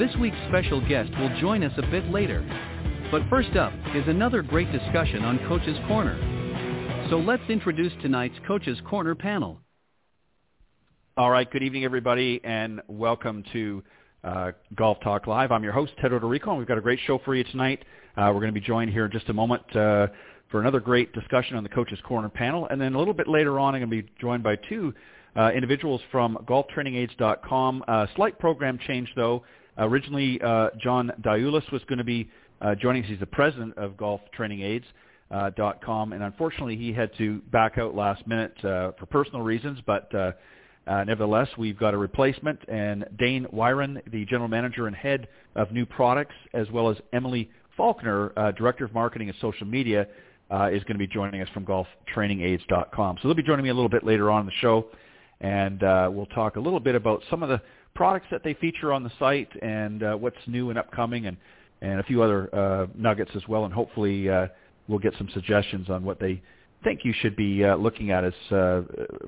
This 0.00 0.16
week's 0.16 0.38
special 0.48 0.80
guest 0.88 1.10
will 1.18 1.28
join 1.40 1.62
us 1.62 1.74
a 1.76 1.82
bit 1.90 2.10
later. 2.10 2.40
But 3.10 3.20
first 3.28 3.54
up 3.54 3.70
is 3.94 4.08
another 4.08 4.40
great 4.40 4.72
discussion 4.72 5.22
on 5.26 5.38
Coach's 5.46 5.76
Corner. 5.86 7.06
So 7.10 7.18
let's 7.18 7.42
introduce 7.50 7.92
tonight's 8.00 8.34
Coach's 8.46 8.80
Corner 8.88 9.14
panel. 9.14 9.58
All 11.18 11.30
right, 11.30 11.50
good 11.50 11.62
evening, 11.62 11.84
everybody, 11.84 12.40
and 12.44 12.80
welcome 12.88 13.44
to 13.52 13.82
uh, 14.24 14.52
Golf 14.74 14.96
Talk 15.00 15.26
Live. 15.26 15.52
I'm 15.52 15.62
your 15.62 15.74
host, 15.74 15.92
Ted 16.00 16.12
Odorico, 16.12 16.48
and 16.48 16.56
we've 16.56 16.66
got 16.66 16.78
a 16.78 16.80
great 16.80 17.00
show 17.06 17.18
for 17.22 17.34
you 17.34 17.44
tonight. 17.44 17.84
Uh, 18.16 18.32
we're 18.32 18.40
going 18.40 18.54
to 18.54 18.58
be 18.58 18.66
joined 18.66 18.90
here 18.90 19.04
in 19.04 19.12
just 19.12 19.28
a 19.28 19.34
moment 19.34 19.64
uh, 19.76 20.06
for 20.50 20.62
another 20.62 20.80
great 20.80 21.12
discussion 21.12 21.58
on 21.58 21.62
the 21.62 21.68
Coach's 21.68 22.00
Corner 22.08 22.30
panel. 22.30 22.66
And 22.70 22.80
then 22.80 22.94
a 22.94 22.98
little 22.98 23.12
bit 23.12 23.28
later 23.28 23.58
on, 23.58 23.74
I'm 23.74 23.82
going 23.82 23.90
to 23.90 24.02
be 24.02 24.12
joined 24.18 24.42
by 24.42 24.56
two 24.56 24.94
uh, 25.36 25.50
individuals 25.54 26.00
from 26.10 26.38
golftrainingaids.com. 26.48 27.84
Uh, 27.86 28.06
slight 28.16 28.38
program 28.38 28.78
change, 28.86 29.12
though. 29.14 29.42
Originally, 29.80 30.40
uh, 30.42 30.68
John 30.78 31.10
Diulis 31.22 31.68
was 31.72 31.82
going 31.88 31.98
to 31.98 32.04
be 32.04 32.30
uh, 32.60 32.76
joining 32.76 33.02
us. 33.02 33.08
He's 33.08 33.18
the 33.18 33.26
president 33.26 33.76
of 33.78 33.92
golftrainingaids.com, 33.92 36.12
and 36.12 36.22
unfortunately, 36.22 36.76
he 36.76 36.92
had 36.92 37.10
to 37.18 37.38
back 37.50 37.78
out 37.78 37.94
last 37.94 38.26
minute 38.26 38.52
uh, 38.64 38.92
for 38.98 39.06
personal 39.06 39.40
reasons, 39.40 39.78
but 39.86 40.14
uh, 40.14 40.32
uh, 40.86 41.04
nevertheless, 41.04 41.48
we've 41.56 41.78
got 41.78 41.94
a 41.94 41.96
replacement, 41.96 42.58
and 42.68 43.06
Dane 43.18 43.46
Wiren, 43.52 44.02
the 44.10 44.26
general 44.26 44.48
manager 44.48 44.86
and 44.86 44.96
head 44.96 45.28
of 45.56 45.72
new 45.72 45.86
products, 45.86 46.34
as 46.52 46.70
well 46.70 46.90
as 46.90 46.98
Emily 47.12 47.50
Faulkner, 47.76 48.32
uh, 48.36 48.50
director 48.52 48.84
of 48.84 48.92
marketing 48.92 49.28
and 49.28 49.38
social 49.40 49.66
media, 49.66 50.06
uh, 50.50 50.68
is 50.70 50.82
going 50.84 50.94
to 50.94 50.98
be 50.98 51.06
joining 51.06 51.40
us 51.40 51.48
from 51.54 51.64
golftrainingaids.com. 51.64 53.18
So 53.22 53.28
they'll 53.28 53.34
be 53.34 53.42
joining 53.42 53.64
me 53.64 53.70
a 53.70 53.74
little 53.74 53.88
bit 53.88 54.04
later 54.04 54.30
on 54.30 54.40
in 54.40 54.46
the 54.46 54.52
show, 54.60 54.86
and 55.40 55.82
uh, 55.82 56.10
we'll 56.12 56.26
talk 56.26 56.56
a 56.56 56.60
little 56.60 56.80
bit 56.80 56.94
about 56.94 57.22
some 57.30 57.42
of 57.42 57.48
the 57.48 57.62
products 58.00 58.28
that 58.30 58.42
they 58.42 58.54
feature 58.54 58.94
on 58.94 59.04
the 59.04 59.12
site 59.18 59.50
and 59.60 60.02
uh, 60.02 60.14
what's 60.14 60.38
new 60.46 60.70
and 60.70 60.78
upcoming, 60.78 61.26
and 61.26 61.36
and 61.82 62.00
a 62.00 62.02
few 62.04 62.22
other 62.22 62.48
uh, 62.54 62.86
nuggets 62.96 63.30
as 63.36 63.46
well. 63.46 63.66
And 63.66 63.74
hopefully, 63.74 64.26
uh, 64.26 64.46
we'll 64.88 64.98
get 64.98 65.12
some 65.18 65.28
suggestions 65.34 65.90
on 65.90 66.02
what 66.02 66.18
they 66.18 66.40
think 66.82 67.00
you 67.04 67.12
should 67.20 67.36
be 67.36 67.62
uh, 67.62 67.76
looking 67.76 68.10
at 68.10 68.24
as 68.24 68.32
uh, 68.50 68.80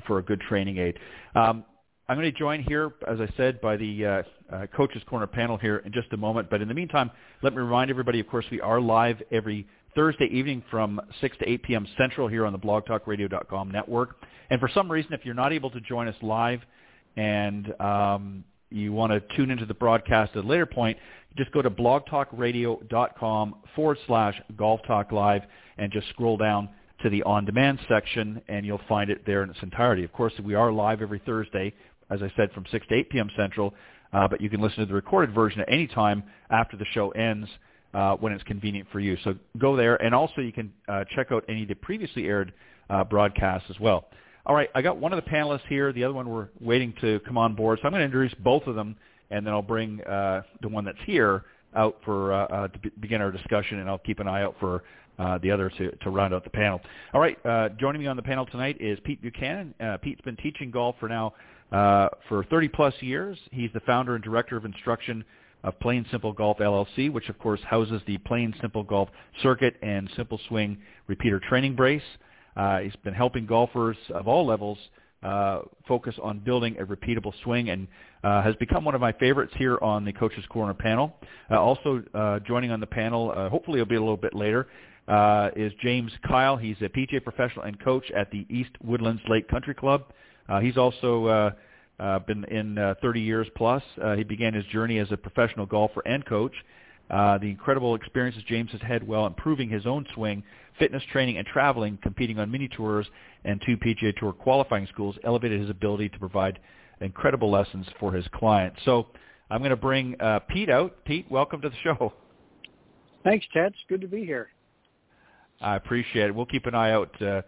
for 0.07 0.21
a 0.21 0.23
good 0.23 0.41
training 0.41 0.79
aid. 0.79 0.99
Um, 1.35 1.67
I'm 2.09 2.17
going 2.17 2.33
to 2.33 2.39
join 2.39 2.63
here, 2.63 2.95
as 3.07 3.21
I 3.21 3.29
said, 3.37 3.61
by 3.61 3.77
the 3.77 4.07
uh, 4.07 4.23
uh, 4.51 4.67
Coaches 4.75 5.03
Corner 5.07 5.27
panel 5.27 5.59
here 5.59 5.83
in 5.85 5.93
just 5.93 6.11
a 6.15 6.17
moment. 6.17 6.49
But 6.49 6.63
in 6.63 6.69
the 6.69 6.75
meantime, 6.75 7.11
let 7.43 7.53
me 7.53 7.59
remind 7.59 7.91
everybody, 7.91 8.21
of 8.21 8.27
course, 8.27 8.47
we 8.51 8.63
are 8.63 8.81
live 8.81 9.19
every 9.31 9.67
Thursday 9.95 10.31
evening 10.33 10.65
from 10.71 10.99
6 11.21 11.37
to 11.41 11.47
8 11.47 11.63
p.m. 11.63 11.87
Central 11.99 12.27
here 12.27 12.47
on 12.47 12.55
the 12.55 12.59
blogtalkradio.com 12.59 13.71
network. 13.71 14.17
And 14.49 14.59
for 14.59 14.71
some 14.73 14.91
reason, 14.91 15.13
if 15.13 15.27
you're 15.27 15.35
not 15.35 15.53
able 15.53 15.71
to 15.73 15.81
join 15.83 16.09
us 16.09 16.17
live 16.23 16.63
and 17.17 17.79
um, 17.79 18.45
you 18.73 18.93
want 18.93 19.13
to 19.13 19.37
tune 19.37 19.51
into 19.51 19.67
the 19.67 19.75
broadcast 19.75 20.37
at 20.37 20.45
a 20.45 20.47
later 20.47 20.67
point, 20.67 20.99
just 21.37 21.53
go 21.53 21.63
to 21.63 21.71
blogtalkradio.com 21.71 23.55
forward 23.75 23.99
slash 24.07 24.41
golf 24.57 24.81
talk 24.87 25.13
live 25.13 25.43
and 25.79 25.93
just 25.93 26.09
scroll 26.11 26.37
down 26.37 26.69
to 27.03 27.11
the 27.11 27.23
on-demand 27.25 27.81
section, 27.89 28.41
and 28.49 28.65
you'll 28.65 28.81
find 28.89 29.11
it 29.11 29.27
there 29.27 29.43
in 29.43 29.51
its 29.51 29.59
entirety. 29.63 30.05
Of 30.05 30.13
course, 30.13 30.33
we 30.43 30.55
are 30.55 30.71
live 30.71 31.03
every 31.03 31.21
Thursday, 31.25 31.75
as 32.11 32.23
I 32.23 32.33
said, 32.37 32.53
from 32.53 32.65
6 32.71 32.87
to 32.89 32.95
8 32.95 33.11
p.m. 33.11 33.31
Central, 33.37 33.75
uh, 34.13 34.29
but 34.29 34.41
you 34.41 34.49
can 34.49 34.61
listen 34.61 34.81
to 34.81 34.87
the 34.87 34.95
recorded 34.95 35.35
version 35.35 35.61
at 35.61 35.69
any 35.73 35.87
time 35.87 36.23
after 36.51 36.77
the 36.77 36.85
show 36.93 37.11
ends 37.11 37.49
uh, 37.95 38.15
when 38.17 38.33
it's 38.33 38.45
convenient 38.45 38.89
for 38.93 39.01
you. 39.01 39.17
So 39.25 39.35
go 39.59 39.77
there, 39.77 39.97
and 39.97 40.15
also 40.15 40.41
you 40.41 40.53
can 40.53 40.73
uh, 40.89 41.05
check 41.15 41.33
out 41.33 41.45
any 41.49 41.63
of 41.63 41.69
the 41.69 41.75
previously 41.75 42.27
aired 42.27 42.53
uh, 42.89 43.05
broadcasts 43.05 43.69
as 43.71 43.81
well. 43.81 44.07
All 44.45 44.57
right, 44.57 44.69
I 44.75 44.83
got 44.83 44.97
one 44.97 45.13
of 45.13 45.25
the 45.25 45.31
panelists 45.31 45.67
here. 45.69 45.93
The 45.93 46.03
other 46.03 46.15
one 46.15 46.29
we're 46.29 46.49
waiting 46.61 46.93
to 47.01 47.21
come 47.21 47.39
on 47.39 47.55
board. 47.55 47.79
So 47.81 47.87
I'm 47.87 47.93
going 47.93 48.01
to 48.01 48.05
introduce 48.05 48.35
both 48.41 48.67
of 48.67 48.75
them, 48.75 48.97
and 49.31 49.47
then 49.47 49.55
I'll 49.55 49.63
bring 49.63 50.03
uh, 50.03 50.43
the 50.61 50.69
one 50.69 50.85
that's 50.85 50.99
here 51.07 51.45
out 51.77 51.99
for 52.05 52.33
uh, 52.33 52.47
uh, 52.47 52.69
to 52.69 52.79
be- 52.81 52.91
begin 53.01 53.21
our 53.21 53.31
discussion, 53.31 53.79
and 53.79 53.89
I'll 53.89 53.99
keep 53.99 54.19
an 54.19 54.27
eye 54.27 54.43
out 54.43 54.57
for 54.59 54.83
uh, 55.19 55.39
the 55.39 55.51
other 55.51 55.71
to, 55.71 55.93
to 55.95 56.11
round 56.11 56.35
out 56.35 56.43
the 56.43 56.51
panel. 56.51 56.81
All 57.15 57.21
right, 57.21 57.39
uh, 57.47 57.69
joining 57.79 58.01
me 58.01 58.09
on 58.09 58.17
the 58.17 58.23
panel 58.23 58.45
tonight 58.45 58.79
is 58.81 58.99
Pete 59.05 59.23
Buchanan. 59.23 59.75
Uh, 59.81 59.97
Pete's 59.99 60.21
been 60.23 60.37
teaching 60.37 60.73
golf 60.73 60.97
for 60.99 61.09
now 61.09 61.35
uh, 61.71 62.09
for 62.29 62.43
30 62.45 62.69
plus 62.69 62.95
years. 63.01 63.39
He's 63.53 63.71
the 63.73 63.81
founder 63.81 64.17
and 64.17 64.25
director 64.25 64.57
of 64.57 64.65
instruction 64.65 65.25
of 65.63 65.79
Plain 65.79 66.05
Simple 66.11 66.33
Golf 66.33 66.59
LLC, 66.59 67.13
which 67.13 67.29
of 67.29 67.39
course 67.39 67.61
houses 67.65 68.03
the 68.09 68.19
Plain 68.19 68.53
Simple 68.61 68.83
Golf 68.83 69.09
Circuit 69.43 69.77
and 69.83 70.11
Simple 70.17 70.41
Swing 70.49 70.79
Repeater 71.07 71.41
Training 71.49 71.77
Brace. 71.77 72.03
Uh, 72.57 72.79
he's 72.81 72.97
been 73.05 73.15
helping 73.15 73.47
golfers 73.47 73.97
of 74.15 74.29
all 74.29 74.47
levels 74.47 74.79
uh, 75.23 75.61
focus 75.87 76.15
on 76.23 76.41
building 76.41 76.77
a 76.79 76.85
repeatable 76.85 77.33
swing 77.43 77.71
and 77.71 77.87
uh, 78.25 78.43
has 78.43 78.55
become 78.57 78.85
one 78.85 78.95
of 78.95 79.01
my 79.01 79.13
favorites 79.13 79.53
here 79.57 79.79
on 79.81 80.05
the 80.05 80.13
Coaches 80.13 80.45
Corner 80.49 80.75
panel. 80.75 81.15
Uh, 81.51 81.61
also 81.61 82.03
uh, 82.15 82.41
joining 82.41 82.71
on 82.71 82.81
the 82.81 82.87
panel, 82.87 83.33
uh, 83.35 83.49
hopefully 83.49 83.81
it'll 83.81 83.89
be 83.89 83.97
a 83.97 84.01
little 84.01 84.17
bit 84.17 84.35
later, 84.35 84.69
uh, 85.09 85.51
is 85.55 85.73
James 85.83 86.13
Kyle. 86.27 86.57
He's 86.57 86.77
a 86.81 86.89
PGA 86.89 87.23
professional 87.23 87.65
and 87.65 87.79
coach 87.83 88.11
at 88.17 88.31
the 88.31 88.47
East 88.49 88.71
Woodlands 88.83 89.23
Lake 89.29 89.49
Country 89.49 89.75
Club. 89.75 90.05
Uh, 90.49 90.61
he's 90.61 90.77
also 90.77 91.27
uh, 91.27 91.51
uh, 92.01 92.19
been 92.21 92.45
in 92.45 92.79
uh, 92.79 92.95
30 93.01 93.21
years 93.21 93.47
plus. 93.57 93.83
Uh, 94.03 94.15
he 94.15 94.25
began 94.25 94.55
his 94.55 94.65
journey 94.67 94.99
as 94.99 95.11
a 95.13 95.17
professional 95.17 95.67
golfer 95.67 96.03
and 96.07 96.27
coach. 96.27 96.55
Uh, 97.11 97.39
the 97.39 97.49
incredible 97.49 97.95
experiences 97.95 98.43
James 98.49 98.71
has 98.71 98.81
had 98.81 99.07
while 99.07 99.27
improving 99.27 99.69
his 99.69 99.87
own 99.87 100.07
swing, 100.15 100.43
fitness 100.79 101.03
training, 101.13 101.37
and 101.37 101.47
traveling, 101.47 101.99
competing 102.03 102.39
on 102.39 102.51
mini 102.51 102.69
tours 102.69 103.07
and 103.45 103.61
two 103.67 103.77
PGA 103.77 104.17
Tour 104.17 104.33
qualifying 104.33 104.87
schools, 104.87 105.17
elevated 105.25 105.61
his 105.61 105.69
ability 105.69 106.09
to 106.09 106.19
provide 106.19 106.59
incredible 107.01 107.51
lessons 107.51 107.87
for 108.01 108.13
his 108.13 108.27
clients. 108.33 108.79
So 108.85 109.09
I'm 109.51 109.59
going 109.59 109.71
to 109.71 109.77
bring 109.77 110.19
uh, 110.21 110.41
Pete 110.49 110.71
out. 110.71 111.05
Pete, 111.05 111.27
welcome 111.31 111.61
to 111.61 111.69
the 111.69 111.77
show. 111.83 112.13
Thanks, 113.25 113.47
Ted. 113.53 113.73
It's 113.73 113.85
good 113.89 114.01
to 114.01 114.09
be 114.09 114.25
here. 114.25 114.49
I 115.61 115.77
appreciate 115.77 116.27
it. 116.27 116.35
We'll 116.35 116.47
keep 116.47 116.67
an 116.67 116.75
eye 116.75 116.93
out 116.93 117.23
uh, 117.23 117.43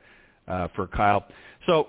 uh, 0.46 0.68
for 0.76 0.86
Kyle. 0.86 1.24
So 1.66 1.88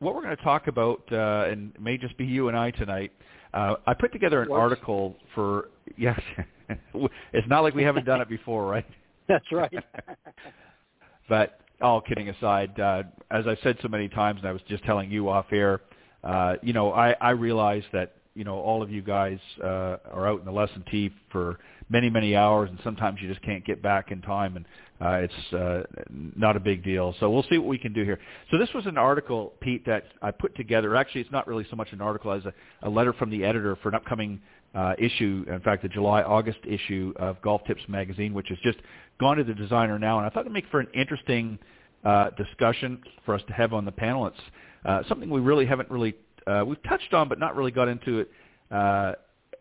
what 0.00 0.14
we're 0.14 0.22
going 0.22 0.36
to 0.36 0.42
talk 0.42 0.66
about, 0.66 1.02
uh, 1.12 1.46
and 1.48 1.72
it 1.74 1.80
may 1.80 1.96
just 1.96 2.16
be 2.16 2.26
you 2.26 2.48
and 2.48 2.56
I 2.56 2.72
tonight, 2.72 3.12
uh, 3.54 3.74
I 3.86 3.94
put 3.94 4.12
together 4.12 4.42
an 4.42 4.50
article 4.50 5.16
for, 5.34 5.68
yes, 5.96 6.20
it's 7.32 7.48
not 7.48 7.62
like 7.62 7.74
we 7.74 7.82
haven't 7.82 8.06
done 8.06 8.20
it 8.20 8.28
before, 8.28 8.66
right? 8.66 8.86
That's 9.28 9.50
right. 9.52 9.72
but 11.28 11.60
all 11.80 12.00
kidding 12.00 12.28
aside, 12.28 12.78
uh, 12.78 13.02
as 13.30 13.46
I've 13.46 13.58
said 13.62 13.76
so 13.82 13.88
many 13.88 14.08
times, 14.08 14.40
and 14.40 14.48
I 14.48 14.52
was 14.52 14.62
just 14.68 14.84
telling 14.84 15.10
you 15.10 15.28
off 15.28 15.46
air, 15.52 15.80
uh, 16.24 16.54
you 16.62 16.72
know, 16.72 16.92
I, 16.92 17.14
I 17.20 17.30
realize 17.30 17.82
that, 17.92 18.14
you 18.34 18.44
know, 18.44 18.58
all 18.58 18.82
of 18.82 18.90
you 18.90 19.02
guys 19.02 19.38
uh, 19.62 19.96
are 20.10 20.26
out 20.26 20.38
in 20.38 20.46
the 20.46 20.52
lesson 20.52 20.84
tee 20.90 21.10
for 21.30 21.58
many, 21.92 22.10
many 22.10 22.34
hours, 22.34 22.70
and 22.70 22.78
sometimes 22.82 23.20
you 23.20 23.28
just 23.28 23.42
can't 23.42 23.64
get 23.64 23.82
back 23.82 24.10
in 24.10 24.20
time, 24.22 24.56
and 24.56 24.64
uh, 25.00 25.26
it's 25.26 25.52
uh, 25.52 25.82
not 26.10 26.56
a 26.56 26.60
big 26.60 26.82
deal. 26.82 27.14
So 27.20 27.30
we'll 27.30 27.44
see 27.50 27.58
what 27.58 27.68
we 27.68 27.78
can 27.78 27.92
do 27.92 28.02
here. 28.02 28.18
So 28.50 28.58
this 28.58 28.70
was 28.74 28.86
an 28.86 28.98
article, 28.98 29.52
Pete, 29.60 29.84
that 29.86 30.04
I 30.22 30.30
put 30.30 30.56
together. 30.56 30.96
Actually, 30.96 31.20
it's 31.20 31.30
not 31.30 31.46
really 31.46 31.66
so 31.70 31.76
much 31.76 31.92
an 31.92 32.00
article 32.00 32.32
as 32.32 32.44
a, 32.46 32.54
a 32.82 32.90
letter 32.90 33.12
from 33.12 33.30
the 33.30 33.44
editor 33.44 33.76
for 33.82 33.90
an 33.90 33.94
upcoming 33.94 34.40
uh, 34.74 34.94
issue, 34.98 35.44
in 35.48 35.60
fact, 35.60 35.82
the 35.82 35.88
July-August 35.88 36.60
issue 36.66 37.12
of 37.16 37.40
Golf 37.42 37.62
Tips 37.66 37.82
magazine, 37.88 38.32
which 38.32 38.48
has 38.48 38.58
just 38.64 38.78
gone 39.20 39.36
to 39.36 39.44
the 39.44 39.54
designer 39.54 39.98
now. 39.98 40.18
And 40.18 40.26
I 40.26 40.30
thought 40.30 40.40
it'd 40.40 40.52
make 40.52 40.68
for 40.70 40.80
an 40.80 40.88
interesting 40.94 41.58
uh, 42.04 42.30
discussion 42.30 43.02
for 43.24 43.34
us 43.34 43.42
to 43.48 43.52
have 43.52 43.74
on 43.74 43.84
the 43.84 43.92
panel. 43.92 44.26
It's 44.26 44.36
uh, 44.84 45.02
something 45.08 45.28
we 45.28 45.40
really 45.40 45.66
haven't 45.66 45.90
really 45.90 46.14
uh, 46.46 46.64
we've 46.66 46.82
touched 46.82 47.14
on, 47.14 47.28
but 47.28 47.38
not 47.38 47.54
really 47.54 47.70
got 47.70 47.88
into 47.88 48.20
it 48.20 48.30
uh, 48.70 49.12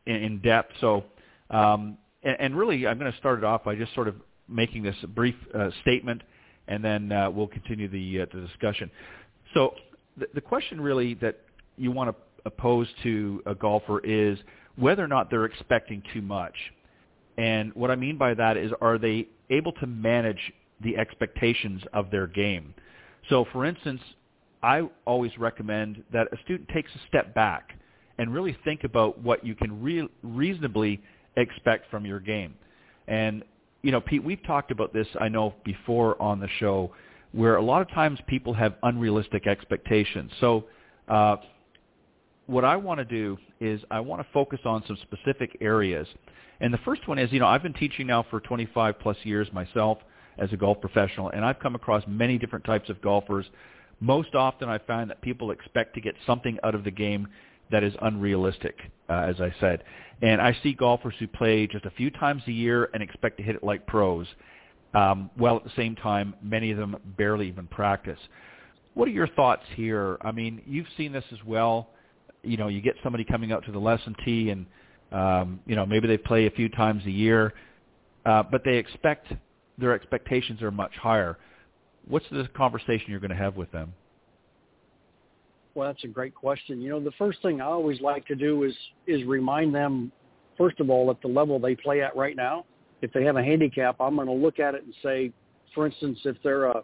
in, 0.05 0.15
in 0.15 0.39
depth. 0.39 0.71
So, 0.81 1.03
um, 1.49 1.97
and, 2.23 2.37
and 2.39 2.57
really, 2.57 2.87
I'm 2.87 2.97
going 2.99 3.11
to 3.11 3.17
start 3.17 3.39
it 3.39 3.43
off 3.43 3.63
by 3.63 3.75
just 3.75 3.93
sort 3.93 4.07
of 4.07 4.15
making 4.47 4.83
this 4.83 4.95
brief 5.15 5.35
uh, 5.53 5.69
statement, 5.81 6.21
and 6.67 6.83
then 6.83 7.11
uh, 7.11 7.29
we'll 7.29 7.47
continue 7.47 7.87
the, 7.87 8.21
uh, 8.21 8.25
the 8.33 8.41
discussion. 8.41 8.91
So 9.53 9.73
the, 10.17 10.27
the 10.35 10.41
question 10.41 10.79
really 10.81 11.15
that 11.15 11.39
you 11.77 11.91
want 11.91 12.15
to 12.43 12.51
pose 12.51 12.87
to 13.03 13.41
a 13.45 13.55
golfer 13.55 13.99
is 13.99 14.37
whether 14.75 15.03
or 15.03 15.07
not 15.07 15.29
they're 15.29 15.45
expecting 15.45 16.01
too 16.13 16.21
much. 16.21 16.55
And 17.37 17.73
what 17.75 17.91
I 17.91 17.95
mean 17.95 18.17
by 18.17 18.33
that 18.33 18.57
is 18.57 18.71
are 18.81 18.97
they 18.97 19.27
able 19.49 19.71
to 19.73 19.87
manage 19.87 20.53
the 20.81 20.97
expectations 20.97 21.81
of 21.93 22.11
their 22.11 22.27
game? 22.27 22.73
So 23.29 23.45
for 23.51 23.65
instance, 23.65 24.01
I 24.63 24.83
always 25.05 25.37
recommend 25.37 26.03
that 26.13 26.27
a 26.31 26.37
student 26.43 26.69
takes 26.69 26.91
a 26.95 27.07
step 27.07 27.33
back 27.33 27.77
and 28.17 28.33
really 28.33 28.55
think 28.63 28.83
about 28.83 29.19
what 29.19 29.45
you 29.45 29.55
can 29.55 29.81
re- 29.81 30.09
reasonably 30.21 31.01
expect 31.35 31.89
from 31.89 32.05
your 32.05 32.19
game. 32.19 32.55
And 33.07 33.43
you 33.81 33.91
know, 33.91 34.01
Pete, 34.01 34.23
we've 34.23 34.43
talked 34.43 34.71
about 34.71 34.93
this 34.93 35.07
I 35.19 35.27
know 35.27 35.55
before 35.65 36.21
on 36.21 36.39
the 36.39 36.49
show 36.59 36.91
where 37.31 37.55
a 37.55 37.63
lot 37.63 37.81
of 37.81 37.89
times 37.89 38.19
people 38.27 38.53
have 38.53 38.75
unrealistic 38.83 39.47
expectations. 39.47 40.31
So 40.39 40.65
uh, 41.07 41.37
what 42.47 42.65
I 42.65 42.75
want 42.75 42.99
to 42.99 43.05
do 43.05 43.37
is 43.59 43.81
I 43.89 44.01
want 44.01 44.21
to 44.21 44.27
focus 44.33 44.59
on 44.65 44.83
some 44.85 44.97
specific 45.01 45.57
areas. 45.61 46.07
And 46.59 46.73
the 46.73 46.79
first 46.79 47.07
one 47.07 47.17
is, 47.17 47.31
you 47.31 47.39
know, 47.39 47.47
I've 47.47 47.63
been 47.63 47.73
teaching 47.73 48.07
now 48.07 48.25
for 48.29 48.39
25 48.39 48.99
plus 48.99 49.17
years 49.23 49.47
myself 49.53 49.97
as 50.37 50.51
a 50.51 50.57
golf 50.57 50.79
professional, 50.81 51.29
and 51.29 51.43
I've 51.45 51.59
come 51.59 51.75
across 51.75 52.03
many 52.07 52.37
different 52.37 52.65
types 52.65 52.89
of 52.89 53.01
golfers. 53.01 53.45
Most 53.99 54.35
often 54.35 54.69
I 54.69 54.79
find 54.79 55.09
that 55.09 55.21
people 55.21 55.51
expect 55.51 55.93
to 55.95 56.01
get 56.01 56.15
something 56.25 56.57
out 56.63 56.75
of 56.75 56.83
the 56.83 56.91
game 56.91 57.27
that 57.71 57.83
is 57.83 57.93
unrealistic, 58.01 58.77
uh, 59.09 59.13
as 59.13 59.39
I 59.39 59.53
said. 59.59 59.83
And 60.21 60.39
I 60.41 60.55
see 60.61 60.73
golfers 60.73 61.15
who 61.19 61.27
play 61.27 61.67
just 61.67 61.85
a 61.85 61.91
few 61.91 62.11
times 62.11 62.43
a 62.47 62.51
year 62.51 62.89
and 62.93 63.01
expect 63.01 63.37
to 63.37 63.43
hit 63.43 63.55
it 63.55 63.63
like 63.63 63.87
pros, 63.87 64.27
um, 64.93 65.29
while 65.35 65.55
at 65.55 65.63
the 65.63 65.71
same 65.75 65.95
time, 65.95 66.35
many 66.43 66.71
of 66.71 66.77
them 66.77 66.95
barely 67.17 67.47
even 67.47 67.67
practice. 67.67 68.19
What 68.93 69.07
are 69.07 69.11
your 69.11 69.27
thoughts 69.27 69.63
here? 69.75 70.17
I 70.21 70.31
mean, 70.31 70.61
you've 70.67 70.87
seen 70.97 71.11
this 71.11 71.23
as 71.31 71.39
well. 71.45 71.89
You 72.43 72.57
know, 72.57 72.67
you 72.67 72.81
get 72.81 72.95
somebody 73.03 73.23
coming 73.23 73.51
out 73.51 73.65
to 73.65 73.71
the 73.71 73.79
lesson 73.79 74.15
tee 74.25 74.49
and, 74.49 74.65
um, 75.11 75.59
you 75.65 75.75
know, 75.75 75.85
maybe 75.85 76.07
they 76.07 76.17
play 76.17 76.45
a 76.45 76.51
few 76.51 76.69
times 76.69 77.03
a 77.05 77.11
year, 77.11 77.53
uh, 78.25 78.43
but 78.43 78.63
they 78.63 78.77
expect 78.77 79.27
their 79.77 79.93
expectations 79.93 80.61
are 80.61 80.71
much 80.71 80.93
higher. 80.95 81.37
What's 82.07 82.25
the 82.31 82.47
conversation 82.55 83.05
you're 83.07 83.19
going 83.19 83.31
to 83.31 83.37
have 83.37 83.55
with 83.55 83.71
them? 83.71 83.93
Well, 85.73 85.87
that's 85.87 86.03
a 86.03 86.07
great 86.07 86.35
question. 86.35 86.81
You 86.81 86.89
know, 86.89 86.99
the 86.99 87.11
first 87.17 87.41
thing 87.41 87.61
I 87.61 87.65
always 87.65 88.01
like 88.01 88.25
to 88.27 88.35
do 88.35 88.63
is 88.63 88.73
is 89.07 89.23
remind 89.25 89.73
them, 89.73 90.11
first 90.57 90.79
of 90.79 90.89
all, 90.89 91.09
at 91.09 91.21
the 91.21 91.27
level 91.27 91.59
they 91.59 91.75
play 91.75 92.01
at 92.01 92.15
right 92.15 92.35
now. 92.35 92.65
If 93.01 93.13
they 93.13 93.23
have 93.23 93.37
a 93.37 93.43
handicap, 93.43 93.95
I'm 93.99 94.15
going 94.15 94.27
to 94.27 94.33
look 94.33 94.59
at 94.59 94.75
it 94.75 94.83
and 94.83 94.93
say, 95.01 95.31
for 95.73 95.85
instance, 95.87 96.19
if 96.25 96.35
they're 96.43 96.65
a, 96.65 96.83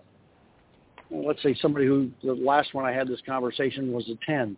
let's 1.12 1.44
say 1.44 1.56
somebody 1.62 1.86
who 1.86 2.10
the 2.24 2.34
last 2.34 2.74
one 2.74 2.86
I 2.86 2.92
had 2.94 3.08
this 3.08 3.20
conversation 3.26 3.92
was 3.92 4.10
a 4.10 4.16
10, 4.26 4.56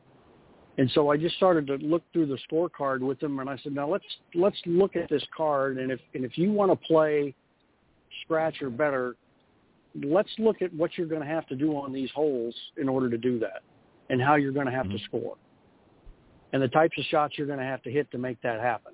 and 0.78 0.92
so 0.92 1.10
I 1.10 1.18
just 1.18 1.36
started 1.36 1.66
to 1.68 1.76
look 1.76 2.04
through 2.14 2.28
the 2.28 2.38
scorecard 2.50 3.02
with 3.02 3.20
them, 3.20 3.40
and 3.40 3.50
I 3.50 3.58
said, 3.64 3.74
now 3.74 3.90
let's 3.90 4.06
let's 4.36 4.58
look 4.66 4.96
at 4.96 5.10
this 5.10 5.24
card, 5.36 5.80
and 5.80 5.92
if 5.92 6.00
and 6.14 6.24
if 6.24 6.38
you 6.38 6.52
want 6.52 6.72
to 6.72 6.88
play 6.88 7.34
scratch 8.24 8.62
or 8.62 8.70
better, 8.70 9.16
let's 10.04 10.30
look 10.38 10.62
at 10.62 10.72
what 10.76 10.98
you're 10.98 11.08
going 11.08 11.22
to 11.22 11.28
have 11.28 11.48
to 11.48 11.56
do 11.56 11.76
on 11.76 11.92
these 11.92 12.12
holes 12.12 12.54
in 12.78 12.88
order 12.88 13.10
to 13.10 13.18
do 13.18 13.40
that 13.40 13.64
and 14.10 14.22
how 14.22 14.36
you're 14.36 14.52
going 14.52 14.66
to 14.66 14.72
have 14.72 14.86
mm-hmm. 14.86 14.98
to 14.98 15.04
score 15.06 15.36
and 16.54 16.62
the 16.62 16.68
types 16.68 16.98
of 16.98 17.06
shots 17.06 17.36
you're 17.38 17.48
going 17.48 17.60
to 17.60 17.66
have 17.66 17.82
to 17.84 17.92
hit 17.92 18.10
to 18.12 18.18
make 18.18 18.42
that 18.42 18.60
happen. 18.60 18.94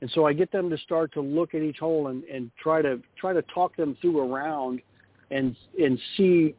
And 0.00 0.10
so 0.10 0.26
I 0.26 0.32
get 0.32 0.50
them 0.52 0.68
to 0.70 0.78
start 0.78 1.12
to 1.14 1.20
look 1.20 1.54
at 1.54 1.62
each 1.62 1.78
hole 1.78 2.08
and, 2.08 2.24
and 2.24 2.50
try 2.60 2.82
to 2.82 3.00
try 3.18 3.32
to 3.32 3.42
talk 3.42 3.76
them 3.76 3.96
through 4.00 4.20
a 4.20 4.26
round 4.26 4.80
and 5.30 5.56
and 5.80 5.98
see 6.16 6.54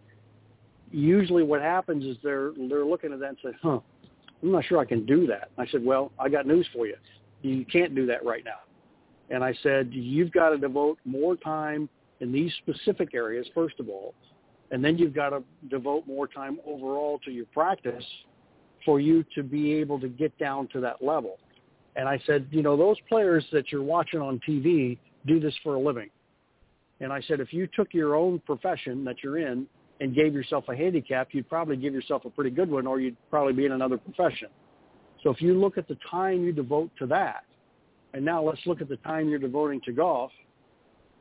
usually 0.91 1.43
what 1.43 1.61
happens 1.61 2.05
is 2.05 2.17
they're 2.23 2.53
they're 2.69 2.85
looking 2.85 3.13
at 3.13 3.19
that 3.19 3.29
and 3.29 3.37
say, 3.43 3.51
huh, 3.61 3.79
I'm 4.41 4.51
not 4.51 4.65
sure 4.65 4.79
I 4.79 4.85
can 4.85 5.05
do 5.05 5.27
that. 5.27 5.49
I 5.57 5.67
said, 5.67 5.83
well, 5.85 6.11
I 6.17 6.29
got 6.29 6.47
news 6.47 6.67
for 6.73 6.87
you. 6.87 6.95
You 7.41 7.65
can't 7.65 7.93
do 7.93 8.05
that 8.07 8.25
right 8.25 8.43
now. 8.43 8.59
And 9.29 9.43
I 9.43 9.53
said, 9.61 9.89
you've 9.91 10.31
got 10.31 10.49
to 10.49 10.57
devote 10.57 10.97
more 11.03 11.35
time 11.35 11.89
in 12.21 12.31
these 12.31 12.51
specific 12.59 13.13
areas, 13.13 13.45
first 13.53 13.79
of 13.79 13.89
all, 13.89 14.13
and 14.71 14.83
then 14.83 14.97
you've 14.97 15.13
got 15.13 15.29
to 15.29 15.43
devote 15.69 16.07
more 16.07 16.27
time 16.27 16.59
overall 16.65 17.19
to 17.25 17.31
your 17.31 17.45
practice 17.53 18.03
for 18.83 18.99
you 18.99 19.25
to 19.35 19.43
be 19.43 19.73
able 19.73 19.99
to 19.99 20.07
get 20.07 20.37
down 20.37 20.67
to 20.69 20.79
that 20.81 21.03
level. 21.03 21.37
And 21.95 22.09
I 22.09 22.19
said, 22.25 22.47
you 22.51 22.61
know, 22.61 22.75
those 22.75 22.97
players 23.07 23.45
that 23.51 23.71
you're 23.71 23.83
watching 23.83 24.21
on 24.21 24.39
TV 24.47 24.97
do 25.25 25.39
this 25.39 25.53
for 25.63 25.75
a 25.75 25.79
living. 25.79 26.09
And 26.99 27.11
I 27.11 27.21
said, 27.21 27.39
if 27.39 27.51
you 27.51 27.67
took 27.75 27.93
your 27.93 28.15
own 28.15 28.39
profession 28.39 29.03
that 29.05 29.17
you're 29.23 29.37
in 29.37 29.67
and 30.01 30.13
gave 30.13 30.33
yourself 30.33 30.65
a 30.69 30.75
handicap, 30.75 31.29
you'd 31.31 31.49
probably 31.49 31.77
give 31.77 31.93
yourself 31.93 32.25
a 32.25 32.29
pretty 32.29 32.49
good 32.49 32.69
one 32.69 32.85
or 32.85 32.99
you'd 32.99 33.17
probably 33.29 33.53
be 33.53 33.65
in 33.65 33.71
another 33.71 33.97
profession. 33.97 34.49
So 35.23 35.29
if 35.29 35.41
you 35.41 35.59
look 35.59 35.77
at 35.77 35.87
the 35.87 35.97
time 36.09 36.43
you 36.43 36.51
devote 36.51 36.91
to 36.99 37.05
that, 37.07 37.45
and 38.13 38.23
now 38.23 38.43
let's 38.43 38.61
look 38.65 38.81
at 38.81 38.87
the 38.87 38.97
time 38.97 39.27
you're 39.27 39.39
devoting 39.39 39.81
to 39.81 39.91
golf, 39.91 40.31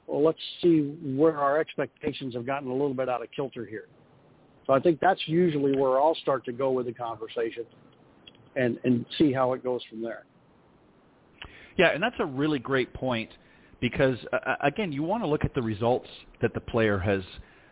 well, 0.06 0.22
let's 0.24 0.38
see 0.62 0.96
where 1.02 1.38
our 1.38 1.58
expectations 1.58 2.34
have 2.34 2.46
gotten 2.46 2.68
a 2.68 2.72
little 2.72 2.94
bit 2.94 3.08
out 3.08 3.22
of 3.22 3.30
kilter 3.32 3.64
here. 3.64 3.88
So 4.66 4.72
I 4.72 4.80
think 4.80 5.00
that's 5.00 5.20
usually 5.26 5.76
where 5.76 5.98
I'll 6.00 6.14
start 6.16 6.44
to 6.46 6.52
go 6.52 6.70
with 6.70 6.86
the 6.86 6.92
conversation 6.92 7.64
and, 8.56 8.78
and 8.84 9.04
see 9.18 9.32
how 9.32 9.52
it 9.52 9.62
goes 9.62 9.82
from 9.90 10.02
there. 10.02 10.24
Yeah, 11.76 11.88
and 11.88 12.02
that's 12.02 12.16
a 12.18 12.26
really 12.26 12.58
great 12.58 12.92
point 12.94 13.30
because, 13.80 14.16
uh, 14.32 14.54
again, 14.62 14.92
you 14.92 15.02
want 15.02 15.22
to 15.22 15.26
look 15.26 15.44
at 15.44 15.54
the 15.54 15.62
results 15.62 16.08
that 16.40 16.54
the 16.54 16.60
player 16.60 16.98
has 16.98 17.22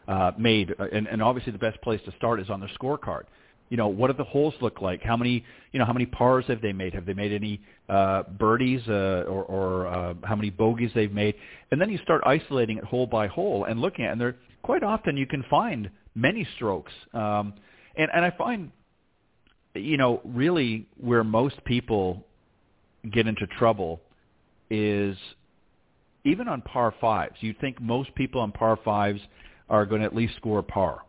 uh, 0.09 0.33
made, 0.37 0.75
and, 0.93 1.07
and 1.07 1.23
obviously 1.23 1.53
the 1.53 1.59
best 1.59 1.81
place 1.83 2.01
to 2.05 2.13
start 2.17 2.41
is 2.41 2.51
on 2.51 2.61
the 2.61 2.69
scorecard 2.79 3.23
you 3.73 3.79
know, 3.79 3.89
what 3.89 4.09
do 4.09 4.13
the 4.19 4.25
holes 4.25 4.53
look 4.61 4.83
like? 4.83 5.03
How 5.03 5.17
many, 5.17 5.43
you 5.73 5.79
know, 5.79 5.87
how 5.87 5.95
many 5.95 6.05
pars 6.05 6.45
have 6.49 6.61
they 6.61 6.75
made? 6.75 6.93
Have 6.93 7.07
they 7.07 7.15
made 7.15 7.33
any 7.33 7.59
uh, 7.89 8.25
birdies 8.25 8.83
uh, 8.87 9.25
or, 9.27 9.45
or 9.45 9.87
uh, 9.87 10.15
how 10.25 10.37
many 10.37 10.51
bogeys 10.51 10.91
they've 10.95 11.11
made? 11.11 11.37
And 11.71 11.81
then 11.81 11.89
you 11.89 11.97
start 12.03 12.21
isolating 12.27 12.77
it 12.77 12.85
hole 12.85 13.07
by 13.07 13.29
hole 13.29 13.65
and 13.65 13.81
looking 13.81 14.05
at 14.05 14.09
it. 14.09 14.13
And 14.13 14.21
there, 14.21 14.37
quite 14.61 14.83
often 14.83 15.17
you 15.17 15.27
can 15.27 15.43
find 15.49 15.89
many 16.15 16.47
strokes. 16.57 16.93
Um, 17.15 17.55
and, 17.97 18.11
and 18.15 18.27
I 18.27 18.31
find, 18.37 18.73
you 19.75 19.97
know, 19.97 20.21
really 20.23 20.87
where 21.01 21.25
most 21.25 21.65
people 21.65 22.27
get 23.11 23.27
into 23.27 23.47
trouble 23.59 24.03
is 24.69 25.17
even 26.25 26.47
on 26.47 26.61
par 26.61 26.93
fives. 27.01 27.37
You'd 27.41 27.59
think 27.59 27.81
most 27.81 28.15
people 28.17 28.43
on 28.43 28.53
par 28.53 28.79
fives 28.85 29.23
are 29.71 29.87
going 29.87 30.03
to 30.03 30.07
at 30.07 30.15
least 30.15 30.37
score 30.37 30.63
par. 30.63 31.07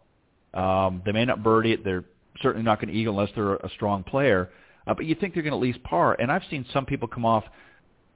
Um, 0.54 1.02
they 1.06 1.12
may 1.12 1.26
not 1.26 1.44
birdie 1.44 1.74
it. 1.74 1.84
They're 1.84 2.06
certainly 2.42 2.64
not 2.64 2.80
going 2.80 2.94
to 2.94 3.00
eagle 3.00 3.20
unless 3.20 3.34
they're 3.36 3.56
a 3.56 3.70
strong 3.76 4.04
player. 4.04 4.50
Uh, 4.86 4.94
but 4.94 5.06
you 5.06 5.16
think 5.16 5.34
they're 5.34 5.44
going 5.44 5.52
to 5.52 5.58
at 5.58 5.62
least 5.62 5.84
par. 5.84 6.16
And 6.20 6.32
I've 6.32 6.44
seen 6.50 6.66
some 6.74 6.86
people 6.86 7.08
come 7.08 7.26
off 7.26 7.44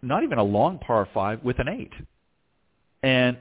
not 0.01 0.23
even 0.23 0.37
a 0.37 0.43
long 0.43 0.79
par 0.79 1.07
five 1.13 1.43
with 1.43 1.59
an 1.59 1.67
eight. 1.67 1.93
And, 3.03 3.37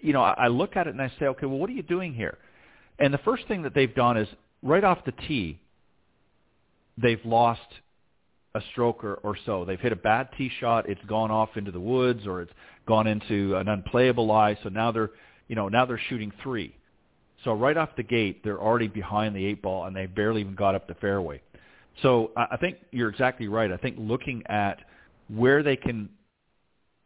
you 0.00 0.12
know, 0.12 0.22
I, 0.22 0.32
I 0.32 0.48
look 0.48 0.76
at 0.76 0.86
it 0.86 0.90
and 0.90 1.00
I 1.02 1.12
say, 1.18 1.26
okay, 1.26 1.46
well, 1.46 1.58
what 1.58 1.70
are 1.70 1.74
you 1.74 1.82
doing 1.82 2.14
here? 2.14 2.38
And 2.98 3.12
the 3.12 3.18
first 3.18 3.46
thing 3.48 3.62
that 3.62 3.74
they've 3.74 3.94
done 3.94 4.16
is 4.16 4.28
right 4.62 4.84
off 4.84 5.04
the 5.04 5.12
tee, 5.12 5.60
they've 6.98 7.24
lost 7.24 7.60
a 8.54 8.60
stroke 8.72 9.02
or, 9.02 9.14
or 9.14 9.36
so. 9.46 9.64
They've 9.64 9.80
hit 9.80 9.92
a 9.92 9.96
bad 9.96 10.28
tee 10.36 10.50
shot. 10.60 10.88
It's 10.88 11.04
gone 11.06 11.30
off 11.30 11.50
into 11.56 11.70
the 11.70 11.80
woods 11.80 12.26
or 12.26 12.42
it's 12.42 12.52
gone 12.86 13.06
into 13.06 13.56
an 13.56 13.68
unplayable 13.68 14.26
lie. 14.26 14.58
So 14.62 14.68
now 14.68 14.92
they're, 14.92 15.10
you 15.48 15.56
know, 15.56 15.68
now 15.68 15.86
they're 15.86 16.00
shooting 16.08 16.32
three. 16.42 16.74
So 17.44 17.52
right 17.52 17.76
off 17.76 17.90
the 17.96 18.02
gate, 18.02 18.42
they're 18.44 18.60
already 18.60 18.88
behind 18.88 19.34
the 19.34 19.44
eight 19.44 19.62
ball, 19.62 19.86
and 19.86 19.96
they 19.96 20.06
barely 20.06 20.40
even 20.40 20.54
got 20.54 20.74
up 20.74 20.86
the 20.86 20.94
fairway. 20.94 21.40
So 22.00 22.30
I 22.36 22.56
think 22.56 22.78
you're 22.90 23.10
exactly 23.10 23.48
right. 23.48 23.70
I 23.70 23.76
think 23.76 23.96
looking 23.98 24.42
at 24.46 24.78
where 25.28 25.62
they 25.62 25.76
can 25.76 26.08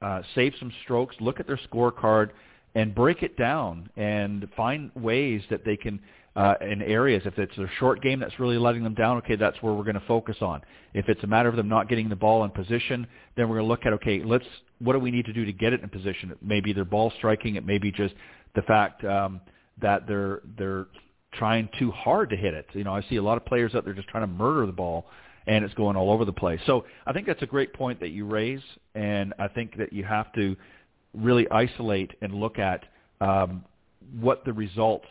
uh, 0.00 0.22
save 0.34 0.54
some 0.58 0.72
strokes, 0.84 1.16
look 1.20 1.40
at 1.40 1.46
their 1.46 1.58
scorecard, 1.70 2.30
and 2.74 2.94
break 2.94 3.22
it 3.22 3.36
down 3.36 3.88
and 3.96 4.46
find 4.56 4.90
ways 4.94 5.42
that 5.50 5.64
they 5.64 5.76
can 5.76 5.98
uh, 6.36 6.54
in 6.60 6.82
areas. 6.82 7.22
If 7.24 7.38
it's 7.38 7.56
a 7.56 7.66
short 7.78 8.02
game 8.02 8.20
that's 8.20 8.38
really 8.38 8.58
letting 8.58 8.84
them 8.84 8.94
down, 8.94 9.16
okay, 9.18 9.36
that's 9.36 9.60
where 9.62 9.72
we're 9.72 9.84
going 9.84 9.94
to 9.94 10.06
focus 10.06 10.36
on. 10.42 10.60
If 10.92 11.08
it's 11.08 11.24
a 11.24 11.26
matter 11.26 11.48
of 11.48 11.56
them 11.56 11.68
not 11.68 11.88
getting 11.88 12.10
the 12.10 12.16
ball 12.16 12.44
in 12.44 12.50
position, 12.50 13.06
then 13.36 13.48
we're 13.48 13.56
going 13.56 13.66
to 13.66 13.68
look 13.68 13.86
at 13.86 13.94
okay, 13.94 14.22
let's 14.22 14.44
what 14.78 14.92
do 14.92 14.98
we 14.98 15.10
need 15.10 15.24
to 15.24 15.32
do 15.32 15.46
to 15.46 15.52
get 15.52 15.72
it 15.72 15.80
in 15.80 15.88
position? 15.88 16.30
It 16.30 16.38
may 16.42 16.60
be 16.60 16.74
their 16.74 16.84
ball 16.84 17.10
striking. 17.16 17.56
It 17.56 17.64
may 17.64 17.78
be 17.78 17.90
just 17.90 18.14
the 18.54 18.62
fact 18.62 19.02
um, 19.04 19.40
that 19.80 20.06
they're 20.06 20.40
they're 20.58 20.86
trying 21.34 21.68
too 21.78 21.90
hard 21.90 22.30
to 22.30 22.36
hit 22.36 22.54
it. 22.54 22.66
You 22.72 22.84
know, 22.84 22.94
I 22.94 23.02
see 23.08 23.16
a 23.16 23.22
lot 23.22 23.36
of 23.36 23.44
players 23.44 23.74
out 23.74 23.84
there 23.84 23.94
just 23.94 24.08
trying 24.08 24.22
to 24.22 24.32
murder 24.32 24.66
the 24.66 24.72
ball 24.72 25.06
and 25.46 25.64
it's 25.64 25.74
going 25.74 25.96
all 25.96 26.10
over 26.10 26.24
the 26.24 26.32
place. 26.32 26.60
So 26.66 26.84
I 27.06 27.12
think 27.12 27.26
that's 27.26 27.42
a 27.42 27.46
great 27.46 27.72
point 27.72 28.00
that 28.00 28.08
you 28.08 28.26
raise, 28.26 28.60
and 28.94 29.32
I 29.38 29.48
think 29.48 29.76
that 29.78 29.92
you 29.92 30.04
have 30.04 30.32
to 30.32 30.56
really 31.14 31.48
isolate 31.50 32.12
and 32.20 32.34
look 32.34 32.58
at 32.58 32.84
um, 33.20 33.64
what 34.20 34.44
the 34.44 34.52
results 34.52 35.06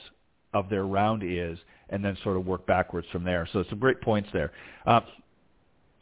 of 0.53 0.69
their 0.69 0.85
round 0.85 1.23
is, 1.23 1.57
and 1.89 2.03
then 2.03 2.17
sort 2.23 2.37
of 2.37 2.45
work 2.45 2.65
backwards 2.65 3.07
from 3.11 3.23
there. 3.23 3.47
So 3.53 3.63
some 3.69 3.79
great 3.79 4.01
points 4.01 4.29
there. 4.33 4.51
Uh, 4.85 5.01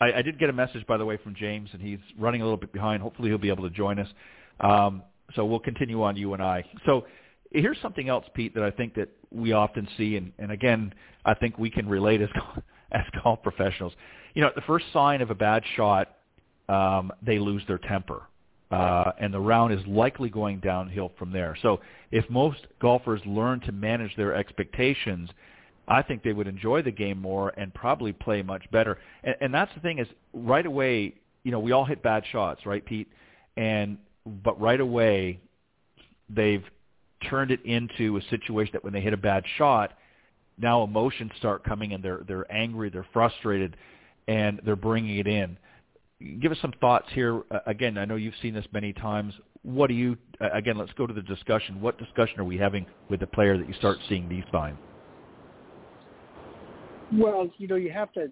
I, 0.02 0.14
I 0.14 0.22
did 0.22 0.40
get 0.40 0.50
a 0.50 0.54
message, 0.54 0.86
by 0.88 0.98
the 0.98 1.06
way, 1.06 1.18
from 1.18 1.36
James, 1.36 1.70
and 1.74 1.82
he's 1.82 2.00
running 2.18 2.42
a 2.42 2.44
little 2.44 2.58
bit 2.58 2.74
behind. 2.74 3.02
Hopefully, 3.02 3.30
he'll 3.30 3.38
be 3.38 3.50
able 3.50 3.70
to 3.70 3.76
join 3.76 4.00
us. 4.00 4.08
Um, 4.60 5.04
so 5.36 5.46
we'll 5.46 5.60
continue 5.60 6.02
on 6.04 6.16
you 6.16 6.34
and 6.34 6.42
I. 6.42 6.64
So 6.86 7.06
here's 7.54 7.78
something 7.82 8.10
else, 8.10 8.26
Pete, 8.34 8.54
that 8.56 8.64
I 8.64 8.72
think 8.72 8.96
that 8.96 9.10
we 9.32 9.54
often 9.54 9.88
see, 9.98 10.18
and, 10.18 10.32
and 10.40 10.52
again, 10.52 10.94
I 11.26 11.34
think 11.34 11.58
we 11.58 11.70
can 11.70 11.88
relate 11.88 12.22
as 12.22 12.30
as 12.92 13.04
golf 13.24 13.42
professionals. 13.42 13.94
You 14.34 14.42
know, 14.42 14.52
the 14.56 14.62
first 14.62 14.86
sign 14.92 15.22
of 15.22 15.30
a 15.30 15.36
bad 15.36 15.64
shot, 15.76 16.16
um, 16.70 17.12
they 17.22 17.40
lose 17.40 17.64
their 17.68 17.78
temper, 17.78 18.24
uh, 18.72 19.12
and 19.20 19.34
the 19.34 19.40
round 19.40 19.74
is 19.74 19.86
likely 19.88 20.30
going 20.30 20.60
downhill 20.60 21.12
from 21.18 21.32
there. 21.32 21.58
So, 21.62 21.80
if 22.12 22.28
most 22.30 22.68
golfers 22.82 23.22
learn 23.26 23.60
to 23.62 23.72
manage 23.72 24.16
their 24.16 24.36
expectations, 24.36 25.30
I 25.88 26.02
think 26.02 26.24
they 26.24 26.34
would 26.34 26.48
enjoy 26.48 26.82
the 26.82 26.92
game 26.92 27.20
more 27.20 27.54
and 27.58 27.74
probably 27.74 28.14
play 28.14 28.42
much 28.42 28.70
better. 28.72 28.98
And, 29.24 29.36
and 29.42 29.54
that's 29.54 29.74
the 29.76 29.82
thing 29.82 30.00
is, 30.00 30.08
right 30.34 30.66
away, 30.66 31.16
you 31.44 31.52
know, 31.52 31.60
we 31.60 31.72
all 31.72 31.86
hit 31.86 32.02
bad 32.02 32.24
shots, 32.32 32.66
right, 32.66 32.84
Pete? 32.86 33.10
And 33.58 33.98
but 34.44 34.60
right 34.60 34.80
away, 34.80 35.40
they've 36.30 36.64
turned 37.30 37.52
it 37.52 37.64
into 37.66 38.18
a 38.18 38.22
situation 38.30 38.72
that 38.74 38.84
when 38.84 38.94
they 38.94 39.02
hit 39.02 39.14
a 39.14 39.18
bad 39.18 39.44
shot, 39.58 39.94
now 40.58 40.84
emotions 40.84 41.32
start 41.38 41.64
coming 41.64 41.94
and 41.94 42.04
they're 42.04 42.22
they're 42.28 42.52
angry, 42.52 42.90
they're 42.90 43.08
frustrated, 43.14 43.76
and 44.28 44.62
they're 44.66 44.76
bringing 44.76 45.18
it 45.18 45.28
in. 45.28 45.58
Give 46.40 46.52
us 46.52 46.58
some 46.62 46.74
thoughts 46.80 47.08
here. 47.14 47.42
Uh, 47.52 47.60
again, 47.66 47.98
I 47.98 48.06
know 48.06 48.16
you've 48.16 48.36
seen 48.42 48.54
this 48.54 48.66
many 48.72 48.94
times. 48.94 49.34
What 49.64 49.88
do 49.88 49.94
you? 49.94 50.18
Uh, 50.40 50.50
again, 50.54 50.78
let's 50.78 50.94
go 50.94 51.08
to 51.08 51.14
the 51.14 51.22
discussion. 51.22 51.82
What 51.82 51.98
discussion 51.98 52.40
are 52.40 52.46
we 52.46 52.58
having 52.58 52.86
with 53.10 53.20
the 53.20 53.28
player 53.28 53.58
that 53.58 53.68
you 53.68 53.74
start 53.76 53.98
seeing 54.08 54.30
these 54.30 54.44
signs? 54.52 54.78
Well, 57.12 57.50
you 57.58 57.68
know, 57.68 57.76
you 57.76 57.92
have 57.92 58.12
to 58.14 58.32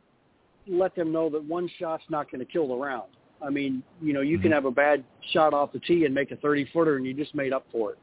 let 0.68 0.96
them 0.96 1.12
know 1.12 1.30
that 1.30 1.44
one 1.44 1.70
shot's 1.80 2.04
not 2.10 2.32
going 2.32 2.40
to 2.40 2.52
kill 2.52 2.68
the 2.68 2.76
round. 2.76 3.10
I 3.44 3.50
mean, 3.50 3.84
you 4.02 4.14
know, 4.14 4.22
you 4.22 4.38
mm-hmm. 4.38 4.44
can 4.44 4.52
have 4.52 4.66
a 4.66 4.72
bad 4.72 5.04
shot 5.34 5.54
off 5.54 5.72
the 5.74 5.80
tee 5.80 6.06
and 6.06 6.14
make 6.14 6.32
a 6.32 6.36
30 6.38 6.70
footer 6.72 6.98
and 6.98 7.06
you 7.06 7.14
just 7.14 7.34
made 7.34 7.54
up 7.54 7.66
for 7.72 7.92
it. 7.92 7.98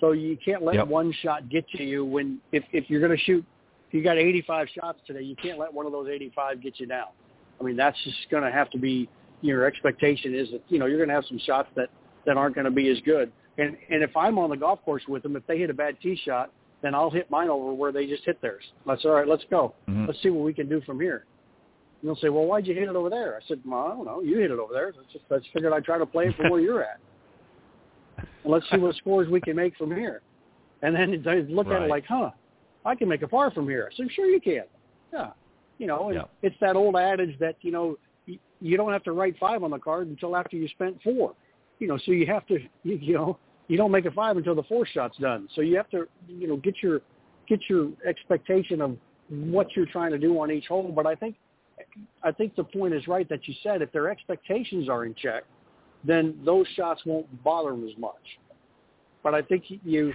So 0.00 0.12
you 0.12 0.36
can't 0.42 0.62
let 0.62 0.76
yep. 0.76 0.86
one 0.86 1.12
shot 1.22 1.48
get 1.48 1.68
to 1.70 1.82
you 1.82 2.04
when 2.04 2.40
if 2.52 2.64
if 2.72 2.88
you're 2.88 3.00
going 3.00 3.16
to 3.16 3.24
shoot 3.24 3.44
you 3.90 4.02
got 4.02 4.18
85 4.18 4.68
shots 4.74 4.98
today, 5.06 5.22
you 5.22 5.34
can't 5.36 5.58
let 5.58 5.72
one 5.72 5.86
of 5.86 5.92
those 5.92 6.08
85 6.08 6.62
get 6.62 6.78
you 6.78 6.86
down. 6.86 7.08
I 7.60 7.64
mean, 7.64 7.76
that's 7.76 7.96
just 8.04 8.16
going 8.30 8.42
to 8.42 8.50
have 8.50 8.70
to 8.70 8.78
be 8.78 9.08
your 9.40 9.64
expectation 9.64 10.34
is 10.34 10.50
that 10.50 10.62
you 10.68 10.78
know 10.78 10.86
you're 10.86 10.98
going 10.98 11.08
to 11.08 11.14
have 11.14 11.24
some 11.28 11.38
shots 11.38 11.68
that 11.76 11.88
that 12.26 12.36
aren't 12.36 12.54
going 12.54 12.64
to 12.64 12.70
be 12.70 12.88
as 12.88 12.98
good. 13.04 13.32
And 13.56 13.76
and 13.90 14.02
if 14.02 14.16
I'm 14.16 14.38
on 14.38 14.50
the 14.50 14.56
golf 14.56 14.82
course 14.84 15.02
with 15.08 15.22
them, 15.22 15.36
if 15.36 15.46
they 15.46 15.58
hit 15.58 15.70
a 15.70 15.74
bad 15.74 15.96
tee 16.02 16.20
shot, 16.24 16.52
then 16.82 16.94
I'll 16.94 17.10
hit 17.10 17.30
mine 17.30 17.48
over 17.48 17.72
where 17.72 17.92
they 17.92 18.06
just 18.06 18.24
hit 18.24 18.40
theirs. 18.42 18.62
That's 18.86 19.04
all 19.04 19.12
right. 19.12 19.26
Let's 19.26 19.44
go. 19.50 19.74
Mm-hmm. 19.88 20.06
Let's 20.06 20.22
see 20.22 20.30
what 20.30 20.44
we 20.44 20.52
can 20.52 20.68
do 20.68 20.80
from 20.82 21.00
here. 21.00 21.24
And 22.00 22.08
they'll 22.08 22.16
say, 22.16 22.28
well, 22.28 22.44
why'd 22.44 22.66
you 22.66 22.74
hit 22.74 22.84
it 22.84 22.94
over 22.94 23.10
there? 23.10 23.36
I 23.36 23.48
said, 23.48 23.60
well, 23.66 23.86
I 23.86 23.88
don't 23.88 24.04
know. 24.04 24.20
You 24.20 24.38
hit 24.38 24.52
it 24.52 24.58
over 24.60 24.72
there. 24.72 24.88
I 24.88 25.12
just, 25.12 25.24
I 25.32 25.38
just 25.38 25.52
figured 25.52 25.72
I'd 25.72 25.84
try 25.84 25.98
to 25.98 26.06
play 26.06 26.28
it 26.28 26.36
from 26.36 26.50
where 26.50 26.60
you're 26.60 26.84
at. 26.84 27.00
Let's 28.44 28.64
see 28.70 28.78
what 28.78 28.94
scores 28.96 29.28
we 29.28 29.40
can 29.40 29.56
make 29.56 29.76
from 29.76 29.94
here. 29.94 30.22
And 30.82 30.94
then 30.94 31.22
they 31.24 31.42
look 31.52 31.66
right. 31.66 31.76
at 31.76 31.82
it 31.82 31.88
like, 31.88 32.04
huh, 32.06 32.30
I 32.84 32.94
can 32.94 33.08
make 33.08 33.22
a 33.22 33.28
par 33.28 33.50
from 33.50 33.68
here. 33.68 33.88
I 33.92 33.96
said, 33.96 34.06
sure 34.14 34.26
you 34.26 34.40
can. 34.40 34.64
Yeah. 35.12 35.30
You 35.78 35.86
know, 35.86 36.08
and 36.08 36.16
yeah. 36.16 36.24
it's 36.42 36.56
that 36.60 36.76
old 36.76 36.96
adage 36.96 37.38
that, 37.38 37.56
you 37.62 37.72
know, 37.72 37.96
you, 38.60 38.76
don't 38.76 38.92
have 38.92 39.04
to 39.04 39.12
write 39.12 39.36
five 39.38 39.62
on 39.62 39.70
the 39.70 39.78
card 39.78 40.08
until 40.08 40.36
after 40.36 40.56
you 40.56 40.68
spent 40.68 41.00
four. 41.02 41.34
You 41.78 41.88
know, 41.88 41.98
so 42.04 42.12
you 42.12 42.26
have 42.26 42.46
to, 42.46 42.58
you, 42.82 42.96
you 42.96 43.14
know, 43.14 43.38
you 43.68 43.76
don't 43.76 43.92
make 43.92 44.06
a 44.06 44.10
five 44.10 44.36
until 44.36 44.54
the 44.54 44.64
fourth 44.64 44.88
shot's 44.88 45.16
done. 45.18 45.48
So 45.54 45.60
you 45.60 45.76
have 45.76 45.88
to, 45.90 46.08
you 46.26 46.48
know, 46.48 46.56
get 46.56 46.82
your 46.82 47.00
get 47.48 47.60
your 47.68 47.90
expectation 48.06 48.80
of 48.80 48.96
what 49.28 49.68
you're 49.76 49.86
trying 49.86 50.10
to 50.10 50.18
do 50.18 50.38
on 50.40 50.50
each 50.50 50.66
hole. 50.66 50.90
But 50.94 51.06
I 51.06 51.14
think 51.14 51.36
I 52.22 52.32
think 52.32 52.56
the 52.56 52.64
point 52.64 52.94
is 52.94 53.06
right 53.06 53.28
that 53.28 53.46
you 53.46 53.54
said 53.62 53.82
if 53.82 53.92
their 53.92 54.10
expectations 54.10 54.88
are 54.88 55.04
in 55.04 55.14
check, 55.14 55.44
then 56.04 56.38
those 56.44 56.66
shots 56.76 57.02
won't 57.04 57.26
bother 57.44 57.70
them 57.70 57.86
as 57.88 57.96
much. 57.98 58.14
But 59.22 59.34
I 59.34 59.42
think 59.42 59.64
you 59.68 60.12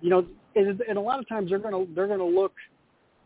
you 0.00 0.10
know, 0.10 0.26
and, 0.54 0.80
and 0.80 0.98
a 0.98 1.00
lot 1.00 1.18
of 1.18 1.28
times 1.28 1.50
they're 1.50 1.58
gonna 1.58 1.84
they're 1.94 2.08
gonna 2.08 2.24
look. 2.24 2.52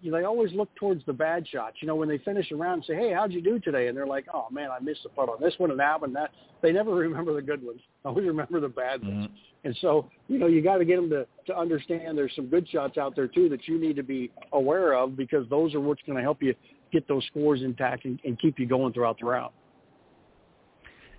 You 0.01 0.13
know, 0.13 0.19
they 0.19 0.25
always 0.25 0.53
look 0.53 0.73
towards 0.77 1.05
the 1.07 1.13
bad 1.13 1.47
shots. 1.49 1.79
You 1.81 1.89
know, 1.89 1.97
when 1.97 2.09
they 2.09 2.19
finish 2.19 2.53
around 2.53 2.75
and 2.75 2.85
say, 2.85 2.95
"Hey, 2.95 3.13
how'd 3.13 3.33
you 3.33 3.43
do 3.43 3.59
today?" 3.59 3.89
and 3.89 3.97
they're 3.97 4.07
like, 4.07 4.27
"Oh 4.33 4.47
man, 4.51 4.71
I 4.71 4.79
missed 4.79 5.03
the 5.03 5.09
putt 5.09 5.29
on 5.29 5.41
this 5.41 5.55
one 5.59 5.71
and 5.73 5.81
that 5.81 6.01
one." 6.01 6.13
That 6.13 6.31
they 6.63 6.73
never 6.73 6.95
remember 6.95 7.35
the 7.35 7.43
good 7.43 7.65
ones. 7.65 7.81
Always 8.05 8.27
remember 8.27 8.61
the 8.61 8.69
bad 8.69 9.03
ones. 9.03 9.27
Mm-hmm. 9.27 9.35
And 9.65 9.77
so, 9.81 10.09
you 10.29 10.39
know, 10.39 10.47
you 10.47 10.63
got 10.63 10.79
to 10.79 10.85
get 10.85 10.97
them 10.97 11.11
to 11.11 11.27
to 11.47 11.59
understand 11.59 12.17
there's 12.17 12.35
some 12.37 12.47
good 12.47 12.69
shots 12.69 12.97
out 12.97 13.17
there 13.17 13.27
too 13.27 13.49
that 13.49 13.67
you 13.67 13.79
need 13.79 13.97
to 13.97 14.05
be 14.05 14.31
aware 14.53 14.95
of 14.95 15.17
because 15.17 15.49
those 15.51 15.75
are 15.75 15.81
what's 15.81 16.03
going 16.07 16.17
to 16.17 16.23
help 16.23 16.43
you 16.43 16.55
get 16.93 17.07
those 17.09 17.25
scores 17.27 17.63
intact 17.63 18.05
and, 18.05 18.21
and 18.25 18.39
keep 18.39 18.59
you 18.59 18.67
going 18.67 18.93
throughout 18.93 19.19
the 19.19 19.27
round. 19.27 19.53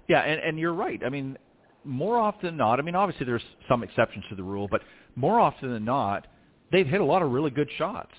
Yeah, 0.10 0.22
and, 0.22 0.42
and 0.42 0.60
you're 0.60 0.74
right. 0.74 1.02
I 1.06 1.10
mean, 1.10 1.38
more 1.86 2.18
often 2.18 2.48
than 2.48 2.58
not, 2.58 2.80
I 2.80 2.82
mean, 2.82 2.96
obviously 2.96 3.26
there's 3.26 3.44
some 3.70 3.84
exceptions 3.84 4.26
to 4.30 4.36
the 4.36 4.44
rule, 4.44 4.68
but 4.70 4.82
more 5.16 5.40
often 5.40 5.72
than 5.72 5.86
not, 5.86 6.28
they've 6.72 6.88
hit 6.88 7.00
a 7.00 7.06
lot 7.06 7.22
of 7.22 7.32
really 7.32 7.52
good 7.52 7.70
shots. 7.78 8.12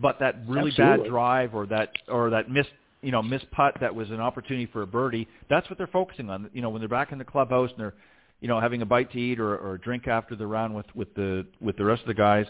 But 0.00 0.20
that 0.20 0.36
really 0.46 0.70
Absolutely. 0.70 1.04
bad 1.04 1.10
drive 1.10 1.54
or 1.56 1.66
that 1.66 1.90
or 2.06 2.30
that 2.30 2.48
missed 2.48 2.70
you 3.02 3.10
know 3.10 3.20
missed 3.20 3.50
putt 3.50 3.74
that 3.80 3.92
was 3.92 4.10
an 4.10 4.20
opportunity 4.20 4.66
for 4.66 4.82
a 4.82 4.86
birdie, 4.86 5.26
that's 5.50 5.68
what 5.68 5.76
they're 5.76 5.88
focusing 5.88 6.30
on. 6.30 6.48
You 6.52 6.62
know, 6.62 6.70
when 6.70 6.80
they're 6.80 6.88
back 6.88 7.10
in 7.10 7.18
the 7.18 7.24
clubhouse 7.24 7.70
and 7.70 7.80
they're 7.80 7.94
you 8.40 8.46
know 8.46 8.60
having 8.60 8.80
a 8.82 8.86
bite 8.86 9.10
to 9.10 9.18
eat 9.18 9.40
or, 9.40 9.56
or 9.58 9.74
a 9.74 9.80
drink 9.80 10.06
after 10.06 10.36
the 10.36 10.46
round 10.46 10.72
with 10.72 10.86
with 10.94 11.12
the 11.14 11.44
with 11.60 11.76
the 11.76 11.84
rest 11.84 12.02
of 12.02 12.06
the 12.06 12.14
guys, 12.14 12.46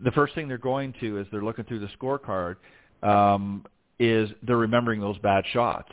the 0.00 0.10
first 0.10 0.34
thing 0.34 0.46
they're 0.46 0.58
going 0.58 0.92
to 1.00 1.18
is 1.18 1.26
they're 1.32 1.42
looking 1.42 1.64
through 1.64 1.80
the 1.80 1.88
scorecard 1.98 2.56
um, 3.02 3.64
is 3.98 4.28
they're 4.42 4.58
remembering 4.58 5.00
those 5.00 5.16
bad 5.18 5.44
shots. 5.54 5.90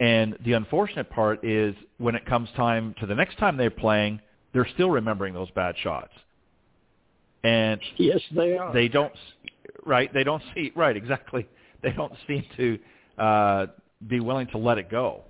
And 0.00 0.36
the 0.44 0.54
unfortunate 0.54 1.10
part 1.10 1.44
is 1.44 1.74
when 1.98 2.14
it 2.14 2.24
comes 2.24 2.48
time 2.56 2.94
to 3.00 3.06
the 3.06 3.14
next 3.14 3.36
time 3.38 3.58
they're 3.58 3.70
playing, 3.70 4.20
they're 4.52 4.68
still 4.74 4.90
remembering 4.90 5.34
those 5.34 5.50
bad 5.50 5.74
shots. 5.82 6.12
And 7.44 7.80
yes, 7.98 8.20
they 8.34 8.56
are. 8.56 8.72
They 8.72 8.88
don't, 8.88 9.12
right? 9.84 10.12
They 10.12 10.24
don't 10.24 10.42
see 10.54 10.72
right 10.74 10.96
exactly. 10.96 11.46
They 11.82 11.92
don't 11.92 12.12
seem 12.28 12.44
to 12.58 12.78
uh, 13.16 13.66
be 14.06 14.20
willing 14.20 14.48
to 14.48 14.58
let 14.58 14.76
it 14.76 14.90
go. 14.90 15.22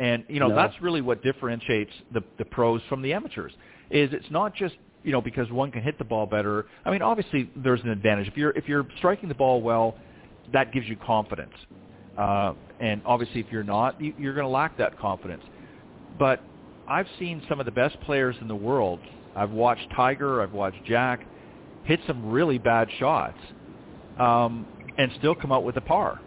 And 0.00 0.24
you 0.28 0.40
know 0.40 0.48
no. 0.48 0.56
that's 0.56 0.74
really 0.82 1.00
what 1.00 1.22
differentiates 1.22 1.92
the 2.12 2.24
the 2.38 2.44
pros 2.44 2.80
from 2.88 3.02
the 3.02 3.12
amateurs. 3.12 3.52
Is 3.88 4.12
it's 4.12 4.28
not 4.28 4.52
just 4.52 4.74
you 5.04 5.12
know 5.12 5.20
because 5.20 5.48
one 5.52 5.70
can 5.70 5.80
hit 5.80 5.98
the 5.98 6.04
ball 6.04 6.26
better. 6.26 6.66
I 6.84 6.90
mean, 6.90 7.02
obviously 7.02 7.48
there's 7.54 7.80
an 7.82 7.90
advantage 7.90 8.26
if 8.26 8.36
you're 8.36 8.50
if 8.50 8.66
you're 8.66 8.84
striking 8.98 9.28
the 9.28 9.36
ball 9.36 9.62
well, 9.62 9.94
that 10.52 10.72
gives 10.72 10.88
you 10.88 10.96
confidence. 10.96 11.54
Uh, 12.18 12.54
and 12.82 13.00
obviously, 13.06 13.40
if 13.40 13.46
you're 13.50 13.62
not, 13.62 13.98
you, 14.00 14.12
you're 14.18 14.34
going 14.34 14.44
to 14.44 14.50
lack 14.50 14.76
that 14.78 14.98
confidence. 14.98 15.42
But 16.18 16.42
I've 16.86 17.06
seen 17.18 17.40
some 17.48 17.60
of 17.60 17.66
the 17.66 17.72
best 17.72 17.98
players 18.02 18.36
in 18.40 18.48
the 18.48 18.56
world. 18.56 18.98
I've 19.34 19.50
watched 19.50 19.86
Tiger, 19.96 20.42
I've 20.42 20.52
watched 20.52 20.84
Jack 20.84 21.24
hit 21.84 22.00
some 22.06 22.30
really 22.30 22.58
bad 22.58 22.88
shots 22.98 23.38
um, 24.18 24.66
and 24.98 25.10
still 25.18 25.34
come 25.34 25.52
out 25.52 25.64
with 25.64 25.76
a 25.76 25.80
par. 25.80 26.20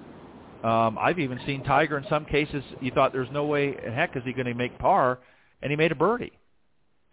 Um, 0.64 0.98
I've 1.00 1.20
even 1.20 1.40
seen 1.46 1.64
Tiger 1.64 1.98
in 1.98 2.06
some 2.10 2.26
cases. 2.26 2.64
You 2.82 2.92
thought 2.92 3.14
there's 3.14 3.32
no 3.32 3.46
way 3.46 3.78
in 3.86 3.94
heck 3.94 4.16
is 4.16 4.24
he 4.26 4.34
going 4.34 4.48
to 4.48 4.54
make 4.54 4.78
par, 4.80 5.20
and 5.62 5.72
he 5.72 5.76
made 5.76 5.92
a 5.92 5.96
birdie 5.96 6.34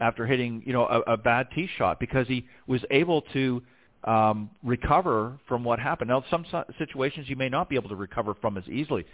after 0.01 0.27
hitting 0.27 0.63
you 0.65 0.73
know 0.73 0.87
a, 0.87 1.13
a 1.13 1.17
bad 1.17 1.49
tee 1.55 1.69
shot 1.77 2.01
because 2.01 2.27
he 2.27 2.47
was 2.67 2.81
able 2.91 3.23
to 3.33 3.63
um, 4.05 4.51
recover 4.65 5.39
from 5.47 5.65
what 5.65 5.79
happened. 5.79 6.09
Now, 6.09 6.25
some 6.31 6.47
situations 6.79 7.29
you 7.29 7.37
may 7.37 7.49
not 7.49 7.69
be 7.69 7.77
able 7.77 7.91
to 7.91 7.97
recover 7.97 8.35
from 8.41 8.57
as 8.57 8.67
easily, 8.69 9.05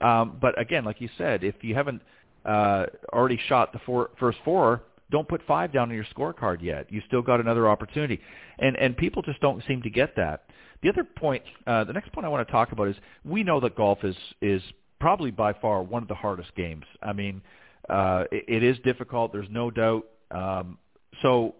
um, 0.00 0.38
but 0.40 0.60
again, 0.60 0.84
like 0.84 1.00
you 1.00 1.08
said, 1.18 1.44
if 1.44 1.56
you 1.62 1.74
haven't 1.74 2.02
uh, 2.44 2.86
already 3.12 3.38
shot 3.48 3.72
the 3.72 3.80
four, 3.84 4.10
first 4.18 4.38
four, 4.44 4.82
don't 5.10 5.28
put 5.28 5.40
five 5.46 5.72
down 5.72 5.90
on 5.90 5.94
your 5.94 6.06
scorecard 6.16 6.62
yet. 6.62 6.92
You 6.92 7.02
still 7.06 7.22
got 7.22 7.40
another 7.40 7.68
opportunity, 7.68 8.20
and 8.58 8.76
and 8.76 8.96
people 8.96 9.22
just 9.22 9.40
don't 9.40 9.62
seem 9.66 9.82
to 9.82 9.90
get 9.90 10.16
that. 10.16 10.44
The 10.82 10.88
other 10.90 11.04
point, 11.04 11.42
uh, 11.66 11.84
the 11.84 11.92
next 11.92 12.12
point 12.12 12.24
I 12.24 12.28
want 12.28 12.46
to 12.46 12.52
talk 12.52 12.72
about 12.72 12.88
is 12.88 12.96
we 13.24 13.42
know 13.42 13.60
that 13.60 13.74
golf 13.74 14.04
is 14.04 14.16
is 14.40 14.62
probably 15.00 15.30
by 15.30 15.52
far 15.52 15.82
one 15.82 16.02
of 16.02 16.08
the 16.08 16.14
hardest 16.14 16.54
games. 16.56 16.84
I 17.02 17.12
mean, 17.12 17.42
uh, 17.88 18.24
it, 18.30 18.44
it 18.48 18.62
is 18.62 18.78
difficult. 18.84 19.32
There's 19.32 19.48
no 19.50 19.70
doubt. 19.70 20.04
Um, 20.30 20.78
so, 21.22 21.54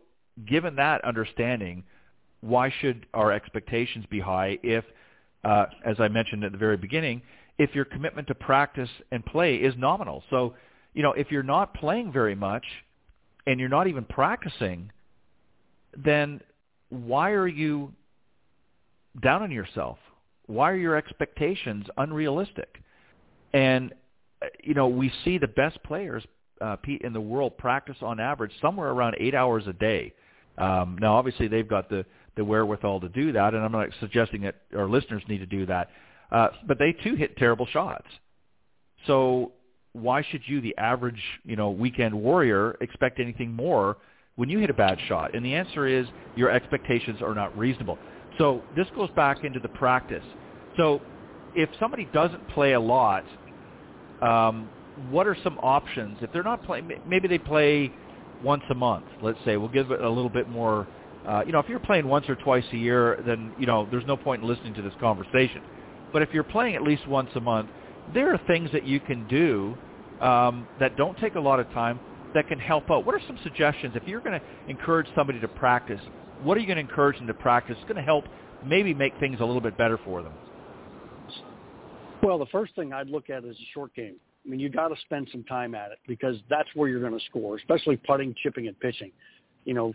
given 0.47 0.76
that 0.76 1.04
understanding, 1.04 1.85
why 2.40 2.73
should 2.80 3.07
our 3.14 3.33
expectations 3.33 4.04
be 4.11 4.21
high 4.21 4.59
if, 4.62 4.85
uh, 5.45 5.66
as 5.85 5.97
I 5.99 6.09
mentioned 6.09 6.45
at 6.45 6.52
the 6.52 6.59
very 6.59 6.76
beginning, 6.76 7.23
if 7.58 7.74
your 7.74 7.84
commitment 7.84 8.28
to 8.28 8.34
practice 8.34 8.90
and 9.10 9.24
play 9.24 9.56
is 9.56 9.74
nominal? 9.76 10.22
So, 10.30 10.54
you 10.94 11.02
know, 11.02 11.12
if 11.12 11.30
you're 11.30 11.42
not 11.42 11.74
playing 11.74 12.12
very 12.12 12.34
much 12.34 12.64
and 13.46 13.58
you're 13.60 13.68
not 13.68 13.86
even 13.86 14.04
practicing, 14.04 14.90
then 15.96 16.40
why 16.90 17.30
are 17.32 17.48
you 17.48 17.92
down 19.22 19.42
on 19.42 19.50
yourself? 19.50 19.98
Why 20.46 20.70
are 20.70 20.76
your 20.76 20.96
expectations 20.96 21.86
unrealistic? 21.96 22.82
And 23.52 23.92
you 24.62 24.74
know, 24.74 24.88
we 24.88 25.12
see 25.24 25.38
the 25.38 25.48
best 25.48 25.82
players, 25.82 26.24
uh, 26.60 26.76
Pete, 26.76 27.02
in 27.02 27.12
the 27.12 27.20
world 27.20 27.56
practice 27.58 27.96
on 28.02 28.20
average 28.20 28.52
somewhere 28.60 28.90
around 28.90 29.16
eight 29.18 29.34
hours 29.34 29.66
a 29.66 29.72
day. 29.72 30.12
Um, 30.56 30.96
now, 31.00 31.16
obviously, 31.16 31.48
they've 31.48 31.68
got 31.68 31.88
the 31.88 32.04
the 32.36 32.44
wherewithal 32.44 33.00
to 33.00 33.08
do 33.08 33.32
that, 33.32 33.54
and 33.54 33.64
I'm 33.64 33.72
not 33.72 33.88
suggesting 33.98 34.42
that 34.42 34.54
our 34.76 34.88
listeners 34.88 35.22
need 35.28 35.38
to 35.38 35.46
do 35.46 35.66
that. 35.66 35.90
Uh, 36.30 36.49
but 36.66 36.78
they 36.78 36.92
too 36.92 37.14
hit 37.14 37.37
terrible 37.37 37.66
shots. 37.66 38.06
So 39.06 39.52
why 39.92 40.23
should 40.30 40.42
you, 40.47 40.61
the 40.61 40.76
average, 40.76 41.23
you 41.44 41.56
know, 41.56 41.70
weekend 41.70 42.14
warrior, 42.14 42.76
expect 42.80 43.20
anything 43.20 43.52
more 43.52 43.97
when 44.37 44.49
you 44.49 44.58
hit 44.58 44.70
a 44.70 44.75
bad 44.75 44.99
shot? 45.08 45.35
And 45.35 45.44
the 45.44 45.54
answer 45.54 45.87
is 45.87 46.06
your 46.37 46.50
expectations 46.50 47.23
are 47.23 47.35
not 47.35 47.56
reasonable. 47.56 47.99
So 48.37 48.62
this 48.76 48.87
goes 48.94 49.11
back 49.16 49.44
into 49.44 49.61
the 49.61 49.68
practice. 49.68 50.25
So 50.76 51.00
if 51.54 51.68
somebody 51.80 52.08
doesn't 52.12 52.49
play 52.50 52.75
a 52.75 52.80
lot, 52.80 53.25
um, 54.23 54.68
what 55.11 55.26
are 55.26 55.37
some 55.42 55.58
options? 55.58 56.18
If 56.20 56.32
they're 56.32 56.42
not 56.42 56.64
playing, 56.64 56.90
maybe 57.06 57.28
they 57.28 57.38
play 57.38 57.92
once 58.42 58.62
a 58.70 58.75
month. 58.75 59.06
Let's 59.23 59.38
say 59.44 59.56
we'll 59.56 59.68
give 59.68 59.90
it 59.90 60.00
a 60.00 60.08
little 60.08 60.30
bit 60.30 60.49
more. 60.49 60.87
Uh, 61.26 61.42
you 61.47 61.52
know, 61.52 61.58
if 61.58 61.68
you're 61.68 61.78
playing 61.78 62.06
once 62.06 62.28
or 62.28 62.37
twice 62.37 62.64
a 62.73 62.76
year, 62.76 63.23
then 63.26 63.52
you 63.58 63.66
know 63.66 63.87
there's 63.90 64.06
no 64.06 64.16
point 64.16 64.42
in 64.42 64.49
listening 64.49 64.75
to 64.75 64.82
this 64.82 64.94
conversation. 65.00 65.62
But 66.12 66.22
if 66.22 66.30
you're 66.32 66.44
playing 66.44 66.74
at 66.74 66.82
least 66.82 67.06
once 67.06 67.30
a 67.34 67.40
month, 67.40 67.68
there 68.14 68.32
are 68.32 68.40
things 68.46 68.70
that 68.72 68.86
you 68.86 69.00
can 69.00 69.26
do 69.28 69.76
um, 70.20 70.66
that 70.80 70.96
don't 70.96 71.18
take 71.18 71.34
a 71.34 71.40
lot 71.40 71.60
of 71.60 71.68
time 71.70 72.00
that 72.34 72.48
can 72.48 72.58
help 72.58 72.90
out. 72.90 73.04
What 73.04 73.14
are 73.14 73.20
some 73.26 73.38
suggestions 73.42 73.94
if 73.96 74.06
you're 74.06 74.20
going 74.20 74.38
to 74.38 74.46
encourage 74.68 75.06
somebody 75.14 75.40
to 75.40 75.48
practice? 75.48 76.00
What 76.42 76.56
are 76.56 76.60
you 76.60 76.66
going 76.66 76.76
to 76.76 76.88
encourage 76.88 77.18
them 77.18 77.26
to 77.26 77.34
practice? 77.34 77.76
It's 77.78 77.88
going 77.88 77.96
to 77.96 78.02
help 78.02 78.24
maybe 78.64 78.94
make 78.94 79.18
things 79.18 79.40
a 79.40 79.44
little 79.44 79.60
bit 79.60 79.76
better 79.76 79.98
for 80.04 80.22
them. 80.22 80.32
Well, 82.22 82.38
the 82.38 82.46
first 82.46 82.74
thing 82.74 82.92
I'd 82.92 83.08
look 83.08 83.30
at 83.30 83.44
is 83.44 83.56
a 83.56 83.68
short 83.72 83.94
game. 83.94 84.16
I 84.44 84.50
mean, 84.50 84.60
you 84.60 84.68
got 84.68 84.88
to 84.88 84.96
spend 85.02 85.28
some 85.30 85.44
time 85.44 85.74
at 85.74 85.92
it 85.92 85.98
because 86.06 86.36
that's 86.48 86.68
where 86.74 86.88
you're 86.88 87.00
going 87.00 87.18
to 87.18 87.24
score, 87.26 87.56
especially 87.56 87.96
putting, 87.96 88.34
chipping, 88.42 88.66
and 88.66 88.78
pitching. 88.80 89.12
You 89.64 89.74
know, 89.74 89.94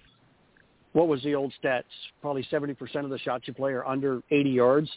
what 0.94 1.08
was 1.08 1.22
the 1.24 1.36
old 1.36 1.54
stats? 1.62 1.84
Probably 2.22 2.48
70% 2.52 2.78
of 3.04 3.10
the 3.10 3.18
shots 3.20 3.48
you 3.48 3.54
play 3.54 3.72
are 3.72 3.86
under 3.86 4.22
80 4.32 4.50
yards. 4.50 4.90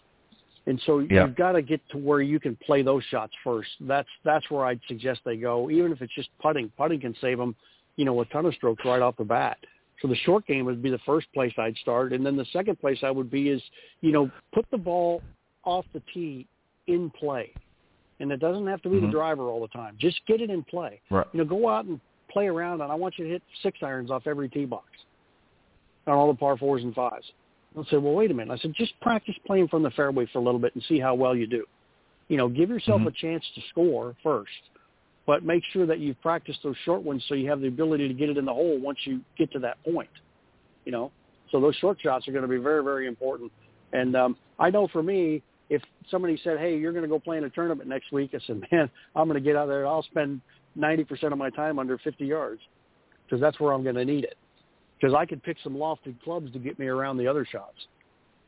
And 0.66 0.80
so 0.85 0.99
yeah. 0.99 1.26
you've 1.26 1.37
got 1.37 1.52
to 1.52 1.62
get 1.62 1.80
to 1.90 1.99
where 1.99 2.20
you 2.20 2.40
can 2.40 2.56
play 2.56 2.82
those 2.82 3.02
shots 3.04 3.32
first. 3.44 3.68
That's 3.80 4.08
that's 4.25 4.50
where 4.50 4.64
I'd 4.64 4.80
suggest 4.88 5.20
they 5.25 5.37
go. 5.37 5.70
Even 5.70 5.92
if 5.92 6.02
it's 6.02 6.14
just 6.14 6.28
putting, 6.40 6.70
putting 6.76 7.00
can 7.00 7.14
save 7.20 7.38
them, 7.38 7.54
you 7.96 8.04
know, 8.04 8.20
a 8.20 8.25
ton 8.26 8.46
of 8.46 8.54
strokes 8.54 8.85
right 8.85 9.00
off 9.00 9.16
the 9.16 9.25
bat. 9.25 9.58
So 10.02 10.08
the 10.08 10.16
short 10.16 10.46
game 10.46 10.66
would 10.66 10.82
be 10.82 10.90
the 10.90 10.99
first 11.06 11.26
place 11.32 11.52
I'd 11.56 11.76
start, 11.78 12.12
and 12.12 12.26
then 12.26 12.37
the 12.37 12.44
second 12.52 12.78
place 12.80 12.99
I 13.02 13.11
would 13.11 13.30
be 13.30 13.49
is, 13.49 13.62
you 14.02 14.12
know, 14.12 14.30
put 14.52 14.66
the 14.70 14.76
ball 14.76 15.23
off 15.64 15.87
the 15.94 16.02
tee 16.12 16.46
in 16.87 17.11
play, 17.11 17.52
and 18.20 18.30
it 18.30 18.38
doesn't 18.38 18.66
have 18.66 18.82
to 18.82 18.90
be 18.90 18.96
mm-hmm. 18.96 19.06
the 19.06 19.12
driver 19.12 19.44
all 19.44 19.61
the 19.61 19.68
time. 19.68 19.96
Just 19.99 20.20
get 20.26 20.40
it 20.40 20.50
in 20.50 20.62
play. 20.64 21.00
Right. 21.11 21.26
You 21.32 21.38
know, 21.38 21.44
go 21.46 21.68
out 21.68 21.87
and 21.87 21.99
play 22.30 22.46
around, 22.46 22.82
and 22.82 22.92
I 22.92 22.94
want 22.94 23.14
you 23.18 23.25
to 23.25 23.30
hit 23.30 23.42
six 23.62 23.78
irons 23.82 24.11
off 24.11 24.26
every 24.26 24.49
tee 24.49 24.66
box 24.66 24.85
on 26.06 26.14
all 26.14 26.30
the 26.30 26.38
par 26.38 26.58
fours 26.58 26.82
and 26.82 26.94
fives. 26.94 27.26
They'll 27.76 27.85
say, 27.85 27.99
well, 27.99 28.14
wait 28.14 28.30
a 28.30 28.35
minute. 28.35 28.52
I 28.52 28.56
said, 28.56 28.73
just 28.75 28.99
practice 29.00 29.35
playing 29.47 29.68
from 29.68 29.83
the 29.83 29.90
fairway 29.90 30.26
for 30.33 30.38
a 30.38 30.42
little 30.42 30.59
bit 30.59 30.75
and 30.75 30.83
see 30.88 30.99
how 30.99 31.14
well 31.14 31.37
you 31.37 31.47
do. 31.47 31.66
You 32.28 32.38
know, 32.38 32.49
give 32.49 32.71
yourself 32.71 33.00
mm-hmm. 33.00 33.09
a 33.09 33.12
chance 33.12 33.45
to 33.54 33.61
score 33.68 34.16
first, 34.23 34.50
but 35.26 35.45
make 35.45 35.62
sure 35.73 35.85
that 35.87 35.99
you've 35.99 36.21
practiced 36.23 36.61
those 36.64 36.75
short 36.87 37.02
ones 37.02 37.23
so 37.28 37.35
you 37.35 37.50
have 37.50 37.61
the 37.61 37.68
ability 37.68 38.09
to 38.09 38.14
get 38.14 38.30
it 38.30 38.38
in 38.38 38.47
the 38.47 38.52
hole 38.52 38.80
once 38.80 38.99
you 39.04 39.21
get 39.37 39.52
to 39.52 39.59
that 39.59 39.76
point. 39.85 40.09
You 40.87 40.92
know, 40.92 41.12
so 41.52 41.61
those 41.61 41.75
short 41.76 41.99
shots 42.00 42.26
are 42.26 42.33
going 42.33 42.42
to 42.42 42.49
be 42.49 42.56
very, 42.56 42.83
very 42.83 43.06
important. 43.06 43.52
And 43.92 44.16
um, 44.16 44.37
I 44.59 44.71
know 44.71 44.88
for 44.88 45.02
me, 45.02 45.42
if 45.68 45.83
somebody 46.11 46.40
said, 46.42 46.59
"Hey, 46.59 46.78
you're 46.78 46.92
going 46.92 47.04
to 47.04 47.09
go 47.09 47.18
play 47.18 47.38
in 47.38 47.45
a 47.45 47.50
tournament 47.50 47.88
next 47.88 48.11
week," 48.12 48.30
I 48.35 48.38
said, 48.47 48.62
"Man, 48.73 48.88
I'm 49.14 49.28
going 49.28 49.42
to 49.42 49.45
get 49.45 49.56
out 49.56 49.66
there. 49.66 49.87
I'll 49.87 50.02
spend 50.04 50.40
90% 50.78 51.33
of 51.33 51.38
my 51.38 51.50
time 51.50 51.78
under 51.78 51.99
50 51.99 52.25
yards 52.25 52.61
because 53.25 53.40
that's 53.40 53.61
where 53.61 53.73
I'm 53.73 53.83
going 53.83 53.97
to 53.97 54.04
need 54.04 54.25
it." 54.25 54.37
Because 54.99 55.15
I 55.15 55.26
could 55.26 55.43
pick 55.43 55.57
some 55.62 55.75
lofted 55.75 56.21
clubs 56.23 56.53
to 56.53 56.59
get 56.59 56.79
me 56.79 56.87
around 56.87 57.19
the 57.19 57.26
other 57.26 57.45
shots, 57.45 57.87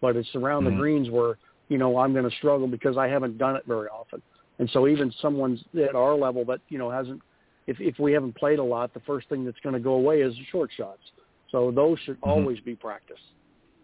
but 0.01 0.17
it's 0.17 0.35
around 0.35 0.65
mm-hmm. 0.65 0.77
the 0.77 0.81
greens 0.81 1.11
where 1.11 1.39
you 1.69 1.79
know 1.79 1.99
I'm 1.99 2.13
going 2.13 2.29
to 2.29 2.37
struggle 2.37 2.67
because 2.67 2.97
I 2.97 3.09
haven't 3.09 3.39
done 3.39 3.57
it 3.57 3.65
very 3.67 3.89
often. 3.89 4.23
And 4.59 4.69
so 4.71 4.89
even 4.89 5.13
someone's 5.23 5.63
at 5.75 5.95
our 5.95 6.15
level 6.15 6.45
that 6.47 6.61
you 6.69 6.79
know 6.79 6.91
hasn't, 6.91 7.21
if 7.67 7.81
if 7.81 7.99
we 7.99 8.13
haven't 8.13 8.37
played 8.37 8.59
a 8.59 8.65
lot, 8.65 8.95
the 8.95 9.01
first 9.01 9.29
thing 9.29 9.45
that's 9.45 9.61
going 9.61 9.75
to 9.75 9.81
go 9.81 9.95
away 9.95 10.21
is 10.21 10.35
the 10.35 10.45
short 10.51 10.71
shots. 10.77 11.03
So 11.51 11.71
those 11.71 11.99
should 12.05 12.21
mm-hmm. 12.21 12.31
always 12.31 12.61
be 12.61 12.75
practiced, 12.75 13.23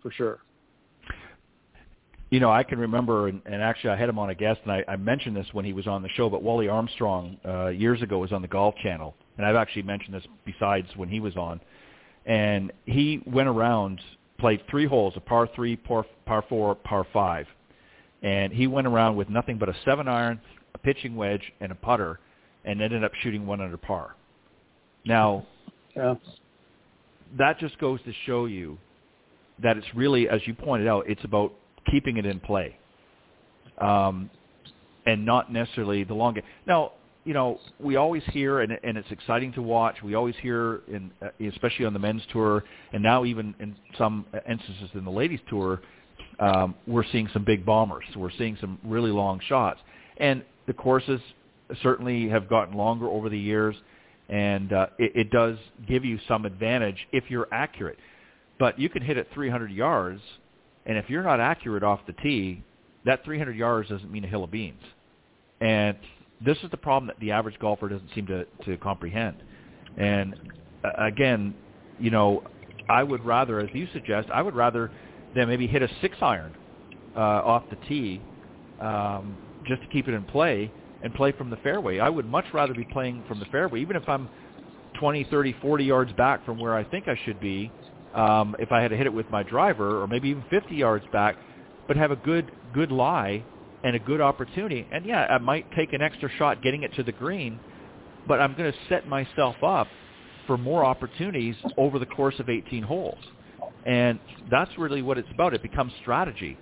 for 0.02 0.10
sure. 0.10 0.40
You 2.30 2.40
know, 2.40 2.50
I 2.50 2.64
can 2.64 2.80
remember, 2.80 3.28
and, 3.28 3.40
and 3.46 3.62
actually 3.62 3.90
I 3.90 3.96
had 3.96 4.08
him 4.08 4.18
on 4.18 4.30
a 4.30 4.34
guest, 4.34 4.60
and 4.64 4.72
I, 4.72 4.84
I 4.88 4.96
mentioned 4.96 5.36
this 5.36 5.46
when 5.52 5.64
he 5.64 5.72
was 5.72 5.86
on 5.86 6.02
the 6.02 6.08
show, 6.16 6.28
but 6.28 6.42
Wally 6.42 6.68
Armstrong 6.68 7.38
uh, 7.44 7.68
years 7.68 8.02
ago 8.02 8.18
was 8.18 8.32
on 8.32 8.42
the 8.42 8.48
Golf 8.48 8.74
Channel, 8.82 9.14
and 9.36 9.46
I've 9.46 9.54
actually 9.54 9.82
mentioned 9.82 10.14
this 10.14 10.24
besides 10.44 10.88
when 10.96 11.08
he 11.08 11.20
was 11.20 11.36
on 11.36 11.60
and 12.26 12.72
he 12.86 13.22
went 13.26 13.48
around, 13.48 14.00
played 14.38 14.62
three 14.70 14.86
holes, 14.86 15.14
a 15.16 15.20
par 15.20 15.48
three, 15.54 15.76
par, 15.76 16.06
par 16.26 16.44
four, 16.48 16.74
par 16.74 17.06
five, 17.12 17.46
and 18.22 18.52
he 18.52 18.66
went 18.66 18.86
around 18.86 19.16
with 19.16 19.28
nothing 19.28 19.58
but 19.58 19.68
a 19.68 19.74
seven 19.84 20.08
iron, 20.08 20.40
a 20.74 20.78
pitching 20.78 21.16
wedge, 21.16 21.52
and 21.60 21.70
a 21.70 21.74
putter, 21.74 22.18
and 22.64 22.80
ended 22.80 23.04
up 23.04 23.12
shooting 23.22 23.46
one 23.46 23.60
under 23.60 23.76
par. 23.76 24.16
Now, 25.04 25.46
yeah. 25.94 26.14
that 27.38 27.58
just 27.58 27.78
goes 27.78 28.00
to 28.04 28.12
show 28.24 28.46
you 28.46 28.78
that 29.62 29.76
it's 29.76 29.86
really, 29.94 30.28
as 30.28 30.40
you 30.46 30.54
pointed 30.54 30.88
out, 30.88 31.08
it's 31.08 31.22
about 31.24 31.52
keeping 31.90 32.16
it 32.16 32.26
in 32.26 32.40
play, 32.40 32.76
um, 33.78 34.30
and 35.06 35.24
not 35.24 35.52
necessarily 35.52 36.04
the 36.04 36.14
long 36.14 36.34
game. 36.34 36.44
Now, 36.66 36.92
you 37.24 37.32
know, 37.32 37.58
we 37.80 37.96
always 37.96 38.22
hear, 38.32 38.60
and, 38.60 38.78
and 38.82 38.98
it's 38.98 39.10
exciting 39.10 39.52
to 39.54 39.62
watch. 39.62 39.96
We 40.02 40.14
always 40.14 40.34
hear, 40.42 40.82
in, 40.88 41.10
uh, 41.22 41.28
especially 41.48 41.86
on 41.86 41.92
the 41.94 41.98
men's 41.98 42.22
tour, 42.30 42.64
and 42.92 43.02
now 43.02 43.24
even 43.24 43.54
in 43.60 43.74
some 43.96 44.26
instances 44.48 44.90
in 44.94 45.04
the 45.04 45.10
ladies' 45.10 45.40
tour, 45.48 45.80
um, 46.38 46.74
we're 46.86 47.04
seeing 47.12 47.28
some 47.32 47.44
big 47.44 47.64
bombers. 47.64 48.04
We're 48.14 48.30
seeing 48.36 48.58
some 48.60 48.78
really 48.84 49.10
long 49.10 49.40
shots, 49.48 49.80
and 50.18 50.42
the 50.66 50.74
courses 50.74 51.20
certainly 51.82 52.28
have 52.28 52.48
gotten 52.48 52.76
longer 52.76 53.08
over 53.08 53.30
the 53.30 53.38
years, 53.38 53.74
and 54.28 54.72
uh, 54.72 54.86
it, 54.98 55.12
it 55.14 55.30
does 55.30 55.56
give 55.88 56.04
you 56.04 56.18
some 56.28 56.44
advantage 56.44 56.98
if 57.12 57.24
you're 57.28 57.48
accurate. 57.52 57.98
But 58.58 58.78
you 58.78 58.88
can 58.88 59.02
hit 59.02 59.16
it 59.16 59.28
300 59.32 59.70
yards, 59.70 60.20
and 60.84 60.98
if 60.98 61.08
you're 61.08 61.22
not 61.22 61.40
accurate 61.40 61.82
off 61.82 62.00
the 62.06 62.12
tee, 62.12 62.62
that 63.06 63.24
300 63.24 63.56
yards 63.56 63.88
doesn't 63.88 64.10
mean 64.10 64.24
a 64.24 64.28
hill 64.28 64.44
of 64.44 64.50
beans. 64.50 64.82
And 65.60 65.96
this 66.44 66.58
is 66.62 66.70
the 66.70 66.76
problem 66.76 67.06
that 67.06 67.18
the 67.20 67.30
average 67.32 67.58
golfer 67.58 67.88
doesn't 67.88 68.10
seem 68.14 68.26
to, 68.26 68.44
to 68.64 68.76
comprehend. 68.78 69.42
And 69.96 70.34
uh, 70.84 70.90
again, 70.98 71.54
you 71.98 72.10
know, 72.10 72.42
I 72.88 73.02
would 73.02 73.24
rather, 73.24 73.60
as 73.60 73.68
you 73.72 73.86
suggest, 73.92 74.28
I 74.32 74.42
would 74.42 74.54
rather 74.54 74.90
than 75.34 75.48
maybe 75.48 75.66
hit 75.66 75.82
a 75.82 75.88
six 76.00 76.16
iron 76.20 76.54
uh, 77.16 77.20
off 77.20 77.64
the 77.70 77.76
tee 77.88 78.20
um, 78.80 79.38
just 79.66 79.82
to 79.82 79.88
keep 79.88 80.08
it 80.08 80.14
in 80.14 80.24
play 80.24 80.70
and 81.02 81.14
play 81.14 81.32
from 81.32 81.50
the 81.50 81.56
fairway. 81.58 81.98
I 81.98 82.08
would 82.08 82.26
much 82.26 82.46
rather 82.52 82.74
be 82.74 82.84
playing 82.84 83.24
from 83.28 83.38
the 83.38 83.46
fairway, 83.46 83.80
even 83.80 83.96
if 83.96 84.08
I'm 84.08 84.28
20, 85.00 85.24
30, 85.30 85.54
40 85.60 85.84
yards 85.84 86.12
back 86.12 86.44
from 86.44 86.58
where 86.58 86.74
I 86.74 86.84
think 86.84 87.08
I 87.08 87.18
should 87.24 87.40
be. 87.40 87.70
Um, 88.14 88.54
if 88.60 88.70
I 88.70 88.80
had 88.80 88.88
to 88.88 88.96
hit 88.96 89.06
it 89.06 89.12
with 89.12 89.28
my 89.30 89.42
driver, 89.42 90.00
or 90.00 90.06
maybe 90.06 90.28
even 90.28 90.44
50 90.48 90.74
yards 90.74 91.04
back, 91.12 91.36
but 91.88 91.96
have 91.96 92.12
a 92.12 92.16
good 92.16 92.52
good 92.72 92.92
lie 92.92 93.44
and 93.84 93.94
a 93.94 93.98
good 93.98 94.20
opportunity. 94.20 94.86
And 94.90 95.04
yeah, 95.04 95.26
I 95.30 95.38
might 95.38 95.70
take 95.72 95.92
an 95.92 96.02
extra 96.02 96.28
shot 96.38 96.62
getting 96.62 96.82
it 96.82 96.94
to 96.94 97.02
the 97.02 97.12
green, 97.12 97.60
but 98.26 98.40
I'm 98.40 98.56
going 98.56 98.72
to 98.72 98.78
set 98.88 99.06
myself 99.06 99.56
up 99.62 99.86
for 100.46 100.56
more 100.58 100.84
opportunities 100.84 101.54
over 101.76 101.98
the 101.98 102.06
course 102.06 102.34
of 102.38 102.48
18 102.48 102.82
holes. 102.82 103.18
And 103.86 104.18
that's 104.50 104.70
really 104.78 105.02
what 105.02 105.18
it's 105.18 105.28
about. 105.32 105.54
It 105.54 105.62
becomes 105.62 105.92
strategy. 106.00 106.58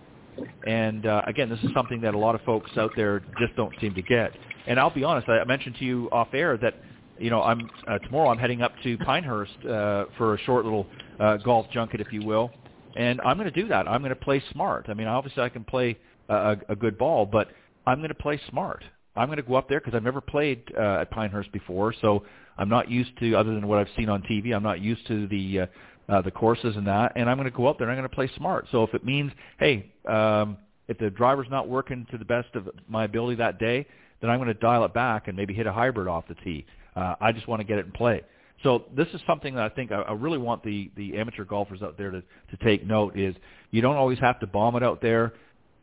And 0.66 1.06
uh, 1.06 1.22
again, 1.26 1.48
this 1.48 1.60
is 1.60 1.70
something 1.74 2.00
that 2.00 2.14
a 2.14 2.18
lot 2.18 2.34
of 2.34 2.40
folks 2.42 2.70
out 2.76 2.90
there 2.96 3.20
just 3.38 3.54
don't 3.56 3.72
seem 3.80 3.94
to 3.94 4.02
get. 4.02 4.32
And 4.66 4.80
I'll 4.80 4.94
be 4.94 5.04
honest, 5.04 5.28
I 5.28 5.44
mentioned 5.44 5.76
to 5.78 5.84
you 5.84 6.08
off 6.10 6.28
air 6.32 6.56
that 6.58 6.74
you 7.18 7.30
know 7.30 7.42
I'm 7.42 7.68
uh, 7.86 7.98
tomorrow 7.98 8.30
I'm 8.30 8.38
heading 8.38 8.62
up 8.62 8.72
to 8.82 8.96
Pinehurst 8.98 9.52
uh, 9.64 10.06
for 10.16 10.34
a 10.34 10.38
short 10.40 10.64
little 10.64 10.86
uh, 11.20 11.36
golf 11.38 11.66
junket, 11.72 12.00
if 12.00 12.12
you 12.12 12.24
will, 12.24 12.50
and 12.96 13.20
I'm 13.20 13.36
going 13.36 13.52
to 13.52 13.62
do 13.62 13.68
that. 13.68 13.86
I'm 13.86 14.00
going 14.00 14.14
to 14.14 14.24
play 14.24 14.42
smart. 14.52 14.86
I 14.88 14.94
mean, 14.94 15.06
obviously 15.06 15.42
I 15.42 15.48
can 15.48 15.64
play 15.64 15.98
a, 16.34 16.72
a 16.72 16.76
good 16.76 16.98
ball, 16.98 17.26
but 17.26 17.48
I'm 17.86 17.98
going 17.98 18.08
to 18.08 18.14
play 18.14 18.40
smart. 18.50 18.84
I'm 19.14 19.28
going 19.28 19.36
to 19.36 19.42
go 19.42 19.54
up 19.54 19.68
there 19.68 19.80
because 19.80 19.94
I've 19.94 20.02
never 20.02 20.20
played 20.20 20.62
uh, 20.76 21.00
at 21.00 21.10
Pinehurst 21.10 21.52
before, 21.52 21.94
so 22.00 22.24
I'm 22.56 22.68
not 22.68 22.90
used 22.90 23.10
to 23.18 23.34
other 23.34 23.54
than 23.54 23.68
what 23.68 23.78
I've 23.78 23.88
seen 23.96 24.08
on 24.08 24.22
TV. 24.22 24.54
I'm 24.54 24.62
not 24.62 24.80
used 24.80 25.06
to 25.08 25.26
the 25.28 25.60
uh, 25.60 25.66
uh, 26.08 26.20
the 26.20 26.30
courses 26.30 26.76
and 26.76 26.86
that, 26.86 27.12
and 27.14 27.30
I'm 27.30 27.36
going 27.36 27.50
to 27.50 27.56
go 27.56 27.66
up 27.66 27.78
there 27.78 27.88
and 27.88 27.92
I'm 27.92 27.98
going 27.98 28.08
to 28.08 28.14
play 28.14 28.30
smart. 28.36 28.66
So 28.72 28.82
if 28.82 28.92
it 28.92 29.04
means, 29.04 29.30
hey, 29.58 29.92
um, 30.08 30.58
if 30.88 30.98
the 30.98 31.10
driver's 31.10 31.46
not 31.50 31.68
working 31.68 32.06
to 32.10 32.18
the 32.18 32.24
best 32.24 32.48
of 32.54 32.68
my 32.88 33.04
ability 33.04 33.36
that 33.36 33.58
day, 33.58 33.86
then 34.20 34.28
I'm 34.28 34.38
going 34.38 34.48
to 34.48 34.54
dial 34.54 34.84
it 34.84 34.92
back 34.92 35.28
and 35.28 35.36
maybe 35.36 35.54
hit 35.54 35.66
a 35.66 35.72
hybrid 35.72 36.08
off 36.08 36.24
the 36.28 36.34
tee. 36.36 36.66
Uh, 36.96 37.14
I 37.20 37.32
just 37.32 37.46
want 37.46 37.60
to 37.60 37.64
get 37.64 37.78
it 37.78 37.86
in 37.86 37.92
play. 37.92 38.22
So 38.62 38.84
this 38.96 39.08
is 39.14 39.20
something 39.26 39.54
that 39.54 39.64
I 39.64 39.68
think 39.74 39.92
I, 39.92 40.02
I 40.02 40.12
really 40.12 40.38
want 40.38 40.62
the 40.62 40.90
the 40.96 41.18
amateur 41.18 41.44
golfers 41.44 41.82
out 41.82 41.98
there 41.98 42.10
to 42.10 42.20
to 42.20 42.64
take 42.64 42.86
note 42.86 43.18
is 43.18 43.34
you 43.70 43.80
don't 43.80 43.96
always 43.96 44.18
have 44.20 44.38
to 44.40 44.46
bomb 44.46 44.76
it 44.76 44.82
out 44.82 45.00
there 45.00 45.32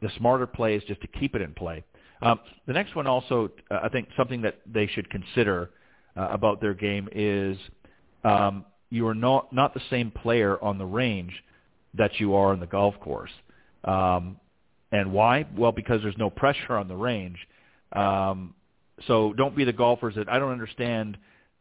the 0.02 0.10
smarter 0.18 0.48
play 0.48 0.76
is 0.76 0.84
just 0.84 1.02
to 1.02 1.08
keep 1.08 1.36
it 1.36 1.42
in 1.42 1.54
play. 1.54 1.84
Um, 2.22 2.40
the 2.68 2.74
next 2.74 2.96
one 2.96 3.08
also, 3.08 3.50
uh, 3.72 3.80
I 3.84 3.90
think 3.90 4.10
something 4.18 4.42
that 4.42 4.60
they 4.66 4.88
should 4.88 5.10
consider 5.10 5.72
uh, 6.18 6.28
about 6.32 6.62
their 6.62 6.74
game 6.74 7.08
is 7.12 7.58
um, 8.24 8.66
you 8.90 9.08
are 9.08 9.16
not 9.16 9.54
not 9.54 9.74
the 9.74 9.82
same 9.90 10.12
player 10.12 10.62
on 10.62 10.78
the 10.78 10.86
range 10.86 11.34
that 11.94 12.20
you 12.20 12.36
are 12.36 12.52
on 12.52 12.60
the 12.60 12.68
golf 12.68 13.00
course. 13.00 13.32
Um, 13.84 14.38
and 14.92 15.14
why? 15.14 15.46
Well, 15.56 15.72
because 15.72 16.02
there's 16.02 16.18
no 16.18 16.30
pressure 16.30 16.76
on 16.76 16.88
the 16.88 16.96
range. 16.96 17.38
Um, 17.94 18.54
so 19.08 19.34
don't 19.34 19.56
be 19.56 19.64
the 19.64 19.74
golfers 19.74 20.16
that 20.16 20.28
I 20.28 20.40
don't 20.40 20.52
understand, 20.52 21.18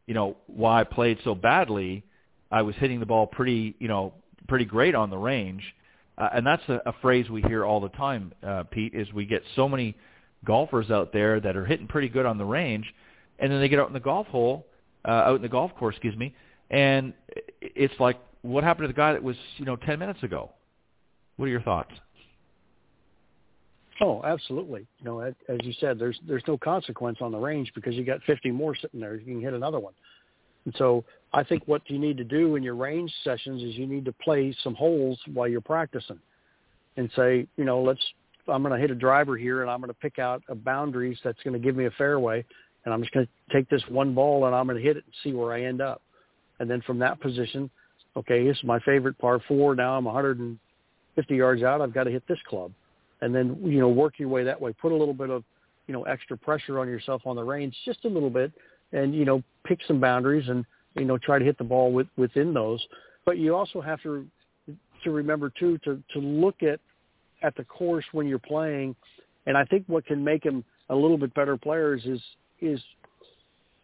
you 0.07 0.14
know, 0.14 0.37
why 0.46 0.81
I 0.81 0.85
played 0.85 1.18
so 1.24 1.35
badly 1.35 2.05
I 2.51 2.62
was 2.62 2.74
hitting 2.77 3.01
the 3.01 3.07
ball 3.07 3.27
pretty, 3.27 3.74
you 3.79 3.88
know, 3.88 4.14
pretty 4.46 4.64
great 4.64 4.94
on 4.94 5.11
the 5.11 5.18
range. 5.18 5.62
Uh, 6.18 6.28
and 6.35 6.46
that's 6.46 6.62
a, 6.68 6.81
a 6.87 6.92
phrase 7.00 7.31
we 7.31 7.40
hear 7.42 7.64
all 7.64 7.81
the 7.81 7.88
time, 7.90 8.33
uh, 8.42 8.64
Pete, 8.64 8.92
is 8.92 9.11
we 9.12 9.24
get 9.24 9.42
so 9.54 9.68
many 9.68 9.96
golfers 10.44 10.90
out 10.90 11.12
there 11.12 11.40
that 11.40 11.57
are 11.57 11.64
hitting 11.64 11.87
pretty 11.87 12.09
good 12.09 12.26
on 12.26 12.38
the 12.38 12.44
range, 12.44 12.92
and 13.38 13.52
then 13.52 13.61
they 13.61 13.68
get 13.68 13.78
out 13.78 13.87
in 13.87 13.94
the 13.94 14.00
golf 14.00 14.26
hole, 14.26 14.66
uh, 15.07 15.11
out 15.11 15.37
in 15.37 15.42
the 15.42 15.48
golf 15.48 15.72
course, 15.76 15.94
excuse 15.94 16.16
me, 16.16 16.35
and 16.70 17.12
it's 17.61 17.94
like, 18.00 18.18
what 18.42 18.64
happened 18.64 18.85
to 18.85 18.88
the 18.88 18.96
guy 18.96 19.12
that 19.12 19.22
was, 19.22 19.37
you 19.57 19.64
know, 19.64 19.76
10 19.76 19.98
minutes 19.98 20.22
ago? 20.22 20.50
What 21.37 21.46
are 21.46 21.50
your 21.50 21.62
thoughts? 21.62 21.92
Oh, 24.00 24.22
absolutely. 24.24 24.87
You 25.00 25.04
know, 25.04 25.20
as 25.20 25.59
you 25.64 25.72
said, 25.81 25.98
there's 25.98 26.18
there's 26.26 26.44
no 26.46 26.57
consequence 26.57 27.18
on 27.20 27.33
the 27.33 27.38
range 27.38 27.72
because 27.74 27.94
you 27.94 28.04
got 28.04 28.22
50 28.22 28.52
more 28.52 28.76
sitting 28.76 29.00
there. 29.00 29.16
You 29.16 29.24
can 29.24 29.40
hit 29.40 29.54
another 29.54 29.81
one. 29.81 29.92
And 30.68 30.74
so 30.76 31.02
I 31.33 31.44
think 31.44 31.62
what 31.64 31.81
you 31.87 31.98
need 31.98 32.18
to 32.18 32.24
do 32.24 32.57
in 32.57 32.62
your 32.62 32.74
range 32.74 33.11
sessions 33.24 33.62
is 33.62 33.74
you 33.74 33.87
need 33.87 34.04
to 34.04 34.12
play 34.12 34.54
some 34.62 34.74
holes 34.74 35.18
while 35.33 35.48
you're 35.48 35.62
practicing 35.62 36.18
and 36.98 37.11
say, 37.16 37.46
you 37.57 37.64
know, 37.64 37.81
let's 37.81 38.04
I'm 38.48 38.62
going 38.62 38.74
to 38.74 38.78
hit 38.78 38.90
a 38.90 38.94
driver 38.94 39.35
here 39.38 39.62
and 39.62 39.70
I'm 39.70 39.81
going 39.81 39.88
to 39.88 39.98
pick 39.98 40.18
out 40.18 40.42
a 40.50 40.54
boundaries 40.54 41.16
that's 41.24 41.42
going 41.42 41.54
to 41.54 41.59
give 41.59 41.74
me 41.74 41.87
a 41.87 41.90
fairway 41.92 42.44
and 42.85 42.92
I'm 42.92 43.00
just 43.00 43.14
going 43.14 43.26
to 43.26 43.54
take 43.54 43.70
this 43.70 43.83
one 43.88 44.14
ball 44.14 44.44
and 44.44 44.54
I'm 44.54 44.66
going 44.66 44.76
to 44.76 44.83
hit 44.83 44.98
it 44.98 45.04
and 45.07 45.14
see 45.24 45.33
where 45.33 45.54
I 45.54 45.62
end 45.62 45.81
up. 45.81 46.02
And 46.61 46.68
then 46.70 46.83
from 46.83 46.98
that 46.98 47.18
position, 47.18 47.70
okay, 48.14 48.46
this 48.46 48.59
is 48.59 48.64
my 48.64 48.78
favorite 48.81 49.16
par 49.18 49.40
four. 49.48 49.74
Now 49.74 49.96
I'm 49.96 50.04
150 50.04 51.35
yards 51.35 51.62
out. 51.62 51.81
I've 51.81 51.94
got 51.94 52.04
to 52.04 52.11
hit 52.11 52.28
this 52.28 52.38
club 52.46 52.72
and 53.22 53.35
then 53.35 53.57
you 53.64 53.81
know 53.81 53.88
work 53.88 54.18
your 54.18 54.28
way 54.28 54.44
that 54.44 54.61
way. 54.61 54.74
Put 54.74 54.92
a 54.92 54.94
little 54.94 55.14
bit 55.14 55.31
of 55.31 55.44
you 55.87 55.94
know 55.94 56.02
extra 56.02 56.37
pressure 56.37 56.78
on 56.78 56.88
yourself 56.88 57.22
on 57.24 57.37
the 57.37 57.42
range, 57.42 57.74
just 57.87 58.04
a 58.04 58.09
little 58.09 58.28
bit, 58.28 58.52
and 58.92 59.14
you 59.14 59.24
know 59.24 59.42
pick 59.64 59.81
some 59.87 60.01
boundaries 60.01 60.48
and 60.48 60.64
you 60.94 61.05
know 61.05 61.18
try 61.18 61.38
to 61.38 61.44
hit 61.44 61.59
the 61.59 61.64
ball 61.64 61.92
with, 61.92 62.07
within 62.16 62.55
those. 62.55 62.85
But 63.24 63.38
you 63.38 63.55
also 63.55 63.81
have 63.81 64.03
to 64.03 64.27
to 65.05 65.11
remember 65.11 65.51
too 65.59 65.79
to 65.85 66.03
to 66.12 66.18
look 66.18 66.62
at 66.62 66.81
at 67.42 67.57
the 67.57 67.64
course 67.64 68.05
when 68.12 68.27
you're 68.27 68.38
playing, 68.38 68.96
and 69.46 69.57
I 69.57 69.64
think 69.64 69.85
what 69.87 70.07
can 70.07 70.22
make 70.24 70.42
them 70.42 70.64
a 70.88 70.94
little 70.94 71.18
bit 71.18 71.35
better 71.35 71.57
players 71.57 72.05
is 72.05 72.20
is 72.61 72.81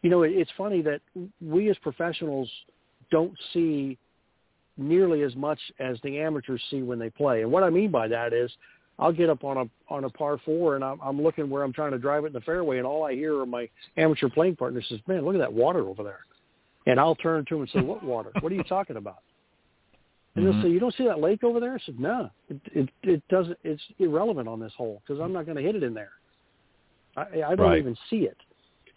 you 0.03 0.11
know 0.11 0.23
it's 0.23 0.51
funny 0.57 0.83
that 0.83 1.01
we 1.41 1.71
as 1.71 1.77
professionals 1.79 2.51
don't 3.11 3.35
see 3.53 3.99
nearly 4.77 5.23
as 5.23 5.37
much 5.37 5.59
as 5.79 5.99
the 6.03 6.19
amateurs 6.19 6.61
see 6.71 6.83
when 6.83 6.99
they 6.99 7.11
play. 7.11 7.43
And 7.43 7.53
what 7.53 7.63
I 7.63 7.71
mean 7.71 7.91
by 7.91 8.09
that 8.09 8.33
is 8.33 8.51
I'll 8.99 9.13
get 9.13 9.29
up 9.29 9.43
on 9.45 9.57
a 9.57 9.93
on 9.93 10.05
a 10.05 10.11
par 10.11 10.39
four 10.45 10.77
and 10.77 10.85
I'm, 10.85 11.01
I'm 11.01 11.21
looking 11.21 11.51
where 11.51 11.63
I'm 11.63 11.73
trying 11.73 11.93
to 11.93 11.99
drive 11.99 12.25
it 12.25 12.29
in 12.29 12.33
the 12.33 12.41
fairway, 12.41 12.79
and 12.79 12.87
all 12.87 13.05
I 13.05 13.15
hear 13.15 13.41
are 13.41 13.47
my 13.47 13.69
amateur 13.97 14.29
playing 14.29 14.57
partner 14.57 14.83
says, 14.89 15.01
"Man, 15.07 15.25
look 15.25 15.35
at 15.35 15.39
that 15.41 15.53
water 15.53 15.81
over 15.81 16.03
there," 16.03 16.21
and 16.87 17.01
I'll 17.01 17.17
turn 17.17 17.45
to 17.47 17.57
him 17.57 17.61
and 17.63 17.71
say, 17.71 17.81
"What 17.81 18.03
water? 18.05 18.31
What 18.41 18.53
are 18.53 18.55
you 18.55 18.65
talking 18.65 18.97
about?" 18.97 19.19
And 20.37 20.45
mm-hmm. 20.45 20.61
he'll 20.61 20.63
say, 20.63 20.73
"You 20.73 20.81
don't 20.81 20.95
see 20.95 21.05
that 21.05 21.21
lake 21.21 21.43
over 21.43 21.59
there?" 21.59 21.75
I 21.75 21.79
said, 21.85 21.99
"No, 21.99 22.31
it 22.49 22.61
it, 22.67 22.89
it 23.03 23.29
doesn't. 23.29 23.59
It's 23.65 23.83
irrelevant 23.99 24.49
on 24.49 24.61
this 24.61 24.73
hole 24.77 25.03
because 25.05 25.21
I'm 25.21 25.33
not 25.33 25.45
going 25.45 25.57
to 25.57 25.63
hit 25.63 25.75
it 25.75 25.83
in 25.83 25.95
there. 25.95 26.13
I, 27.17 27.43
I 27.43 27.55
don't 27.57 27.71
right. 27.71 27.79
even 27.79 27.97
see 28.09 28.21
it." 28.21 28.37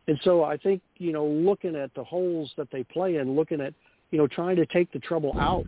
And 0.08 0.20
so 0.24 0.44
I 0.44 0.58
think 0.58 0.82
you 0.98 1.12
know, 1.12 1.26
looking 1.26 1.76
at 1.76 1.94
the 1.96 2.04
holes 2.04 2.52
that 2.58 2.70
they 2.72 2.84
play 2.84 3.16
in, 3.16 3.36
looking 3.36 3.62
at 3.62 3.74
you 4.12 4.18
know, 4.18 4.28
trying 4.28 4.56
to 4.56 4.66
take 4.68 4.92
the 4.92 5.00
trouble 5.00 5.34
out 5.40 5.68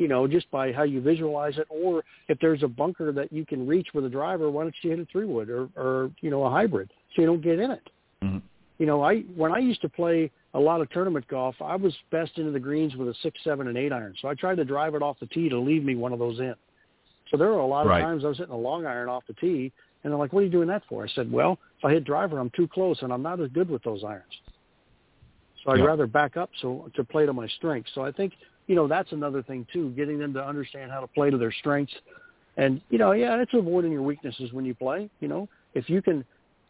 you 0.00 0.08
know, 0.08 0.26
just 0.26 0.50
by 0.50 0.72
how 0.72 0.82
you 0.82 0.98
visualize 1.02 1.58
it, 1.58 1.66
or 1.68 2.02
if 2.28 2.38
there's 2.40 2.62
a 2.62 2.68
bunker 2.68 3.12
that 3.12 3.30
you 3.30 3.44
can 3.44 3.66
reach 3.66 3.88
with 3.92 4.06
a 4.06 4.08
driver, 4.08 4.50
why 4.50 4.62
don't 4.62 4.74
you 4.80 4.88
hit 4.88 4.98
a 4.98 5.04
three 5.04 5.26
wood 5.26 5.50
or, 5.50 5.68
or 5.76 6.10
you 6.22 6.30
know, 6.30 6.42
a 6.44 6.50
hybrid 6.50 6.90
so 7.14 7.20
you 7.20 7.26
don't 7.26 7.42
get 7.42 7.58
in 7.58 7.70
it. 7.70 7.90
Mm-hmm. 8.24 8.38
You 8.78 8.86
know, 8.86 9.02
I 9.02 9.20
when 9.36 9.52
I 9.52 9.58
used 9.58 9.82
to 9.82 9.90
play 9.90 10.30
a 10.54 10.58
lot 10.58 10.80
of 10.80 10.88
tournament 10.88 11.28
golf, 11.28 11.54
I 11.60 11.76
was 11.76 11.94
best 12.10 12.38
into 12.38 12.50
the 12.50 12.58
greens 12.58 12.96
with 12.96 13.08
a 13.08 13.14
six, 13.22 13.38
seven, 13.44 13.68
and 13.68 13.76
eight 13.76 13.92
iron. 13.92 14.14
So 14.22 14.28
I 14.28 14.34
tried 14.34 14.54
to 14.54 14.64
drive 14.64 14.94
it 14.94 15.02
off 15.02 15.20
the 15.20 15.26
tee 15.26 15.50
to 15.50 15.60
leave 15.60 15.84
me 15.84 15.96
one 15.96 16.14
of 16.14 16.18
those 16.18 16.38
in. 16.38 16.54
So 17.30 17.36
there 17.36 17.48
were 17.48 17.58
a 17.58 17.66
lot 17.66 17.82
of 17.82 17.90
right. 17.90 18.00
times 18.00 18.24
I 18.24 18.28
was 18.28 18.38
hitting 18.38 18.54
a 18.54 18.58
long 18.58 18.86
iron 18.86 19.10
off 19.10 19.24
the 19.26 19.34
tee, 19.34 19.70
and 20.02 20.10
they're 20.10 20.18
like, 20.18 20.32
"What 20.32 20.40
are 20.40 20.44
you 20.44 20.50
doing 20.50 20.68
that 20.68 20.82
for?" 20.88 21.04
I 21.04 21.08
said, 21.08 21.30
"Well, 21.30 21.58
if 21.78 21.84
I 21.84 21.92
hit 21.92 22.04
driver, 22.04 22.38
I'm 22.38 22.50
too 22.56 22.66
close, 22.66 23.02
and 23.02 23.12
I'm 23.12 23.22
not 23.22 23.38
as 23.38 23.50
good 23.50 23.68
with 23.68 23.82
those 23.82 24.02
irons. 24.02 24.32
So 25.62 25.72
I'd 25.72 25.80
yeah. 25.80 25.84
rather 25.84 26.06
back 26.06 26.38
up 26.38 26.48
so 26.62 26.90
to 26.94 27.04
play 27.04 27.26
to 27.26 27.34
my 27.34 27.48
strengths." 27.48 27.90
So 27.94 28.02
I 28.02 28.12
think 28.12 28.32
you 28.70 28.76
know, 28.76 28.86
that's 28.86 29.10
another 29.10 29.42
thing 29.42 29.66
too, 29.72 29.90
getting 29.96 30.16
them 30.16 30.32
to 30.32 30.40
understand 30.40 30.92
how 30.92 31.00
to 31.00 31.08
play 31.08 31.28
to 31.28 31.36
their 31.36 31.50
strengths. 31.50 31.92
And, 32.56 32.80
you 32.88 32.98
know, 32.98 33.10
yeah, 33.10 33.34
it's 33.42 33.50
avoiding 33.52 33.90
your 33.90 34.02
weaknesses 34.02 34.52
when 34.52 34.64
you 34.64 34.76
play. 34.76 35.10
You 35.18 35.26
know, 35.26 35.48
if 35.74 35.90
you 35.90 36.00
can 36.00 36.24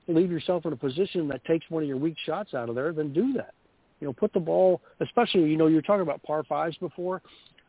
leave 0.09 0.31
yourself 0.31 0.65
in 0.65 0.73
a 0.73 0.77
position 0.77 1.29
that 1.29 1.45
takes 1.45 1.67
one 1.69 1.83
of 1.83 1.89
your 1.91 1.99
weak 1.99 2.17
shots 2.25 2.55
out 2.55 2.71
of 2.71 2.75
there, 2.75 2.95
then 2.95 3.13
do 3.13 3.35
that. 3.35 3.53
You 4.01 4.07
know, 4.07 4.15
put 4.15 4.33
the 4.33 4.41
ball, 4.41 4.81
especially, 5.01 5.51
you 5.51 5.59
know, 5.59 5.67
you're 5.67 5.83
talking 5.83 6.01
about 6.01 6.23
par 6.23 6.43
fives 6.43 6.75
before. 6.79 7.21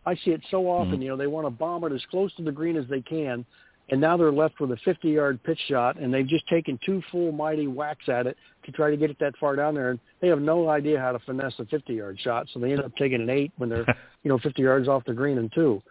I 0.06 0.16
see 0.16 0.32
it 0.32 0.42
so 0.50 0.66
often, 0.66 0.94
mm-hmm. 0.94 1.02
you 1.02 1.10
know, 1.10 1.18
they 1.18 1.28
want 1.28 1.46
to 1.46 1.52
bomb 1.52 1.84
it 1.84 1.92
as 1.92 2.02
close 2.10 2.34
to 2.36 2.42
the 2.42 2.54
green 2.54 2.78
as 2.78 2.86
they 2.90 3.02
can 3.02 3.46
and 3.90 4.00
now 4.00 4.16
they're 4.16 4.32
left 4.32 4.60
with 4.60 4.72
a 4.72 4.78
50-yard 4.88 5.44
pitch 5.44 5.60
shot, 5.68 5.98
and 5.98 6.14
they've 6.14 6.28
just 6.28 6.48
taken 6.48 6.80
two 6.86 7.02
full 7.12 7.32
mighty 7.32 7.68
whacks 7.68 8.08
at 8.08 8.28
it 8.28 8.38
to 8.64 8.72
try 8.72 8.90
to 8.90 8.98
get 8.98 9.10
it 9.10 9.18
that 9.20 9.36
far 9.38 9.56
down 9.56 9.76
there, 9.76 9.90
and 9.90 10.00
they 10.22 10.28
have 10.28 10.42
no 10.42 10.70
idea 10.70 11.00
how 11.00 11.12
to 11.12 11.20
finesse 11.20 11.54
a 11.60 11.64
50-yard 11.64 12.20
shot, 12.20 12.48
so 12.54 12.60
they 12.60 12.72
end 12.72 12.82
up 12.82 12.96
taking 12.98 13.22
an 13.22 13.30
eight 13.30 13.52
when 13.58 13.70
they're, 13.70 13.86
you 14.24 14.30
know, 14.30 14.38
50 14.40 14.62
yards 14.62 14.88
off 14.88 15.04
the 15.06 15.14
green 15.14 15.38
and 15.38 15.52
two. 15.54 15.82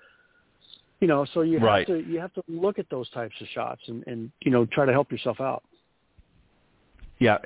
You 1.01 1.09
know, 1.09 1.27
so 1.33 1.41
you 1.41 1.59
have 1.59 1.63
right. 1.63 1.87
to 1.87 2.05
you 2.07 2.21
have 2.21 2.33
to 2.35 2.43
look 2.47 2.79
at 2.79 2.91
those 2.91 3.09
types 3.11 3.35
of 3.41 3.47
shots 3.55 3.81
and 3.87 4.07
and 4.07 4.31
you 4.43 4.51
know 4.51 4.67
try 4.67 4.85
to 4.85 4.93
help 4.93 5.11
yourself 5.11 5.41
out. 5.41 5.63
Yeah, 7.19 7.39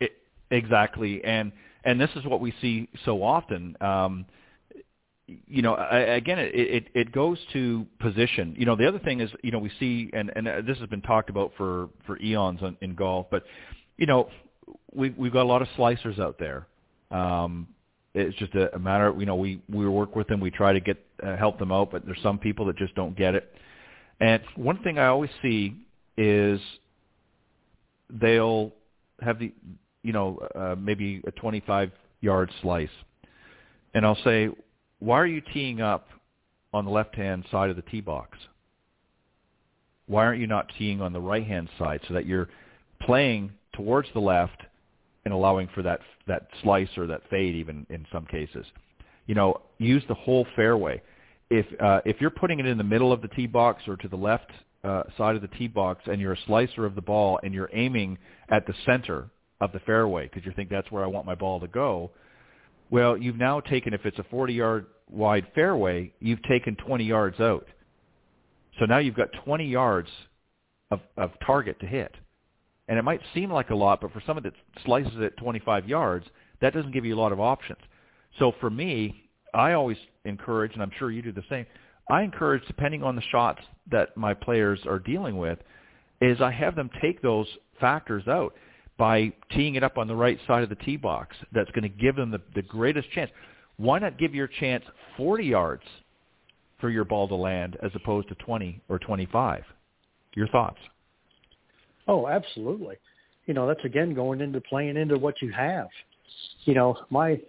it, 0.00 0.12
exactly, 0.50 1.24
and 1.24 1.50
and 1.84 1.98
this 1.98 2.10
is 2.14 2.26
what 2.26 2.42
we 2.42 2.52
see 2.60 2.90
so 3.06 3.22
often. 3.22 3.74
Um, 3.80 4.26
you 5.46 5.62
know, 5.62 5.76
again, 5.76 6.38
it, 6.38 6.54
it, 6.54 6.88
it 6.94 7.12
goes 7.12 7.38
to 7.52 7.86
position. 8.00 8.54
You 8.58 8.66
know, 8.66 8.76
the 8.76 8.86
other 8.86 8.98
thing 8.98 9.20
is, 9.20 9.30
you 9.42 9.50
know, 9.50 9.58
we 9.58 9.70
see, 9.78 10.10
and, 10.12 10.30
and 10.34 10.46
this 10.66 10.78
has 10.78 10.88
been 10.88 11.02
talked 11.02 11.30
about 11.30 11.52
for, 11.56 11.88
for 12.06 12.20
eons 12.20 12.60
in, 12.62 12.76
in 12.80 12.94
golf, 12.94 13.26
but, 13.30 13.44
you 13.96 14.06
know, 14.06 14.28
we, 14.92 15.10
we've 15.10 15.32
got 15.32 15.42
a 15.42 15.48
lot 15.48 15.62
of 15.62 15.68
slicers 15.76 16.18
out 16.18 16.38
there. 16.38 16.66
Um, 17.10 17.68
it's 18.14 18.36
just 18.38 18.54
a, 18.54 18.74
a 18.74 18.78
matter 18.78 19.08
of, 19.08 19.20
you 19.20 19.26
know, 19.26 19.36
we, 19.36 19.62
we 19.68 19.86
work 19.88 20.16
with 20.16 20.26
them, 20.28 20.40
we 20.40 20.50
try 20.50 20.72
to 20.72 20.80
get, 20.80 21.04
uh, 21.22 21.36
help 21.36 21.58
them 21.58 21.70
out, 21.70 21.90
but 21.90 22.04
there's 22.04 22.22
some 22.22 22.38
people 22.38 22.66
that 22.66 22.76
just 22.76 22.94
don't 22.94 23.16
get 23.16 23.34
it. 23.34 23.54
And 24.20 24.42
one 24.56 24.82
thing 24.82 24.98
I 24.98 25.06
always 25.06 25.30
see 25.42 25.76
is 26.16 26.60
they'll 28.10 28.72
have 29.20 29.38
the, 29.38 29.52
you 30.02 30.12
know, 30.12 30.38
uh, 30.54 30.74
maybe 30.78 31.22
a 31.26 31.30
25 31.32 31.90
yard 32.20 32.50
slice. 32.62 32.88
And 33.94 34.04
I'll 34.04 34.18
say, 34.24 34.50
why 35.00 35.18
are 35.18 35.26
you 35.26 35.42
teeing 35.52 35.80
up 35.80 36.08
on 36.72 36.84
the 36.84 36.90
left-hand 36.90 37.44
side 37.50 37.70
of 37.70 37.76
the 37.76 37.82
tee 37.82 38.00
box? 38.00 38.38
Why 40.06 40.24
aren't 40.24 40.40
you 40.40 40.46
not 40.46 40.70
teeing 40.78 41.00
on 41.00 41.12
the 41.12 41.20
right-hand 41.20 41.68
side 41.78 42.00
so 42.06 42.14
that 42.14 42.26
you're 42.26 42.48
playing 43.02 43.52
towards 43.72 44.08
the 44.12 44.20
left 44.20 44.62
and 45.24 45.34
allowing 45.34 45.68
for 45.74 45.82
that 45.82 46.00
that 46.26 46.46
slice 46.62 46.88
or 46.96 47.06
that 47.06 47.22
fade 47.30 47.54
even 47.54 47.86
in 47.90 48.06
some 48.12 48.26
cases? 48.26 48.66
You 49.26 49.34
know, 49.34 49.60
use 49.78 50.02
the 50.08 50.14
whole 50.14 50.46
fairway. 50.56 51.02
If 51.48 51.66
uh, 51.80 52.00
if 52.04 52.20
you're 52.20 52.30
putting 52.30 52.60
it 52.60 52.66
in 52.66 52.78
the 52.78 52.84
middle 52.84 53.12
of 53.12 53.22
the 53.22 53.28
tee 53.28 53.46
box 53.46 53.82
or 53.88 53.96
to 53.96 54.08
the 54.08 54.16
left 54.16 54.50
uh, 54.84 55.04
side 55.16 55.36
of 55.36 55.42
the 55.42 55.48
tee 55.48 55.68
box 55.68 56.02
and 56.06 56.20
you're 56.20 56.32
a 56.32 56.42
slicer 56.46 56.84
of 56.84 56.94
the 56.94 57.02
ball 57.02 57.38
and 57.42 57.54
you're 57.54 57.70
aiming 57.72 58.18
at 58.48 58.66
the 58.66 58.74
center 58.86 59.30
of 59.60 59.72
the 59.72 59.80
fairway 59.80 60.24
because 60.24 60.44
you 60.44 60.52
think 60.56 60.70
that's 60.70 60.90
where 60.90 61.04
I 61.04 61.06
want 61.06 61.26
my 61.26 61.34
ball 61.34 61.60
to 61.60 61.68
go, 61.68 62.10
well, 62.90 63.16
you've 63.16 63.36
now 63.36 63.60
taken, 63.60 63.94
if 63.94 64.04
it's 64.04 64.18
a 64.18 64.24
40-yard 64.24 64.86
wide 65.08 65.46
fairway, 65.54 66.12
you've 66.20 66.42
taken 66.42 66.76
20 66.76 67.04
yards 67.04 67.40
out. 67.40 67.66
So 68.78 68.84
now 68.86 68.98
you've 68.98 69.16
got 69.16 69.28
20 69.44 69.66
yards 69.66 70.08
of, 70.90 71.00
of 71.16 71.30
target 71.44 71.78
to 71.80 71.86
hit. 71.86 72.14
And 72.88 72.98
it 72.98 73.02
might 73.02 73.20
seem 73.34 73.52
like 73.52 73.70
a 73.70 73.74
lot, 73.74 74.00
but 74.00 74.12
for 74.12 74.22
someone 74.26 74.42
that 74.42 74.54
slices 74.84 75.12
it 75.16 75.36
25 75.36 75.88
yards, 75.88 76.26
that 76.60 76.74
doesn't 76.74 76.92
give 76.92 77.04
you 77.04 77.14
a 77.14 77.20
lot 77.20 77.32
of 77.32 77.40
options. 77.40 77.78
So 78.38 78.52
for 78.60 78.70
me, 78.70 79.30
I 79.54 79.72
always 79.72 79.96
encourage, 80.24 80.72
and 80.74 80.82
I'm 80.82 80.90
sure 80.98 81.10
you 81.10 81.22
do 81.22 81.32
the 81.32 81.44
same, 81.48 81.66
I 82.10 82.22
encourage, 82.22 82.66
depending 82.66 83.04
on 83.04 83.14
the 83.14 83.22
shots 83.30 83.60
that 83.90 84.16
my 84.16 84.34
players 84.34 84.80
are 84.86 84.98
dealing 84.98 85.38
with, 85.38 85.58
is 86.20 86.40
I 86.40 86.50
have 86.50 86.74
them 86.74 86.90
take 87.00 87.22
those 87.22 87.46
factors 87.80 88.26
out 88.26 88.54
by 89.00 89.32
teeing 89.52 89.76
it 89.76 89.82
up 89.82 89.96
on 89.96 90.06
the 90.06 90.14
right 90.14 90.38
side 90.46 90.62
of 90.62 90.68
the 90.68 90.74
tee 90.74 90.98
box. 90.98 91.34
That's 91.52 91.70
going 91.70 91.84
to 91.84 91.88
give 91.88 92.16
them 92.16 92.30
the, 92.30 92.40
the 92.54 92.60
greatest 92.60 93.10
chance. 93.12 93.30
Why 93.78 93.98
not 93.98 94.18
give 94.18 94.34
your 94.34 94.46
chance 94.46 94.84
40 95.16 95.42
yards 95.42 95.82
for 96.82 96.90
your 96.90 97.06
ball 97.06 97.26
to 97.28 97.34
land 97.34 97.78
as 97.82 97.90
opposed 97.94 98.28
to 98.28 98.34
20 98.34 98.78
or 98.90 98.98
25? 98.98 99.64
Your 100.34 100.48
thoughts? 100.48 100.76
Oh, 102.08 102.28
absolutely. 102.28 102.96
You 103.46 103.54
know, 103.54 103.66
that's 103.66 103.84
again 103.86 104.12
going 104.12 104.42
into 104.42 104.60
playing 104.60 104.98
into 104.98 105.16
what 105.16 105.40
you 105.40 105.50
have. 105.50 105.88
You 106.64 106.74
know, 106.74 106.94
my 107.08 107.40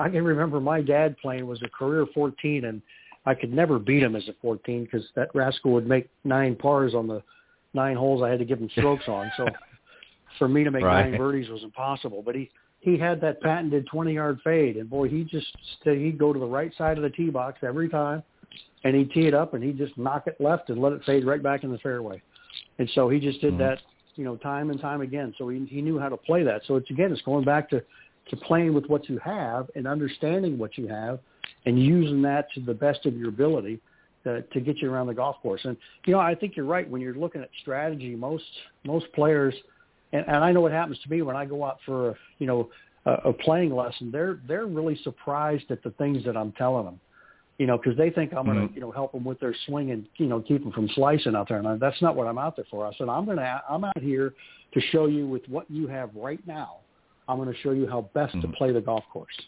I 0.00 0.08
can 0.08 0.24
remember 0.24 0.58
my 0.58 0.80
dad 0.80 1.16
playing 1.22 1.46
was 1.46 1.62
a 1.62 1.68
career 1.68 2.04
14 2.12 2.64
and 2.64 2.82
I 3.26 3.34
could 3.34 3.52
never 3.52 3.78
beat 3.78 4.02
him 4.02 4.16
as 4.16 4.26
a 4.28 4.32
14 4.42 4.84
because 4.84 5.06
that 5.14 5.28
rascal 5.36 5.70
would 5.72 5.86
make 5.86 6.08
nine 6.24 6.56
pars 6.56 6.94
on 6.94 7.06
the 7.06 7.22
nine 7.74 7.94
holes 7.94 8.22
I 8.22 8.30
had 8.30 8.40
to 8.40 8.44
give 8.44 8.58
him 8.58 8.70
strokes 8.70 9.04
on. 9.06 9.30
So 9.36 9.46
for 10.38 10.48
me 10.48 10.64
to 10.64 10.70
make 10.70 10.84
right. 10.84 11.10
nine 11.10 11.18
birdies 11.18 11.48
was 11.48 11.62
impossible. 11.62 12.22
But 12.24 12.34
he 12.34 12.50
he 12.80 12.96
had 12.96 13.20
that 13.20 13.40
patented 13.40 13.86
20 13.86 14.14
yard 14.14 14.40
fade, 14.42 14.76
and 14.76 14.88
boy, 14.88 15.08
he 15.08 15.24
just 15.24 15.46
he'd 15.84 16.18
go 16.18 16.32
to 16.32 16.38
the 16.38 16.46
right 16.46 16.72
side 16.76 16.96
of 16.96 17.02
the 17.02 17.10
tee 17.10 17.30
box 17.30 17.58
every 17.62 17.88
time, 17.88 18.22
and 18.84 18.96
he'd 18.96 19.10
tee 19.12 19.26
it 19.26 19.34
up 19.34 19.54
and 19.54 19.62
he'd 19.62 19.78
just 19.78 19.96
knock 19.98 20.26
it 20.26 20.40
left 20.40 20.70
and 20.70 20.80
let 20.80 20.92
it 20.92 21.02
fade 21.04 21.24
right 21.24 21.42
back 21.42 21.64
in 21.64 21.70
the 21.70 21.78
fairway. 21.78 22.20
And 22.78 22.88
so 22.94 23.08
he 23.08 23.20
just 23.20 23.40
did 23.40 23.52
mm-hmm. 23.52 23.62
that, 23.62 23.78
you 24.16 24.24
know, 24.24 24.36
time 24.36 24.70
and 24.70 24.80
time 24.80 25.02
again. 25.02 25.34
So 25.38 25.48
he 25.48 25.64
he 25.66 25.82
knew 25.82 25.98
how 25.98 26.08
to 26.08 26.16
play 26.16 26.42
that. 26.44 26.62
So 26.66 26.76
it's 26.76 26.90
again, 26.90 27.12
it's 27.12 27.22
going 27.22 27.44
back 27.44 27.68
to 27.70 27.82
to 28.30 28.36
playing 28.36 28.74
with 28.74 28.86
what 28.86 29.08
you 29.08 29.18
have 29.18 29.70
and 29.74 29.86
understanding 29.86 30.56
what 30.56 30.78
you 30.78 30.88
have, 30.88 31.20
and 31.66 31.78
using 31.82 32.22
that 32.22 32.46
to 32.54 32.60
the 32.60 32.74
best 32.74 33.04
of 33.06 33.16
your 33.16 33.28
ability 33.28 33.80
to, 34.24 34.42
to 34.42 34.60
get 34.60 34.78
you 34.78 34.92
around 34.92 35.06
the 35.06 35.14
golf 35.14 35.36
course. 35.42 35.62
And 35.64 35.76
you 36.06 36.12
know, 36.12 36.20
I 36.20 36.34
think 36.34 36.56
you're 36.56 36.66
right 36.66 36.88
when 36.88 37.00
you're 37.00 37.14
looking 37.14 37.42
at 37.42 37.50
strategy. 37.60 38.14
Most 38.14 38.44
most 38.84 39.12
players, 39.12 39.54
and, 40.12 40.24
and 40.26 40.36
I 40.36 40.52
know 40.52 40.60
what 40.60 40.72
happens 40.72 40.98
to 41.00 41.10
me 41.10 41.22
when 41.22 41.36
I 41.36 41.44
go 41.44 41.64
out 41.64 41.78
for 41.86 42.16
you 42.38 42.46
know 42.46 42.70
a, 43.06 43.12
a 43.30 43.32
playing 43.32 43.74
lesson. 43.74 44.10
They're 44.10 44.40
they're 44.46 44.66
really 44.66 44.98
surprised 45.02 45.70
at 45.70 45.82
the 45.82 45.90
things 45.90 46.24
that 46.24 46.36
I'm 46.36 46.52
telling 46.52 46.84
them 46.84 47.00
you 47.60 47.66
know, 47.66 47.76
because 47.76 47.94
they 47.98 48.08
think 48.08 48.32
I'm 48.32 48.46
going 48.46 48.56
to, 48.56 48.64
mm-hmm. 48.64 48.74
you 48.74 48.80
know, 48.80 48.90
help 48.90 49.12
them 49.12 49.22
with 49.22 49.38
their 49.38 49.54
swing 49.66 49.90
and, 49.90 50.08
you 50.16 50.28
know, 50.28 50.40
keep 50.40 50.62
them 50.62 50.72
from 50.72 50.88
slicing 50.94 51.36
out 51.36 51.50
there. 51.50 51.58
And 51.58 51.68
I, 51.68 51.76
that's 51.76 52.00
not 52.00 52.16
what 52.16 52.26
I'm 52.26 52.38
out 52.38 52.56
there 52.56 52.64
for. 52.70 52.86
I 52.86 52.92
said, 52.96 53.10
I'm 53.10 53.26
going 53.26 53.36
to, 53.36 53.62
I'm 53.68 53.84
out 53.84 54.00
here 54.00 54.32
to 54.72 54.80
show 54.90 55.08
you 55.08 55.26
with 55.26 55.46
what 55.46 55.70
you 55.70 55.86
have 55.86 56.08
right 56.14 56.40
now. 56.46 56.76
I'm 57.28 57.36
going 57.36 57.52
to 57.52 57.60
show 57.60 57.72
you 57.72 57.86
how 57.86 58.08
best 58.14 58.34
mm-hmm. 58.34 58.50
to 58.50 58.56
play 58.56 58.72
the 58.72 58.80
golf 58.80 59.04
course. 59.12 59.38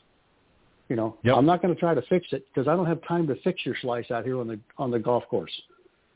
You 0.91 0.97
know, 0.97 1.17
yep. 1.25 1.37
I'm 1.39 1.47
not 1.47 1.63
going 1.63 1.73
to 1.73 1.81
try 1.81 1.95
to 1.95 2.03
fix 2.03 2.27
it 2.33 2.47
because 2.53 2.69
I 2.69 2.77
don't 2.77 2.85
have 2.85 3.01
time 3.09 3.27
to 3.29 3.35
fix 3.37 3.65
your 3.65 3.77
slice 3.81 4.11
out 4.11 4.27
here 4.27 4.39
on 4.39 4.47
the 4.47 4.61
on 4.77 4.91
the 4.91 4.99
golf 4.99 5.25
course. 5.31 5.53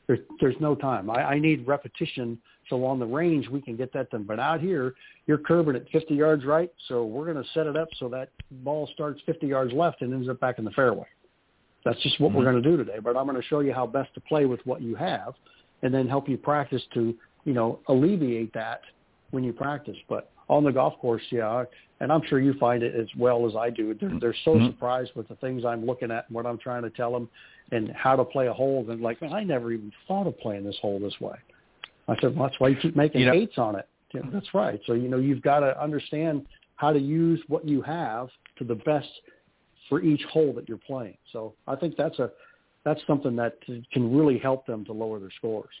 There's 0.07 0.19
there's 0.39 0.55
no 0.59 0.73
time. 0.73 1.09
I, 1.09 1.23
I 1.23 1.39
need 1.39 1.67
repetition 1.67 2.39
so 2.69 2.83
on 2.85 2.99
the 2.99 3.05
range 3.05 3.47
we 3.49 3.61
can 3.61 3.75
get 3.75 3.93
that 3.93 4.09
done. 4.09 4.23
But 4.23 4.39
out 4.39 4.61
here, 4.61 4.95
you're 5.25 5.37
curving 5.37 5.75
at 5.75 5.87
50 5.89 6.15
yards 6.15 6.45
right, 6.45 6.71
so 6.87 7.05
we're 7.05 7.31
going 7.31 7.41
to 7.41 7.49
set 7.53 7.67
it 7.67 7.77
up 7.77 7.87
so 7.97 8.09
that 8.09 8.29
ball 8.51 8.89
starts 8.93 9.21
50 9.25 9.47
yards 9.47 9.73
left 9.73 10.01
and 10.01 10.13
ends 10.13 10.29
up 10.29 10.39
back 10.39 10.59
in 10.59 10.65
the 10.65 10.71
fairway. 10.71 11.07
That's 11.85 12.01
just 12.01 12.19
what 12.19 12.29
mm-hmm. 12.29 12.37
we're 12.39 12.51
going 12.51 12.61
to 12.61 12.69
do 12.69 12.77
today. 12.77 12.99
But 13.01 13.15
I'm 13.15 13.25
going 13.25 13.41
to 13.41 13.47
show 13.47 13.61
you 13.61 13.73
how 13.73 13.87
best 13.87 14.13
to 14.15 14.21
play 14.21 14.45
with 14.45 14.59
what 14.65 14.81
you 14.81 14.95
have, 14.95 15.33
and 15.83 15.93
then 15.93 16.07
help 16.07 16.27
you 16.27 16.37
practice 16.37 16.81
to 16.93 17.15
you 17.45 17.53
know 17.53 17.79
alleviate 17.87 18.53
that 18.53 18.81
when 19.31 19.43
you 19.43 19.53
practice. 19.53 19.97
But 20.09 20.31
on 20.49 20.63
the 20.63 20.71
golf 20.71 20.97
course, 20.99 21.23
yeah, 21.31 21.63
and 21.99 22.11
I'm 22.11 22.21
sure 22.27 22.39
you 22.39 22.53
find 22.59 22.83
it 22.83 22.95
as 22.95 23.07
well 23.17 23.47
as 23.47 23.55
I 23.55 23.69
do. 23.69 23.93
They're, 23.99 24.11
they're 24.19 24.35
so 24.45 24.55
mm-hmm. 24.55 24.67
surprised 24.67 25.11
with 25.15 25.27
the 25.27 25.35
things 25.35 25.65
I'm 25.65 25.85
looking 25.85 26.11
at 26.11 26.25
and 26.27 26.35
what 26.35 26.45
I'm 26.45 26.57
trying 26.57 26.83
to 26.83 26.89
tell 26.89 27.11
them, 27.11 27.29
and 27.71 27.91
how 27.91 28.15
to 28.15 28.23
play 28.23 28.47
a 28.47 28.53
hole. 28.53 28.85
And 28.89 29.01
like, 29.01 29.21
man, 29.21 29.33
I 29.33 29.43
never 29.43 29.71
even 29.71 29.91
thought 30.07 30.27
of 30.27 30.37
playing 30.39 30.63
this 30.63 30.77
hole 30.81 30.99
this 30.99 31.19
way. 31.19 31.35
I 32.07 32.15
said, 32.21 32.35
well, 32.35 32.47
that's 32.47 32.59
why 32.59 32.69
you 32.69 32.77
keep 32.77 32.95
making 32.95 33.21
you 33.21 33.27
know, 33.27 33.33
eights 33.33 33.57
on 33.57 33.75
it. 33.75 33.87
Yeah, 34.13 34.21
that's 34.31 34.53
right. 34.53 34.79
So 34.85 34.93
you 34.93 35.09
know, 35.09 35.17
you've 35.17 35.41
got 35.41 35.59
to 35.59 35.81
understand 35.81 36.45
how 36.75 36.93
to 36.93 36.99
use 36.99 37.41
what 37.47 37.67
you 37.67 37.81
have 37.81 38.29
to 38.57 38.63
the 38.63 38.75
best 38.75 39.09
for 39.89 40.01
each 40.01 40.21
hole 40.31 40.53
that 40.53 40.69
you're 40.69 40.77
playing. 40.77 41.17
So 41.33 41.53
I 41.67 41.75
think 41.75 41.95
that's 41.97 42.19
a 42.19 42.31
that's 42.85 43.01
something 43.05 43.35
that 43.35 43.55
can 43.91 44.15
really 44.15 44.37
help 44.37 44.65
them 44.65 44.85
to 44.85 44.93
lower 44.93 45.19
their 45.19 45.31
scores. 45.37 45.73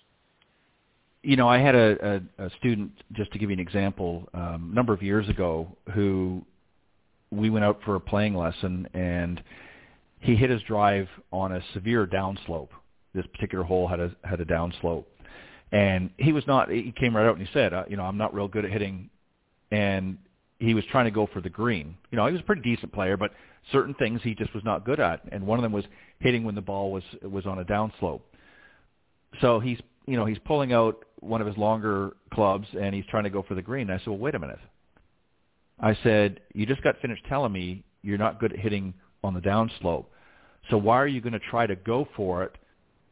You 1.23 1.35
know, 1.35 1.47
I 1.47 1.59
had 1.59 1.75
a, 1.75 2.21
a, 2.39 2.45
a 2.45 2.49
student, 2.57 2.91
just 3.13 3.31
to 3.33 3.39
give 3.39 3.49
you 3.49 3.55
an 3.55 3.59
example, 3.59 4.29
um, 4.33 4.69
a 4.71 4.75
number 4.75 4.93
of 4.93 5.01
years 5.01 5.27
ago, 5.27 5.75
who 5.93 6.45
we 7.31 7.49
went 7.49 7.65
out 7.65 7.79
for 7.83 7.95
a 7.95 7.99
playing 7.99 8.35
lesson, 8.35 8.87
and 8.93 9.41
he 10.19 10.35
hit 10.35 10.49
his 10.49 10.61
drive 10.63 11.07
on 11.31 11.51
a 11.51 11.61
severe 11.73 12.05
downslope. 12.05 12.69
This 13.13 13.25
particular 13.27 13.63
hole 13.63 13.87
had 13.87 13.99
a 13.99 14.11
had 14.23 14.39
a 14.39 14.45
downslope, 14.45 15.05
and 15.71 16.09
he 16.17 16.31
was 16.31 16.45
not. 16.47 16.69
He 16.69 16.93
came 16.97 17.15
right 17.15 17.25
out 17.25 17.37
and 17.37 17.45
he 17.45 17.51
said, 17.53 17.73
uh, 17.73 17.83
"You 17.89 17.97
know, 17.97 18.03
I'm 18.03 18.17
not 18.17 18.33
real 18.33 18.47
good 18.47 18.65
at 18.65 18.71
hitting," 18.71 19.09
and 19.71 20.17
he 20.59 20.73
was 20.73 20.83
trying 20.91 21.05
to 21.05 21.11
go 21.11 21.27
for 21.33 21.41
the 21.41 21.49
green. 21.49 21.95
You 22.11 22.17
know, 22.17 22.25
he 22.27 22.31
was 22.31 22.41
a 22.41 22.45
pretty 22.45 22.61
decent 22.61 22.91
player, 22.91 23.17
but 23.17 23.31
certain 23.71 23.93
things 23.95 24.21
he 24.23 24.35
just 24.35 24.53
was 24.53 24.63
not 24.63 24.85
good 24.85 24.99
at, 24.99 25.21
and 25.31 25.45
one 25.45 25.57
of 25.57 25.63
them 25.63 25.71
was 25.71 25.85
hitting 26.19 26.43
when 26.43 26.55
the 26.55 26.61
ball 26.61 26.91
was 26.91 27.03
was 27.23 27.45
on 27.45 27.59
a 27.59 27.65
downslope. 27.65 28.21
So 29.41 29.59
he's 29.59 29.79
you 30.07 30.17
know 30.17 30.25
he's 30.25 30.39
pulling 30.39 30.73
out 30.73 31.03
one 31.19 31.41
of 31.41 31.47
his 31.47 31.57
longer 31.57 32.15
clubs 32.33 32.67
and 32.79 32.95
he's 32.95 33.05
trying 33.09 33.25
to 33.25 33.29
go 33.29 33.43
for 33.43 33.55
the 33.55 33.61
green. 33.61 33.89
I 33.89 33.97
said, 33.99 34.07
well, 34.07 34.17
wait 34.17 34.35
a 34.35 34.39
minute. 34.39 34.59
I 35.79 35.97
said, 36.03 36.39
you 36.53 36.65
just 36.65 36.81
got 36.81 36.99
finished 37.01 37.23
telling 37.27 37.51
me 37.51 37.83
you're 38.01 38.17
not 38.17 38.39
good 38.39 38.53
at 38.53 38.59
hitting 38.59 38.93
on 39.23 39.33
the 39.33 39.39
downslope. 39.39 40.05
So 40.69 40.77
why 40.77 40.97
are 40.97 41.07
you 41.07 41.21
going 41.21 41.33
to 41.33 41.39
try 41.39 41.67
to 41.67 41.75
go 41.75 42.07
for 42.15 42.43
it? 42.43 42.55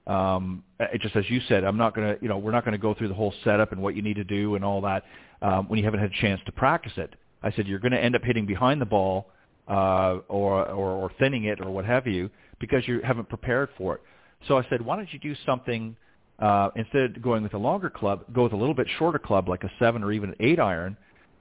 Um, 0.08 0.64
it 0.80 1.02
just 1.02 1.16
as 1.16 1.30
you 1.30 1.42
said, 1.48 1.64
I'm 1.64 1.78
not 1.78 1.96
going 1.96 2.16
to, 2.16 2.22
you 2.22 2.30
know, 2.30 2.38
we're 2.38 2.52
not 2.52 2.64
going 2.64 2.74
to 2.74 2.78
go 2.78 2.94
through 2.94 3.08
the 3.08 3.16
whole 3.16 3.34
setup 3.44 3.72
and 3.72 3.82
what 3.82 3.96
you 3.96 4.02
need 4.02 4.16
to 4.16 4.24
do 4.24 4.56
and 4.56 4.64
all 4.64 4.82
that 4.82 5.04
um, 5.42 5.68
when 5.68 5.80
you 5.80 5.86
haven't 5.86 6.00
had 6.00 6.12
a 6.12 6.22
chance 6.22 6.40
to 6.46 6.52
practice 6.52 6.94
it. 6.98 7.16
I 7.42 7.52
said 7.52 7.68
you're 7.68 7.80
going 7.80 7.92
to 7.92 8.04
end 8.04 8.16
up 8.16 8.24
hitting 8.24 8.46
behind 8.46 8.82
the 8.82 8.86
ball 8.86 9.32
uh, 9.68 10.20
or, 10.28 10.68
or 10.68 10.92
or 10.92 11.12
thinning 11.18 11.46
it 11.46 11.60
or 11.60 11.72
what 11.72 11.86
have 11.86 12.06
you 12.06 12.30
because 12.60 12.88
you 12.88 13.02
haven't 13.04 13.30
prepared 13.30 13.70
for 13.78 13.96
it. 13.96 14.02
So 14.48 14.58
I 14.58 14.68
said, 14.70 14.84
why 14.84 14.96
don't 14.96 15.12
you 15.12 15.20
do 15.20 15.36
something 15.46 15.96
uh, 16.40 16.70
instead 16.76 17.16
of 17.16 17.22
going 17.22 17.44
with 17.44 17.54
a 17.54 17.58
longer 17.58 17.90
club, 17.90 18.26
go 18.34 18.44
with 18.44 18.54
a 18.54 18.58
little 18.58 18.76
bit 18.76 18.88
shorter 18.98 19.20
club 19.20 19.48
like 19.48 19.64
a 19.64 19.72
seven 19.80 20.04
or 20.04 20.12
even 20.12 20.30
an 20.30 20.36
eight 20.40 20.60
iron, 20.60 20.98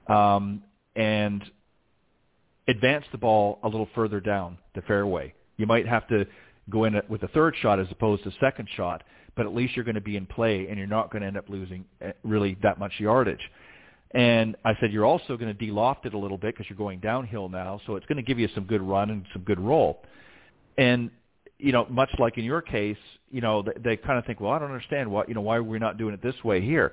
um, 0.09 0.63
and 0.95 1.43
advance 2.69 3.05
the 3.13 3.19
ball 3.19 3.59
a 3.63 3.69
little 3.69 3.89
further 3.95 4.21
down 4.21 4.59
the 4.75 4.83
fairway. 4.83 5.35
You 5.57 5.67
might 5.67 5.87
have 5.87 6.07
to 6.09 6.27
go 6.71 6.85
in 6.85 7.01
with 7.09 7.23
a 7.23 7.29
third 7.29 7.55
shot 7.61 7.79
as 7.79 7.87
opposed 7.91 8.25
to 8.25 8.33
second 8.41 8.69
shot, 8.77 9.03
but 9.37 9.47
at 9.47 9.55
least 9.55 9.77
you're 9.77 9.85
going 9.85 9.97
to 9.97 10.01
be 10.01 10.17
in 10.17 10.27
play 10.27 10.67
and 10.69 10.79
you're 10.79 10.87
not 10.87 11.11
going 11.11 11.23
to 11.23 11.29
end 11.29 11.37
up 11.37 11.49
losing 11.49 11.85
uh, 12.05 12.11
really 12.23 12.57
that 12.63 12.79
much 12.79 12.93
yardage. 12.99 13.51
And 14.13 14.57
I 14.65 14.75
said, 14.81 14.93
you're 14.93 15.05
also 15.05 15.37
going 15.37 15.49
to 15.49 15.55
de-loft 15.55 16.07
it 16.07 16.15
a 16.15 16.19
little 16.19 16.39
bit 16.39 16.55
because 16.55 16.71
you're 16.71 16.79
going 16.79 17.01
downhill 17.01 17.49
now, 17.49 17.81
so 17.85 17.97
it's 17.97 18.07
going 18.07 18.17
to 18.17 18.23
give 18.23 18.39
you 18.39 18.49
some 18.55 18.65
good 18.65 18.81
run 18.81 19.11
and 19.11 19.27
some 19.33 19.43
good 19.43 19.59
roll. 19.59 20.03
And, 20.79 21.11
you 21.59 21.73
know, 21.73 21.87
much 21.89 22.11
like 22.19 22.39
in 22.39 22.45
your 22.45 22.61
case, 22.61 22.97
you 23.31 23.41
know, 23.41 23.63
they, 23.63 23.73
they 23.83 23.97
kind 23.97 24.19
of 24.19 24.25
think, 24.27 24.41
well, 24.41 24.53
I 24.53 24.59
don't 24.59 24.71
understand 24.71 25.11
why, 25.11 25.25
you 25.29 25.35
know, 25.35 25.41
why 25.41 25.59
we're 25.59 25.71
we 25.71 25.79
not 25.79 25.99
doing 25.99 26.15
it 26.15 26.23
this 26.23 26.35
way 26.45 26.61
here? 26.61 26.93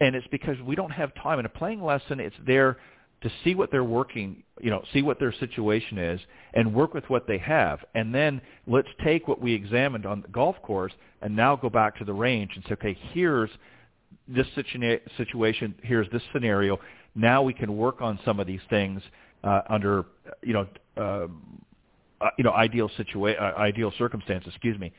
And 0.00 0.14
it's 0.14 0.26
because 0.30 0.56
we 0.62 0.76
don't 0.76 0.90
have 0.90 1.14
time. 1.22 1.38
In 1.38 1.46
a 1.46 1.50
playing 1.50 1.82
lesson, 1.82 2.20
it's 2.20 2.36
there 2.46 2.78
to 3.22 3.30
see 3.44 3.54
what 3.54 3.70
they're 3.70 3.84
working, 3.84 4.42
you 4.60 4.70
know, 4.70 4.82
see 4.92 5.02
what 5.02 5.18
their 5.18 5.32
situation 5.32 5.98
is 5.98 6.20
and 6.54 6.74
work 6.74 6.94
with 6.94 7.04
what 7.08 7.26
they 7.26 7.38
have. 7.38 7.80
And 7.94 8.14
then 8.14 8.40
let's 8.66 8.88
take 9.04 9.28
what 9.28 9.40
we 9.40 9.52
examined 9.52 10.06
on 10.06 10.22
the 10.22 10.28
golf 10.28 10.56
course 10.62 10.92
and 11.20 11.36
now 11.36 11.54
go 11.54 11.68
back 11.68 11.98
to 11.98 12.04
the 12.04 12.14
range 12.14 12.52
and 12.54 12.64
say, 12.64 12.72
okay, 12.72 12.98
here's– 13.12 13.50
this 14.28 14.46
situation, 15.16 15.74
here's 15.82 16.10
this 16.10 16.22
scenario. 16.32 16.78
Now 17.14 17.42
we 17.42 17.52
can 17.52 17.76
work 17.76 18.00
on 18.00 18.18
some 18.24 18.40
of 18.40 18.46
these 18.46 18.60
things 18.68 19.02
uh, 19.42 19.62
under, 19.68 20.04
you 20.42 20.52
know, 20.52 20.66
uh, 20.96 21.26
uh, 22.20 22.30
you 22.36 22.44
know, 22.44 22.52
ideal 22.52 22.90
situation, 22.96 23.42
uh, 23.42 23.52
ideal 23.58 23.92
circumstances. 23.98 24.48
Excuse 24.52 24.78
me, 24.78 24.92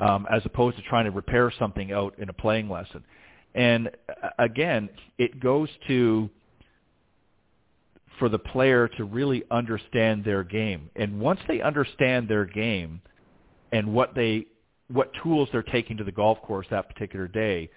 um, 0.00 0.26
as 0.30 0.42
opposed 0.44 0.76
to 0.76 0.82
trying 0.82 1.04
to 1.04 1.10
repair 1.10 1.52
something 1.58 1.92
out 1.92 2.14
in 2.18 2.28
a 2.28 2.32
playing 2.32 2.68
lesson. 2.68 3.04
And 3.54 3.90
uh, 4.08 4.28
again, 4.38 4.88
it 5.18 5.40
goes 5.40 5.68
to 5.88 6.30
for 8.18 8.28
the 8.28 8.38
player 8.38 8.88
to 8.88 9.04
really 9.04 9.44
understand 9.50 10.24
their 10.24 10.42
game. 10.42 10.90
And 10.96 11.20
once 11.20 11.40
they 11.46 11.60
understand 11.60 12.28
their 12.28 12.44
game 12.44 13.00
and 13.72 13.92
what 13.92 14.14
they 14.14 14.46
what 14.88 15.12
tools 15.22 15.48
they're 15.52 15.62
taking 15.62 15.98
to 15.98 16.04
the 16.04 16.12
golf 16.12 16.40
course 16.42 16.66
that 16.70 16.88
particular 16.88 17.28
day, 17.28 17.70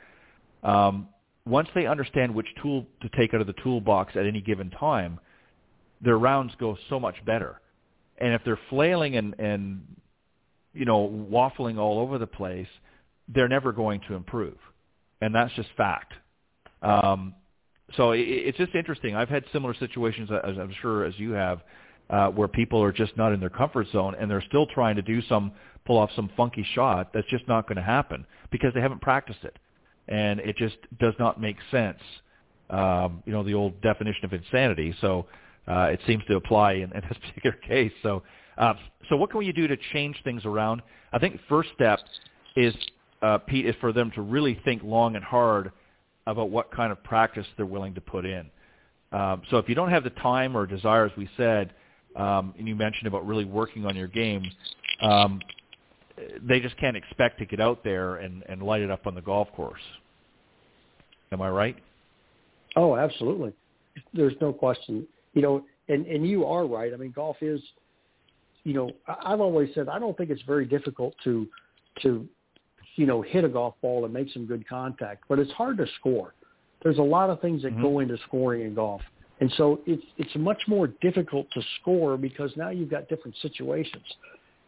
um, 0.64 1.10
once 1.46 1.68
they 1.76 1.86
understand 1.86 2.34
which 2.34 2.48
tool 2.62 2.86
to 3.02 3.10
take 3.18 3.34
out 3.34 3.42
of 3.42 3.48
the 3.48 3.56
toolbox 3.64 4.16
at 4.16 4.26
any 4.26 4.42
given 4.42 4.70
time, 4.70 5.20
their 6.02 6.18
rounds 6.18 6.54
go 6.60 6.78
so 6.90 7.00
much 7.00 7.16
better. 7.26 7.60
And 8.22 8.34
if 8.34 8.42
they're 8.46 8.60
flailing 8.70 9.18
and, 9.18 9.36
and 9.40 9.82
you 10.74 10.86
know 10.86 11.10
waffling 11.32 11.78
all 11.78 12.00
over 12.00 12.18
the 12.18 12.28
place, 12.28 12.68
they're 13.28 13.50
never 13.50 13.72
going 13.72 14.02
to 14.08 14.14
improve, 14.14 14.58
and 15.20 15.34
that's 15.36 15.54
just 15.54 15.70
fact. 15.76 16.14
Um, 16.82 17.36
so 17.96 18.12
it, 18.12 18.20
it's 18.22 18.58
just 18.58 18.76
interesting. 18.76 19.16
I've 19.16 19.30
had 19.30 19.44
similar 19.52 19.74
situations, 19.74 20.30
as 20.32 20.58
I'm 20.58 20.74
sure 20.82 21.04
as 21.06 21.18
you 21.18 21.32
have, 21.32 21.62
uh, 22.10 22.28
where 22.30 22.48
people 22.48 22.82
are 22.82 22.92
just 22.92 23.16
not 23.18 23.34
in 23.34 23.40
their 23.40 23.50
comfort 23.50 23.88
zone 23.92 24.16
and 24.20 24.30
they're 24.30 24.44
still 24.48 24.66
trying 24.68 24.96
to 24.98 25.02
do 25.02 25.22
some 25.24 25.52
pull 25.86 25.98
off 25.98 26.10
some 26.16 26.30
funky 26.38 26.66
shot 26.76 27.12
that's 27.14 27.28
just 27.28 27.48
not 27.48 27.68
going 27.68 27.78
to 27.78 27.82
happen 27.82 28.26
because 28.52 28.74
they 28.74 28.82
haven't 28.82 29.02
practiced 29.02 29.44
it 29.44 29.58
and 30.08 30.40
it 30.42 30.58
just 30.58 30.76
does 31.00 31.14
not 31.20 31.40
make 31.40 31.56
sense. 31.72 32.00
Um, 32.70 33.24
you 33.26 33.34
know, 33.34 33.44
the 33.44 33.54
old 33.54 33.82
definition 33.82 34.26
of 34.26 34.34
insanity. 34.34 34.94
So 35.02 35.26
uh, 35.68 35.90
it 35.92 36.00
seems 36.08 36.24
to 36.26 36.36
apply 36.36 36.74
in, 36.74 36.92
in 36.92 37.02
this 37.08 37.18
particular 37.28 37.58
case. 37.68 37.92
So, 38.04 38.24
uh, 38.58 38.74
so 39.10 39.16
what 39.16 39.30
can 39.30 39.40
we 39.40 39.52
do 39.52 39.68
to 39.68 39.78
change 39.94 40.18
things 40.24 40.46
around? 40.46 40.82
I 41.14 41.20
think 41.20 41.40
first 41.50 41.70
step 41.76 42.00
is, 42.56 42.74
uh, 43.22 43.38
Pete, 43.40 43.66
is 43.66 43.76
for 43.80 43.92
them 43.94 44.12
to 44.16 44.22
really 44.22 44.60
think 44.66 44.84
long 44.84 45.16
and 45.16 45.24
hard 45.24 45.72
about 46.28 46.50
what 46.50 46.72
kind 46.72 46.92
of 46.92 47.04
practice 47.04 47.46
they're 47.58 47.66
willing 47.66 47.94
to 47.96 48.02
put 48.02 48.26
in. 48.26 48.50
Um, 49.12 49.42
so 49.50 49.58
if 49.58 49.68
you 49.68 49.76
don't 49.76 49.90
have 49.90 50.04
the 50.04 50.12
time 50.12 50.56
or 50.56 50.66
desire, 50.66 51.06
as 51.06 51.12
we 51.18 51.30
said, 51.36 51.74
um, 52.16 52.54
and 52.58 52.68
you 52.68 52.76
mentioned 52.76 53.08
about 53.08 53.26
really 53.26 53.46
working 53.46 53.86
on 53.86 53.96
your 53.96 54.08
game, 54.08 54.44
um, 55.02 55.40
they 56.42 56.60
just 56.60 56.78
can't 56.78 56.96
expect 56.96 57.40
to 57.40 57.46
get 57.46 57.60
out 57.60 57.84
there 57.84 58.18
and, 58.18 58.44
and 58.48 58.62
light 58.62 58.82
it 58.82 58.92
up 58.92 59.08
on 59.08 59.16
the 59.16 59.22
golf 59.22 59.52
course. 59.54 59.82
Am 61.32 61.42
I 61.42 61.50
right? 61.50 61.78
Oh, 62.76 62.96
absolutely. 62.96 63.54
There's 64.14 64.34
no 64.40 64.54
question. 64.54 65.08
You 65.34 65.42
know, 65.42 65.66
and 65.88 66.06
and 66.06 66.28
you 66.28 66.46
are 66.46 66.66
right. 66.66 66.94
I 66.94 66.98
mean, 66.98 67.12
golf 67.12 67.38
is, 67.42 67.62
you 68.64 68.74
know, 68.74 68.92
I've 69.08 69.42
always 69.42 69.70
said 69.74 69.90
I 69.90 70.00
don't 70.00 70.18
think 70.18 70.30
it's 70.30 70.42
very 70.44 70.66
difficult 70.66 71.16
to 71.24 71.48
to 72.02 72.28
you 72.96 73.06
know 73.06 73.22
hit 73.22 73.44
a 73.44 73.50
golf 73.50 73.76
ball 73.82 74.06
and 74.06 74.14
make 74.14 74.30
some 74.32 74.46
good 74.46 74.68
contact, 74.68 75.24
but 75.30 75.40
it's 75.40 75.52
hard 75.52 75.78
to 75.78 75.86
score. 76.00 76.34
There's 76.84 76.98
a 76.98 77.04
lot 77.04 77.30
of 77.30 77.42
things 77.42 77.62
that 77.62 77.74
mm-hmm. 77.74 77.82
go 77.82 78.00
into 78.00 78.18
scoring 78.28 78.64
in 78.64 78.74
golf. 78.74 79.02
And 79.40 79.52
so 79.58 79.82
it's 79.86 80.04
it's 80.18 80.36
much 80.36 80.62
more 80.68 80.88
difficult 81.02 81.48
to 81.54 81.62
score 81.82 82.16
because 82.16 82.52
now 82.56 82.70
you've 82.70 82.92
got 82.92 83.10
different 83.10 83.36
situations. 83.42 84.06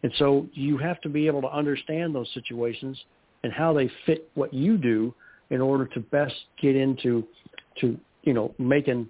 And 0.02 0.12
so 0.18 0.46
you 0.52 0.76
have 0.78 1.00
to 1.02 1.08
be 1.08 1.26
able 1.26 1.40
to 1.42 1.50
understand 1.50 2.14
those 2.14 2.28
situations 2.34 3.00
and 3.42 3.52
how 3.52 3.72
they 3.72 3.90
fit 4.04 4.28
what 4.34 4.52
you 4.52 4.76
do 4.76 5.14
in 5.50 5.60
order 5.60 5.86
to 5.86 6.00
best 6.00 6.34
get 6.60 6.74
into 6.74 7.24
to 7.80 7.98
you 8.24 8.34
know 8.34 8.54
making 8.58 9.06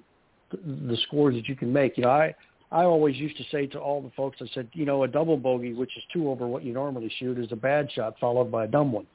the 0.62 0.96
scores 1.06 1.34
that 1.34 1.48
you 1.48 1.56
can 1.56 1.72
make. 1.72 1.96
You 1.96 2.04
know, 2.04 2.10
I 2.10 2.34
I 2.70 2.84
always 2.84 3.16
used 3.16 3.36
to 3.36 3.44
say 3.50 3.66
to 3.68 3.78
all 3.78 4.02
the 4.02 4.10
folks, 4.16 4.38
I 4.40 4.46
said, 4.54 4.68
you 4.72 4.84
know, 4.84 5.04
a 5.04 5.08
double 5.08 5.36
bogey, 5.36 5.74
which 5.74 5.96
is 5.96 6.02
two 6.12 6.28
over 6.28 6.46
what 6.46 6.64
you 6.64 6.72
normally 6.72 7.12
shoot, 7.18 7.38
is 7.38 7.52
a 7.52 7.56
bad 7.56 7.90
shot 7.92 8.14
followed 8.18 8.50
by 8.50 8.64
a 8.64 8.68
dumb 8.68 8.92
one. 8.92 9.06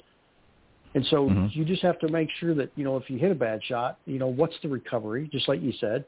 And 0.96 1.06
so 1.08 1.30
mm-hmm. 1.30 1.48
you 1.52 1.66
just 1.66 1.82
have 1.84 2.00
to 2.00 2.10
make 2.10 2.30
sure 2.40 2.56
that 2.56 2.72
you 2.76 2.84
know 2.84 2.98
if 2.98 3.10
you 3.10 3.18
hit 3.18 3.32
a 3.32 3.36
bad 3.36 3.64
shot, 3.64 4.00
you 4.06 4.18
know 4.18 4.28
what's 4.28 4.56
the 4.64 4.70
recovery, 4.70 5.30
just 5.32 5.48
like 5.48 5.62
you 5.62 5.74
said. 5.80 6.06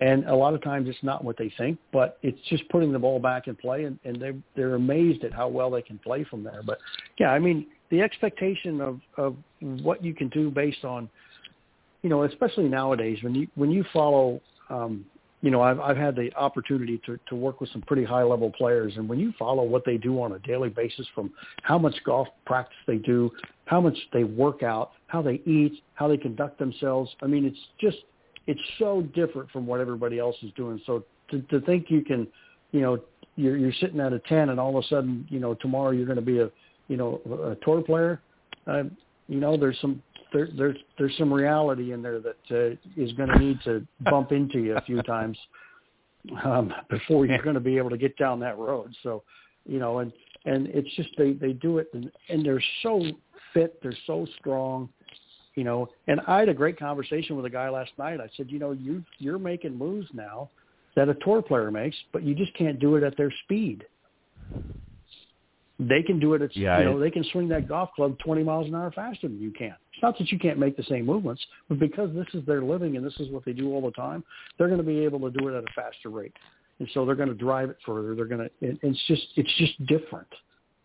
And 0.00 0.24
a 0.28 0.34
lot 0.34 0.54
of 0.54 0.62
times 0.62 0.88
it's 0.88 1.02
not 1.02 1.22
what 1.22 1.36
they 1.36 1.52
think, 1.56 1.78
but 1.92 2.18
it's 2.22 2.38
just 2.48 2.68
putting 2.70 2.92
the 2.92 2.98
ball 2.98 3.20
back 3.20 3.46
in 3.46 3.54
play, 3.54 3.84
and, 3.84 3.98
and 4.04 4.20
they 4.20 4.32
they're 4.54 4.74
amazed 4.74 5.24
at 5.24 5.32
how 5.32 5.48
well 5.48 5.70
they 5.70 5.82
can 5.82 5.98
play 5.98 6.24
from 6.24 6.44
there. 6.44 6.62
But 6.64 6.78
yeah, 7.18 7.30
I 7.30 7.38
mean 7.38 7.66
the 7.90 8.00
expectation 8.00 8.80
of 8.80 9.00
of 9.16 9.36
what 9.60 10.04
you 10.04 10.14
can 10.14 10.28
do 10.28 10.50
based 10.50 10.84
on, 10.84 11.08
you 12.02 12.10
know, 12.10 12.22
especially 12.24 12.68
nowadays 12.68 13.18
when 13.22 13.34
you 13.34 13.48
when 13.54 13.70
you 13.70 13.84
follow 13.92 14.40
um, 14.72 15.04
you 15.42 15.50
know, 15.50 15.60
I've 15.60 15.80
I've 15.80 15.96
had 15.96 16.14
the 16.14 16.32
opportunity 16.36 17.00
to 17.04 17.18
to 17.28 17.34
work 17.34 17.60
with 17.60 17.68
some 17.70 17.82
pretty 17.82 18.04
high 18.04 18.22
level 18.22 18.50
players, 18.50 18.94
and 18.96 19.08
when 19.08 19.18
you 19.18 19.32
follow 19.38 19.64
what 19.64 19.84
they 19.84 19.96
do 19.96 20.22
on 20.22 20.32
a 20.32 20.38
daily 20.40 20.68
basis, 20.68 21.06
from 21.14 21.32
how 21.62 21.78
much 21.78 21.94
golf 22.04 22.28
practice 22.46 22.78
they 22.86 22.96
do, 22.96 23.30
how 23.66 23.80
much 23.80 23.96
they 24.12 24.22
work 24.22 24.62
out, 24.62 24.92
how 25.08 25.20
they 25.20 25.42
eat, 25.44 25.82
how 25.94 26.06
they 26.06 26.16
conduct 26.16 26.58
themselves, 26.58 27.10
I 27.22 27.26
mean, 27.26 27.44
it's 27.44 27.58
just 27.80 27.98
it's 28.46 28.60
so 28.78 29.02
different 29.14 29.50
from 29.50 29.66
what 29.66 29.80
everybody 29.80 30.18
else 30.18 30.36
is 30.42 30.52
doing. 30.56 30.80
So 30.86 31.04
to 31.30 31.42
to 31.42 31.60
think 31.62 31.86
you 31.88 32.02
can, 32.04 32.28
you 32.70 32.80
know, 32.80 33.00
you're 33.34 33.56
you're 33.56 33.72
sitting 33.80 33.98
at 33.98 34.12
a 34.12 34.20
ten, 34.20 34.50
and 34.50 34.60
all 34.60 34.78
of 34.78 34.84
a 34.84 34.86
sudden, 34.86 35.26
you 35.28 35.40
know, 35.40 35.54
tomorrow 35.54 35.90
you're 35.90 36.06
going 36.06 36.16
to 36.16 36.22
be 36.22 36.38
a 36.38 36.50
you 36.86 36.96
know 36.96 37.20
a 37.26 37.56
tour 37.64 37.82
player. 37.82 38.20
Uh, 38.68 38.84
you 39.28 39.40
know, 39.40 39.56
there's 39.56 39.80
some 39.80 40.02
there, 40.32 40.48
there's 40.56 40.76
there's 40.98 41.16
some 41.18 41.32
reality 41.32 41.92
in 41.92 42.02
there 42.02 42.20
that 42.20 42.36
uh, 42.50 42.76
is 42.96 43.12
going 43.12 43.28
to 43.28 43.38
need 43.38 43.58
to 43.64 43.86
bump 44.10 44.32
into 44.32 44.58
you 44.58 44.76
a 44.76 44.80
few 44.82 45.02
times 45.02 45.38
um, 46.44 46.72
before 46.88 47.26
you're 47.26 47.42
going 47.42 47.54
to 47.54 47.60
be 47.60 47.78
able 47.78 47.90
to 47.90 47.98
get 47.98 48.16
down 48.16 48.40
that 48.40 48.58
road. 48.58 48.94
So, 49.02 49.22
you 49.66 49.78
know, 49.78 49.98
and 49.98 50.12
and 50.44 50.66
it's 50.68 50.94
just 50.96 51.10
they 51.16 51.32
they 51.32 51.52
do 51.52 51.78
it 51.78 51.88
and, 51.94 52.10
and 52.28 52.44
they're 52.44 52.62
so 52.82 53.02
fit, 53.54 53.80
they're 53.82 53.96
so 54.06 54.26
strong, 54.38 54.88
you 55.54 55.64
know. 55.64 55.88
And 56.08 56.20
I 56.26 56.40
had 56.40 56.48
a 56.48 56.54
great 56.54 56.78
conversation 56.78 57.36
with 57.36 57.44
a 57.44 57.50
guy 57.50 57.68
last 57.68 57.92
night. 57.98 58.20
I 58.20 58.28
said, 58.36 58.50
you 58.50 58.58
know, 58.58 58.72
you 58.72 59.04
you're 59.18 59.38
making 59.38 59.76
moves 59.76 60.08
now 60.12 60.50
that 60.96 61.08
a 61.08 61.14
tour 61.14 61.42
player 61.42 61.70
makes, 61.70 61.96
but 62.12 62.22
you 62.22 62.34
just 62.34 62.54
can't 62.54 62.78
do 62.78 62.96
it 62.96 63.02
at 63.02 63.16
their 63.16 63.32
speed. 63.44 63.84
They 65.88 66.02
can 66.02 66.18
do 66.20 66.34
it. 66.34 66.42
At, 66.42 66.56
yeah, 66.56 66.78
you 66.78 66.84
know, 66.84 66.98
they 66.98 67.10
can 67.10 67.24
swing 67.32 67.48
that 67.48 67.68
golf 67.68 67.90
club 67.94 68.16
20 68.24 68.42
miles 68.42 68.68
an 68.68 68.74
hour 68.74 68.90
faster 68.92 69.28
than 69.28 69.40
you 69.40 69.50
can. 69.50 69.74
It's 69.92 70.02
not 70.02 70.18
that 70.18 70.30
you 70.30 70.38
can't 70.38 70.58
make 70.58 70.76
the 70.76 70.82
same 70.84 71.06
movements, 71.06 71.44
but 71.68 71.78
because 71.78 72.14
this 72.14 72.26
is 72.34 72.44
their 72.46 72.62
living 72.62 72.96
and 72.96 73.04
this 73.04 73.18
is 73.18 73.30
what 73.30 73.44
they 73.44 73.52
do 73.52 73.72
all 73.72 73.80
the 73.80 73.92
time, 73.92 74.22
they're 74.58 74.68
going 74.68 74.80
to 74.80 74.86
be 74.86 75.00
able 75.00 75.20
to 75.20 75.30
do 75.30 75.48
it 75.48 75.56
at 75.56 75.64
a 75.64 75.72
faster 75.74 76.10
rate. 76.10 76.36
And 76.78 76.88
so 76.94 77.06
they're 77.06 77.14
going 77.14 77.28
to 77.28 77.34
drive 77.34 77.70
it 77.70 77.76
further. 77.86 78.14
They're 78.14 78.26
going 78.26 78.48
to. 78.48 78.50
It's 78.60 79.06
just 79.06 79.22
it's 79.36 79.52
just 79.58 79.86
different. 79.86 80.28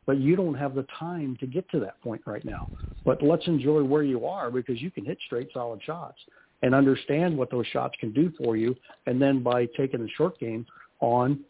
But 0.05 0.19
you 0.19 0.37
don't 0.37 0.53
have 0.53 0.73
the 0.73 0.85
time 0.97 1.35
to 1.41 1.47
get 1.47 1.69
to 1.71 1.79
that 1.81 2.01
point 2.01 2.21
right 2.25 2.43
now. 2.45 2.69
But 3.03 3.21
let's 3.21 3.45
enjoy 3.47 3.83
where 3.83 4.03
you 4.03 4.25
are 4.25 4.49
because 4.49 4.81
you 4.81 4.89
can 4.89 5.03
hit 5.05 5.17
straight, 5.25 5.49
solid 5.53 5.81
shots 5.83 6.17
and 6.61 6.73
understand 6.73 7.37
what 7.37 7.51
those 7.51 7.67
shots 7.67 7.95
can 7.99 8.13
do 8.13 8.31
for 8.37 8.55
you. 8.55 8.75
And 9.05 9.21
then 9.21 9.43
by 9.43 9.67
taking 9.77 10.01
the 10.01 10.09
short 10.17 10.39
game 10.39 10.65
on, 11.01 11.41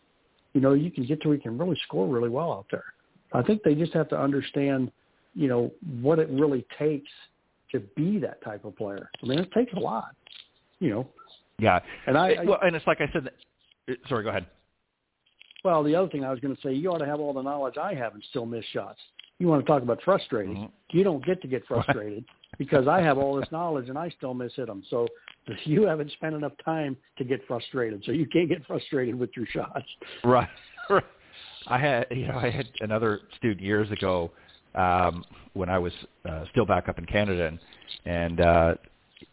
you 0.53 0.61
know, 0.61 0.73
you 0.73 0.91
can 0.91 1.05
get 1.05 1.21
to 1.21 1.29
where 1.29 1.37
you 1.37 1.43
can 1.43 1.57
really 1.57 1.77
score 1.85 2.07
really 2.07 2.29
well 2.29 2.51
out 2.51 2.65
there. 2.71 2.85
I 3.33 3.41
think 3.41 3.63
they 3.63 3.75
just 3.75 3.93
have 3.93 4.09
to 4.09 4.19
understand, 4.19 4.91
you 5.33 5.47
know, 5.47 5.71
what 6.01 6.19
it 6.19 6.29
really 6.29 6.65
takes 6.79 7.09
to 7.71 7.79
be 7.95 8.19
that 8.19 8.41
type 8.43 8.65
of 8.65 8.75
player. 8.75 9.09
I 9.21 9.25
mean, 9.25 9.39
it 9.39 9.51
takes 9.51 9.73
a 9.73 9.79
lot, 9.79 10.15
you 10.79 10.89
know. 10.89 11.07
Yeah, 11.59 11.79
and 12.05 12.17
I, 12.17 12.33
I 12.33 12.43
well, 12.45 12.59
and 12.61 12.75
it's 12.75 12.87
like 12.87 13.01
I 13.01 13.11
said. 13.11 13.25
That, 13.25 13.33
Sorry, 14.07 14.23
go 14.23 14.29
ahead. 14.29 14.45
Well, 15.63 15.83
the 15.83 15.95
other 15.95 16.09
thing 16.09 16.23
I 16.23 16.31
was 16.31 16.39
going 16.39 16.55
to 16.55 16.61
say, 16.61 16.73
you 16.73 16.89
ought 16.91 16.99
to 16.99 17.05
have 17.05 17.19
all 17.19 17.33
the 17.33 17.41
knowledge 17.41 17.75
I 17.77 17.93
have 17.93 18.13
and 18.13 18.23
still 18.29 18.45
miss 18.45 18.63
shots. 18.73 18.99
You 19.39 19.47
want 19.47 19.65
to 19.65 19.71
talk 19.71 19.83
about 19.83 20.01
frustrating? 20.03 20.55
Mm-hmm. 20.55 20.97
You 20.97 21.03
don't 21.03 21.23
get 21.25 21.41
to 21.41 21.47
get 21.47 21.65
frustrated 21.67 22.25
because 22.57 22.87
I 22.87 23.01
have 23.01 23.17
all 23.17 23.35
this 23.35 23.47
knowledge 23.51 23.89
and 23.89 23.97
I 23.97 24.09
still 24.17 24.33
miss 24.33 24.53
hit 24.55 24.67
them. 24.67 24.83
So 24.89 25.07
you 25.65 25.83
haven't 25.83 26.11
spent 26.13 26.35
enough 26.35 26.53
time 26.63 26.97
to 27.17 27.23
get 27.23 27.45
frustrated, 27.47 28.03
so 28.05 28.11
you 28.11 28.25
can't 28.27 28.49
get 28.49 28.65
frustrated 28.65 29.15
with 29.15 29.31
your 29.35 29.45
shots. 29.47 29.85
Right. 30.23 30.49
I 31.69 31.77
had 31.77 32.07
you 32.11 32.27
know 32.27 32.37
I 32.37 32.49
had 32.49 32.67
another 32.81 33.21
student 33.37 33.61
years 33.61 33.89
ago 33.91 34.31
um, 34.75 35.23
when 35.53 35.69
I 35.69 35.79
was 35.79 35.93
uh, 36.27 36.45
still 36.51 36.65
back 36.65 36.89
up 36.89 36.97
in 36.97 37.05
Canada, 37.05 37.47
and 37.47 37.59
and 38.05 38.41
uh, 38.41 38.75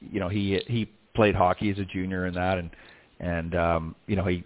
you 0.01 0.21
know 0.21 0.29
he 0.29 0.61
he 0.67 0.91
played 1.15 1.35
hockey 1.35 1.71
as 1.71 1.79
a 1.79 1.85
junior 1.85 2.27
and 2.27 2.37
that, 2.37 2.59
and 2.59 2.71
and 3.21 3.55
um, 3.55 3.97
you 4.07 4.17
know 4.17 4.25
he 4.25 4.45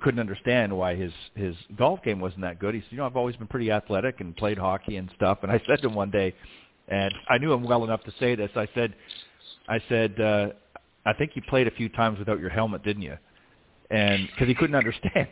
couldn't 0.00 0.20
understand 0.20 0.76
why 0.76 0.94
his 0.94 1.12
his 1.34 1.54
golf 1.76 2.02
game 2.02 2.20
wasn't 2.20 2.42
that 2.42 2.58
good. 2.58 2.74
He 2.74 2.80
said, 2.80 2.92
you 2.92 2.98
know, 2.98 3.06
I've 3.06 3.16
always 3.16 3.36
been 3.36 3.46
pretty 3.46 3.70
athletic 3.70 4.20
and 4.20 4.36
played 4.36 4.58
hockey 4.58 4.96
and 4.96 5.10
stuff. 5.16 5.38
And 5.42 5.50
I 5.50 5.60
said 5.66 5.80
to 5.82 5.88
him 5.88 5.94
one 5.94 6.10
day, 6.10 6.34
and 6.88 7.12
I 7.28 7.38
knew 7.38 7.52
him 7.52 7.62
well 7.62 7.84
enough 7.84 8.02
to 8.04 8.12
say 8.18 8.34
this. 8.34 8.50
I 8.56 8.68
said, 8.74 8.94
I 9.68 9.80
said, 9.88 10.20
uh, 10.20 10.48
I 11.04 11.12
think 11.12 11.32
you 11.34 11.42
played 11.48 11.68
a 11.68 11.72
few 11.72 11.88
times 11.88 12.18
without 12.18 12.40
your 12.40 12.50
helmet, 12.50 12.82
didn't 12.82 13.02
you? 13.02 13.16
And 13.90 14.26
because 14.26 14.48
he 14.48 14.54
couldn't 14.54 14.76
understand. 14.76 15.28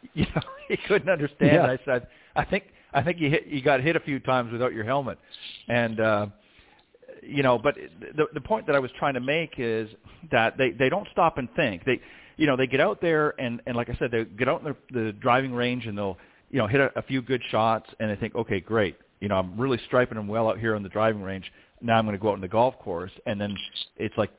you 0.14 0.26
know, 0.34 0.42
he 0.68 0.76
couldn't 0.88 1.08
understand. 1.08 1.54
Yeah. 1.54 1.66
I 1.66 1.78
said, 1.84 2.06
I 2.36 2.44
think 2.44 2.64
I 2.92 3.02
think 3.02 3.18
you 3.20 3.30
hit 3.30 3.46
you 3.46 3.62
got 3.62 3.80
hit 3.80 3.96
a 3.96 4.00
few 4.00 4.18
times 4.20 4.52
without 4.52 4.72
your 4.72 4.84
helmet, 4.84 5.18
and 5.68 6.00
uh, 6.00 6.26
you 7.22 7.42
know. 7.42 7.58
But 7.58 7.76
the 8.16 8.26
the 8.32 8.40
point 8.40 8.66
that 8.66 8.76
I 8.76 8.78
was 8.78 8.90
trying 8.98 9.14
to 9.14 9.20
make 9.20 9.54
is 9.58 9.88
that 10.30 10.56
they 10.56 10.70
they 10.70 10.88
don't 10.88 11.06
stop 11.12 11.38
and 11.38 11.48
think. 11.54 11.84
They 11.84 12.00
you 12.36 12.46
know 12.46 12.56
they 12.56 12.66
get 12.66 12.80
out 12.80 13.00
there 13.00 13.34
and 13.40 13.60
and 13.66 13.76
like 13.76 13.90
I 13.90 13.96
said, 13.98 14.10
they 14.10 14.24
get 14.24 14.48
out 14.48 14.62
in 14.62 14.74
the, 14.92 15.02
the 15.02 15.12
driving 15.12 15.52
range 15.52 15.86
and 15.86 15.98
they'll 15.98 16.16
you 16.50 16.58
know 16.58 16.66
hit 16.66 16.80
a, 16.80 16.90
a 16.98 17.02
few 17.02 17.20
good 17.20 17.42
shots 17.50 17.88
and 18.00 18.10
they 18.10 18.16
think, 18.16 18.34
okay, 18.34 18.60
great. 18.60 18.96
You 19.20 19.28
know, 19.28 19.36
I'm 19.36 19.58
really 19.58 19.80
striping 19.86 20.16
them 20.16 20.28
well 20.28 20.48
out 20.48 20.58
here 20.58 20.76
on 20.76 20.82
the 20.82 20.88
driving 20.88 21.22
range. 21.22 21.50
Now 21.80 21.98
I'm 21.98 22.04
going 22.04 22.16
to 22.16 22.22
go 22.22 22.28
out 22.28 22.34
on 22.34 22.40
the 22.40 22.48
golf 22.48 22.78
course, 22.78 23.12
and 23.26 23.40
then 23.40 23.56
it's 23.96 24.16
like 24.16 24.30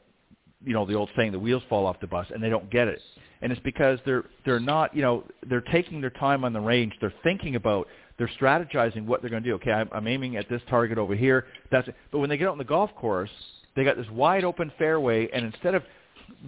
you 0.63 0.73
know 0.73 0.85
the 0.85 0.93
old 0.93 1.09
saying, 1.15 1.31
the 1.31 1.39
wheels 1.39 1.63
fall 1.69 1.85
off 1.85 1.99
the 1.99 2.07
bus, 2.07 2.27
and 2.33 2.43
they 2.43 2.49
don't 2.49 2.69
get 2.69 2.87
it 2.87 3.01
and 3.41 3.51
it's 3.51 3.61
because 3.61 3.99
they're 4.05 4.25
they're 4.45 4.59
not 4.59 4.95
you 4.95 5.01
know 5.01 5.23
they're 5.49 5.61
taking 5.61 6.01
their 6.01 6.09
time 6.09 6.43
on 6.43 6.53
the 6.53 6.59
range. 6.59 6.93
They're 6.99 7.13
thinking 7.23 7.55
about 7.55 7.87
they're 8.17 8.29
strategizing 8.39 9.05
what 9.05 9.21
they're 9.21 9.29
going 9.29 9.43
to 9.43 9.49
do. 9.49 9.55
Okay, 9.55 9.71
I'm, 9.71 9.89
I'm 9.93 10.07
aiming 10.07 10.35
at 10.35 10.49
this 10.49 10.61
target 10.69 10.97
over 10.97 11.15
here. 11.15 11.45
That's 11.71 11.87
it. 11.87 11.95
But 12.11 12.19
when 12.19 12.29
they 12.29 12.37
get 12.37 12.47
out 12.47 12.51
on 12.51 12.57
the 12.57 12.65
golf 12.65 12.93
course, 12.95 13.29
they 13.75 13.83
got 13.83 13.95
this 13.95 14.09
wide 14.11 14.43
open 14.43 14.71
fairway, 14.77 15.29
and 15.33 15.45
instead 15.45 15.73
of 15.73 15.83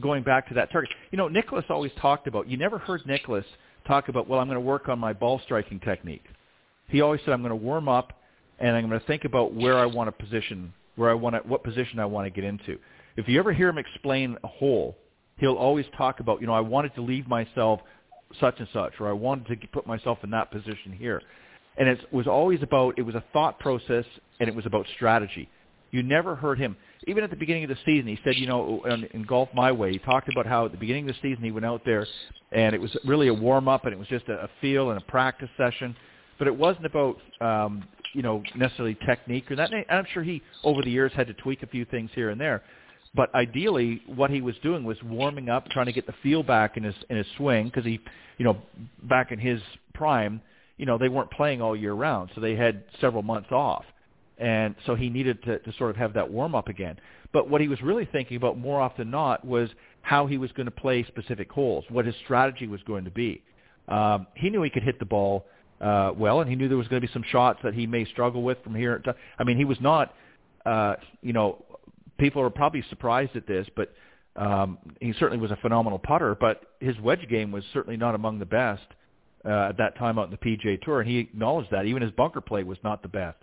going 0.01 0.23
back 0.23 0.47
to 0.49 0.53
that 0.55 0.71
target, 0.71 0.91
you 1.11 1.17
know, 1.17 1.27
Nicklaus 1.29 1.63
always 1.69 1.91
talked 2.01 2.27
about. 2.27 2.47
You 2.47 2.57
never 2.57 2.77
heard 2.77 3.05
Nicklaus 3.07 3.45
talk 3.87 4.09
about, 4.09 4.27
well, 4.27 4.39
I'm 4.39 4.47
going 4.47 4.57
to 4.57 4.65
work 4.65 4.89
on 4.89 4.99
my 4.99 5.13
ball 5.13 5.39
striking 5.45 5.79
technique. 5.79 6.25
He 6.89 7.01
always 7.01 7.21
said, 7.21 7.33
I'm 7.33 7.41
going 7.41 7.49
to 7.51 7.55
warm 7.55 7.87
up, 7.87 8.13
and 8.59 8.75
I'm 8.75 8.87
going 8.87 8.99
to 8.99 9.07
think 9.07 9.23
about 9.23 9.53
where 9.53 9.77
I 9.77 9.85
want 9.85 10.07
to 10.07 10.23
position, 10.23 10.73
where 10.97 11.09
I 11.09 11.13
want 11.13 11.35
to, 11.35 11.41
what 11.47 11.63
position 11.63 11.99
I 11.99 12.05
want 12.05 12.25
to 12.25 12.29
get 12.29 12.43
into. 12.43 12.77
If 13.21 13.29
you 13.29 13.37
ever 13.37 13.53
hear 13.53 13.69
him 13.69 13.77
explain 13.77 14.35
a 14.43 14.47
hole, 14.47 14.97
he'll 15.37 15.53
always 15.53 15.85
talk 15.95 16.19
about, 16.19 16.41
you 16.41 16.47
know, 16.47 16.53
I 16.53 16.59
wanted 16.59 16.95
to 16.95 17.01
leave 17.01 17.27
myself 17.27 17.79
such 18.39 18.55
and 18.57 18.67
such, 18.73 18.93
or 18.99 19.09
I 19.09 19.11
wanted 19.11 19.61
to 19.61 19.67
put 19.67 19.85
myself 19.85 20.17
in 20.23 20.31
that 20.31 20.49
position 20.51 20.91
here. 20.91 21.21
And 21.77 21.87
it 21.87 21.99
was 22.11 22.25
always 22.25 22.63
about, 22.63 22.97
it 22.97 23.03
was 23.03 23.13
a 23.13 23.23
thought 23.31 23.59
process, 23.59 24.05
and 24.39 24.49
it 24.49 24.55
was 24.55 24.65
about 24.65 24.87
strategy. 24.95 25.47
You 25.91 26.01
never 26.01 26.35
heard 26.35 26.57
him, 26.57 26.75
even 27.05 27.23
at 27.23 27.29
the 27.29 27.35
beginning 27.35 27.63
of 27.63 27.69
the 27.69 27.77
season, 27.85 28.07
he 28.07 28.17
said, 28.23 28.37
you 28.37 28.47
know, 28.47 28.81
in, 28.85 29.03
in 29.13 29.21
Golf 29.21 29.49
My 29.53 29.71
Way, 29.71 29.91
he 29.91 29.99
talked 29.99 30.27
about 30.29 30.47
how 30.47 30.65
at 30.65 30.71
the 30.71 30.77
beginning 30.79 31.07
of 31.07 31.15
the 31.15 31.21
season 31.21 31.43
he 31.43 31.51
went 31.51 31.65
out 31.65 31.83
there, 31.85 32.07
and 32.51 32.73
it 32.73 32.81
was 32.81 32.97
really 33.05 33.27
a 33.27 33.33
warm-up, 33.33 33.85
and 33.85 33.93
it 33.93 33.99
was 33.99 34.07
just 34.07 34.27
a, 34.29 34.45
a 34.45 34.49
feel 34.61 34.89
and 34.89 34.99
a 34.99 35.05
practice 35.05 35.49
session. 35.57 35.95
But 36.39 36.47
it 36.47 36.55
wasn't 36.55 36.87
about, 36.87 37.17
um, 37.39 37.83
you 38.13 38.23
know, 38.23 38.41
necessarily 38.55 38.97
technique 39.05 39.51
or 39.51 39.55
that. 39.57 39.71
And 39.71 39.85
I'm 39.91 40.07
sure 40.11 40.23
he, 40.23 40.41
over 40.63 40.81
the 40.81 40.89
years, 40.89 41.11
had 41.15 41.27
to 41.27 41.35
tweak 41.35 41.61
a 41.61 41.67
few 41.67 41.85
things 41.85 42.09
here 42.15 42.31
and 42.31 42.41
there. 42.41 42.63
But 43.13 43.33
ideally, 43.35 44.01
what 44.05 44.29
he 44.29 44.41
was 44.41 44.55
doing 44.63 44.83
was 44.83 44.97
warming 45.03 45.49
up, 45.49 45.69
trying 45.69 45.87
to 45.87 45.91
get 45.91 46.07
the 46.07 46.13
feel 46.23 46.43
back 46.43 46.77
in 46.77 46.83
his 46.83 46.95
in 47.09 47.17
his 47.17 47.25
swing 47.37 47.65
because 47.65 47.83
he, 47.83 47.99
you 48.37 48.45
know, 48.45 48.57
back 49.03 49.31
in 49.31 49.39
his 49.39 49.61
prime, 49.93 50.41
you 50.77 50.85
know, 50.85 50.97
they 50.97 51.09
weren't 51.09 51.29
playing 51.31 51.61
all 51.61 51.75
year 51.75 51.93
round, 51.93 52.31
so 52.33 52.41
they 52.41 52.55
had 52.55 52.83
several 53.01 53.21
months 53.21 53.51
off, 53.51 53.83
and 54.37 54.75
so 54.85 54.95
he 54.95 55.09
needed 55.09 55.43
to, 55.43 55.59
to 55.59 55.73
sort 55.77 55.89
of 55.89 55.97
have 55.97 56.13
that 56.13 56.31
warm 56.31 56.55
up 56.55 56.69
again. 56.69 56.97
But 57.33 57.49
what 57.49 57.61
he 57.61 57.67
was 57.67 57.81
really 57.81 58.05
thinking 58.05 58.37
about 58.37 58.57
more 58.57 58.79
often 58.79 59.05
than 59.05 59.11
not 59.11 59.45
was 59.45 59.69
how 60.01 60.25
he 60.25 60.37
was 60.37 60.51
going 60.53 60.65
to 60.65 60.71
play 60.71 61.03
specific 61.03 61.51
holes, 61.51 61.83
what 61.89 62.05
his 62.05 62.15
strategy 62.23 62.67
was 62.67 62.81
going 62.83 63.05
to 63.05 63.11
be. 63.11 63.41
Um, 63.87 64.27
he 64.35 64.49
knew 64.49 64.63
he 64.63 64.69
could 64.69 64.83
hit 64.83 64.99
the 64.99 65.05
ball 65.05 65.45
uh, 65.81 66.11
well, 66.15 66.41
and 66.41 66.49
he 66.49 66.55
knew 66.55 66.67
there 66.67 66.77
was 66.77 66.87
going 66.87 67.01
to 67.01 67.07
be 67.07 67.11
some 67.11 67.23
shots 67.29 67.59
that 67.63 67.73
he 67.73 67.87
may 67.87 68.05
struggle 68.05 68.43
with 68.43 68.57
from 68.63 68.75
here. 68.75 68.99
To, 68.99 69.15
I 69.39 69.43
mean, 69.43 69.57
he 69.57 69.65
was 69.65 69.77
not, 69.81 70.13
uh, 70.65 70.95
you 71.21 71.33
know, 71.33 71.63
people 72.21 72.41
are 72.41 72.49
probably 72.51 72.83
surprised 72.89 73.35
at 73.35 73.47
this, 73.47 73.67
but 73.75 73.93
um, 74.37 74.77
he 75.01 75.11
certainly 75.13 75.41
was 75.41 75.51
a 75.51 75.57
phenomenal 75.57 75.99
putter. 75.99 76.37
But 76.39 76.61
his 76.79 76.97
wedge 76.99 77.27
game 77.27 77.51
was 77.51 77.65
certainly 77.73 77.97
not 77.97 78.15
among 78.15 78.39
the 78.39 78.45
best 78.45 78.83
uh, 79.43 79.69
at 79.69 79.77
that 79.77 79.97
time 79.97 80.17
out 80.17 80.25
in 80.25 80.31
the 80.31 80.37
PGA 80.37 80.79
Tour, 80.81 81.01
and 81.01 81.09
he 81.09 81.17
acknowledged 81.17 81.71
that. 81.71 81.85
Even 81.85 82.01
his 82.01 82.11
bunker 82.11 82.39
play 82.39 82.63
was 82.63 82.77
not 82.83 83.01
the 83.01 83.09
best, 83.09 83.37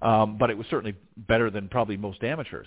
um, 0.00 0.38
but 0.38 0.50
it 0.50 0.56
was 0.58 0.66
certainly 0.68 0.96
better 1.16 1.50
than 1.50 1.68
probably 1.68 1.96
most 1.96 2.24
amateurs. 2.24 2.66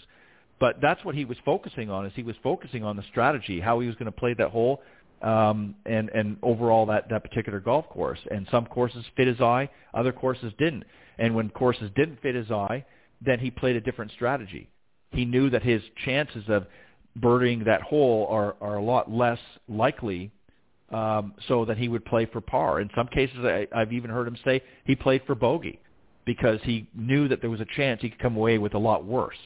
But 0.60 0.78
that's 0.82 1.04
what 1.04 1.16
he 1.16 1.26
was 1.26 1.38
focusing 1.44 1.90
on. 1.90 2.06
Is 2.06 2.14
he 2.16 2.24
was 2.24 2.36
focusing 2.44 2.84
on 2.84 2.96
the 2.96 3.04
strategy, 3.10 3.60
how 3.60 3.80
he 3.80 3.88
was 3.88 3.96
going 3.96 4.06
to 4.06 4.12
play 4.12 4.36
that 4.36 4.52
hole, 4.52 4.82
um, 5.22 5.76
and 5.86 6.10
and 6.10 6.38
overall 6.44 6.86
that 6.86 7.10
that 7.10 7.24
particular 7.24 7.60
golf 7.60 7.90
course. 7.90 8.20
And 8.30 8.48
some 8.52 8.68
courses 8.68 9.04
fit 9.18 9.28
his 9.28 9.42
eye, 9.42 9.70
other 9.96 10.14
courses 10.14 10.54
didn't. 10.60 10.84
And 11.18 11.36
when 11.36 11.50
courses 11.50 11.90
didn't 11.96 12.22
fit 12.22 12.36
his 12.36 12.52
eye, 12.52 12.86
then 13.20 13.40
he 13.40 13.50
played 13.50 13.76
a 13.76 13.82
different 13.82 14.12
strategy. 14.12 14.70
He 15.16 15.26
knew 15.26 15.50
that 15.50 15.64
his 15.64 15.82
chances 16.04 16.44
of 16.48 16.68
birding 17.16 17.64
that 17.64 17.82
hole 17.82 18.28
are 18.30 18.56
are 18.62 18.76
a 18.76 18.84
lot 18.84 19.10
less 19.12 19.40
likely 19.68 20.32
um, 20.92 21.34
so 21.48 21.66
that 21.66 21.78
he 21.78 21.88
would 21.88 22.06
play 22.06 22.26
for 22.26 22.42
par. 22.42 22.80
In 22.80 22.90
some 22.96 23.08
cases, 23.08 23.38
I, 23.40 23.68
I've 23.76 23.94
even 23.94 24.10
heard 24.10 24.28
him 24.28 24.38
say 24.44 24.62
he 24.86 24.96
played 24.96 25.22
for 25.26 25.36
bogey 25.36 25.80
because 26.26 26.60
he 26.64 26.88
knew 26.96 27.28
that 27.28 27.42
there 27.42 27.50
was 27.50 27.62
a 27.62 27.68
chance 27.76 28.02
he 28.02 28.10
could 28.10 28.20
come 28.20 28.36
away 28.36 28.58
with 28.58 28.74
a 28.74 28.78
lot 28.78 29.06
worse. 29.06 29.38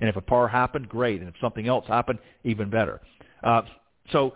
And 0.00 0.08
if 0.08 0.16
a 0.16 0.20
par 0.20 0.48
happened, 0.48 0.88
great. 0.88 1.20
And 1.20 1.28
if 1.28 1.34
something 1.40 1.68
else 1.68 1.86
happened, 1.86 2.18
even 2.42 2.68
better. 2.68 3.00
Uh, 3.42 3.62
so 4.12 4.34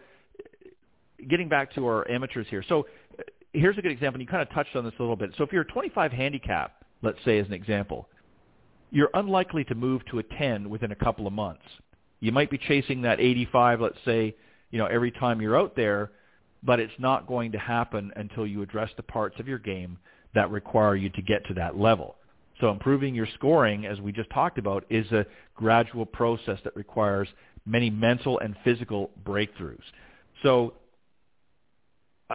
getting 1.29 1.49
back 1.49 1.75
to 1.75 1.85
our 1.87 2.09
amateurs 2.11 2.47
here. 2.49 2.65
So 2.69 2.87
here's 3.53 3.77
a 3.77 3.83
good 3.83 3.93
example. 3.93 4.21
You 4.21 4.27
kind 4.27 4.43
of 4.43 4.51
touched 4.51 4.77
on 4.77 4.85
this 4.85 4.95
a 4.99 5.03
little 5.03 5.17
bit. 5.17 5.31
So 5.37 5.45
if 5.45 5.53
you're 5.53 5.63
a 5.63 5.67
25 5.67 6.13
handicap, 6.13 6.85
let's 7.03 7.19
say 7.25 7.39
as 7.39 7.47
an 7.47 7.53
example, 7.53 8.09
you're 8.91 9.11
unlikely 9.15 9.65
to 9.65 9.75
move 9.75 10.05
to 10.07 10.19
a 10.19 10.23
10 10.23 10.69
within 10.71 10.93
a 10.93 10.97
couple 10.97 11.27
of 11.27 11.33
months. 11.33 11.63
You 12.21 12.33
might 12.33 12.51
be 12.51 12.59
chasing 12.59 13.03
that 13.03 13.21
85, 13.21 13.81
let's 13.81 13.99
say, 14.05 14.35
you 14.71 14.79
know, 14.79 14.87
every 14.87 15.11
time 15.11 15.41
you're 15.41 15.59
out 15.59 15.77
there, 15.77 16.11
but 16.63 16.81
it's 16.81 16.93
not 16.99 17.27
going 17.27 17.53
to 17.53 17.59
happen 17.59 18.13
until 18.17 18.47
you 18.47 18.63
address 18.63 18.91
the 18.97 19.03
parts 19.03 19.39
of 19.39 19.47
your 19.47 19.59
game 19.59 19.99
that 20.35 20.51
require 20.51 20.97
you 20.97 21.11
to 21.11 21.23
get 21.23 21.45
to 21.47 21.55
that 21.55 21.79
level. 21.79 22.17
So 22.61 22.71
improving 22.71 23.15
your 23.15 23.29
scoring, 23.35 23.87
as 23.87 24.01
we 24.01 24.11
just 24.11 24.31
talked 24.31 24.59
about, 24.59 24.85
is 24.91 25.11
a 25.13 25.25
gradual 25.55 26.05
process 26.05 26.59
that 26.65 26.75
requires 26.75 27.29
many 27.65 27.89
mental 27.89 28.39
and 28.41 28.57
physical 28.65 29.11
breakthroughs. 29.25 29.83
So 30.43 30.75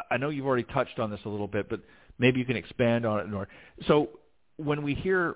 I 0.10 0.18
know 0.18 0.30
you've 0.30 0.46
already 0.46 0.64
touched 0.64 1.00
on 1.00 1.12
this 1.12 1.20
a 1.26 1.30
little 1.30 1.48
bit, 1.48 1.70
but 1.70 1.82
maybe 2.20 2.40
you 2.40 2.46
can 2.46 2.56
expand 2.56 3.06
on 3.06 3.20
it 3.20 3.30
more. 3.30 3.48
So 3.88 4.10
when 4.58 4.84
we 4.84 4.96
hear 4.96 5.36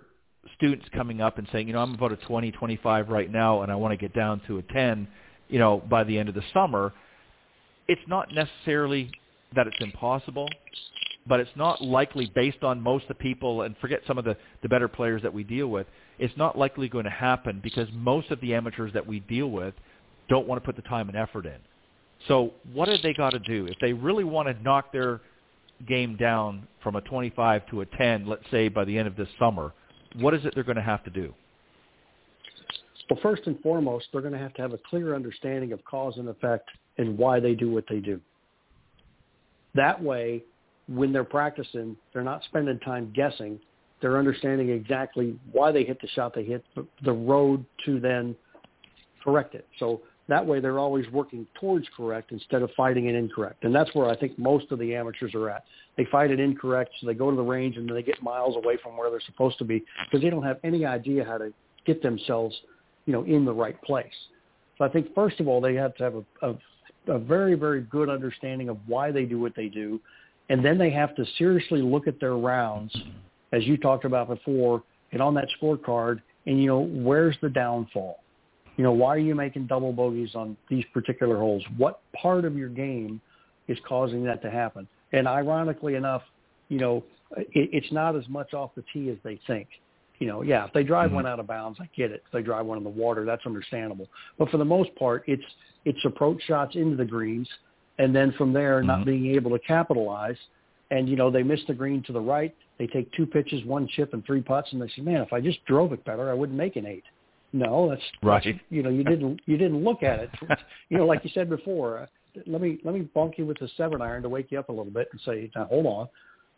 students 0.56 0.86
coming 0.94 1.22
up 1.22 1.38
and 1.38 1.48
saying, 1.52 1.68
you 1.68 1.74
know, 1.74 1.80
I'm 1.80 1.94
about 1.94 2.12
a 2.12 2.18
20, 2.18 2.52
25 2.52 3.10
right 3.10 3.32
now, 3.32 3.62
and 3.62 3.72
I 3.72 3.76
want 3.76 3.92
to 3.92 3.98
get 3.98 4.14
down 4.14 4.42
to 4.48 4.58
a 4.58 4.62
10, 4.62 5.08
you 5.50 5.60
know, 5.60 5.82
by 5.90 6.04
the 6.04 6.18
end 6.18 6.30
of 6.30 6.36
the 6.36 6.44
summer, 6.54 6.94
it's 7.88 8.02
not 8.08 8.34
necessarily 8.34 9.12
that 9.56 9.68
it's 9.68 9.78
impossible, 9.80 10.48
but 11.26 11.40
it's 11.40 11.52
not 11.56 11.82
likely 11.82 12.32
based 12.36 12.64
on 12.64 12.82
most 12.82 13.04
of 13.04 13.10
the 13.10 13.16
people, 13.16 13.64
and 13.64 13.76
forget 13.78 14.02
some 14.08 14.18
of 14.18 14.26
the, 14.26 14.36
the 14.62 14.70
better 14.70 14.88
players 14.88 15.22
that 15.22 15.34
we 15.34 15.44
deal 15.44 15.68
with, 15.68 15.88
it's 16.20 16.36
not 16.38 16.58
likely 16.58 16.90
going 16.90 17.06
to 17.06 17.12
happen 17.12 17.60
because 17.64 17.88
most 17.94 18.32
of 18.32 18.40
the 18.42 18.54
amateurs 18.54 18.92
that 18.94 19.06
we 19.06 19.20
deal 19.22 19.50
with 19.52 19.74
don't 20.30 20.48
want 20.48 20.62
to 20.62 20.66
put 20.66 20.76
the 20.76 20.88
time 20.90 21.10
and 21.10 21.18
effort 21.18 21.46
in. 21.46 21.58
So 22.28 22.52
what 22.74 22.88
have 22.88 23.02
they 23.04 23.14
got 23.14 23.32
to 23.32 23.40
do? 23.40 23.68
If 23.68 23.78
they 23.80 23.94
really 23.94 24.24
want 24.24 24.48
to 24.48 24.64
knock 24.64 24.92
their 24.92 25.22
game 25.88 26.16
down 26.16 26.68
from 26.82 26.96
a 26.96 27.02
25 27.02 27.68
to 27.70 27.82
a 27.82 27.86
10, 27.86 28.26
let's 28.26 28.44
say 28.50 28.68
by 28.68 28.84
the 28.84 28.98
end 28.98 29.08
of 29.08 29.16
this 29.16 29.28
summer, 29.40 29.74
what 30.16 30.34
is 30.34 30.46
it 30.46 30.54
they're 30.56 30.64
going 30.64 30.78
to 30.78 30.82
have 30.82 31.04
to 31.04 31.10
do? 31.10 31.34
Well, 33.10 33.20
first 33.22 33.44
and 33.46 33.60
foremost, 33.62 34.08
they're 34.12 34.22
going 34.22 34.34
to 34.34 34.40
have 34.40 34.54
to 34.56 34.62
have 34.62 34.74
a 34.74 34.80
clear 34.90 35.16
understanding 35.16 35.72
of 35.72 35.84
cause 35.86 36.16
and 36.18 36.28
effect 36.28 36.70
and 36.98 37.18
why 37.18 37.40
they 37.40 37.54
do 37.54 37.72
what 37.72 37.86
they 37.90 38.00
do. 38.00 38.20
That 39.76 40.02
way, 40.02 40.44
when 40.88 41.14
they're 41.14 41.24
practicing, 41.24 41.96
they're 42.14 42.24
not 42.24 42.44
spending 42.46 42.80
time 42.80 43.14
guessing. 43.16 43.60
They're 44.02 44.18
understanding 44.18 44.70
exactly 44.70 45.38
why 45.52 45.72
they 45.72 45.84
hit 45.84 46.02
the 46.02 46.08
shot 46.10 46.34
they 46.36 46.44
hit, 46.44 46.64
the 47.04 47.12
road 47.12 47.66
to 47.86 48.00
then 48.00 48.36
correct 49.24 49.56
it. 49.56 49.66
So 49.80 50.02
that 50.28 50.46
way 50.46 50.60
they're 50.60 50.80
always 50.80 51.08
working 51.10 51.48
towards 51.60 51.88
correct 51.96 52.32
instead 52.32 52.62
of 52.62 52.70
fighting 52.76 53.08
an 53.08 53.16
incorrect. 53.16 53.64
And 53.64 53.74
that's 53.74 53.94
where 53.96 54.10
I 54.10 54.16
think 54.16 54.38
most 54.38 54.72
of 54.72 54.80
the 54.80 54.94
amateurs 54.94 55.34
are 55.34 55.50
at. 55.50 55.64
They 55.96 56.06
fight 56.06 56.32
it 56.32 56.40
incorrect, 56.40 56.92
so 57.00 57.08
they 57.08 57.14
go 57.14 57.30
to 57.30 57.36
the 57.36 57.44
range 57.44 57.78
and 57.78 57.88
then 57.88 57.96
they 57.96 58.04
get 58.04 58.22
miles 58.22 58.56
away 58.56 58.78
from 58.84 58.98
where 58.98 59.10
they're 59.10 59.22
supposed 59.26 59.58
to 59.60 59.66
be 59.66 59.84
because 60.06 60.22
they 60.22 60.30
don't 60.30 60.44
have 60.44 60.60
any 60.64 60.86
idea 60.86 61.24
how 61.24 61.38
to 61.38 61.54
get 61.86 62.04
themselves, 62.04 62.56
you 63.06 63.14
know, 63.14 63.24
in 63.24 63.46
the 63.46 63.54
right 63.54 63.82
place. 63.84 64.06
So 64.78 64.84
I 64.84 64.90
think 64.90 65.14
first 65.16 65.40
of 65.40 65.48
all 65.48 65.62
they 65.62 65.76
have 65.76 65.96
to 65.96 66.04
have 66.04 66.16
a, 66.16 66.50
a, 66.50 67.14
a 67.16 67.20
very, 67.20 67.56
very 67.56 67.82
good 67.82 68.10
understanding 68.10 68.70
of 68.70 68.78
why 68.86 69.12
they 69.12 69.24
do 69.24 69.40
what 69.40 69.56
they 69.56 69.68
do. 69.68 70.00
And 70.50 70.64
then 70.64 70.78
they 70.78 70.92
have 70.92 71.16
to 71.16 71.26
seriously 71.38 71.82
look 71.82 72.08
at 72.08 72.20
their 72.20 72.36
rounds, 72.36 72.96
as 73.54 73.66
you 73.66 73.78
talked 73.78 74.06
about 74.06 74.28
before, 74.28 74.84
and 75.12 75.22
on 75.22 75.34
that 75.36 75.48
scorecard, 75.60 76.22
and, 76.46 76.62
you 76.62 76.68
know, 76.68 76.80
where's 76.80 77.36
the 77.42 77.50
downfall? 77.50 78.20
You 78.78 78.84
know, 78.84 78.92
why 78.92 79.10
are 79.10 79.20
you 79.20 79.36
making 79.36 79.68
double 79.68 79.92
bogeys 79.92 80.36
on 80.36 80.56
these 80.70 80.86
particular 80.94 81.38
holes? 81.38 81.64
What 81.78 82.02
part 82.14 82.46
of 82.46 82.56
your 82.56 82.70
game 82.70 83.20
is 83.68 83.78
causing 83.88 84.24
that 84.26 84.42
to 84.44 84.52
happen? 84.52 84.88
And 85.12 85.28
ironically 85.28 85.96
enough, 85.96 86.22
you 86.70 86.80
know, 86.80 87.04
it, 87.36 87.48
it's 87.54 87.92
not 87.92 88.16
as 88.16 88.28
much 88.30 88.54
off 88.54 88.72
the 88.76 88.84
tee 88.94 89.10
as 89.10 89.18
they 89.24 89.40
think. 89.48 89.68
You 90.20 90.28
know, 90.28 90.42
yeah, 90.42 90.66
if 90.66 90.74
they 90.74 90.84
drive 90.84 91.08
mm-hmm. 91.08 91.16
one 91.16 91.28
out 91.28 91.40
of 91.40 91.48
bounds, 91.48 91.80
I 91.82 91.90
get 91.96 92.12
it. 92.12 92.24
If 92.26 92.32
they 92.32 92.42
drive 92.42 92.66
one 92.66 92.78
in 92.78 92.84
the 92.84 92.90
water, 92.90 93.26
that's 93.26 93.46
understandable. 93.46 94.08
But 94.38 94.50
for 94.50 94.58
the 94.58 94.66
most 94.66 94.94
part, 94.96 95.24
it's 95.28 95.44
it's 95.86 96.00
approach 96.06 96.42
shots 96.48 96.76
into 96.76 96.96
the 96.96 97.06
greens, 97.06 97.48
and 98.00 98.16
then 98.16 98.32
from 98.38 98.52
there, 98.52 98.80
mm-hmm. 98.80 98.88
not 98.88 99.06
being 99.06 99.36
able 99.36 99.52
to 99.52 99.60
capitalize. 99.60 100.38
And 100.90 101.08
you 101.08 101.16
know, 101.16 101.30
they 101.30 101.44
miss 101.44 101.60
the 101.68 101.74
green 101.74 102.02
to 102.04 102.14
the 102.14 102.22
right. 102.22 102.56
They 102.80 102.88
take 102.88 103.12
two 103.14 103.26
pitches, 103.26 103.64
one 103.66 103.88
chip, 103.96 104.14
and 104.14 104.26
three 104.26 104.42
putts, 104.42 104.72
and 104.72 104.82
they 104.82 104.88
say, 104.96 105.02
"Man, 105.02 105.22
if 105.22 105.34
I 105.34 105.42
just 105.42 105.64
drove 105.66 105.94
it 105.94 106.04
better, 106.06 106.32
I 106.32 106.34
wouldn't 106.34 106.58
make 106.58 106.78
an 106.78 106.86
eight. 106.86 107.04
No, 107.54 107.90
that's 107.90 108.02
right. 108.22 108.44
That's, 108.44 108.58
you 108.70 108.84
know, 108.84 108.90
you 108.90 109.04
didn't 109.04 109.42
you 109.46 109.58
didn't 109.58 109.84
look 109.84 110.04
at 110.04 110.20
it. 110.20 110.30
you 110.90 110.98
know, 110.98 111.06
like 111.06 111.24
you 111.24 111.32
said 111.34 111.50
before. 111.50 112.00
Uh, 112.00 112.06
let 112.46 112.62
me 112.62 112.80
let 112.84 112.94
me 112.94 113.08
bonk 113.16 113.38
you 113.38 113.46
with 113.46 113.58
the 113.60 113.70
seven 113.78 114.02
iron 114.02 114.22
to 114.24 114.30
wake 114.30 114.52
you 114.52 114.60
up 114.60 114.70
a 114.70 114.72
little 114.72 114.92
bit 114.92 115.08
and 115.12 115.22
say, 115.26 115.50
now 115.56 115.66
hold 115.66 115.86
on. 115.86 116.08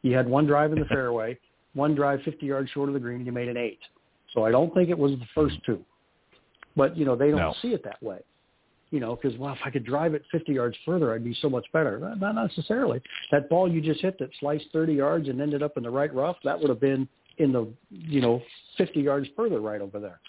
You 0.01 0.15
had 0.15 0.27
one 0.27 0.45
drive 0.45 0.73
in 0.73 0.79
the 0.79 0.85
fairway, 0.89 1.37
one 1.73 1.95
drive 1.95 2.21
50 2.23 2.45
yards 2.45 2.69
short 2.71 2.89
of 2.89 2.93
the 2.93 2.99
green, 2.99 3.17
and 3.17 3.25
you 3.25 3.31
made 3.31 3.47
an 3.47 3.57
eight. 3.57 3.79
So 4.33 4.45
I 4.45 4.51
don't 4.51 4.73
think 4.73 4.89
it 4.89 4.97
was 4.97 5.11
the 5.11 5.27
first 5.33 5.55
two. 5.65 5.83
But 6.75 6.97
you 6.97 7.05
know, 7.05 7.15
they 7.15 7.29
don't 7.29 7.39
no. 7.39 7.55
see 7.61 7.69
it 7.69 7.83
that 7.83 8.01
way. 8.01 8.19
You 8.91 8.99
know, 8.99 9.15
because 9.15 9.37
well, 9.37 9.53
if 9.53 9.59
I 9.63 9.69
could 9.69 9.85
drive 9.85 10.15
it 10.15 10.23
50 10.31 10.51
yards 10.51 10.75
further, 10.83 11.13
I'd 11.13 11.23
be 11.23 11.37
so 11.41 11.49
much 11.49 11.65
better. 11.71 11.99
Not 12.17 12.33
necessarily. 12.33 13.01
That 13.31 13.47
ball 13.47 13.71
you 13.71 13.81
just 13.81 14.01
hit 14.01 14.17
that 14.17 14.29
sliced 14.39 14.65
30 14.73 14.93
yards 14.93 15.29
and 15.29 15.39
ended 15.39 15.61
up 15.61 15.77
in 15.77 15.83
the 15.83 15.91
right 15.91 16.13
rough, 16.13 16.37
that 16.43 16.59
would 16.59 16.69
have 16.69 16.79
been 16.79 17.07
in 17.37 17.51
the 17.51 17.67
you 17.91 18.21
know 18.21 18.41
50 18.77 18.99
yards 18.99 19.27
further 19.35 19.61
right 19.61 19.81
over 19.81 19.99
there. 19.99 20.19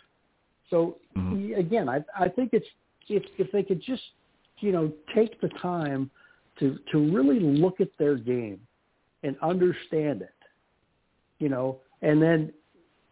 So 0.71 0.97
mm-hmm. 1.16 1.55
again, 1.55 1.89
I 1.89 2.05
I 2.18 2.29
think 2.29 2.51
it's 2.53 2.66
if 3.09 3.23
if 3.39 3.51
they 3.53 3.62
could 3.62 3.83
just 3.83 4.03
you 4.61 4.73
know 4.73 4.93
take 5.14 5.41
the 5.41 5.49
time 5.61 6.11
to 6.59 6.79
to 6.93 6.99
really 7.12 7.41
look 7.41 7.81
at 7.81 7.89
their 7.99 8.16
game 8.16 8.61
and 9.23 9.37
understand 9.43 10.23
it, 10.23 10.35
you 11.39 11.49
know, 11.49 11.79
and 12.03 12.23
then 12.23 12.53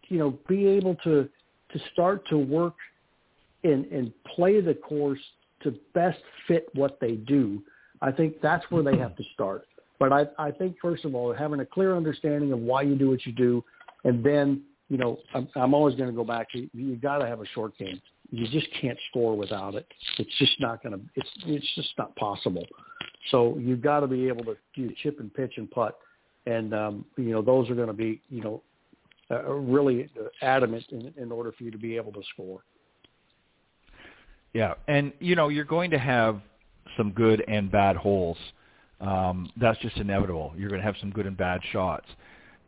you 0.08 0.18
know 0.18 0.38
be 0.48 0.66
able 0.66 0.94
to 0.96 1.28
to 1.72 1.78
start 1.92 2.26
to 2.28 2.38
work 2.38 2.74
and 3.64 3.84
and 3.86 4.12
play 4.34 4.60
the 4.60 4.74
course 4.74 5.20
to 5.62 5.74
best 5.94 6.18
fit 6.46 6.68
what 6.74 6.98
they 7.00 7.12
do. 7.12 7.62
I 8.00 8.12
think 8.12 8.40
that's 8.40 8.64
where 8.70 8.82
they 8.82 8.96
have 8.96 9.16
to 9.16 9.24
start. 9.34 9.66
But 9.98 10.12
I, 10.12 10.26
I 10.38 10.52
think 10.52 10.76
first 10.80 11.04
of 11.04 11.16
all, 11.16 11.34
having 11.34 11.58
a 11.58 11.66
clear 11.66 11.96
understanding 11.96 12.52
of 12.52 12.60
why 12.60 12.82
you 12.82 12.94
do 12.94 13.10
what 13.10 13.26
you 13.26 13.32
do, 13.32 13.64
and 14.04 14.24
then 14.24 14.62
you 14.88 14.96
know, 14.96 15.18
I'm, 15.34 15.48
I'm 15.54 15.74
always 15.74 15.94
going 15.96 16.08
to 16.08 16.16
go 16.16 16.24
back 16.24 16.50
to 16.52 16.68
you 16.72 16.96
got 16.96 17.18
to 17.18 17.26
have 17.26 17.40
a 17.40 17.46
short 17.54 17.76
game. 17.78 18.00
You 18.30 18.46
just 18.48 18.66
can't 18.80 18.98
score 19.10 19.36
without 19.36 19.74
it. 19.74 19.86
It's 20.18 20.30
just 20.38 20.60
not 20.60 20.82
going 20.82 20.98
to. 20.98 21.00
It's 21.14 21.28
it's 21.46 21.74
just 21.74 21.90
not 21.98 22.14
possible. 22.16 22.66
So 23.30 23.56
you've 23.58 23.82
got 23.82 24.00
to 24.00 24.06
be 24.06 24.28
able 24.28 24.44
to 24.44 24.56
do 24.74 24.90
chip 25.02 25.20
and 25.20 25.32
pitch 25.32 25.54
and 25.56 25.70
putt, 25.70 25.98
and 26.46 26.74
um, 26.74 27.04
you 27.16 27.30
know 27.30 27.42
those 27.42 27.70
are 27.70 27.74
going 27.74 27.88
to 27.88 27.94
be 27.94 28.20
you 28.28 28.42
know 28.42 28.62
uh, 29.30 29.44
really 29.52 30.10
adamant 30.42 30.84
in, 30.90 31.12
in 31.16 31.32
order 31.32 31.52
for 31.52 31.64
you 31.64 31.70
to 31.70 31.78
be 31.78 31.96
able 31.96 32.12
to 32.12 32.22
score. 32.32 32.60
Yeah, 34.52 34.74
and 34.88 35.12
you 35.20 35.34
know 35.36 35.48
you're 35.48 35.64
going 35.64 35.90
to 35.90 35.98
have 35.98 36.40
some 36.96 37.12
good 37.12 37.44
and 37.48 37.70
bad 37.70 37.96
holes. 37.96 38.38
Um, 39.00 39.50
that's 39.58 39.78
just 39.80 39.96
inevitable. 39.96 40.52
You're 40.56 40.70
going 40.70 40.80
to 40.80 40.86
have 40.86 40.96
some 41.00 41.10
good 41.10 41.26
and 41.26 41.36
bad 41.36 41.60
shots. 41.72 42.06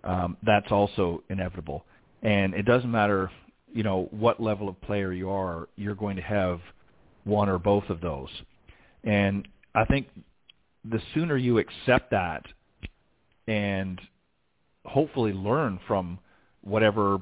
Um, 0.04 0.36
that's 0.42 0.70
also 0.70 1.22
inevitable 1.28 1.84
and 2.22 2.54
it 2.54 2.64
doesn't 2.64 2.90
matter, 2.90 3.30
you 3.72 3.82
know, 3.82 4.08
what 4.10 4.40
level 4.40 4.68
of 4.68 4.80
player 4.82 5.12
you 5.12 5.30
are, 5.30 5.68
you're 5.76 5.94
going 5.94 6.16
to 6.16 6.22
have 6.22 6.60
one 7.24 7.48
or 7.48 7.58
both 7.58 7.88
of 7.88 8.00
those. 8.00 8.28
And 9.04 9.46
I 9.74 9.84
think 9.84 10.08
the 10.84 11.00
sooner 11.14 11.36
you 11.36 11.58
accept 11.58 12.10
that 12.10 12.44
and 13.46 14.00
hopefully 14.84 15.32
learn 15.32 15.78
from 15.86 16.18
whatever 16.62 17.18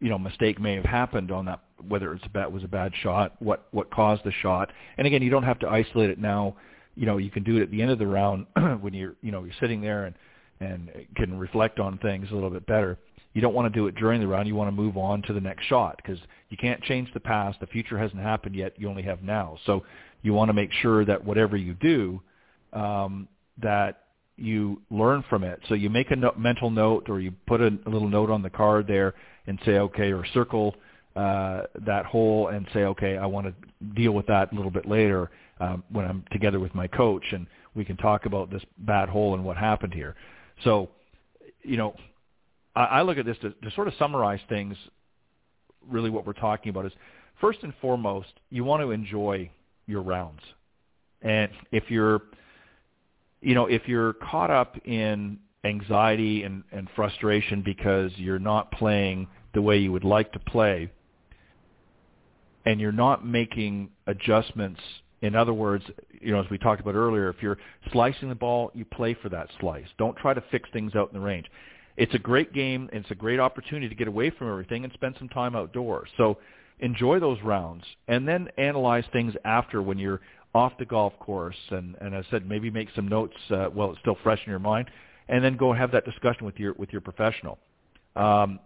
you 0.00 0.08
know 0.08 0.18
mistake 0.18 0.60
may 0.60 0.74
have 0.74 0.84
happened 0.84 1.30
on 1.30 1.46
that 1.46 1.60
whether 1.88 2.12
it's 2.12 2.24
a 2.26 2.28
bad 2.28 2.52
was 2.52 2.64
a 2.64 2.68
bad 2.68 2.92
shot 3.02 3.40
what 3.40 3.66
what 3.70 3.90
caused 3.90 4.24
the 4.24 4.32
shot. 4.42 4.70
And 4.98 5.06
again 5.06 5.22
you 5.22 5.30
don't 5.30 5.44
have 5.44 5.58
to 5.60 5.68
isolate 5.68 6.10
it 6.10 6.18
now. 6.18 6.56
You 6.94 7.06
know 7.06 7.18
you 7.18 7.30
can 7.30 7.42
do 7.42 7.56
it 7.56 7.62
at 7.62 7.70
the 7.70 7.82
end 7.82 7.90
of 7.90 7.98
the 7.98 8.06
round 8.06 8.46
when 8.80 8.92
you're 8.94 9.14
you 9.22 9.32
know 9.32 9.44
you're 9.44 9.54
sitting 9.60 9.80
there 9.80 10.06
and 10.06 10.14
and 10.60 10.90
can 11.16 11.38
reflect 11.38 11.78
on 11.78 11.98
things 11.98 12.28
a 12.30 12.34
little 12.34 12.50
bit 12.50 12.66
better 12.66 12.98
you 13.36 13.42
don't 13.42 13.54
want 13.54 13.70
to 13.70 13.78
do 13.78 13.86
it 13.86 13.94
during 13.94 14.20
the 14.20 14.26
round 14.26 14.48
you 14.48 14.54
want 14.54 14.68
to 14.68 14.72
move 14.72 14.96
on 14.96 15.20
to 15.22 15.32
the 15.32 15.40
next 15.40 15.66
shot 15.66 15.96
because 15.98 16.18
you 16.48 16.56
can't 16.56 16.82
change 16.82 17.08
the 17.12 17.20
past 17.20 17.60
the 17.60 17.66
future 17.66 17.98
hasn't 17.98 18.20
happened 18.20 18.54
yet 18.54 18.72
you 18.76 18.88
only 18.88 19.02
have 19.02 19.22
now 19.22 19.56
so 19.66 19.84
you 20.22 20.32
want 20.32 20.48
to 20.48 20.54
make 20.54 20.72
sure 20.72 21.04
that 21.04 21.22
whatever 21.24 21.56
you 21.56 21.74
do 21.74 22.20
um 22.72 23.28
that 23.62 24.06
you 24.36 24.80
learn 24.90 25.24
from 25.28 25.44
it. 25.44 25.60
So 25.68 25.74
you 25.74 25.90
make 25.90 26.10
a 26.10 26.16
no- 26.16 26.34
mental 26.36 26.70
note 26.70 27.08
or 27.08 27.20
you 27.20 27.32
put 27.46 27.60
a, 27.60 27.68
a 27.86 27.90
little 27.90 28.08
note 28.08 28.30
on 28.30 28.42
the 28.42 28.50
card 28.50 28.86
there 28.86 29.14
and 29.46 29.58
say, 29.64 29.78
okay, 29.78 30.12
or 30.12 30.24
circle 30.34 30.74
uh, 31.14 31.62
that 31.86 32.04
hole 32.04 32.48
and 32.48 32.66
say, 32.74 32.80
okay, 32.80 33.16
I 33.16 33.26
want 33.26 33.46
to 33.46 33.54
deal 33.94 34.12
with 34.12 34.26
that 34.26 34.52
a 34.52 34.54
little 34.54 34.70
bit 34.70 34.86
later 34.86 35.30
um, 35.60 35.82
when 35.90 36.04
I'm 36.04 36.24
together 36.30 36.60
with 36.60 36.74
my 36.74 36.86
coach 36.86 37.24
and 37.32 37.46
we 37.74 37.84
can 37.84 37.96
talk 37.96 38.26
about 38.26 38.50
this 38.50 38.62
bad 38.78 39.08
hole 39.08 39.34
and 39.34 39.44
what 39.44 39.56
happened 39.56 39.94
here. 39.94 40.14
So, 40.64 40.90
you 41.62 41.78
know, 41.78 41.94
I, 42.76 42.84
I 42.84 43.02
look 43.02 43.18
at 43.18 43.24
this 43.24 43.38
to, 43.38 43.50
to 43.50 43.70
sort 43.74 43.88
of 43.88 43.94
summarize 43.98 44.40
things. 44.48 44.76
Really, 45.88 46.10
what 46.10 46.26
we're 46.26 46.32
talking 46.34 46.70
about 46.70 46.86
is 46.86 46.92
first 47.40 47.60
and 47.62 47.72
foremost, 47.80 48.28
you 48.50 48.62
want 48.64 48.82
to 48.82 48.90
enjoy 48.92 49.50
your 49.86 50.02
rounds, 50.02 50.42
and 51.22 51.50
if 51.72 51.84
you're 51.90 52.22
you 53.40 53.54
know, 53.54 53.66
if 53.66 53.86
you're 53.86 54.14
caught 54.14 54.50
up 54.50 54.76
in 54.86 55.38
anxiety 55.64 56.42
and, 56.44 56.64
and 56.72 56.88
frustration 56.96 57.62
because 57.62 58.10
you're 58.16 58.38
not 58.38 58.70
playing 58.72 59.28
the 59.54 59.62
way 59.62 59.78
you 59.78 59.92
would 59.92 60.04
like 60.04 60.32
to 60.32 60.38
play, 60.38 60.90
and 62.64 62.80
you're 62.80 62.92
not 62.92 63.24
making 63.24 63.90
adjustments. 64.06 64.80
In 65.22 65.34
other 65.34 65.54
words, 65.54 65.84
you 66.20 66.32
know, 66.32 66.40
as 66.40 66.50
we 66.50 66.58
talked 66.58 66.80
about 66.80 66.94
earlier, 66.94 67.30
if 67.30 67.36
you're 67.40 67.58
slicing 67.92 68.28
the 68.28 68.34
ball, 68.34 68.70
you 68.74 68.84
play 68.84 69.14
for 69.14 69.28
that 69.28 69.48
slice. 69.60 69.86
Don't 69.98 70.16
try 70.16 70.34
to 70.34 70.42
fix 70.50 70.68
things 70.72 70.94
out 70.94 71.10
in 71.12 71.18
the 71.18 71.24
range. 71.24 71.46
It's 71.96 72.14
a 72.14 72.18
great 72.18 72.52
game. 72.52 72.88
It's 72.92 73.10
a 73.10 73.14
great 73.14 73.40
opportunity 73.40 73.88
to 73.88 73.94
get 73.94 74.08
away 74.08 74.30
from 74.30 74.50
everything 74.50 74.84
and 74.84 74.92
spend 74.92 75.16
some 75.18 75.28
time 75.28 75.56
outdoors. 75.56 76.08
So 76.16 76.38
enjoy 76.80 77.18
those 77.20 77.38
rounds 77.42 77.84
and 78.08 78.28
then 78.28 78.48
analyze 78.58 79.04
things 79.12 79.34
after 79.44 79.80
when 79.82 79.98
you're 79.98 80.20
off 80.54 80.72
the 80.78 80.84
golf 80.86 81.12
course, 81.18 81.56
and 81.70 81.96
and 82.00 82.16
I 82.16 82.22
said 82.30 82.48
maybe 82.48 82.70
make 82.70 82.88
some 82.96 83.08
notes 83.08 83.34
uh, 83.50 83.66
while 83.66 83.90
it's 83.90 84.00
still 84.00 84.16
fresh 84.22 84.40
in 84.46 84.50
your 84.50 84.58
mind, 84.58 84.88
and 85.28 85.44
then 85.44 85.56
go 85.56 85.72
have 85.72 85.92
that 85.92 86.04
discussion 86.06 86.46
with 86.46 86.58
your 86.58 86.72
with 86.78 86.90
your 86.92 87.02
professional. 87.02 87.58
Um, 88.14 88.58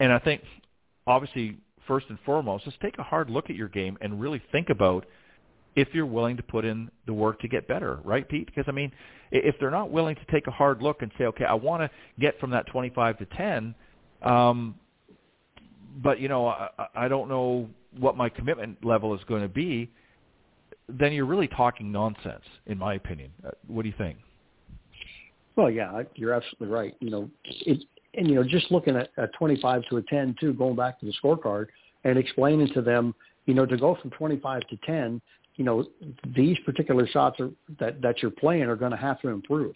and 0.00 0.10
I 0.10 0.18
think 0.18 0.42
obviously 1.06 1.58
first 1.86 2.06
and 2.08 2.18
foremost, 2.24 2.64
just 2.64 2.80
take 2.80 2.96
a 2.98 3.02
hard 3.02 3.28
look 3.28 3.50
at 3.50 3.56
your 3.56 3.68
game 3.68 3.98
and 4.00 4.18
really 4.18 4.42
think 4.52 4.70
about 4.70 5.04
if 5.76 5.88
you're 5.92 6.06
willing 6.06 6.36
to 6.36 6.42
put 6.42 6.64
in 6.64 6.90
the 7.06 7.12
work 7.12 7.40
to 7.40 7.48
get 7.48 7.66
better, 7.66 8.00
right, 8.04 8.28
Pete? 8.28 8.46
Because 8.46 8.64
I 8.68 8.72
mean, 8.72 8.92
if 9.30 9.56
they're 9.58 9.70
not 9.70 9.90
willing 9.90 10.16
to 10.16 10.24
take 10.30 10.46
a 10.46 10.50
hard 10.50 10.82
look 10.82 11.02
and 11.02 11.10
say, 11.18 11.24
okay, 11.24 11.44
I 11.44 11.54
want 11.54 11.82
to 11.82 11.90
get 12.20 12.38
from 12.38 12.50
that 12.50 12.66
25 12.68 13.18
to 13.18 13.26
10, 13.26 13.74
um, 14.22 14.74
but 16.02 16.20
you 16.20 16.28
know, 16.28 16.48
I, 16.48 16.68
I 16.94 17.08
don't 17.08 17.28
know 17.28 17.68
what 17.98 18.16
my 18.16 18.28
commitment 18.28 18.84
level 18.84 19.14
is 19.14 19.20
going 19.28 19.42
to 19.42 19.48
be 19.48 19.90
then 20.88 21.12
you're 21.12 21.26
really 21.26 21.48
talking 21.48 21.90
nonsense, 21.90 22.44
in 22.66 22.78
my 22.78 22.94
opinion. 22.94 23.30
Uh, 23.44 23.50
what 23.66 23.82
do 23.82 23.88
you 23.88 23.94
think? 23.96 24.18
Well, 25.56 25.70
yeah, 25.70 26.02
you're 26.16 26.34
absolutely 26.34 26.68
right. 26.68 26.94
You 27.00 27.10
know, 27.10 27.30
it, 27.44 27.84
and 28.14 28.28
you 28.28 28.34
know, 28.34 28.44
just 28.44 28.70
looking 28.70 28.96
at 28.96 29.10
a 29.16 29.28
25 29.38 29.82
to 29.90 29.96
a 29.98 30.02
10 30.02 30.36
too, 30.40 30.52
going 30.52 30.76
back 30.76 31.00
to 31.00 31.06
the 31.06 31.14
scorecard 31.22 31.66
and 32.04 32.18
explaining 32.18 32.72
to 32.74 32.82
them, 32.82 33.14
you 33.46 33.54
know, 33.54 33.66
to 33.66 33.76
go 33.76 33.96
from 34.00 34.10
25 34.10 34.62
to 34.68 34.76
10, 34.84 35.20
you 35.56 35.64
know, 35.64 35.86
these 36.34 36.58
particular 36.60 37.06
shots 37.06 37.38
are, 37.40 37.50
that 37.78 38.00
that 38.02 38.22
you're 38.22 38.30
playing 38.30 38.64
are 38.64 38.76
going 38.76 38.90
to 38.90 38.96
have 38.96 39.20
to 39.20 39.28
improve. 39.28 39.74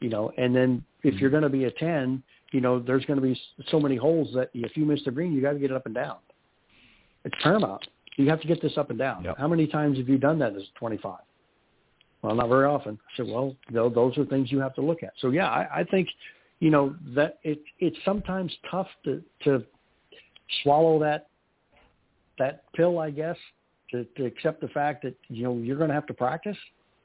You 0.00 0.08
know, 0.08 0.32
and 0.38 0.54
then 0.54 0.84
if 1.02 1.20
you're 1.20 1.30
going 1.30 1.42
to 1.42 1.50
be 1.50 1.64
a 1.64 1.70
10, 1.70 2.22
you 2.52 2.60
know, 2.60 2.80
there's 2.80 3.04
going 3.04 3.20
to 3.20 3.22
be 3.22 3.38
so 3.70 3.78
many 3.78 3.96
holes 3.96 4.32
that 4.34 4.50
if 4.54 4.76
you 4.76 4.84
miss 4.84 5.00
the 5.04 5.10
green, 5.10 5.32
you 5.32 5.42
got 5.42 5.52
to 5.52 5.58
get 5.58 5.70
it 5.70 5.76
up 5.76 5.86
and 5.86 5.94
down. 5.94 6.16
It's 7.24 7.34
paramount. 7.42 7.86
You 8.16 8.28
have 8.30 8.40
to 8.40 8.48
get 8.48 8.62
this 8.62 8.76
up 8.76 8.90
and 8.90 8.98
down. 8.98 9.24
Yep. 9.24 9.38
How 9.38 9.48
many 9.48 9.66
times 9.66 9.98
have 9.98 10.08
you 10.08 10.18
done 10.18 10.38
that 10.38 10.56
as 10.56 10.62
25? 10.78 11.18
Well, 12.22 12.34
not 12.34 12.48
very 12.48 12.66
often. 12.66 12.98
I 13.02 13.16
said, 13.16 13.26
well, 13.28 13.56
you 13.68 13.76
know, 13.76 13.88
those 13.88 14.16
are 14.18 14.24
things 14.24 14.50
you 14.50 14.60
have 14.60 14.74
to 14.74 14.82
look 14.82 15.02
at. 15.02 15.12
So 15.20 15.30
yeah, 15.30 15.48
I, 15.48 15.80
I 15.80 15.84
think, 15.84 16.08
you 16.58 16.70
know, 16.70 16.94
that 17.14 17.38
it 17.42 17.62
it's 17.78 17.96
sometimes 18.04 18.52
tough 18.70 18.88
to 19.04 19.22
to 19.44 19.64
swallow 20.62 20.98
that 21.00 21.28
that 22.38 22.64
pill, 22.74 22.98
I 22.98 23.10
guess, 23.10 23.36
to, 23.92 24.04
to 24.16 24.24
accept 24.24 24.60
the 24.60 24.68
fact 24.68 25.02
that 25.02 25.14
you 25.28 25.44
know 25.44 25.56
you're 25.56 25.76
going 25.76 25.88
to 25.88 25.94
have 25.94 26.06
to 26.06 26.14
practice 26.14 26.56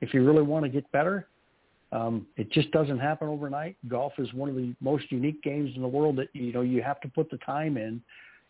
if 0.01 0.13
you 0.13 0.23
really 0.23 0.43
want 0.43 0.63
to 0.63 0.69
get 0.69 0.89
better. 0.91 1.27
Um, 1.91 2.25
it 2.35 2.51
just 2.51 2.71
doesn't 2.71 2.99
happen 2.99 3.27
overnight. 3.27 3.77
Golf 3.87 4.13
is 4.17 4.33
one 4.33 4.49
of 4.49 4.55
the 4.55 4.75
most 4.81 5.11
unique 5.11 5.41
games 5.43 5.71
in 5.75 5.81
the 5.81 5.87
world 5.87 6.17
that 6.17 6.29
you 6.33 6.51
know 6.51 6.61
you 6.61 6.81
have 6.81 6.99
to 7.01 7.07
put 7.07 7.29
the 7.29 7.37
time 7.37 7.77
in 7.77 8.01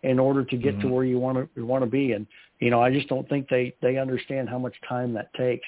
in 0.03 0.19
order 0.19 0.43
to 0.45 0.57
get 0.57 0.73
mm-hmm. 0.73 0.87
to 0.87 0.93
where 0.93 1.03
you 1.03 1.19
want 1.19 1.49
to 1.55 1.65
want 1.65 1.83
to 1.83 1.89
be. 1.89 2.13
And 2.13 2.25
you 2.59 2.69
know, 2.69 2.81
I 2.81 2.91
just 2.91 3.07
don't 3.07 3.27
think 3.29 3.49
they 3.49 3.75
they 3.81 3.97
understand 3.97 4.49
how 4.49 4.59
much 4.59 4.75
time 4.87 5.13
that 5.13 5.33
takes. 5.33 5.67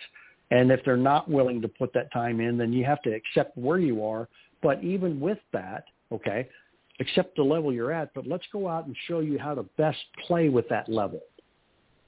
And 0.50 0.72
if 0.72 0.80
they're 0.86 0.96
not 0.96 1.30
willing 1.30 1.62
to 1.62 1.68
put 1.68 1.94
that 1.94 2.12
time 2.14 2.40
in, 2.40 2.58
then 2.58 2.72
you 2.72 2.86
have 2.86 3.02
to 3.02 3.14
accept 3.14 3.58
where 3.58 3.80
you 3.80 4.06
are. 4.06 4.30
But 4.64 4.82
even 4.82 5.20
with 5.20 5.40
that, 5.52 5.84
okay, 6.12 6.48
accept 7.00 7.36
the 7.36 7.44
level 7.44 7.74
you're 7.74 7.92
at. 7.92 8.14
But 8.14 8.28
let's 8.28 8.46
go 8.52 8.68
out 8.68 8.86
and 8.86 8.96
show 9.08 9.20
you 9.20 9.38
how 9.38 9.56
to 9.56 9.64
best 9.78 10.00
play 10.26 10.50
with 10.50 10.70
that 10.70 10.88
level. 10.88 11.20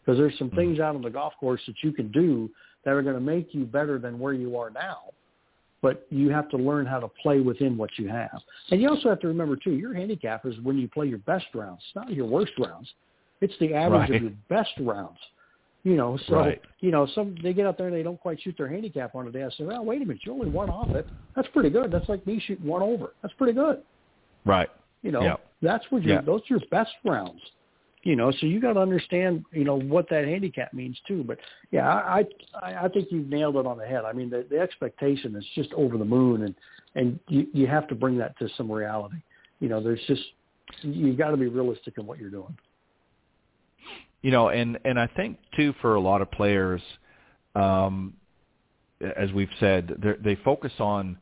Because 0.09 0.17
there's 0.17 0.39
some 0.39 0.47
mm-hmm. 0.47 0.57
things 0.57 0.79
out 0.79 0.95
on 0.95 1.03
the 1.03 1.09
golf 1.11 1.33
course 1.39 1.61
that 1.67 1.75
you 1.83 1.91
can 1.91 2.11
do 2.11 2.49
that 2.83 2.95
are 2.95 3.03
going 3.03 3.13
to 3.13 3.21
make 3.21 3.53
you 3.53 3.63
better 3.63 3.99
than 3.99 4.17
where 4.17 4.33
you 4.33 4.57
are 4.57 4.71
now 4.71 4.97
but 5.81 6.05
you 6.09 6.29
have 6.29 6.49
to 6.49 6.57
learn 6.57 6.85
how 6.85 6.99
to 6.99 7.07
play 7.21 7.39
within 7.39 7.77
what 7.77 7.89
you 7.97 8.09
have. 8.09 8.37
And 8.69 8.81
you 8.81 8.89
also 8.89 9.07
have 9.07 9.21
to 9.21 9.29
remember 9.29 9.55
too, 9.55 9.71
your 9.71 9.93
handicap 9.93 10.45
is 10.45 10.59
when 10.61 10.77
you 10.77 10.89
play 10.89 11.07
your 11.07 11.19
best 11.19 11.45
rounds, 11.53 11.81
not 11.95 12.11
your 12.11 12.25
worst 12.25 12.51
rounds. 12.59 12.89
It's 13.39 13.53
the 13.61 13.73
average 13.73 14.09
right. 14.09 14.15
of 14.15 14.21
your 14.23 14.33
best 14.49 14.71
rounds. 14.81 15.19
You 15.83 15.95
know, 15.95 16.19
so 16.27 16.35
right. 16.35 16.61
you 16.81 16.91
know, 16.91 17.07
some 17.15 17.37
they 17.41 17.53
get 17.53 17.65
out 17.65 17.77
there 17.77 17.87
and 17.87 17.95
they 17.95 18.03
don't 18.03 18.19
quite 18.19 18.41
shoot 18.41 18.55
their 18.57 18.67
handicap 18.67 19.15
on 19.15 19.25
a 19.25 19.31
day. 19.31 19.43
I 19.43 19.49
say, 19.51 19.63
well, 19.63 19.85
wait 19.85 20.01
a 20.01 20.05
minute, 20.05 20.23
you 20.25 20.33
only 20.33 20.49
one 20.49 20.69
off 20.69 20.89
it. 20.89 21.07
That's 21.37 21.47
pretty 21.53 21.69
good. 21.69 21.91
That's 21.93 22.09
like 22.09 22.27
me 22.27 22.43
shooting 22.45 22.65
one 22.65 22.81
over. 22.81 23.13
That's 23.21 23.33
pretty 23.35 23.53
good. 23.53 23.81
Right. 24.43 24.67
You 25.01 25.13
know, 25.13 25.21
yep. 25.21 25.45
that's 25.61 25.85
what 25.89 26.03
your 26.03 26.15
yep. 26.15 26.25
those 26.25 26.41
are 26.41 26.55
your 26.55 26.59
best 26.69 26.91
rounds. 27.05 27.39
You 28.03 28.15
know, 28.15 28.31
so 28.31 28.45
you 28.45 28.61
got 28.61 28.73
to 28.73 28.79
understand, 28.79 29.43
you 29.51 29.65
know, 29.65 29.77
what 29.77 30.09
that 30.09 30.23
handicap 30.23 30.73
means 30.73 30.97
too. 31.05 31.23
But 31.23 31.37
yeah, 31.71 31.87
I 31.87 32.23
I, 32.61 32.85
I 32.85 32.87
think 32.87 33.09
you've 33.11 33.27
nailed 33.27 33.57
it 33.57 33.65
on 33.65 33.77
the 33.77 33.85
head. 33.85 34.05
I 34.05 34.13
mean, 34.13 34.29
the, 34.29 34.45
the 34.49 34.57
expectation 34.57 35.35
is 35.35 35.45
just 35.53 35.73
over 35.73 35.97
the 35.97 36.05
moon, 36.05 36.43
and 36.43 36.55
and 36.95 37.19
you 37.27 37.47
you 37.53 37.67
have 37.67 37.87
to 37.89 37.95
bring 37.95 38.17
that 38.19 38.37
to 38.39 38.47
some 38.55 38.71
reality. 38.71 39.17
You 39.59 39.67
know, 39.67 39.83
there's 39.83 39.99
just 40.07 40.21
you 40.81 41.13
got 41.13 41.31
to 41.31 41.37
be 41.37 41.47
realistic 41.47 41.95
in 41.97 42.05
what 42.05 42.19
you're 42.19 42.29
doing. 42.29 42.55
You 44.21 44.31
know, 44.31 44.49
and 44.49 44.79
and 44.85 44.97
I 44.97 45.07
think 45.07 45.37
too 45.57 45.73
for 45.81 45.95
a 45.95 45.99
lot 45.99 46.21
of 46.21 46.31
players, 46.31 46.81
um, 47.55 48.13
as 49.01 49.31
we've 49.33 49.49
said, 49.59 50.17
they 50.23 50.35
focus 50.43 50.73
on 50.79 51.17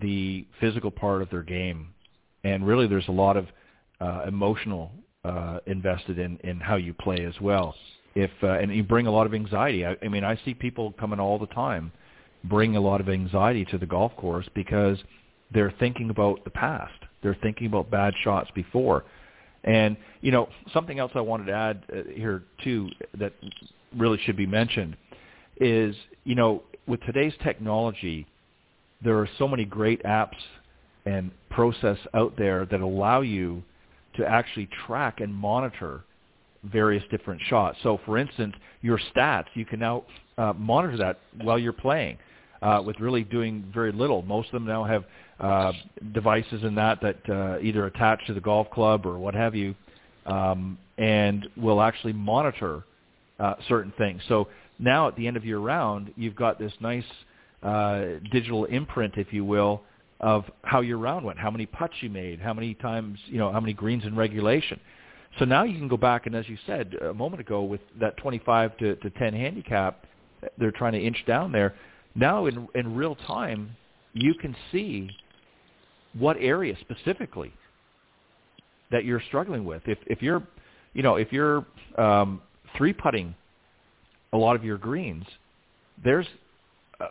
the 0.00 0.46
physical 0.60 0.90
part 0.90 1.22
of 1.22 1.30
their 1.30 1.42
game, 1.42 1.88
and 2.44 2.66
really 2.66 2.86
there's 2.86 3.08
a 3.08 3.12
lot 3.12 3.36
of 3.36 3.46
uh, 4.00 4.24
emotional 4.26 4.92
uh, 5.26 5.60
invested 5.66 6.18
in 6.18 6.38
in 6.44 6.60
how 6.60 6.76
you 6.76 6.94
play 6.94 7.24
as 7.24 7.34
well. 7.40 7.74
If 8.14 8.30
uh, 8.42 8.58
and 8.58 8.74
you 8.74 8.82
bring 8.82 9.06
a 9.06 9.10
lot 9.10 9.26
of 9.26 9.34
anxiety. 9.34 9.84
I, 9.84 9.96
I 10.02 10.08
mean, 10.08 10.24
I 10.24 10.38
see 10.44 10.54
people 10.54 10.94
coming 10.98 11.20
all 11.20 11.38
the 11.38 11.48
time 11.48 11.92
bring 12.44 12.76
a 12.76 12.80
lot 12.80 13.00
of 13.00 13.08
anxiety 13.08 13.64
to 13.64 13.78
the 13.78 13.86
golf 13.86 14.14
course 14.16 14.48
because 14.54 14.98
they're 15.52 15.74
thinking 15.78 16.10
about 16.10 16.44
the 16.44 16.50
past. 16.50 16.94
They're 17.22 17.36
thinking 17.42 17.66
about 17.66 17.90
bad 17.90 18.14
shots 18.22 18.50
before. 18.54 19.04
And 19.64 19.96
you 20.20 20.30
know, 20.30 20.48
something 20.72 20.98
else 20.98 21.12
I 21.14 21.20
wanted 21.20 21.46
to 21.46 21.52
add 21.52 21.82
uh, 21.92 22.02
here 22.14 22.44
too 22.62 22.88
that 23.18 23.32
really 23.96 24.18
should 24.24 24.36
be 24.36 24.46
mentioned 24.46 24.96
is, 25.58 25.96
you 26.24 26.34
know, 26.34 26.62
with 26.86 27.00
today's 27.02 27.32
technology, 27.42 28.26
there 29.02 29.18
are 29.18 29.28
so 29.38 29.48
many 29.48 29.64
great 29.64 30.02
apps 30.04 30.36
and 31.04 31.30
process 31.50 31.98
out 32.14 32.34
there 32.36 32.66
that 32.66 32.80
allow 32.80 33.20
you 33.22 33.62
to 34.16 34.26
actually 34.26 34.68
track 34.86 35.20
and 35.20 35.32
monitor 35.34 36.02
various 36.64 37.04
different 37.10 37.40
shots. 37.48 37.78
So, 37.82 38.00
for 38.04 38.18
instance, 38.18 38.54
your 38.82 38.98
stats, 39.14 39.46
you 39.54 39.64
can 39.64 39.80
now 39.80 40.04
uh, 40.38 40.52
monitor 40.56 40.96
that 40.96 41.18
while 41.42 41.58
you're 41.58 41.72
playing. 41.72 42.18
uh, 42.62 42.82
with 42.84 42.98
really 43.00 43.22
doing 43.24 43.64
very 43.72 43.92
little. 43.92 44.22
Most 44.22 44.48
of 44.48 44.52
them 44.52 44.66
now 44.66 44.84
have 44.84 45.04
uh, 45.38 45.72
devices 46.12 46.64
in 46.64 46.74
that 46.76 47.00
that 47.02 47.28
uh, 47.28 47.58
either 47.60 47.86
attach 47.86 48.26
to 48.26 48.34
the 48.34 48.40
golf 48.40 48.70
club 48.70 49.06
or 49.06 49.18
what 49.18 49.34
have 49.34 49.54
you, 49.54 49.74
um, 50.26 50.78
and 50.98 51.48
will 51.56 51.80
actually 51.80 52.12
monitor 52.12 52.82
uh, 53.38 53.54
certain 53.68 53.92
things. 53.98 54.22
So 54.28 54.48
now 54.78 55.08
at 55.08 55.16
the 55.16 55.26
end 55.26 55.36
of 55.36 55.44
your 55.44 55.60
round, 55.60 56.12
you've 56.16 56.36
got 56.36 56.58
this 56.58 56.72
nice 56.80 57.04
uh, 57.62 58.04
digital 58.32 58.64
imprint, 58.66 59.14
if 59.16 59.32
you 59.32 59.44
will, 59.44 59.82
of 60.20 60.44
how 60.62 60.80
your 60.80 60.98
round 60.98 61.24
went, 61.24 61.38
how 61.38 61.50
many 61.50 61.66
putts 61.66 61.94
you 62.00 62.08
made, 62.08 62.40
how 62.40 62.54
many 62.54 62.74
times, 62.74 63.18
you 63.26 63.38
know, 63.38 63.52
how 63.52 63.60
many 63.60 63.72
greens 63.72 64.04
in 64.04 64.16
regulation. 64.16 64.80
So 65.38 65.44
now 65.44 65.64
you 65.64 65.78
can 65.78 65.88
go 65.88 65.98
back 65.98 66.26
and, 66.26 66.34
as 66.34 66.48
you 66.48 66.56
said 66.66 66.94
a 66.94 67.12
moment 67.12 67.40
ago, 67.40 67.62
with 67.62 67.82
that 68.00 68.16
25 68.16 68.76
to, 68.78 68.96
to 68.96 69.10
10 69.10 69.34
handicap, 69.34 70.06
they're 70.58 70.70
trying 70.70 70.92
to 70.92 71.00
inch 71.00 71.22
down 71.26 71.52
there. 71.52 71.74
Now 72.14 72.46
in 72.46 72.66
in 72.74 72.96
real 72.96 73.14
time, 73.14 73.76
you 74.14 74.34
can 74.34 74.56
see 74.72 75.10
what 76.18 76.36
area 76.40 76.74
specifically 76.80 77.52
that 78.90 79.04
you're 79.04 79.22
struggling 79.28 79.64
with. 79.64 79.82
If 79.86 79.98
if 80.06 80.22
you're, 80.22 80.42
you 80.94 81.02
know, 81.02 81.16
if 81.16 81.32
you're 81.32 81.66
um, 81.98 82.40
three 82.76 82.94
putting 82.94 83.34
a 84.32 84.38
lot 84.38 84.56
of 84.56 84.64
your 84.64 84.78
greens, 84.78 85.26
there's 86.02 86.26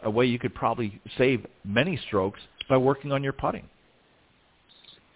a 0.04 0.10
way 0.10 0.26
you 0.26 0.40
could 0.40 0.56
probably 0.56 1.00
save 1.18 1.46
many 1.64 2.00
strokes 2.08 2.40
by 2.70 2.78
working 2.78 3.12
on 3.12 3.24
your 3.24 3.34
putting. 3.34 3.68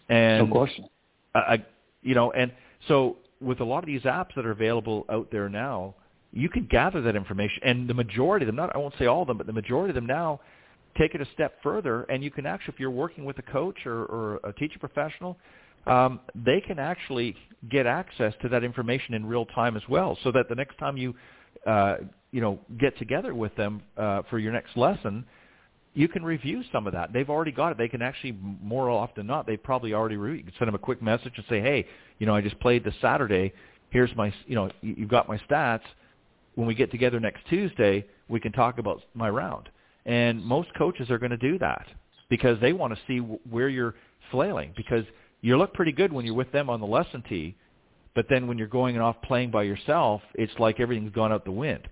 And 0.09 0.49
no 0.49 0.55
question. 0.55 0.85
I, 1.35 1.63
you 2.01 2.15
know, 2.15 2.31
and 2.31 2.51
so 2.87 3.17
with 3.41 3.59
a 3.59 3.63
lot 3.63 3.79
of 3.79 3.85
these 3.85 4.01
apps 4.01 4.29
that 4.35 4.45
are 4.45 4.51
available 4.51 5.05
out 5.09 5.29
there 5.31 5.49
now, 5.49 5.95
you 6.31 6.49
can 6.49 6.67
gather 6.69 7.01
that 7.01 7.15
information, 7.15 7.61
and 7.63 7.87
the 7.87 7.93
majority 7.93 8.43
of 8.43 8.47
them, 8.47 8.55
not 8.55 8.75
I 8.75 8.77
won't 8.77 8.93
say 8.99 9.05
all 9.05 9.21
of 9.21 9.27
them, 9.27 9.37
but 9.37 9.47
the 9.47 9.53
majority 9.53 9.89
of 9.89 9.95
them 9.95 10.05
now 10.05 10.39
take 10.97 11.15
it 11.15 11.21
a 11.21 11.27
step 11.33 11.55
further, 11.63 12.03
and 12.03 12.23
you 12.23 12.31
can 12.31 12.45
actually, 12.45 12.73
if 12.73 12.79
you're 12.79 12.91
working 12.91 13.25
with 13.25 13.37
a 13.39 13.43
coach 13.43 13.85
or, 13.85 14.05
or 14.05 14.39
a 14.43 14.53
teacher 14.53 14.79
professional, 14.79 15.37
um, 15.87 16.19
they 16.35 16.61
can 16.61 16.77
actually 16.77 17.35
get 17.69 17.85
access 17.85 18.33
to 18.41 18.49
that 18.49 18.63
information 18.63 19.13
in 19.13 19.25
real 19.25 19.45
time 19.45 19.75
as 19.75 19.83
well, 19.89 20.17
so 20.23 20.31
that 20.31 20.49
the 20.49 20.55
next 20.55 20.77
time 20.77 20.97
you, 20.97 21.15
uh, 21.65 21.97
you 22.31 22.41
know, 22.41 22.59
get 22.79 22.97
together 22.97 23.33
with 23.33 23.55
them 23.55 23.81
uh, 23.97 24.21
for 24.29 24.39
your 24.39 24.51
next 24.51 24.77
lesson, 24.77 25.25
you 25.93 26.07
can 26.07 26.23
review 26.23 26.63
some 26.71 26.87
of 26.87 26.93
that. 26.93 27.11
They've 27.13 27.29
already 27.29 27.51
got 27.51 27.71
it. 27.71 27.77
They 27.77 27.87
can 27.87 28.01
actually, 28.01 28.37
more 28.61 28.89
often 28.89 29.13
than 29.17 29.27
not, 29.27 29.47
they 29.47 29.57
probably 29.57 29.93
already 29.93 30.17
reviewed. 30.17 30.45
You 30.45 30.51
can 30.51 30.59
send 30.59 30.67
them 30.67 30.75
a 30.75 30.79
quick 30.79 31.01
message 31.01 31.33
and 31.35 31.45
say, 31.49 31.61
hey, 31.61 31.87
you 32.19 32.25
know, 32.27 32.35
I 32.35 32.41
just 32.41 32.59
played 32.59 32.83
this 32.83 32.93
Saturday. 33.01 33.53
Here's 33.89 34.15
my, 34.15 34.33
you 34.45 34.55
know, 34.55 34.69
you've 34.81 35.09
got 35.09 35.27
my 35.27 35.37
stats 35.49 35.81
when 36.59 36.67
we 36.67 36.75
get 36.75 36.91
together 36.91 37.21
next 37.21 37.41
Tuesday, 37.49 38.05
we 38.27 38.39
can 38.39 38.51
talk 38.51 38.79
about 38.79 39.01
my 39.13 39.29
round. 39.29 39.69
And 40.05 40.43
most 40.43 40.67
coaches 40.77 41.09
are 41.09 41.17
going 41.17 41.31
to 41.31 41.37
do 41.37 41.57
that 41.59 41.87
because 42.29 42.59
they 42.59 42.73
want 42.73 42.93
to 42.93 42.99
see 43.07 43.19
where 43.19 43.69
you're 43.69 43.95
flailing 44.29 44.73
because 44.75 45.05
you 45.41 45.57
look 45.57 45.73
pretty 45.73 45.93
good 45.93 46.11
when 46.11 46.25
you're 46.25 46.35
with 46.35 46.51
them 46.51 46.69
on 46.69 46.81
the 46.81 46.85
lesson 46.85 47.23
tee, 47.29 47.55
but 48.13 48.25
then 48.29 48.45
when 48.45 48.57
you're 48.57 48.67
going 48.67 48.99
off 48.99 49.15
playing 49.23 49.51
by 49.51 49.63
yourself, 49.63 50.21
it's 50.35 50.51
like 50.59 50.81
everything's 50.81 51.13
gone 51.13 51.31
out 51.31 51.45
the 51.45 51.51
wind. 51.51 51.87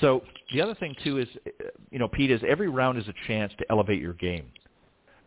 So 0.00 0.22
the 0.52 0.60
other 0.60 0.74
thing 0.74 0.94
too 1.04 1.18
is, 1.18 1.28
you 1.90 1.98
know, 1.98 2.08
Pete, 2.08 2.30
is 2.30 2.40
every 2.48 2.68
round 2.68 2.98
is 2.98 3.06
a 3.08 3.14
chance 3.26 3.52
to 3.58 3.64
elevate 3.70 4.00
your 4.00 4.14
game. 4.14 4.46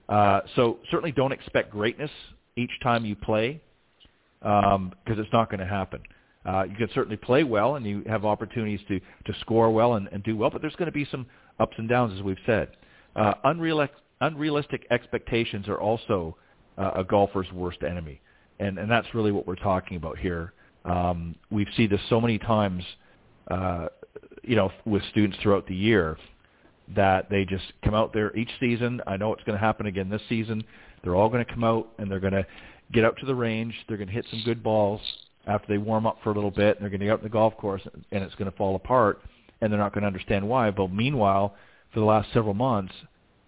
Uh, 0.09 0.41
so 0.55 0.79
certainly 0.91 1.11
don't 1.11 1.31
expect 1.31 1.71
greatness 1.71 2.11
each 2.55 2.71
time 2.83 3.05
you 3.05 3.15
play 3.15 3.61
because 4.39 4.75
um, 4.75 4.93
it's 5.07 5.33
not 5.33 5.49
going 5.49 5.59
to 5.59 5.65
happen. 5.65 6.01
Uh, 6.45 6.63
you 6.69 6.75
can 6.75 6.89
certainly 6.93 7.17
play 7.17 7.43
well 7.43 7.75
and 7.75 7.85
you 7.85 8.03
have 8.05 8.23
opportunities 8.23 8.79
to, 8.87 8.99
to 8.99 9.39
score 9.39 9.71
well 9.71 9.95
and, 9.95 10.07
and 10.11 10.23
do 10.23 10.37
well, 10.37 10.49
but 10.49 10.61
there's 10.61 10.75
going 10.75 10.85
to 10.85 10.91
be 10.91 11.05
some 11.09 11.25
ups 11.59 11.73
and 11.77 11.89
downs, 11.89 12.13
as 12.15 12.21
we've 12.21 12.37
said. 12.45 12.69
Uh, 13.15 13.33
unreal, 13.45 13.87
unrealistic 14.21 14.85
expectations 14.91 15.67
are 15.67 15.79
also 15.79 16.35
uh, 16.77 16.91
a 16.95 17.03
golfer's 17.03 17.51
worst 17.51 17.79
enemy, 17.81 18.21
and, 18.59 18.77
and 18.77 18.91
that's 18.91 19.07
really 19.15 19.31
what 19.31 19.47
we're 19.47 19.55
talking 19.55 19.97
about 19.97 20.17
here. 20.17 20.53
Um, 20.83 21.35
we've 21.49 21.67
seen 21.75 21.89
this 21.89 22.01
so 22.09 22.21
many 22.21 22.37
times, 22.37 22.83
uh, 23.49 23.87
you 24.47 24.55
know, 24.55 24.71
with 24.85 25.03
students 25.11 25.37
throughout 25.41 25.67
the 25.67 25.75
year 25.75 26.17
that 26.95 27.29
they 27.29 27.45
just 27.45 27.65
come 27.83 27.95
out 27.95 28.13
there 28.13 28.35
each 28.37 28.51
season. 28.59 29.01
I 29.07 29.17
know 29.17 29.33
it's 29.33 29.43
going 29.43 29.57
to 29.57 29.63
happen 29.63 29.87
again 29.87 30.09
this 30.09 30.21
season. 30.29 30.63
They're 31.03 31.15
all 31.15 31.29
going 31.29 31.43
to 31.43 31.51
come 31.51 31.63
out 31.63 31.89
and 31.97 32.09
they're 32.11 32.19
going 32.19 32.33
to 32.33 32.45
get 32.91 33.03
out 33.03 33.17
to 33.17 33.25
the 33.25 33.33
range. 33.33 33.73
They're 33.87 33.97
going 33.97 34.07
to 34.07 34.13
hit 34.13 34.25
some 34.29 34.43
good 34.45 34.61
balls, 34.61 35.01
after 35.47 35.67
they 35.67 35.77
warm 35.77 36.07
up 36.07 36.17
for 36.23 36.31
a 36.31 36.33
little 36.33 36.51
bit 36.51 36.75
and 36.75 36.81
they're 36.81 36.89
going 36.89 36.99
to 36.99 37.05
get 37.05 37.13
out 37.13 37.19
in 37.19 37.23
the 37.23 37.29
golf 37.29 37.55
course 37.57 37.81
and 38.11 38.23
it's 38.23 38.35
going 38.35 38.49
to 38.49 38.57
fall 38.57 38.75
apart 38.75 39.21
and 39.61 39.71
they're 39.71 39.79
not 39.79 39.93
going 39.93 40.01
to 40.01 40.07
understand 40.07 40.47
why. 40.47 40.71
But 40.71 40.91
meanwhile, 40.91 41.55
for 41.93 41.99
the 41.99 42.05
last 42.05 42.31
several 42.33 42.53
months, 42.53 42.93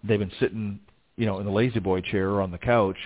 they've 0.04 0.18
been 0.18 0.32
sitting, 0.40 0.80
you 1.16 1.26
know, 1.26 1.38
in 1.38 1.46
the 1.46 1.52
La-Z-Boy 1.52 2.02
chair 2.02 2.30
or 2.30 2.42
on 2.42 2.50
the 2.50 2.58
couch 2.58 2.96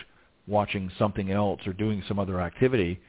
watching 0.46 0.90
something 0.98 1.30
else 1.30 1.60
or 1.66 1.72
doing 1.72 2.02
some 2.06 2.18
other 2.18 2.40
activity, 2.40 3.00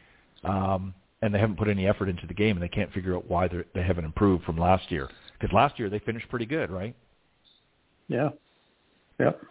um, 0.44 0.94
and 1.24 1.34
they 1.34 1.40
haven't 1.40 1.58
put 1.58 1.70
any 1.70 1.88
effort 1.88 2.10
into 2.10 2.28
the 2.28 2.34
game 2.34 2.58
and 2.58 2.62
they 2.62 2.68
can't 2.68 2.92
figure 2.92 3.16
out 3.16 3.30
why 3.30 3.48
they 3.48 3.82
haven't 3.82 4.04
improved 4.04 4.44
from 4.44 4.58
last 4.58 4.92
year. 4.92 5.10
Because 5.40 5.54
last 5.54 5.80
year 5.80 5.90
they 5.90 6.00
finished 6.00 6.28
pretty 6.30 6.46
good, 6.46 6.70
right? 6.70 6.94
Yeah. 8.10 8.30
Yep. 9.20 9.42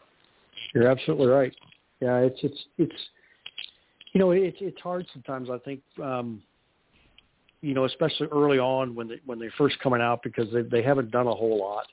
You're 0.75 0.89
absolutely 0.89 1.29
right. 1.29 1.55
Yeah, 2.01 2.19
it's 2.19 2.39
it's 2.43 2.59
it's 2.79 2.95
you 4.13 4.21
know, 4.21 4.33
it's 4.33 4.59
it's 4.61 4.81
hard 4.81 5.07
sometimes. 5.13 5.49
I 5.49 5.59
think, 5.59 5.81
um, 6.03 6.43
you 7.63 7.73
know, 7.75 7.87
especially 7.87 8.27
early 8.31 8.59
on 8.59 8.95
when 8.95 9.09
they 9.09 9.21
when 9.25 9.39
they're 9.39 9.53
first 9.57 9.79
coming 9.81 10.03
out 10.03 10.23
because 10.23 10.53
they 10.53 10.63
they 10.63 10.83
haven't 10.83 11.11
done 11.11 11.27
a 11.27 11.35
whole 11.35 11.59
lot, 11.59 11.87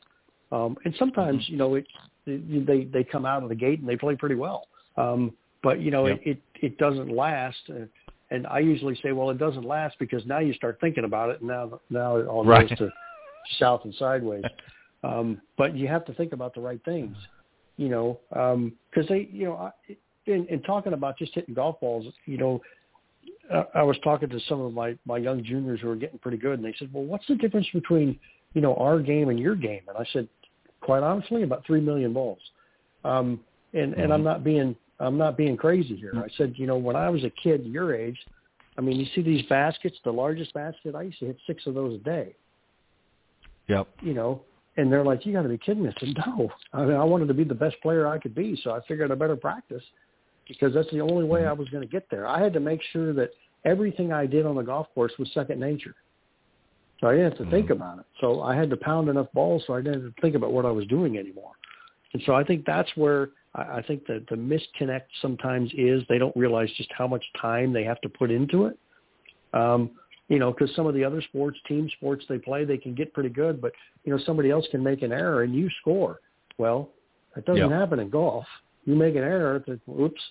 um, 0.51 0.77
and 0.84 0.93
sometimes 0.99 1.43
mm-hmm. 1.43 1.51
you 1.53 1.57
know 1.57 1.75
it, 1.75 1.86
they 2.25 2.84
they 2.86 3.03
come 3.03 3.25
out 3.25 3.43
of 3.43 3.49
the 3.49 3.55
gate 3.55 3.80
and 3.80 3.88
they 3.88 3.95
play 3.95 4.15
pretty 4.15 4.36
well, 4.36 4.67
um, 4.97 5.32
but 5.63 5.80
you 5.80 5.91
know 5.91 6.07
yep. 6.07 6.19
it, 6.25 6.30
it 6.30 6.41
it 6.61 6.77
doesn't 6.77 7.09
last. 7.09 7.57
Uh, 7.69 7.86
and 8.32 8.45
I 8.47 8.59
usually 8.59 8.97
say, 9.01 9.11
well, 9.11 9.30
it 9.30 9.38
doesn't 9.38 9.65
last 9.65 9.97
because 9.99 10.25
now 10.25 10.39
you 10.39 10.53
start 10.53 10.77
thinking 10.80 11.03
about 11.03 11.30
it, 11.30 11.39
and 11.39 11.49
now 11.49 11.80
now 11.89 12.17
it 12.17 12.27
all 12.27 12.45
right. 12.45 12.69
goes 12.69 12.77
to 12.77 12.89
south 13.57 13.82
and 13.86 13.93
sideways. 13.95 14.43
Um, 15.01 15.41
but 15.57 15.77
you 15.77 15.88
have 15.88 16.03
to 16.07 16.13
think 16.13 16.34
about 16.34 16.53
the 16.53 16.59
right 16.59 16.84
things, 16.84 17.15
you 17.77 17.88
know, 17.88 18.19
because 18.30 18.53
um, 18.53 19.07
they, 19.07 19.30
you 19.32 19.45
know, 19.45 19.53
I, 19.55 19.71
in, 20.25 20.45
in 20.47 20.61
talking 20.63 20.91
about 20.91 21.17
just 21.17 21.34
hitting 21.34 21.53
golf 21.53 21.80
balls, 21.80 22.05
you 22.25 22.38
know, 22.38 22.61
I, 23.49 23.63
I 23.75 23.84
was 23.84 23.97
talking 24.03 24.27
to 24.27 24.39
some 24.49 24.59
of 24.59 24.73
my 24.73 24.97
my 25.05 25.17
young 25.17 25.41
juniors 25.41 25.80
who 25.82 25.89
are 25.89 25.95
getting 25.95 26.19
pretty 26.19 26.38
good, 26.38 26.59
and 26.59 26.65
they 26.65 26.75
said, 26.77 26.89
"Well, 26.91 27.05
what's 27.05 27.25
the 27.27 27.36
difference 27.36 27.67
between 27.73 28.19
you 28.53 28.59
know 28.59 28.75
our 28.75 28.99
game 28.99 29.30
and 29.30 29.39
your 29.39 29.55
game?" 29.55 29.84
And 29.88 29.97
I 29.97 30.05
said, 30.11 30.27
quite 30.82 31.03
honestly, 31.03 31.43
about 31.43 31.65
three 31.65 31.82
million 31.82 32.13
balls. 32.13 32.39
Um, 33.03 33.39
and 33.73 33.91
mm-hmm. 33.91 34.01
and 34.01 34.13
I'm 34.13 34.19
mm-hmm. 34.19 34.25
not 34.25 34.43
being 34.43 34.75
I'm 35.00 35.18
not 35.18 35.38
being 35.38 35.56
crazy 35.56 35.95
here. 35.95 36.12
I 36.16 36.28
said, 36.38 36.54
you 36.58 36.68
know, 36.68 36.78
when 36.78 36.95
I 36.95 37.10
was 37.10 37.24
a 37.24 37.30
kid 37.30 37.66
your 37.66 37.95
age, 37.95 38.18
I 38.78 38.82
mean, 38.82 39.00
you 39.00 39.06
see 39.16 39.22
these 39.22 39.45
baskets, 39.47 39.97
the 40.04 40.12
largest 40.12 40.54
basket, 40.54 40.95
I 40.95 41.04
used 41.04 41.20
to 41.20 41.28
hit 41.28 41.38
six 41.47 41.66
of 41.68 41.74
those 41.74 41.95
a 41.95 42.04
day. 42.04 42.36
Yep. 43.68 43.88
You 44.02 44.14
know, 44.14 44.41
and 44.78 44.91
they're 44.91 45.04
like, 45.04 45.26
you 45.26 45.34
got 45.34 45.43
to 45.43 45.50
be 45.50 45.58
kidding 45.58 45.84
me. 45.84 45.89
I 45.89 46.00
said, 46.00 46.16
no. 46.26 46.50
I 46.74 46.86
mean, 46.86 46.95
I 46.95 47.04
wanted 47.04 47.28
to 47.28 47.34
be 47.34 47.43
the 47.43 47.54
best 47.54 47.76
player 47.82 48.08
I 48.08 48.18
could 48.18 48.36
be, 48.36 48.60
so 48.64 48.72
I 48.72 48.80
figured 48.88 49.12
I 49.12 49.16
better 49.16 49.36
practice 49.36 49.84
because 50.47 50.74
that's 50.74 50.89
the 50.91 51.02
only 51.02 51.26
way 51.26 51.45
I 51.45 51.52
was 51.54 51.70
going 51.70 51.84
to 51.84 51.91
get 51.91 52.08
there. 52.10 52.28
I 52.28 52.41
had 52.41 52.54
to 52.54 52.60
make 52.60 52.82
sure 52.91 53.14
that 53.14 53.30
everything 53.66 54.12
I 54.12 54.26
did 54.26 54.45
on 54.45 54.56
the 54.56 54.64
golf 54.64 54.88
course 54.95 55.12
was 55.20 55.30
second 55.34 55.60
nature. 55.60 55.95
So 57.00 57.08
I 57.08 57.12
didn't 57.12 57.30
have 57.30 57.38
to 57.38 57.43
mm-hmm. 57.43 57.52
think 57.52 57.70
about 57.70 58.00
it. 58.00 58.06
So 58.20 58.41
I 58.41 58.56
had 58.56 58.70
to 58.72 58.78
pound 58.78 59.10
enough 59.10 59.28
balls 59.34 59.64
so 59.68 59.74
I 59.74 59.82
didn't 59.82 60.04
have 60.04 60.16
to 60.16 60.22
think 60.22 60.36
about 60.36 60.52
what 60.52 60.66
I 60.66 60.72
was 60.72 60.86
doing 60.88 61.18
anymore. 61.18 61.52
And 62.14 62.22
so 62.26 62.34
I 62.34 62.43
think 62.43 62.66
that's 62.66 62.89
where 62.95 63.30
I 63.56 63.82
think 63.88 64.06
that 64.08 64.26
the 64.30 64.36
misconnect 64.36 65.06
sometimes 65.22 65.72
is 65.76 66.04
they 66.08 66.20
don't 66.20 66.36
realize 66.36 66.70
just 66.78 66.91
how 66.95 67.08
much 67.08 67.26
time 67.41 67.74
they 67.74 67.84
have 67.84 68.00
to 68.02 68.10
put 68.10 68.30
into 68.30 68.66
it. 68.66 68.78
Um, 69.54 69.91
you 70.28 70.38
know, 70.38 70.52
because 70.52 70.74
some 70.76 70.86
of 70.86 70.93
the 70.93 71.04
other 71.04 71.22
sports, 71.22 71.58
team 71.68 71.89
sports 71.97 72.24
they 72.30 72.38
play, 72.38 72.64
they 72.64 72.78
can 72.78 72.93
get 72.93 73.14
pretty 73.14 73.30
good, 73.30 73.60
but 73.60 73.72
you 74.04 74.16
know 74.16 74.22
somebody 74.24 74.52
else 74.52 74.66
can 74.70 74.84
make 74.84 75.02
an 75.02 75.12
error 75.12 75.41
and 75.41 75.56
you 75.56 75.68
score. 75.82 76.20
Well, 76.60 76.89
that 77.36 77.45
doesn't 77.45 77.70
yep. 77.70 77.72
happen 77.72 78.00
in 78.00 78.10
golf. 78.10 78.45
You 78.86 78.95
make 78.95 79.16
an 79.16 79.24
error, 79.24 79.64
that, 79.68 79.80
oops, 79.89 80.22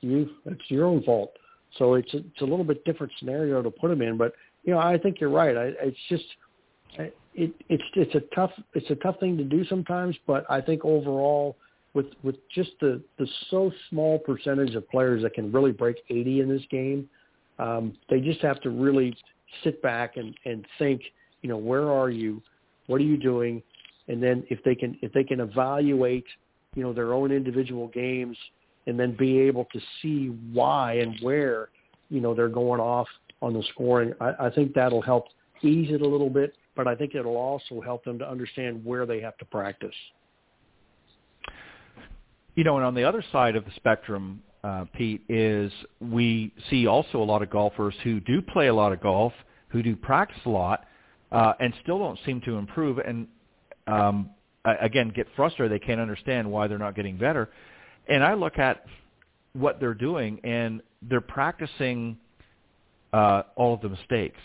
you 0.00 0.28
it's 0.44 0.62
your 0.68 0.84
own 0.84 1.02
fault. 1.02 1.32
So 1.78 1.94
it's 1.94 2.12
a, 2.12 2.18
it's 2.18 2.42
a 2.42 2.44
little 2.44 2.64
bit 2.64 2.84
different 2.84 3.12
scenario 3.18 3.62
to 3.62 3.70
put 3.70 3.88
them 3.88 4.02
in, 4.02 4.18
but 4.18 4.34
you 4.64 4.74
know 4.74 4.78
I 4.78 4.98
think 4.98 5.20
you're 5.20 5.30
right. 5.30 5.56
I, 5.56 5.72
it's 5.80 5.96
just 6.10 6.24
it 6.98 7.54
it's 7.68 7.82
it's 7.94 8.14
a 8.14 8.34
tough 8.34 8.52
it's 8.74 8.90
a 8.90 8.96
tough 8.96 9.18
thing 9.20 9.38
to 9.38 9.44
do 9.44 9.64
sometimes, 9.64 10.16
but 10.26 10.44
I 10.50 10.60
think 10.60 10.84
overall 10.84 11.56
with 11.94 12.06
with 12.22 12.36
just 12.54 12.72
the 12.80 13.00
the 13.18 13.26
so 13.50 13.72
small 13.88 14.18
percentage 14.18 14.74
of 14.74 14.88
players 14.90 15.22
that 15.22 15.34
can 15.34 15.50
really 15.50 15.72
break 15.72 15.96
80 16.10 16.40
in 16.40 16.48
this 16.48 16.62
game, 16.70 17.08
um, 17.58 17.96
they 18.10 18.20
just 18.20 18.40
have 18.40 18.60
to 18.62 18.70
really 18.70 19.16
sit 19.62 19.80
back 19.80 20.16
and 20.16 20.34
and 20.44 20.66
think, 20.78 21.00
you 21.42 21.48
know, 21.48 21.56
where 21.56 21.90
are 21.90 22.10
you, 22.10 22.42
what 22.88 23.00
are 23.00 23.04
you 23.04 23.16
doing, 23.16 23.62
and 24.08 24.22
then 24.22 24.44
if 24.50 24.62
they 24.64 24.74
can 24.74 24.98
if 25.00 25.12
they 25.12 25.24
can 25.24 25.40
evaluate, 25.40 26.26
you 26.74 26.82
know, 26.82 26.92
their 26.92 27.14
own 27.14 27.30
individual 27.30 27.88
games 27.88 28.36
and 28.86 28.98
then 28.98 29.16
be 29.16 29.38
able 29.38 29.64
to 29.72 29.80
see 30.02 30.26
why 30.52 30.94
and 30.94 31.18
where 31.22 31.70
you 32.10 32.20
know 32.20 32.34
they're 32.34 32.48
going 32.48 32.80
off 32.80 33.08
on 33.40 33.54
the 33.54 33.62
scoring. 33.72 34.12
I, 34.20 34.46
I 34.46 34.50
think 34.50 34.74
that'll 34.74 35.02
help 35.02 35.26
ease 35.62 35.88
it 35.90 36.02
a 36.02 36.06
little 36.06 36.30
bit, 36.30 36.54
but 36.74 36.88
I 36.88 36.94
think 36.94 37.14
it'll 37.14 37.36
also 37.36 37.80
help 37.80 38.04
them 38.04 38.18
to 38.18 38.28
understand 38.28 38.84
where 38.84 39.06
they 39.06 39.20
have 39.20 39.36
to 39.38 39.44
practice. 39.44 39.94
You 42.54 42.64
know, 42.64 42.76
and 42.76 42.86
on 42.86 42.94
the 42.94 43.04
other 43.04 43.24
side 43.32 43.56
of 43.56 43.64
the 43.64 43.72
spectrum, 43.76 44.42
uh, 44.62 44.84
Pete, 44.94 45.22
is 45.28 45.72
we 46.00 46.52
see 46.70 46.86
also 46.86 47.22
a 47.22 47.24
lot 47.24 47.42
of 47.42 47.50
golfers 47.50 47.94
who 48.04 48.20
do 48.20 48.40
play 48.40 48.68
a 48.68 48.74
lot 48.74 48.92
of 48.92 49.00
golf, 49.00 49.32
who 49.68 49.82
do 49.82 49.96
practice 49.96 50.40
a 50.46 50.50
lot, 50.50 50.86
uh, 51.32 51.52
and 51.58 51.74
still 51.82 51.98
don't 51.98 52.18
seem 52.24 52.40
to 52.42 52.56
improve. 52.56 52.98
And 52.98 53.26
um, 53.86 54.30
again, 54.64 55.12
get 55.14 55.26
frustrated. 55.36 55.72
They 55.72 55.84
can't 55.84 56.00
understand 56.00 56.50
why 56.50 56.68
they're 56.68 56.78
not 56.78 56.94
getting 56.94 57.16
better. 57.16 57.50
And 58.08 58.22
I 58.22 58.34
look 58.34 58.58
at 58.58 58.84
what 59.52 59.80
they're 59.80 59.94
doing, 59.94 60.40
and 60.44 60.80
they're 61.02 61.20
practicing 61.20 62.18
uh, 63.12 63.42
all 63.56 63.74
of 63.74 63.80
the 63.80 63.88
mistakes. 63.88 64.40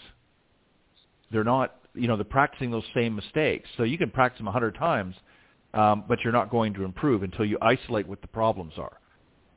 They're 1.32 1.44
not, 1.44 1.76
you 1.94 2.08
know, 2.08 2.16
they're 2.16 2.26
practicing 2.26 2.72
those 2.72 2.84
same 2.96 3.16
mistakes. 3.16 3.70
So 3.78 3.84
you 3.84 3.98
can 3.98 4.10
practice 4.10 4.40
them 4.40 4.48
a 4.48 4.52
hundred 4.52 4.76
times, 4.76 5.16
um, 5.74 6.04
but 6.08 6.20
you're 6.24 6.34
not 6.34 6.50
going 6.50 6.74
to 6.76 6.84
improve 6.84 7.24
until 7.24 7.46
you 7.46 7.58
isolate 7.62 8.08
what 8.08 8.22
the 8.22 8.28
problems 8.28 8.74
are. 8.78 8.98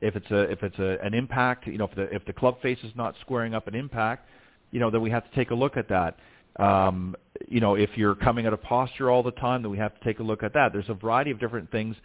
If 0.01 0.15
it's 0.15 0.29
a 0.31 0.41
if 0.51 0.61
it's 0.63 0.77
a, 0.79 0.97
an 1.03 1.13
impact, 1.13 1.65
you 1.67 1.77
know, 1.77 1.85
if 1.85 1.95
the 1.95 2.03
if 2.13 2.25
the 2.25 2.33
club 2.33 2.61
face 2.61 2.79
is 2.83 2.91
not 2.95 3.15
squaring 3.21 3.53
up 3.53 3.67
an 3.67 3.75
impact, 3.75 4.27
you 4.71 4.79
know, 4.79 4.89
then 4.89 5.01
we 5.01 5.09
have 5.11 5.23
to 5.29 5.35
take 5.35 5.51
a 5.51 5.55
look 5.55 5.77
at 5.77 5.87
that. 5.89 6.17
Um, 6.59 7.15
you 7.47 7.59
know, 7.59 7.75
if 7.75 7.89
you're 7.95 8.15
coming 8.15 8.45
out 8.45 8.53
of 8.53 8.61
posture 8.61 9.09
all 9.09 9.23
the 9.23 9.31
time, 9.31 9.63
then 9.63 9.71
we 9.71 9.77
have 9.77 9.97
to 9.97 10.03
take 10.03 10.19
a 10.19 10.23
look 10.23 10.43
at 10.43 10.53
that. 10.53 10.73
There's 10.73 10.89
a 10.89 10.93
variety 10.93 11.31
of 11.31 11.39
different 11.39 11.71
things, 11.71 11.95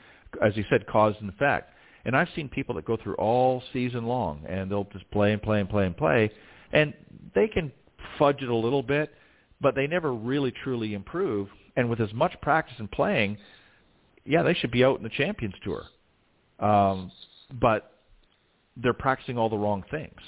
as 0.42 0.56
you 0.56 0.64
said, 0.70 0.86
cause 0.86 1.14
and 1.20 1.28
effect. 1.28 1.74
And 2.04 2.16
I've 2.16 2.28
seen 2.34 2.48
people 2.48 2.74
that 2.76 2.84
go 2.84 2.96
through 2.96 3.16
all 3.16 3.62
season 3.72 4.06
long, 4.06 4.44
and 4.48 4.70
they'll 4.70 4.88
just 4.92 5.10
play 5.10 5.32
and 5.32 5.42
play 5.42 5.60
and 5.60 5.68
play 5.68 5.84
and 5.84 5.96
play, 5.96 6.30
and 6.72 6.94
they 7.34 7.48
can 7.48 7.72
fudge 8.18 8.40
it 8.40 8.48
a 8.48 8.54
little 8.54 8.82
bit, 8.82 9.12
but 9.60 9.74
they 9.74 9.86
never 9.86 10.14
really 10.14 10.52
truly 10.64 10.94
improve. 10.94 11.48
And 11.76 11.90
with 11.90 12.00
as 12.00 12.12
much 12.14 12.32
practice 12.40 12.76
and 12.78 12.90
playing, 12.90 13.38
yeah, 14.28 14.42
they 14.42 14.54
should 14.54 14.70
be 14.70 14.84
out 14.84 14.98
in 14.98 15.02
the 15.02 15.08
Champions 15.08 15.54
Tour. 15.64 15.84
Um, 16.60 17.10
but 17.60 17.92
they're 18.76 18.92
practicing 18.92 19.38
all 19.38 19.48
the 19.48 19.56
wrong 19.56 19.84
things, 19.90 20.20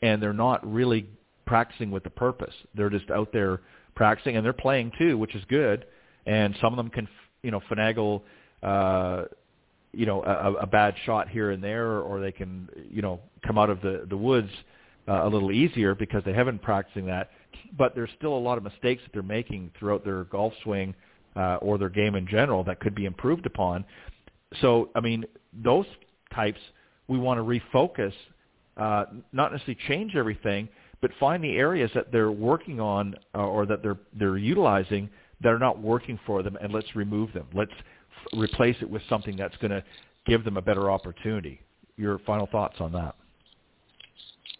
and 0.00 0.22
they're 0.22 0.32
not 0.32 0.64
really 0.70 1.08
practicing 1.46 1.90
with 1.90 2.04
the 2.04 2.10
purpose. 2.10 2.54
They're 2.74 2.90
just 2.90 3.10
out 3.10 3.32
there 3.32 3.60
practicing, 3.96 4.36
and 4.36 4.44
they're 4.44 4.52
playing 4.52 4.92
too, 4.98 5.18
which 5.18 5.34
is 5.34 5.42
good. 5.48 5.84
And 6.26 6.54
some 6.60 6.72
of 6.72 6.76
them 6.76 6.90
can, 6.90 7.08
you 7.42 7.50
know, 7.50 7.60
finagle, 7.70 8.22
uh, 8.62 9.24
you 9.92 10.06
know, 10.06 10.22
a, 10.22 10.62
a 10.62 10.66
bad 10.66 10.94
shot 11.04 11.28
here 11.28 11.50
and 11.50 11.64
there, 11.64 11.98
or 11.98 12.20
they 12.20 12.32
can, 12.32 12.68
you 12.90 13.02
know, 13.02 13.20
come 13.44 13.58
out 13.58 13.70
of 13.70 13.80
the 13.80 14.06
the 14.08 14.16
woods 14.16 14.50
uh, 15.08 15.26
a 15.26 15.28
little 15.28 15.50
easier 15.50 15.94
because 15.94 16.22
they 16.24 16.34
haven't 16.34 16.62
practicing 16.62 17.06
that. 17.06 17.30
But 17.76 17.94
there's 17.94 18.10
still 18.16 18.34
a 18.34 18.38
lot 18.38 18.58
of 18.58 18.64
mistakes 18.64 19.02
that 19.02 19.12
they're 19.12 19.22
making 19.22 19.72
throughout 19.78 20.04
their 20.04 20.24
golf 20.24 20.52
swing 20.62 20.94
uh, 21.38 21.56
or 21.62 21.78
their 21.78 21.88
game 21.88 22.16
in 22.16 22.26
general 22.26 22.64
that 22.64 22.80
could 22.80 22.94
be 22.94 23.06
improved 23.06 23.46
upon. 23.46 23.84
So, 24.60 24.90
I 24.94 25.00
mean, 25.00 25.24
those 25.52 25.86
types 26.34 26.58
we 27.06 27.18
want 27.18 27.38
to 27.38 27.44
refocus, 27.44 28.12
uh, 28.76 29.04
not 29.32 29.52
necessarily 29.52 29.78
change 29.86 30.16
everything, 30.16 30.68
but 31.00 31.10
find 31.20 31.42
the 31.42 31.56
areas 31.56 31.90
that 31.94 32.10
they're 32.10 32.32
working 32.32 32.80
on 32.80 33.14
uh, 33.34 33.46
or 33.46 33.66
that 33.66 33.82
they're 33.82 33.98
they're 34.18 34.36
utilizing 34.36 35.08
that 35.40 35.50
are 35.50 35.58
not 35.58 35.80
working 35.80 36.18
for 36.26 36.42
them, 36.42 36.56
and 36.60 36.72
let's 36.72 36.96
remove 36.96 37.32
them. 37.32 37.46
Let's 37.54 37.70
f- 37.70 38.38
replace 38.38 38.76
it 38.82 38.90
with 38.90 39.02
something 39.08 39.36
that's 39.36 39.56
going 39.58 39.70
to 39.70 39.84
give 40.26 40.44
them 40.44 40.56
a 40.56 40.62
better 40.62 40.90
opportunity. 40.90 41.60
Your 41.96 42.18
final 42.20 42.46
thoughts 42.46 42.76
on 42.80 42.92
that? 42.92 43.14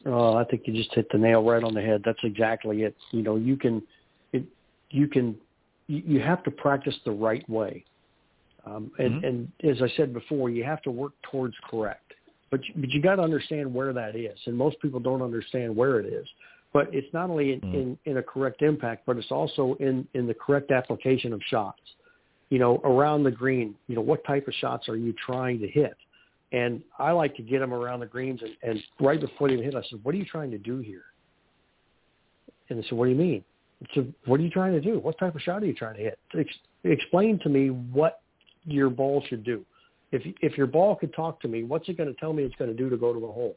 Oh, 0.07 0.35
I 0.35 0.45
think 0.45 0.62
you 0.66 0.72
just 0.72 0.95
hit 0.95 1.09
the 1.11 1.18
nail 1.18 1.43
right 1.43 1.62
on 1.62 1.74
the 1.74 1.83
head. 1.83 2.03
That's 2.05 2.18
exactly 2.22 2.83
it. 2.83 2.97
You 3.11 3.22
know, 3.22 3.37
you 3.37 3.57
can, 3.57 3.83
it, 4.33 4.45
you 4.91 5.09
can, 5.09 5.37
you 5.89 6.20
have 6.20 6.43
to 6.45 6.51
practice 6.51 6.95
the 7.05 7.11
right 7.11 7.49
way. 7.49 7.84
Um, 8.66 8.93
and, 8.99 9.22
mm-hmm. 9.22 9.24
and 9.24 9.53
as 9.76 9.82
I 9.82 9.89
said 9.97 10.12
before, 10.12 10.51
you 10.51 10.62
have 10.64 10.82
to 10.82 10.91
work 10.91 11.12
towards 11.30 11.55
correct. 11.68 12.12
But 12.51 12.64
you, 12.66 12.74
but 12.76 12.91
you 12.91 13.03
got 13.03 13.16
to 13.16 13.22
understand 13.22 13.72
where 13.72 13.93
that 13.93 14.14
is, 14.14 14.39
and 14.47 14.57
most 14.57 14.80
people 14.80 15.01
don't 15.01 15.22
understand 15.22 15.74
where 15.74 16.01
it 16.01 16.07
is. 16.07 16.26
But 16.72 16.93
it's 16.93 17.12
not 17.14 17.30
only 17.30 17.55
in, 17.55 17.61
mm. 17.61 17.74
in, 17.74 17.99
in 18.05 18.16
a 18.18 18.22
correct 18.22 18.62
impact, 18.62 19.05
but 19.07 19.16
it's 19.16 19.30
also 19.30 19.76
in, 19.80 20.07
in 20.14 20.26
the 20.26 20.34
correct 20.34 20.70
application 20.70 21.32
of 21.32 21.41
shots. 21.49 21.80
You 22.51 22.59
know, 22.59 22.80
around 22.84 23.24
the 23.24 23.30
green, 23.30 23.74
you 23.86 23.95
know, 23.95 24.01
what 24.01 24.24
type 24.24 24.49
of 24.49 24.55
shots 24.55 24.89
are 24.89 24.97
you 24.97 25.14
trying 25.24 25.61
to 25.61 25.68
hit? 25.68 25.97
And 26.53 26.82
I 26.99 27.12
like 27.12 27.36
to 27.36 27.43
get 27.43 27.59
them 27.59 27.74
around 27.74 28.01
the 28.01 28.07
greens, 28.07 28.41
and, 28.43 28.53
and 28.62 28.82
right 29.01 29.20
before 29.20 29.49
they 29.49 29.57
hit, 29.57 29.74
I 29.74 29.82
said, 29.91 30.01
"What 30.03 30.14
are 30.14 30.18
you 30.18 30.24
trying 30.24 30.51
to 30.53 30.59
do 30.59 30.78
here?" 30.78 31.05
And 32.70 32.78
they 32.78 32.82
said, 32.89 32.97
"What 32.97 33.05
do 33.05 33.11
you 33.11 33.18
mean?" 33.18 33.45
Said, 33.95 34.12
"What 34.24 34.41
are 34.41 34.43
you 34.43 34.51
trying 34.51 34.72
to 34.72 34.81
do? 34.81 34.99
What 34.99 35.18
type 35.18 35.35
of 35.35 35.41
shot 35.41 35.62
are 35.62 35.66
you 35.66 35.74
trying 35.74 35.97
to 35.97 36.03
hit? 36.03 36.18
Ex- 36.37 36.59
explain 36.85 37.39
to 37.41 37.49
me 37.49 37.70
what 37.70 38.20
your 38.64 38.91
ball 38.91 39.22
should 39.29 39.45
do." 39.45 39.64
if 40.12 40.22
if 40.41 40.57
your 40.57 40.66
ball 40.66 40.97
could 40.97 41.12
talk 41.12 41.41
to 41.41 41.49
me, 41.49 41.64
what's 41.64 41.89
it 41.89 41.97
going 41.97 42.12
to 42.12 42.18
tell 42.18 42.33
me 42.33 42.43
it's 42.43 42.55
going 42.57 42.70
to 42.70 42.76
do 42.76 42.89
to 42.89 42.97
go 42.97 43.12
to 43.12 43.20
the 43.20 43.26
hole? 43.26 43.57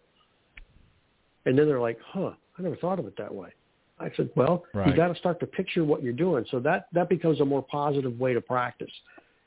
And 1.45 1.57
then 1.57 1.67
they're 1.67 1.79
like, 1.79 1.99
huh, 2.05 2.31
I 2.57 2.61
never 2.61 2.75
thought 2.75 2.99
of 2.99 3.05
it 3.07 3.17
that 3.17 3.33
way. 3.33 3.49
I 3.99 4.11
said, 4.15 4.29
well, 4.35 4.63
right. 4.73 4.87
you 4.87 4.95
got 4.95 5.07
to 5.07 5.15
start 5.15 5.39
to 5.41 5.45
picture 5.45 5.83
what 5.83 6.03
you're 6.03 6.13
doing. 6.13 6.45
So 6.51 6.59
that 6.59 6.87
that 6.93 7.09
becomes 7.09 7.39
a 7.39 7.45
more 7.45 7.63
positive 7.63 8.19
way 8.19 8.33
to 8.33 8.41
practice. 8.41 8.91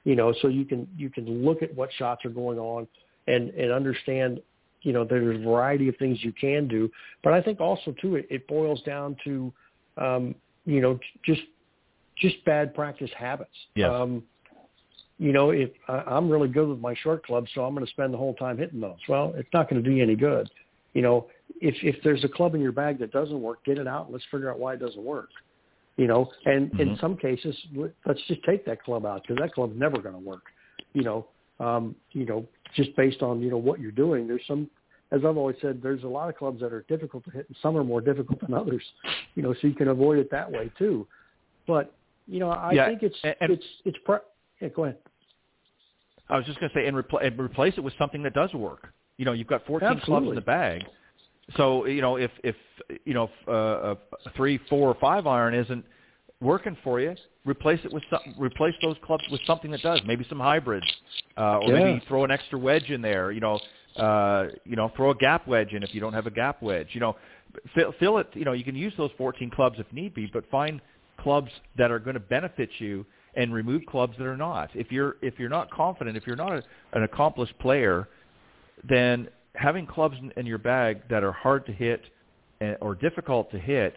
You 0.04 0.16
know, 0.16 0.34
so 0.40 0.48
you 0.48 0.64
can 0.64 0.88
you 0.96 1.10
can 1.10 1.44
look 1.44 1.62
at 1.62 1.74
what 1.74 1.90
shots 1.98 2.24
are 2.24 2.30
going 2.30 2.58
on 2.58 2.86
and 3.26 3.50
and 3.50 3.72
understand. 3.72 4.40
You 4.82 4.92
know, 4.92 5.04
there's 5.04 5.40
a 5.40 5.42
variety 5.42 5.88
of 5.88 5.96
things 5.96 6.18
you 6.22 6.32
can 6.32 6.68
do, 6.68 6.90
but 7.22 7.32
I 7.32 7.40
think 7.40 7.58
also 7.58 7.94
too 8.02 8.16
it, 8.16 8.26
it 8.28 8.46
boils 8.46 8.82
down 8.82 9.16
to, 9.24 9.50
um, 9.96 10.34
you 10.64 10.80
know, 10.80 10.98
just 11.24 11.42
just 12.18 12.44
bad 12.44 12.74
practice 12.74 13.10
habits. 13.16 13.54
Yes. 13.74 13.90
Um, 13.92 14.22
you 15.18 15.32
know, 15.32 15.50
if 15.50 15.70
I, 15.88 15.98
I'm 15.98 16.28
really 16.28 16.48
good 16.48 16.68
with 16.68 16.80
my 16.80 16.94
short 17.02 17.24
club, 17.24 17.46
so 17.54 17.64
I'm 17.64 17.74
going 17.74 17.86
to 17.86 17.92
spend 17.92 18.12
the 18.12 18.18
whole 18.18 18.34
time 18.34 18.58
hitting 18.58 18.80
those. 18.80 18.98
Well, 19.08 19.32
it's 19.36 19.48
not 19.52 19.68
going 19.68 19.82
to 19.82 19.88
do 19.88 19.94
you 19.94 20.02
any 20.02 20.16
good. 20.16 20.50
You 20.92 21.02
know, 21.02 21.28
if 21.60 21.74
if 21.82 21.96
there's 22.02 22.24
a 22.24 22.28
club 22.28 22.54
in 22.54 22.60
your 22.60 22.72
bag 22.72 22.98
that 23.00 23.12
doesn't 23.12 23.40
work, 23.40 23.64
get 23.64 23.78
it 23.78 23.86
out 23.86 24.06
and 24.06 24.12
let's 24.12 24.24
figure 24.30 24.50
out 24.50 24.58
why 24.58 24.74
it 24.74 24.80
doesn't 24.80 25.02
work. 25.02 25.30
You 25.96 26.08
know, 26.08 26.30
and 26.44 26.70
mm-hmm. 26.70 26.80
in 26.80 26.98
some 27.00 27.16
cases, 27.16 27.56
let's 28.04 28.20
just 28.26 28.42
take 28.44 28.64
that 28.66 28.82
club 28.82 29.06
out 29.06 29.22
because 29.22 29.36
that 29.40 29.52
club's 29.52 29.78
never 29.78 29.98
going 29.98 30.14
to 30.14 30.20
work. 30.20 30.42
You 30.92 31.02
know, 31.02 31.26
um, 31.60 31.94
you 32.12 32.26
know, 32.26 32.46
just 32.74 32.94
based 32.96 33.22
on 33.22 33.40
you 33.40 33.50
know 33.50 33.58
what 33.58 33.80
you're 33.80 33.92
doing. 33.92 34.26
There's 34.26 34.42
some, 34.48 34.68
as 35.12 35.20
I've 35.24 35.36
always 35.36 35.56
said, 35.60 35.80
there's 35.82 36.02
a 36.02 36.08
lot 36.08 36.28
of 36.28 36.36
clubs 36.36 36.60
that 36.60 36.72
are 36.72 36.84
difficult 36.88 37.24
to 37.24 37.30
hit, 37.30 37.46
and 37.48 37.56
some 37.62 37.76
are 37.76 37.84
more 37.84 38.00
difficult 38.00 38.40
than 38.40 38.54
others. 38.54 38.82
You 39.34 39.42
know, 39.42 39.54
so 39.54 39.68
you 39.68 39.74
can 39.74 39.88
avoid 39.88 40.18
it 40.18 40.30
that 40.30 40.50
way 40.50 40.70
too. 40.78 41.06
But 41.66 41.94
you 42.26 42.40
know, 42.40 42.50
I 42.50 42.72
yeah, 42.72 42.86
think 42.86 43.02
it's 43.02 43.16
and, 43.22 43.50
it's 43.50 43.64
it's. 43.84 43.98
Pre- 44.04 44.18
yeah, 44.60 44.68
go 44.68 44.84
ahead. 44.84 44.98
I 46.28 46.36
was 46.36 46.46
just 46.46 46.58
going 46.58 46.70
to 46.70 46.78
say, 46.78 46.86
and, 46.86 46.96
repl- 46.96 47.24
and 47.24 47.38
replace 47.38 47.74
it 47.76 47.82
with 47.82 47.92
something 47.98 48.22
that 48.22 48.32
does 48.32 48.52
work. 48.54 48.88
You 49.18 49.26
know, 49.26 49.32
you've 49.32 49.46
got 49.46 49.66
14 49.66 49.86
Absolutely. 49.86 50.06
clubs 50.06 50.28
in 50.28 50.34
the 50.36 50.40
bag. 50.40 50.84
So 51.56 51.86
you 51.86 52.00
know, 52.00 52.16
if 52.16 52.30
if 52.42 52.56
you 53.04 53.14
know 53.14 53.30
uh, 53.46 53.94
a 54.24 54.30
three, 54.34 54.58
four, 54.70 54.88
or 54.88 54.96
five 55.00 55.26
iron 55.26 55.54
isn't 55.54 55.84
working 56.40 56.76
for 56.82 57.00
you, 57.00 57.14
replace 57.44 57.80
it 57.84 57.92
with 57.92 58.02
some, 58.08 58.34
replace 58.38 58.74
those 58.82 58.96
clubs 59.04 59.24
with 59.30 59.40
something 59.46 59.70
that 59.70 59.82
does. 59.82 60.00
Maybe 60.06 60.24
some 60.28 60.40
hybrids, 60.40 60.86
uh, 61.36 61.58
or 61.58 61.68
yeah. 61.68 61.84
maybe 61.84 62.02
throw 62.08 62.24
an 62.24 62.30
extra 62.30 62.58
wedge 62.58 62.90
in 62.90 63.02
there. 63.02 63.30
You 63.30 63.40
know, 63.40 63.60
uh, 63.96 64.46
you 64.64 64.76
know, 64.76 64.90
throw 64.96 65.10
a 65.10 65.14
gap 65.14 65.46
wedge 65.46 65.72
in 65.72 65.82
if 65.82 65.94
you 65.94 66.00
don't 66.00 66.14
have 66.14 66.26
a 66.26 66.30
gap 66.30 66.62
wedge. 66.62 66.88
You 66.92 67.00
know, 67.00 67.16
fill, 67.74 67.94
fill 67.98 68.18
it. 68.18 68.28
You 68.34 68.44
know, 68.44 68.52
you 68.52 68.64
can 68.64 68.74
use 68.74 68.92
those 68.96 69.10
14 69.16 69.50
clubs 69.50 69.76
if 69.78 69.86
need 69.92 70.14
be, 70.14 70.28
but 70.32 70.48
find 70.50 70.80
clubs 71.20 71.50
that 71.78 71.90
are 71.90 71.98
going 71.98 72.14
to 72.14 72.20
benefit 72.20 72.68
you 72.78 73.06
and 73.36 73.52
remove 73.52 73.82
clubs 73.86 74.14
that 74.18 74.26
are 74.26 74.36
not. 74.36 74.70
If 74.74 74.90
you're 74.92 75.16
if 75.22 75.34
you're 75.38 75.48
not 75.48 75.70
confident, 75.70 76.16
if 76.16 76.26
you're 76.26 76.36
not 76.36 76.52
a, 76.52 76.62
an 76.92 77.02
accomplished 77.02 77.58
player, 77.58 78.08
then 78.88 79.28
having 79.54 79.86
clubs 79.86 80.16
in, 80.20 80.32
in 80.36 80.46
your 80.46 80.58
bag 80.58 81.02
that 81.10 81.22
are 81.22 81.32
hard 81.32 81.66
to 81.66 81.72
hit 81.72 82.02
and, 82.60 82.76
or 82.80 82.94
difficult 82.94 83.50
to 83.52 83.58
hit 83.58 83.94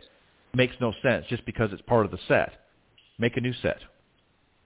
makes 0.53 0.75
no 0.79 0.93
sense 1.03 1.25
just 1.29 1.45
because 1.45 1.69
it's 1.71 1.81
part 1.83 2.05
of 2.05 2.11
the 2.11 2.19
set. 2.27 2.53
Make 3.19 3.37
a 3.37 3.41
new 3.41 3.53
set, 3.61 3.79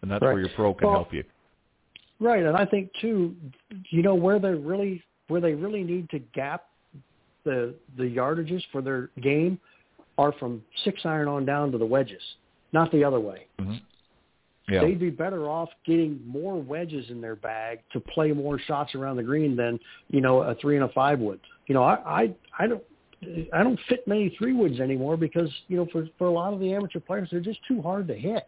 and 0.02 0.12
that's 0.12 0.22
right. 0.22 0.34
where 0.34 0.42
your 0.42 0.52
pro 0.56 0.74
can 0.74 0.88
well, 0.88 0.98
help 0.98 1.14
you. 1.14 1.24
Right, 2.20 2.44
and 2.44 2.56
I 2.56 2.66
think 2.66 2.92
too, 3.02 3.36
you 3.90 4.04
know 4.04 4.16
where 4.16 4.40
they 4.40 4.50
really 4.52 5.04
where 5.32 5.40
they 5.40 5.54
really 5.54 5.84
need 5.84 6.10
to 6.10 6.20
gap 6.20 6.66
the 7.46 7.74
the 7.98 8.04
yardages 8.04 8.62
for 8.72 8.82
their 8.82 9.10
game 9.22 9.58
are 10.18 10.34
from 10.34 10.62
six 10.84 11.02
iron 11.06 11.28
on 11.28 11.46
down 11.46 11.72
to 11.72 11.78
the 11.78 11.86
wedges, 11.86 12.22
not 12.74 12.92
the 12.92 13.04
other 13.04 13.20
way. 13.20 13.48
Mm-hmm. 13.60 13.76
Yeah. 14.70 14.82
They'd 14.82 15.00
be 15.00 15.10
better 15.10 15.50
off 15.50 15.70
getting 15.86 16.22
more 16.26 16.62
wedges 16.62 17.10
in 17.10 17.20
their 17.22 17.36
bag 17.36 17.80
to 17.94 18.00
play 18.00 18.32
more 18.32 18.60
shots 18.60 18.94
around 18.94 19.16
the 19.16 19.24
green 19.24 19.56
than 19.56 19.80
you 20.10 20.20
know 20.20 20.42
a 20.42 20.54
three 20.56 20.76
and 20.76 20.84
a 20.86 20.90
five 20.90 21.20
wood. 21.20 21.40
You 21.68 21.76
know, 21.76 21.84
I 21.84 21.96
I, 22.06 22.36
I 22.60 22.68
don't 22.68 22.84
I 23.54 23.64
don't 23.64 23.80
fit 23.88 24.06
many 24.08 24.36
three 24.38 24.54
woods 24.54 24.80
anymore 24.82 25.16
because 25.16 25.50
you 25.70 25.78
know 25.78 25.88
for 25.94 26.08
for 26.18 26.28
a 26.28 26.32
lot 26.32 26.54
of 26.54 26.60
the 26.60 26.74
amateur 26.74 27.00
players 27.00 27.30
they're 27.32 27.40
just 27.40 27.60
too 27.68 27.82
hard 27.82 28.08
to 28.10 28.16
hit. 28.16 28.46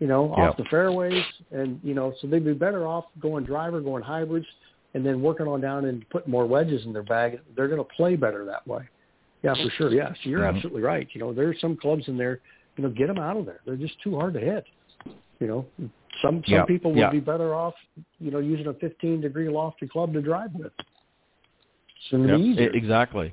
You 0.00 0.08
know, 0.08 0.34
yeah. 0.36 0.48
off 0.48 0.56
the 0.56 0.64
fairways, 0.64 1.24
and 1.52 1.80
you 1.84 1.94
know, 1.94 2.12
so 2.20 2.26
they'd 2.26 2.44
be 2.44 2.52
better 2.52 2.84
off 2.84 3.04
going 3.20 3.44
driver, 3.44 3.80
going 3.80 4.02
hybrids, 4.02 4.46
and 4.94 5.04
then 5.04 5.20
working 5.20 5.46
on 5.46 5.60
down 5.60 5.84
and 5.86 6.08
putting 6.10 6.30
more 6.30 6.46
wedges 6.46 6.84
in 6.86 6.92
their 6.92 7.02
bag. 7.02 7.40
They're 7.56 7.68
going 7.68 7.80
to 7.80 7.94
play 7.96 8.16
better 8.16 8.44
that 8.46 8.66
way. 8.66 8.88
Yeah, 9.42 9.54
for 9.54 9.70
sure. 9.76 9.90
Yeah, 9.92 10.10
so 10.10 10.30
you're 10.30 10.40
mm-hmm. 10.40 10.56
absolutely 10.56 10.82
right. 10.82 11.06
You 11.12 11.20
know, 11.20 11.34
there's 11.34 11.60
some 11.60 11.76
clubs 11.76 12.04
in 12.08 12.16
there. 12.16 12.40
You 12.76 12.84
know, 12.84 12.90
get 12.90 13.08
them 13.08 13.18
out 13.18 13.36
of 13.36 13.44
there. 13.44 13.60
They're 13.66 13.76
just 13.76 14.00
too 14.02 14.16
hard 14.16 14.34
to 14.34 14.40
hit. 14.40 14.64
You 15.38 15.46
know, 15.46 15.66
some 16.22 16.42
some 16.46 16.54
Yeah, 16.54 16.64
people 16.64 16.92
would 16.92 16.98
yeah. 16.98 17.10
be 17.10 17.20
better 17.20 17.54
off, 17.54 17.74
you 18.18 18.30
know, 18.30 18.38
using 18.38 18.68
a 18.68 18.74
15 18.74 19.20
degree 19.20 19.48
lofty 19.48 19.86
club 19.86 20.12
to 20.14 20.22
drive 20.22 20.50
with. 20.54 20.72
It's 20.78 22.10
going 22.10 22.22
to 22.26 22.28
Yep, 22.30 22.38
be 22.38 22.44
easier. 22.44 22.70
exactly. 22.70 23.32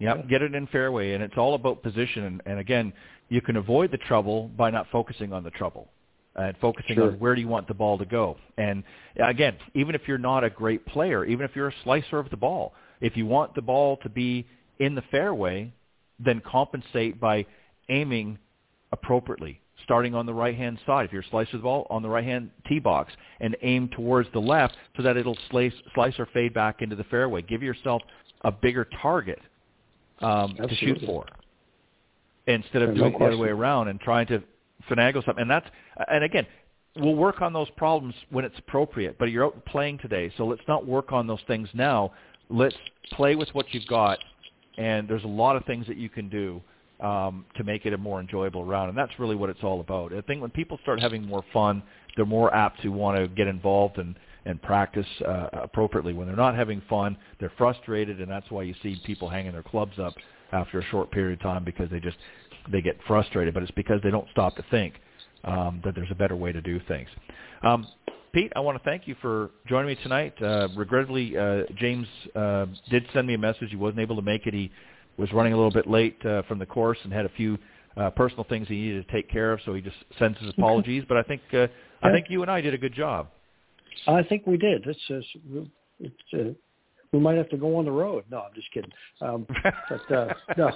Yep, 0.00 0.16
Yeah. 0.16 0.22
get 0.28 0.42
it 0.42 0.54
in 0.54 0.66
fairway, 0.68 1.12
and 1.12 1.22
it's 1.22 1.36
all 1.36 1.54
about 1.54 1.82
position. 1.82 2.24
And, 2.24 2.42
and 2.46 2.58
again, 2.58 2.92
you 3.28 3.40
can 3.40 3.56
avoid 3.56 3.90
the 3.92 3.98
trouble 3.98 4.48
by 4.56 4.70
not 4.70 4.88
focusing 4.90 5.32
on 5.32 5.44
the 5.44 5.50
trouble 5.50 5.88
and 6.36 6.56
focusing 6.58 6.96
Sure. 6.96 7.12
on 7.12 7.18
where 7.18 7.34
do 7.34 7.40
you 7.40 7.48
want 7.48 7.68
the 7.68 7.74
ball 7.74 7.98
to 7.98 8.04
go. 8.04 8.36
And 8.56 8.82
again, 9.16 9.56
even 9.74 9.94
if 9.94 10.08
you're 10.08 10.18
not 10.18 10.44
a 10.44 10.50
great 10.50 10.84
player, 10.86 11.24
even 11.24 11.44
if 11.44 11.54
you're 11.54 11.68
a 11.68 11.74
slicer 11.84 12.18
of 12.18 12.30
the 12.30 12.36
ball, 12.36 12.74
if 13.00 13.16
you 13.16 13.26
want 13.26 13.54
the 13.54 13.62
ball 13.62 13.96
to 13.98 14.08
be 14.08 14.46
in 14.78 14.94
the 14.94 15.02
fairway, 15.10 15.72
then 16.18 16.40
compensate 16.40 17.20
by 17.20 17.46
aiming 17.88 18.38
appropriately, 18.92 19.60
starting 19.84 20.14
on 20.14 20.26
the 20.26 20.34
right-hand 20.34 20.78
side. 20.86 21.06
If 21.06 21.12
you're 21.12 21.22
a 21.22 21.28
slicer 21.28 21.56
of 21.56 21.62
the 21.62 21.64
ball, 21.64 21.86
on 21.90 22.02
the 22.02 22.08
right-hand 22.08 22.50
tee 22.66 22.80
box, 22.80 23.12
and 23.40 23.56
aim 23.62 23.88
towards 23.88 24.30
the 24.32 24.40
left 24.40 24.76
so 24.96 25.02
that 25.02 25.16
it'll 25.16 25.38
slice, 25.50 25.72
slice 25.94 26.18
or 26.18 26.26
fade 26.26 26.54
back 26.54 26.82
into 26.82 26.96
the 26.96 27.04
fairway. 27.04 27.42
Give 27.42 27.62
yourself 27.62 28.02
a 28.42 28.50
bigger 28.50 28.88
target 29.00 29.40
um, 30.20 30.56
to 30.56 30.74
shoot 30.76 31.00
for 31.06 31.26
instead 32.46 32.82
of 32.82 32.90
No 32.90 32.94
doing 32.94 33.14
it 33.14 33.18
the 33.18 33.24
other 33.24 33.38
way 33.38 33.48
around 33.48 33.88
and 33.88 34.00
trying 34.00 34.26
to 34.26 34.42
finagle 34.88 35.24
something. 35.24 35.42
And 35.42 35.50
that's 35.50 35.66
and 36.08 36.24
again, 36.24 36.46
we'll 36.96 37.14
work 37.14 37.42
on 37.42 37.52
those 37.52 37.68
problems 37.76 38.14
when 38.30 38.44
it's 38.44 38.58
appropriate. 38.58 39.18
But 39.18 39.26
you're 39.26 39.44
out 39.44 39.64
playing 39.66 39.98
today, 39.98 40.32
so 40.36 40.46
let's 40.46 40.62
not 40.68 40.86
work 40.86 41.12
on 41.12 41.26
those 41.26 41.40
things 41.46 41.68
now. 41.74 42.12
Let's 42.50 42.76
play 43.12 43.36
with 43.36 43.48
what 43.52 43.66
you've 43.72 43.86
got, 43.86 44.18
and 44.78 45.08
there's 45.08 45.24
a 45.24 45.28
lot 45.28 45.56
of 45.56 45.64
things 45.64 45.86
that 45.86 45.96
you 45.96 46.08
can 46.08 46.28
do 46.28 46.60
um, 47.00 47.44
to 47.56 47.64
make 47.64 47.86
it 47.86 47.92
a 47.92 47.98
more 47.98 48.20
enjoyable 48.20 48.64
round. 48.64 48.90
And 48.90 48.98
that's 48.98 49.18
really 49.18 49.36
what 49.36 49.50
it's 49.50 49.62
all 49.62 49.80
about. 49.80 50.12
I 50.12 50.20
think 50.20 50.40
when 50.40 50.50
people 50.50 50.78
start 50.82 51.00
having 51.00 51.24
more 51.24 51.44
fun, 51.52 51.82
they're 52.16 52.24
more 52.24 52.54
apt 52.54 52.82
to 52.82 52.90
want 52.90 53.18
to 53.18 53.28
get 53.28 53.46
involved 53.46 53.98
and 53.98 54.14
and 54.46 54.60
practice 54.60 55.06
uh, 55.26 55.48
appropriately. 55.54 56.12
When 56.12 56.26
they're 56.26 56.36
not 56.36 56.54
having 56.54 56.82
fun, 56.88 57.16
they're 57.40 57.52
frustrated, 57.56 58.20
and 58.20 58.30
that's 58.30 58.50
why 58.50 58.62
you 58.62 58.74
see 58.82 59.00
people 59.06 59.28
hanging 59.28 59.52
their 59.52 59.62
clubs 59.62 59.98
up 59.98 60.14
after 60.52 60.78
a 60.78 60.84
short 60.84 61.10
period 61.10 61.38
of 61.38 61.42
time 61.42 61.64
because 61.64 61.90
they 61.90 61.98
just 61.98 62.18
they 62.70 62.80
get 62.80 62.98
frustrated. 63.06 63.54
But 63.54 63.62
it's 63.62 63.72
because 63.72 64.00
they 64.02 64.10
don't 64.10 64.28
stop 64.30 64.56
to 64.56 64.64
think 64.70 64.94
um, 65.44 65.80
that 65.84 65.94
there's 65.94 66.10
a 66.10 66.14
better 66.14 66.36
way 66.36 66.52
to 66.52 66.60
do 66.60 66.80
things. 66.88 67.08
Um, 67.62 67.86
Pete, 68.32 68.52
I 68.56 68.60
want 68.60 68.76
to 68.76 68.84
thank 68.84 69.06
you 69.06 69.14
for 69.22 69.50
joining 69.68 69.86
me 69.86 70.02
tonight. 70.02 70.34
Uh, 70.42 70.68
regrettably, 70.76 71.36
uh, 71.36 71.62
James 71.76 72.08
uh, 72.34 72.66
did 72.90 73.06
send 73.12 73.28
me 73.28 73.34
a 73.34 73.38
message. 73.38 73.70
He 73.70 73.76
wasn't 73.76 74.00
able 74.00 74.16
to 74.16 74.22
make 74.22 74.46
it. 74.46 74.54
He 74.54 74.72
was 75.16 75.32
running 75.32 75.52
a 75.52 75.56
little 75.56 75.70
bit 75.70 75.86
late 75.86 76.18
uh, 76.26 76.42
from 76.42 76.58
the 76.58 76.66
course 76.66 76.98
and 77.04 77.12
had 77.12 77.26
a 77.26 77.30
few 77.30 77.56
uh, 77.96 78.10
personal 78.10 78.44
things 78.48 78.66
he 78.66 78.74
needed 78.74 79.06
to 79.06 79.12
take 79.12 79.30
care 79.30 79.52
of. 79.52 79.60
So 79.64 79.74
he 79.74 79.80
just 79.80 79.96
sends 80.18 80.38
his 80.40 80.50
apologies. 80.50 81.04
But 81.06 81.16
I 81.16 81.22
think 81.22 81.42
uh, 81.52 81.68
I 82.02 82.10
think 82.10 82.26
you 82.28 82.42
and 82.42 82.50
I 82.50 82.60
did 82.60 82.74
a 82.74 82.78
good 82.78 82.94
job. 82.94 83.28
I 84.08 84.22
think 84.24 84.46
we 84.46 84.56
did. 84.56 84.84
It's, 84.86 84.98
it's, 85.08 85.26
it's 86.00 86.14
uh, 86.34 86.52
we 87.14 87.20
might 87.20 87.36
have 87.36 87.48
to 87.50 87.56
go 87.56 87.76
on 87.76 87.84
the 87.84 87.92
road. 87.92 88.24
No, 88.28 88.40
I'm 88.40 88.54
just 88.54 88.70
kidding. 88.72 88.90
Um, 89.20 89.46
but 89.88 90.12
uh, 90.12 90.34
no, 90.58 90.70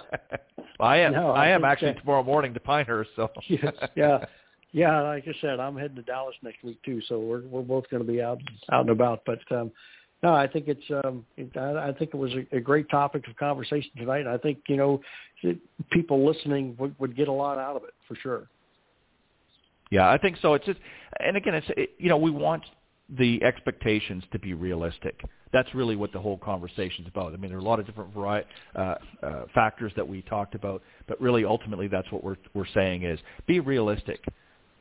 Well, 0.78 0.89
I 0.89 0.99
am. 0.99 1.12
No, 1.12 1.30
I, 1.32 1.47
I 1.47 1.49
am 1.49 1.64
actually 1.64 1.93
that- 1.93 2.01
tomorrow 2.01 2.22
morning 2.22 2.55
to 2.55 2.61
Pinehurst. 2.61 3.11
So 3.16 3.28
yeah, 3.49 3.70
yeah, 3.97 4.24
yeah. 4.72 5.01
Like 5.01 5.24
I 5.26 5.32
said, 5.41 5.59
I'm 5.59 5.76
heading 5.76 5.97
to 5.97 6.03
Dallas 6.03 6.36
next 6.43 6.62
week 6.62 6.80
too, 6.84 7.01
so 7.09 7.18
we're 7.18 7.43
we're 7.43 7.62
both 7.62 7.91
going 7.91 8.07
to 8.07 8.11
be 8.11 8.22
out 8.22 8.39
out 8.70 8.82
and 8.82 8.91
about. 8.91 9.22
But 9.26 9.41
um, 9.51 9.72
no, 10.22 10.32
I 10.32 10.47
think 10.47 10.68
it's 10.68 11.05
um, 11.05 11.26
it, 11.36 11.51
I, 11.57 11.89
I 11.89 11.93
think 11.93 12.14
it 12.14 12.16
was 12.16 12.32
a, 12.34 12.57
a 12.57 12.61
great 12.61 12.89
topic 12.89 13.26
of 13.28 13.36
conversation 13.36 13.91
tonight. 13.97 14.28
I 14.28 14.39
think 14.39 14.59
you 14.68 14.76
know 14.76 15.01
people 15.91 16.24
listening 16.24 16.76
would, 16.78 16.95
would 17.01 17.16
get 17.16 17.26
a 17.26 17.32
lot 17.32 17.59
out 17.59 17.74
of 17.76 17.82
it 17.82 17.95
for 18.07 18.14
sure. 18.14 18.49
Yeah, 19.91 20.09
I 20.09 20.18
think 20.18 20.36
so. 20.43 20.55
It's 20.55 20.66
just, 20.66 20.78
and 21.18 21.36
again, 21.36 21.55
it's 21.55 21.66
it, 21.76 21.91
you 21.99 22.09
know 22.09 22.16
we 22.16 22.30
want 22.30 22.62
the 23.17 23.43
expectations 23.43 24.23
to 24.33 24.39
be 24.39 24.55
realistic. 24.55 25.21
That's 25.53 25.75
really 25.75 25.97
what 25.97 26.13
the 26.13 26.21
whole 26.21 26.37
conversation 26.37 27.05
is 27.05 27.09
about. 27.09 27.33
I 27.33 27.37
mean, 27.37 27.51
there 27.51 27.59
are 27.59 27.63
a 27.63 27.65
lot 27.65 27.81
of 27.81 27.87
different 27.87 28.13
vari- 28.13 28.45
uh, 28.77 28.97
uh, 29.23 29.45
factors 29.55 29.93
that 29.97 30.07
we 30.07 30.21
talked 30.23 30.55
about, 30.55 30.83
but 31.07 31.19
really, 31.21 31.45
ultimately, 31.45 31.89
that's 31.89 32.11
what 32.13 32.23
we're 32.23 32.37
we're 32.53 32.67
saying 32.75 33.05
is 33.05 33.19
be 33.47 33.61
realistic. 33.61 34.23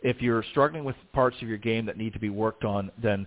If 0.02 0.22
you're 0.22 0.44
struggling 0.52 0.84
with 0.84 0.96
parts 1.14 1.38
of 1.42 1.48
your 1.48 1.58
game 1.58 1.86
that 1.86 1.98
need 1.98 2.14
to 2.14 2.20
be 2.20 2.30
worked 2.30 2.66
on, 2.66 2.92
then 3.02 3.26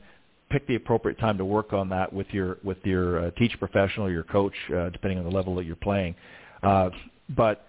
pick 0.51 0.67
the 0.67 0.75
appropriate 0.75 1.19
time 1.19 1.39
to 1.39 1.45
work 1.45 1.73
on 1.73 1.89
that 1.89 2.13
with 2.13 2.27
your 2.31 2.59
with 2.63 2.79
your 2.85 3.27
uh, 3.27 3.31
teacher 3.33 3.57
professional, 3.57 4.07
or 4.07 4.11
your 4.11 4.25
coach, 4.25 4.55
uh, 4.75 4.91
depending 4.91 5.19
on 5.19 5.25
the 5.25 5.31
level 5.31 5.55
that 5.55 5.65
you're 5.65 5.77
playing. 5.77 6.15
Uh, 6.63 6.91
but 7.31 7.67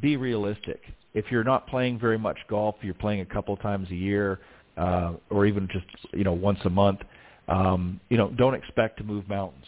be 0.00 0.16
realistic. 0.16 0.80
If 1.12 1.26
you're 1.30 1.44
not 1.44 1.66
playing 1.66 1.98
very 1.98 2.18
much 2.18 2.38
golf, 2.48 2.76
you're 2.82 2.94
playing 2.94 3.20
a 3.20 3.26
couple 3.26 3.56
times 3.56 3.90
a 3.90 3.96
year, 3.96 4.38
uh, 4.76 5.14
or 5.30 5.46
even 5.46 5.68
just 5.72 5.86
you 6.12 6.24
know 6.24 6.32
once 6.32 6.58
a 6.64 6.70
month. 6.70 7.00
Um, 7.48 8.00
you 8.10 8.16
know, 8.16 8.30
don't 8.30 8.54
expect 8.54 8.98
to 8.98 9.04
move 9.04 9.28
mountains. 9.28 9.64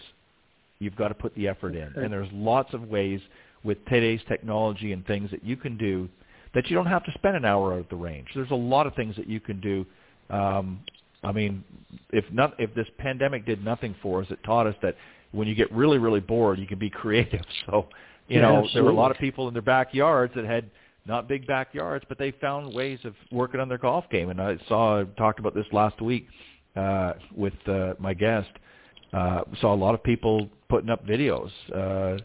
You've 0.79 0.97
got 0.97 1.09
to 1.09 1.15
put 1.15 1.35
the 1.35 1.49
effort 1.49 1.75
in, 1.75 1.93
and 1.97 2.13
there's 2.13 2.29
lots 2.33 2.75
of 2.75 2.83
ways 2.89 3.21
with 3.65 3.79
today's 3.87 4.21
technology 4.29 4.93
and 4.93 5.07
things 5.07 5.31
that 5.31 5.45
you 5.45 5.57
can 5.57 5.77
do 5.77 6.09
that 6.55 6.69
you 6.69 6.77
don't 6.77 6.87
have 6.87 7.05
to 7.05 7.13
spend 7.13 7.37
an 7.37 7.45
hour 7.45 7.73
out 7.73 7.81
at 7.81 7.91
the 7.91 7.97
range. 7.97 8.29
There's 8.35 8.51
a 8.51 8.55
lot 8.55 8.87
of 8.87 8.95
things 8.95 9.17
that 9.17 9.29
you 9.29 9.41
can 9.41 9.61
do. 9.61 9.87
Um, 10.31 10.81
I 11.25 11.33
mean, 11.33 11.65
if 12.11 12.25
not, 12.33 12.55
if 12.59 12.75
this 12.75 12.87
pandemic 12.99 13.47
did 13.47 13.65
nothing 13.65 13.95
for 14.03 14.21
us, 14.21 14.27
it 14.31 14.39
taught 14.45 14.67
us 14.67 14.75
that 14.83 14.97
when 15.33 15.49
you 15.49 15.55
get 15.55 15.73
really, 15.73 15.99
really 15.99 16.21
bored, 16.21 16.59
you 16.59 16.67
can 16.67 16.79
be 16.79 16.91
creative. 16.91 17.41
So, 17.67 17.87
you 18.29 18.41
Yeah, 18.41 18.43
know, 18.43 18.69
there 18.75 18.85
were 18.85 18.91
a 18.91 18.95
lot 18.95 19.11
of 19.11 19.19
people 19.19 19.49
in 19.49 19.55
their 19.55 19.63
backyards 19.63 20.35
that 20.35 20.45
had 20.45 20.71
not 21.07 21.29
big 21.29 21.47
backyards, 21.47 22.05
but 22.09 22.19
they 22.19 22.31
found 22.33 22.73
ways 22.73 22.99
of 23.05 23.15
working 23.31 23.61
on 23.61 23.69
their 23.69 23.79
golf 23.79 24.05
game. 24.11 24.31
And 24.31 24.41
I 24.41 24.57
saw, 24.69 25.01
I 25.01 25.05
talked 25.19 25.41
about 25.41 25.55
this 25.55 25.67
last 25.73 26.01
week 26.01 26.27
uh, 26.77 27.15
with 27.35 27.55
uh, 27.67 27.95
my 27.99 28.15
guest. 28.15 28.51
Uh, 29.13 29.43
saw 29.61 29.75
a 29.75 29.77
lot 29.77 29.95
of 29.95 30.03
people 30.03 30.49
putting 30.69 30.91
up 30.91 31.07
videos. 31.07 31.51
Uh, 31.75 32.23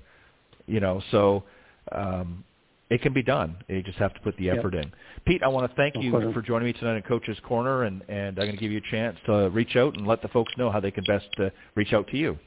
you 0.67 0.79
know, 0.79 1.01
so 1.11 1.43
um, 1.91 2.43
it 2.89 3.01
can 3.01 3.13
be 3.13 3.23
done. 3.23 3.57
You 3.67 3.81
just 3.83 3.97
have 3.97 4.13
to 4.13 4.19
put 4.21 4.37
the 4.37 4.45
Yep. 4.45 4.59
effort 4.59 4.75
in. 4.75 4.91
Pete, 5.25 5.43
I 5.43 5.47
want 5.47 5.69
to 5.69 5.75
thank 5.75 5.95
No 5.95 6.01
you 6.01 6.11
question. 6.11 6.33
for 6.33 6.41
joining 6.41 6.67
me 6.67 6.73
tonight 6.73 6.97
in 6.97 7.01
Coach's 7.03 7.39
Corner, 7.41 7.83
and, 7.83 8.01
and 8.07 8.39
I'm 8.39 8.45
going 8.45 8.51
to 8.51 8.61
give 8.61 8.71
you 8.71 8.77
a 8.79 8.91
chance 8.91 9.17
to 9.25 9.49
reach 9.49 9.75
out 9.75 9.97
and 9.97 10.07
let 10.07 10.21
the 10.21 10.29
folks 10.29 10.53
know 10.57 10.71
how 10.71 10.79
they 10.79 10.91
can 10.91 11.03
best 11.05 11.27
uh, 11.39 11.49
reach 11.75 11.93
out 11.93 12.07
to 12.09 12.17
you. 12.17 12.37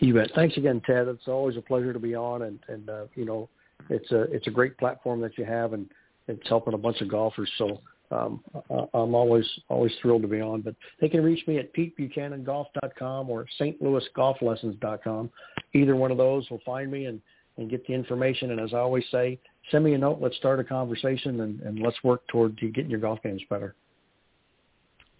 You 0.00 0.12
bet. 0.12 0.30
Thanks 0.34 0.56
again, 0.58 0.82
Ted. 0.84 1.08
It's 1.08 1.26
always 1.26 1.56
a 1.56 1.62
pleasure 1.62 1.94
to 1.94 1.98
be 1.98 2.14
on, 2.14 2.42
and 2.42 2.58
and 2.68 2.90
uh, 2.90 3.04
you 3.14 3.24
know, 3.24 3.48
it's 3.90 4.10
a 4.12 4.22
it's 4.22 4.46
a 4.46 4.50
great 4.50 4.76
platform 4.78 5.20
that 5.20 5.38
you 5.38 5.44
have, 5.44 5.72
and 5.72 5.88
it's 6.28 6.48
helping 6.48 6.74
a 6.74 6.78
bunch 6.78 7.00
of 7.00 7.08
golfers. 7.08 7.50
So 7.58 7.80
um, 8.10 8.42
I- 8.70 8.86
I'm 8.94 9.14
always 9.14 9.48
always 9.68 9.92
thrilled 10.00 10.22
to 10.22 10.28
be 10.28 10.40
on. 10.40 10.60
But 10.60 10.74
they 11.00 11.08
can 11.08 11.22
reach 11.22 11.46
me 11.46 11.58
at 11.58 11.74
PeteBuchananGolf.com 11.74 13.30
or 13.30 13.46
StLouisGolfLessons.com. 13.60 15.30
Either 15.74 15.96
one 15.96 16.10
of 16.10 16.16
those 16.16 16.48
will 16.50 16.62
find 16.64 16.90
me 16.90 17.06
and 17.06 17.20
and 17.58 17.70
get 17.70 17.86
the 17.86 17.94
information. 17.94 18.50
And 18.50 18.60
as 18.60 18.74
I 18.74 18.78
always 18.78 19.04
say, 19.10 19.38
send 19.70 19.84
me 19.84 19.94
a 19.94 19.98
note. 19.98 20.18
Let's 20.20 20.36
start 20.36 20.60
a 20.60 20.64
conversation, 20.64 21.40
and, 21.40 21.60
and 21.60 21.78
let's 21.78 21.96
work 22.04 22.26
toward 22.28 22.58
getting 22.58 22.90
your 22.90 23.00
golf 23.00 23.22
games 23.22 23.42
better. 23.48 23.74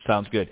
Sounds 0.06 0.28
good. 0.30 0.48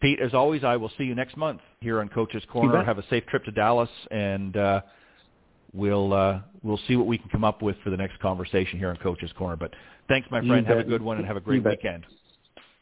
Pete, 0.00 0.20
as 0.20 0.32
always, 0.32 0.62
I 0.64 0.76
will 0.76 0.92
see 0.96 1.04
you 1.04 1.14
next 1.14 1.36
month 1.36 1.60
here 1.80 2.00
on 2.00 2.08
Coach's 2.08 2.44
Corner. 2.50 2.84
Have 2.84 2.98
a 2.98 3.04
safe 3.08 3.26
trip 3.26 3.44
to 3.44 3.50
Dallas, 3.50 3.88
and 4.10 4.56
uh, 4.56 4.80
we'll 5.72 6.12
uh, 6.12 6.40
we'll 6.62 6.80
see 6.88 6.96
what 6.96 7.06
we 7.06 7.18
can 7.18 7.28
come 7.30 7.44
up 7.44 7.62
with 7.62 7.76
for 7.82 7.90
the 7.90 7.96
next 7.96 8.18
conversation 8.20 8.78
here 8.78 8.90
on 8.90 8.96
Coach's 8.96 9.32
Corner. 9.32 9.56
But 9.56 9.74
thanks, 10.08 10.28
my 10.30 10.46
friend. 10.46 10.66
Have 10.66 10.78
a 10.78 10.84
good 10.84 11.02
one, 11.02 11.18
and 11.18 11.26
have 11.26 11.36
a 11.36 11.40
great 11.40 11.64
weekend. 11.64 12.06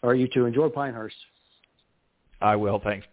All 0.02 0.10
right, 0.10 0.18
you 0.18 0.28
too. 0.28 0.46
Enjoy 0.46 0.68
Pinehurst. 0.68 1.16
I 2.40 2.56
will. 2.56 2.80
Thanks. 2.82 3.06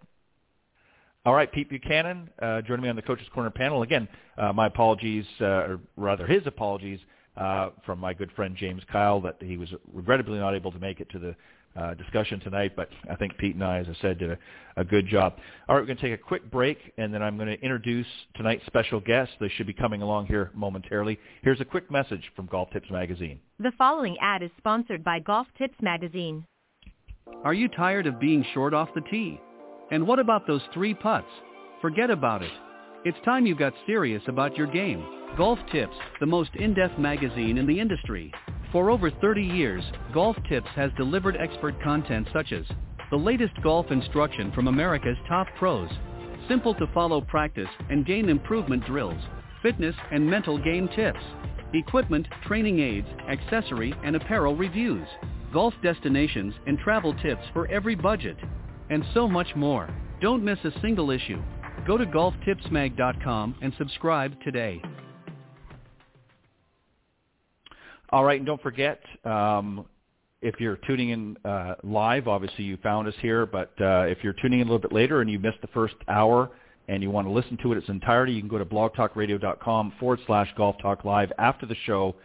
All 1.26 1.34
right, 1.34 1.50
Pete 1.50 1.70
Buchanan, 1.70 2.30
uh, 2.42 2.62
joining 2.64 2.84
me 2.84 2.90
on 2.90 2.98
the 2.98 3.02
Coach's 3.02 3.30
Corner 3.34 3.50
panel. 3.50 3.82
Again, 3.82 4.10
uh, 4.38 4.52
my 4.52 4.68
apologies, 4.68 5.26
uh, 5.40 5.46
or 5.46 5.80
rather 5.96 6.28
his 6.28 6.46
apologies, 6.46 7.00
uh, 7.38 7.70
from 7.86 8.00
my 8.00 8.14
good 8.14 8.30
friend 8.34 8.58
James 8.58 8.82
Kyle 8.92 9.22
that 9.22 9.38
he 9.40 9.56
was 9.56 9.70
regrettably 9.94 10.38
not 10.38 10.54
able 10.54 10.72
to 10.72 10.80
make 10.80 11.00
it 11.00 11.10
to 11.12 11.20
the 11.20 11.36
uh, 11.76 11.94
discussion 11.96 12.40
tonight. 12.40 12.74
But 12.76 12.90
I 13.10 13.16
think 13.16 13.38
Pete 13.38 13.56
and 13.56 13.64
I, 13.64 13.80
as 13.80 13.88
I 13.90 14.02
said, 14.02 14.20
did 14.20 14.32
a, 14.32 14.38
a 14.78 14.84
good 14.84 15.08
job. 15.08 15.36
All 15.68 15.76
right, 15.76 15.82
we're 15.82 15.88
going 15.88 15.98
to 15.98 16.04
take 16.04 16.14
a 16.14 16.24
quick 16.24 16.50
break, 16.50 16.78
and 16.98 17.14
then 17.14 17.22
I'm 17.22 17.38
going 17.38 17.50
to 17.50 17.62
introduce 17.62 18.08
tonight's 18.36 18.66
special 18.66 19.00
guests. 19.00 19.34
They 19.40 19.50
should 19.50 19.68
be 19.68 19.74
coming 19.74 20.02
along 20.02 20.28
here 20.28 20.52
momentarily. 20.54 21.20
Here's 21.42 21.62
a 21.62 21.66
quick 21.66 21.90
message 21.92 22.24
from 22.36 22.48
Golf 22.48 22.70
Tips 22.72 22.90
Magazine. 22.92 23.40
The 23.60 23.72
following 23.78 24.18
ad 24.22 24.44
is 24.44 24.52
sponsored 24.58 25.04
by 25.04 25.20
Golf 25.20 25.48
Tips 25.58 25.78
Magazine. 25.82 26.46
Are 27.44 27.54
you 27.54 27.68
tired 27.68 28.08
of 28.08 28.20
being 28.20 28.46
short 28.54 28.74
off 28.74 28.90
the 28.94 29.02
tee? 29.02 29.40
And 29.92 30.08
what 30.08 30.20
about 30.20 30.48
those 30.48 30.62
three 30.74 30.94
putts? 30.94 31.28
Forget 31.82 32.10
about 32.10 32.42
it. 32.42 32.52
It's 33.06 33.18
time 33.26 33.46
you 33.46 33.54
got 33.54 33.74
serious 33.86 34.24
about 34.28 34.56
your 34.56 34.68
game. 34.68 35.06
Golf 35.36 35.60
Tips, 35.74 35.96
the 36.22 36.26
most 36.26 36.52
in-depth 36.56 36.98
magazine 36.98 37.58
in 37.58 37.68
the 37.68 37.78
industry. 37.78 38.32
For 38.72 38.90
over 38.90 39.12
30 39.12 39.44
years, 39.44 39.84
Golf 40.14 40.38
Tips 40.48 40.70
has 40.76 40.90
delivered 40.96 41.36
expert 41.36 41.76
content 41.84 42.30
such 42.32 42.54
as 42.54 42.64
the 43.12 43.18
latest 43.18 43.62
golf 43.62 43.92
instruction 43.92 44.54
from 44.54 44.70
America's 44.70 45.18
top 45.28 45.48
pros, 45.60 45.90
simple 46.48 46.74
to 46.76 46.88
follow 46.94 47.20
practice 47.20 47.68
and 47.90 48.06
game 48.06 48.30
improvement 48.30 48.86
drills, 48.86 49.22
fitness 49.62 49.96
and 50.14 50.26
mental 50.26 50.58
game 50.58 50.88
tips, 50.96 51.20
equipment, 51.74 52.26
training 52.48 52.80
aids, 52.80 53.08
accessory, 53.28 53.94
and 54.06 54.16
apparel 54.16 54.56
reviews, 54.56 55.08
golf 55.52 55.74
destinations 55.84 56.54
and 56.68 56.80
travel 56.80 57.14
tips 57.16 57.44
for 57.52 57.68
every 57.68 57.96
budget, 57.96 58.38
and 58.90 59.04
so 59.14 59.28
much 59.28 59.54
more. 59.58 59.94
Don't 60.22 60.42
miss 60.42 60.60
a 60.64 60.80
single 60.80 61.12
issue. 61.12 61.42
Go 61.86 61.98
to 61.98 62.06
golftipsmag.com 62.06 63.56
and 63.62 63.74
subscribe 63.78 64.42
today. 64.42 64.82
All 68.10 68.24
right, 68.24 68.38
and 68.38 68.46
don't 68.46 68.62
forget, 68.62 69.02
um, 69.26 69.86
if 70.42 70.60
you're 70.60 70.78
tuning 70.88 71.10
in 71.10 71.38
uh, 71.44 71.76
live, 71.84 72.30
obviously 72.30 72.64
you 72.64 72.78
found 72.78 73.08
us 73.08 73.14
here, 73.22 73.46
but 73.46 73.74
uh, 73.82 74.06
if 74.08 74.20
you're 74.24 74.36
tuning 74.42 74.62
in 74.62 74.68
a 74.68 74.72
little 74.72 74.80
bit 74.80 74.94
later 74.94 75.20
and 75.20 75.30
you 75.30 75.40
missed 75.40 75.60
the 75.62 75.68
first 75.68 75.96
hour 76.08 76.52
and 76.88 77.04
you 77.04 77.10
want 77.10 77.28
to 77.28 77.32
listen 77.32 77.58
to 77.64 77.74
it 77.74 77.78
its 77.78 77.90
entirety, 77.90 78.32
you 78.32 78.40
can 78.40 78.50
go 78.50 78.58
to 78.58 78.66
blogtalkradio.com 78.66 79.94
forward 80.00 80.20
slash 80.26 80.48
golf 80.56 80.78
talk 80.82 81.04
live 81.04 81.32
after 81.38 81.66
the 81.66 81.76
show 81.86 82.16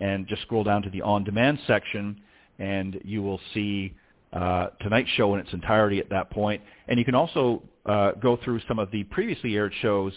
and 0.00 0.28
just 0.28 0.42
scroll 0.42 0.62
down 0.62 0.82
to 0.82 0.90
the 0.90 1.02
on-demand 1.02 1.58
section 1.66 2.20
and 2.60 3.00
you 3.04 3.22
will 3.22 3.40
see 3.52 3.92
uh, 4.32 4.68
tonight's 4.80 5.10
show 5.10 5.34
in 5.34 5.40
its 5.40 5.52
entirety 5.52 5.98
at 5.98 6.10
that 6.10 6.30
point. 6.30 6.62
And 6.86 6.98
you 6.98 7.04
can 7.04 7.14
also 7.14 7.62
uh, 7.88 8.12
go 8.12 8.38
through 8.44 8.60
some 8.68 8.78
of 8.78 8.90
the 8.90 9.04
previously 9.04 9.56
aired 9.56 9.72
shows 9.80 10.12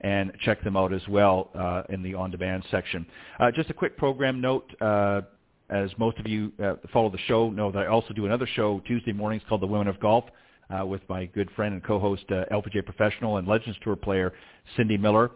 and 0.00 0.32
check 0.42 0.62
them 0.62 0.76
out 0.76 0.92
as 0.92 1.00
well 1.08 1.50
uh, 1.54 1.82
in 1.88 2.02
the 2.02 2.14
on-demand 2.14 2.62
section. 2.70 3.06
Uh, 3.40 3.50
just 3.50 3.70
a 3.70 3.74
quick 3.74 3.96
program 3.96 4.40
note. 4.40 4.70
Uh, 4.80 5.22
as 5.70 5.90
most 5.96 6.18
of 6.18 6.26
you 6.26 6.52
uh, 6.62 6.74
follow 6.92 7.08
the 7.08 7.18
show 7.26 7.48
know 7.48 7.72
that 7.72 7.78
I 7.78 7.86
also 7.86 8.12
do 8.12 8.26
another 8.26 8.46
show 8.46 8.82
Tuesday 8.86 9.14
mornings 9.14 9.42
called 9.48 9.62
The 9.62 9.66
Women 9.66 9.88
of 9.88 9.98
Golf 9.98 10.24
uh, 10.68 10.84
with 10.84 11.00
my 11.08 11.24
good 11.24 11.50
friend 11.52 11.72
and 11.72 11.82
co-host 11.82 12.24
uh, 12.28 12.44
LPGA 12.52 12.84
professional 12.84 13.38
and 13.38 13.48
Legends 13.48 13.78
Tour 13.82 13.96
player 13.96 14.34
Cindy 14.76 14.98
Miller. 14.98 15.30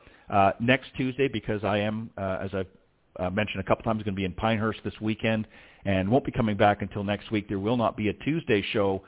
Next 0.60 0.88
Tuesday, 0.98 1.28
because 1.28 1.64
I 1.64 1.78
am, 1.78 2.10
as 2.18 2.50
I've 2.52 3.32
mentioned 3.32 3.60
a 3.60 3.64
couple 3.64 3.84
times, 3.84 4.02
going 4.02 4.14
to 4.14 4.18
be 4.18 4.26
in 4.26 4.34
Pinehurst 4.34 4.80
this 4.84 4.92
weekend 5.00 5.46
and 5.86 6.10
won't 6.10 6.26
be 6.26 6.32
coming 6.32 6.58
back 6.58 6.82
until 6.82 7.04
next 7.04 7.30
week. 7.30 7.48
There 7.48 7.58
will 7.58 7.78
not 7.78 7.96
be 7.96 8.08
a 8.08 8.12
Tuesday 8.12 8.62
show 8.72 9.02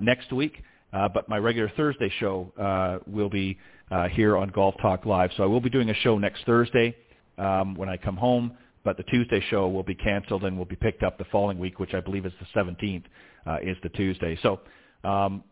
next 0.00 0.32
week, 0.32 0.62
uh, 0.94 1.08
but 1.08 1.28
my 1.28 1.36
regular 1.38 1.70
Thursday 1.76 2.10
show 2.20 2.52
uh, 2.58 2.98
will 3.06 3.28
be 3.28 3.58
uh, 3.90 4.08
here 4.08 4.36
on 4.36 4.48
Golf 4.48 4.76
Talk 4.80 5.04
Live. 5.04 5.30
So 5.36 5.42
I 5.42 5.46
will 5.46 5.60
be 5.60 5.70
doing 5.70 5.90
a 5.90 5.94
show 5.94 6.18
next 6.18 6.44
Thursday 6.46 6.94
um, 7.36 7.74
when 7.74 7.88
I 7.88 7.96
come 7.96 8.16
home, 8.16 8.56
but 8.84 8.96
the 8.96 9.02
Tuesday 9.04 9.44
show 9.50 9.68
will 9.68 9.82
be 9.82 9.96
canceled 9.96 10.44
and 10.44 10.56
will 10.56 10.64
be 10.64 10.76
picked 10.76 11.02
up 11.02 11.18
the 11.18 11.24
following 11.32 11.58
week, 11.58 11.80
which 11.80 11.94
I 11.94 12.00
believe 12.00 12.24
is 12.24 12.32
the 12.38 12.58
17th, 12.58 13.04
uh, 13.46 13.56
is 13.62 13.76
the 13.82 13.88
Tuesday. 13.90 14.38
So 14.40 14.60
um, 15.02 15.42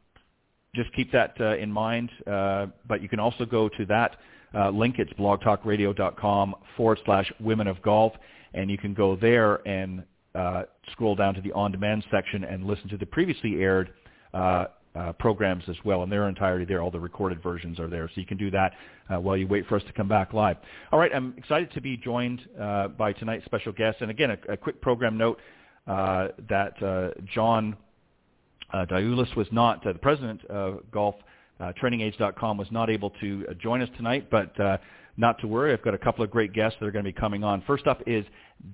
just 0.76 0.92
keep 0.94 1.10
that 1.12 1.34
uh, 1.40 1.56
in 1.56 1.72
mind. 1.72 2.10
But 2.24 3.02
you 3.02 3.08
can 3.08 3.18
also 3.18 3.44
go 3.44 3.68
to 3.68 3.86
that 3.86 4.16
link. 4.72 4.96
It's 4.98 5.12
blogtalkradio.com 5.14 6.54
forward 6.76 7.00
slash 7.04 7.32
women 7.40 7.66
of 7.66 7.82
golf, 7.82 8.12
and 8.54 8.70
you 8.70 8.78
can 8.78 8.94
go 8.94 9.16
there 9.16 9.66
and 9.66 10.04
scroll 10.92 11.16
down 11.16 11.34
to 11.34 11.40
the 11.40 11.52
on-demand 11.52 12.04
section 12.12 12.44
and 12.44 12.64
listen 12.64 12.88
to 12.90 12.96
the 12.96 13.06
previously 13.06 13.60
aired 13.60 13.92
uh, 14.94 15.02
uh, 15.02 15.12
programs 15.12 15.64
as 15.68 15.76
well 15.84 16.02
in 16.02 16.10
their 16.10 16.28
entirety 16.28 16.64
there. 16.64 16.82
All 16.82 16.90
the 16.90 17.00
recorded 17.00 17.42
versions 17.42 17.78
are 17.78 17.88
there. 17.88 18.08
So 18.08 18.20
you 18.20 18.26
can 18.26 18.36
do 18.36 18.50
that 18.50 18.72
uh, 19.08 19.20
while 19.20 19.36
you 19.36 19.46
wait 19.46 19.66
for 19.66 19.76
us 19.76 19.82
to 19.86 19.92
come 19.92 20.08
back 20.08 20.32
live. 20.32 20.56
All 20.90 20.98
right, 20.98 21.10
I'm 21.14 21.34
excited 21.36 21.72
to 21.72 21.80
be 21.80 21.96
joined 21.96 22.42
uh, 22.60 22.88
by 22.88 23.12
tonight's 23.12 23.44
special 23.44 23.72
guest. 23.72 23.98
And 24.00 24.10
again, 24.10 24.30
a, 24.30 24.52
a 24.52 24.56
quick 24.56 24.80
program 24.80 25.16
note 25.16 25.38
uh, 25.86 26.28
that 26.48 26.82
uh, 26.82 27.10
John 27.34 27.76
uh, 28.72 28.86
Diulis 28.86 29.34
was 29.36 29.46
not, 29.50 29.82
the 29.84 29.94
president 29.94 30.44
of 30.46 30.80
golf, 30.90 31.14
trainingaids.com 31.60 32.56
was 32.56 32.68
not 32.72 32.90
able 32.90 33.10
to 33.20 33.46
join 33.60 33.82
us 33.82 33.88
tonight, 33.96 34.28
but 34.30 34.52
not 35.16 35.38
to 35.40 35.46
worry. 35.46 35.72
I've 35.72 35.82
got 35.82 35.94
a 35.94 35.98
couple 35.98 36.24
of 36.24 36.30
great 36.30 36.52
guests 36.52 36.76
that 36.80 36.86
are 36.86 36.90
going 36.90 37.04
to 37.04 37.12
be 37.12 37.18
coming 37.18 37.44
on. 37.44 37.62
First 37.68 37.86
up 37.86 38.02
is 38.04 38.24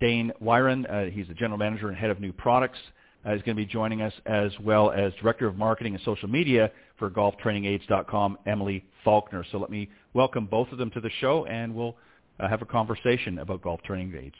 Dane 0.01 0.33
Wiren. 0.43 1.13
he's 1.13 1.29
the 1.29 1.35
general 1.35 1.59
manager 1.59 1.89
and 1.89 1.97
head 1.97 2.09
of 2.09 2.19
new 2.19 2.33
products 2.33 2.79
uh, 3.27 3.31
is 3.33 3.43
going 3.43 3.57
to 3.57 3.63
be 3.63 3.67
joining 3.67 4.03
us, 4.03 4.13
as 4.27 4.53
well 4.63 4.91
as 4.91 5.13
Director 5.21 5.47
of 5.47 5.57
Marketing 5.57 5.95
and 5.95 6.03
Social 6.05 6.29
Media 6.29 6.71
for 6.99 7.11
GolfTrainingAids.com, 7.11 8.39
Emily 8.47 8.85
Faulkner. 9.05 9.45
So 9.51 9.59
let 9.59 9.71
me 9.71 9.89
welcome 10.15 10.47
both 10.47 10.71
of 10.73 10.79
them 10.79 10.91
to 10.93 11.01
the 11.01 11.11
show, 11.21 11.45
and 11.47 11.75
we'll 11.75 11.97
uh, 12.41 12.49
have 12.49 12.63
a 12.63 12.67
conversation 12.67 13.39
about 13.39 13.63
golf 13.63 13.83
training 13.83 14.15
aids. 14.19 14.37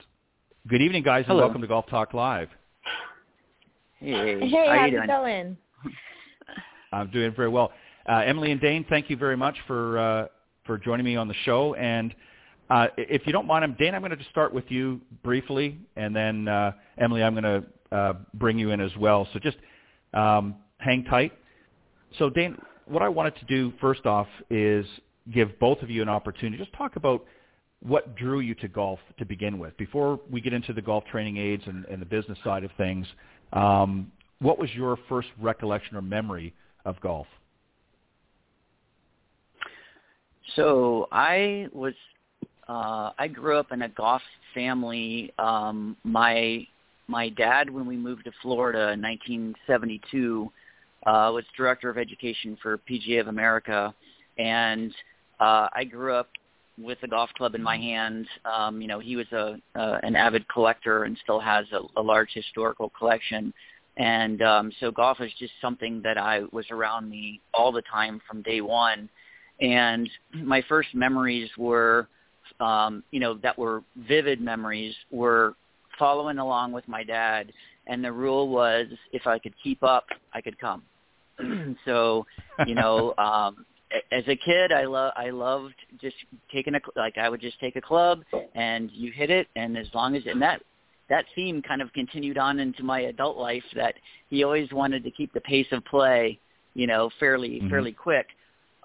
Good 0.69 0.83
evening, 0.83 1.03
guys, 1.03 1.25
and 1.29 1.37
welcome 1.39 1.61
to 1.61 1.67
Golf 1.67 1.87
Talk 1.89 2.15
Live. 2.15 2.49
Hey, 4.01 4.39
Hey, 4.49 4.67
how 4.67 4.79
how's 4.79 4.91
you 4.91 4.97
doing? 4.99 5.07
going? 5.07 5.57
I'm 6.93 7.11
doing 7.11 7.35
very 7.35 7.49
well. 7.49 7.73
Uh, 8.09 8.23
Emily 8.25 8.53
and 8.53 8.61
Dane, 8.61 8.85
thank 8.89 9.11
you 9.11 9.17
very 9.17 9.37
much 9.37 9.57
for 9.67 9.99
uh, 9.99 10.27
for 10.65 10.79
joining 10.79 11.05
me 11.05 11.17
on 11.17 11.29
the 11.29 11.35
show. 11.45 11.75
And 11.75 12.15
uh, 12.71 12.89
if 12.97 13.27
you 13.27 13.33
don't 13.33 13.47
mind, 13.47 13.65
I'm 13.65 13.75
Dane. 13.79 13.95
I'm 13.95 14.01
going 14.03 14.11
to 14.11 14.17
just 14.17 14.31
start 14.31 14.53
with 14.53 14.65
you 14.69 15.01
briefly, 15.23 15.79
and 15.97 16.15
then 16.15 16.49
uh, 16.49 16.73
Emily, 16.99 17.23
I'm 17.23 17.35
going 17.35 17.45
to 17.45 17.65
uh, 17.93 18.15
bring 18.35 18.59
you 18.59 18.71
in 18.71 18.81
as 18.81 18.95
well. 18.97 19.27
So 19.33 19.39
just 19.39 19.57
um, 20.15 20.57
hang 20.79 21.05
tight. 21.05 21.33
So 22.19 22.31
Dane, 22.31 22.61
what 22.87 23.03
I 23.03 23.09
wanted 23.09 23.37
to 23.37 23.45
do 23.45 23.73
first 23.81 24.07
off 24.07 24.29
is 24.51 24.87
give 25.33 25.59
both 25.59 25.83
of 25.83 25.91
you 25.91 26.03
an 26.03 26.09
opportunity. 26.09 26.63
Just 26.63 26.75
talk 26.77 26.97
about 26.97 27.25
what 27.81 28.17
drew 28.17 28.41
you 28.41 28.55
to 28.57 28.69
golf 28.69 28.99
to 29.19 29.25
begin 29.25 29.59
with. 29.59 29.77
Before 29.77 30.19
we 30.31 30.41
get 30.41 30.53
into 30.53 30.73
the 30.73 30.83
golf 30.83 31.05
training 31.11 31.37
aids 31.37 31.63
and, 31.67 31.85
and 31.87 32.01
the 32.03 32.07
business 32.07 32.39
side 32.43 32.65
of 32.65 32.71
things, 32.77 33.07
um, 33.53 34.11
what 34.41 34.59
was 34.59 34.71
your 34.75 34.99
first 35.09 35.29
recollection 35.41 35.97
or 35.97 36.03
memory 36.03 36.55
of 36.85 37.01
golf? 37.01 37.27
So 40.57 41.09
I 41.13 41.69
was, 41.73 41.95
uh, 42.69 43.11
I 43.19 43.29
grew 43.29 43.59
up 43.59 43.71
in 43.71 43.83
a 43.83 43.89
golf 43.89 44.23
family. 44.55 45.33
Um, 45.39 45.97
my 46.05 46.67
my 47.09 47.31
dad, 47.31 47.71
when 47.71 47.87
we 47.87 47.97
moved 47.97 48.25
to 48.25 48.33
Florida 48.43 48.93
in 48.93 49.03
1972, 49.03 50.51
uh, 51.07 51.31
was 51.33 51.45
director 51.57 51.89
of 51.89 51.97
education 51.97 52.57
for 52.63 52.79
PGA 52.79 53.21
of 53.21 53.29
America, 53.29 53.95
and 54.37 54.93
uh, 55.41 55.69
I 55.75 55.85
grew 55.85 56.15
up 56.15 56.29
with 56.77 57.01
the 57.01 57.09
golf 57.09 57.31
club 57.37 57.55
in 57.55 57.63
my 57.63 57.77
hand. 57.77 58.27
Um, 58.45 58.81
you 58.81 58.87
know, 58.87 58.99
he 58.99 59.17
was 59.17 59.27
a 59.33 59.57
uh, 59.75 59.99
an 60.03 60.15
avid 60.17 60.47
collector 60.49 61.05
and 61.05 61.19
still 61.23 61.41
has 61.41 61.67
a, 61.73 62.01
a 62.01 62.03
large 62.03 62.31
historical 62.33 62.91
collection. 62.91 63.53
And 63.97 64.43
um, 64.43 64.73
so 64.79 64.93
golf 64.93 65.21
is 65.21 65.33
just 65.41 65.53
something 65.61 66.01
that 66.03 66.19
I 66.19 66.43
was 66.53 66.67
around 66.71 67.11
me 67.11 67.41
all 67.53 67.73
the 67.73 67.83
time 67.83 68.21
from 68.29 68.43
day 68.43 68.61
one. 68.61 69.09
And 69.61 70.09
my 70.33 70.63
first 70.69 70.95
memories 70.95 71.51
were, 71.59 72.07
um, 72.61 73.03
you 73.11 73.19
know, 73.19 73.35
that 73.43 73.59
were 73.59 73.83
vivid 74.07 74.41
memories 74.41 74.95
were 75.11 75.57
following 75.99 76.39
along 76.39 76.73
with 76.73 76.87
my 76.89 77.03
dad. 77.03 77.53
And 77.87 78.05
the 78.05 78.13
rule 78.13 78.49
was 78.49 78.87
if 79.13 79.27
I 79.27 79.39
could 79.39 79.55
keep 79.63 79.83
up, 79.83 80.07
I 80.33 80.41
could 80.41 80.59
come. 80.59 80.83
so, 81.85 82.27
you 82.67 82.75
know, 82.75 83.15
um, 83.19 83.65
as 84.13 84.25
a 84.29 84.37
kid, 84.37 84.73
I 84.73 84.85
love 84.85 85.13
I 85.17 85.31
loved 85.31 85.75
just 86.01 86.17
taking 86.53 86.75
a 86.75 86.81
like 86.97 87.17
I 87.17 87.29
would 87.29 87.41
just 87.41 87.59
take 87.61 87.77
a 87.77 87.81
club 87.81 88.23
and 88.55 88.91
you 88.93 89.11
hit 89.11 89.31
it, 89.31 89.47
and 89.57 89.79
as 89.79 89.87
long 89.95 90.15
as 90.15 90.23
and 90.27 90.43
that 90.43 90.63
that 91.09 91.25
theme 91.35 91.63
kind 91.63 91.81
of 91.81 91.91
continued 91.95 92.37
on 92.37 92.59
into 92.61 92.83
my 92.83 93.01
adult 93.01 93.39
life 93.39 93.65
that 93.75 93.95
he 94.29 94.45
always 94.45 94.71
wanted 94.73 95.03
to 95.05 95.11
keep 95.11 95.33
the 95.33 95.41
pace 95.41 95.67
of 95.73 95.83
play, 95.87 96.39
you 96.75 96.87
know, 96.87 97.09
fairly 97.19 97.61
Mhm. 97.63 97.71
fairly 97.71 97.93
quick. 97.93 98.27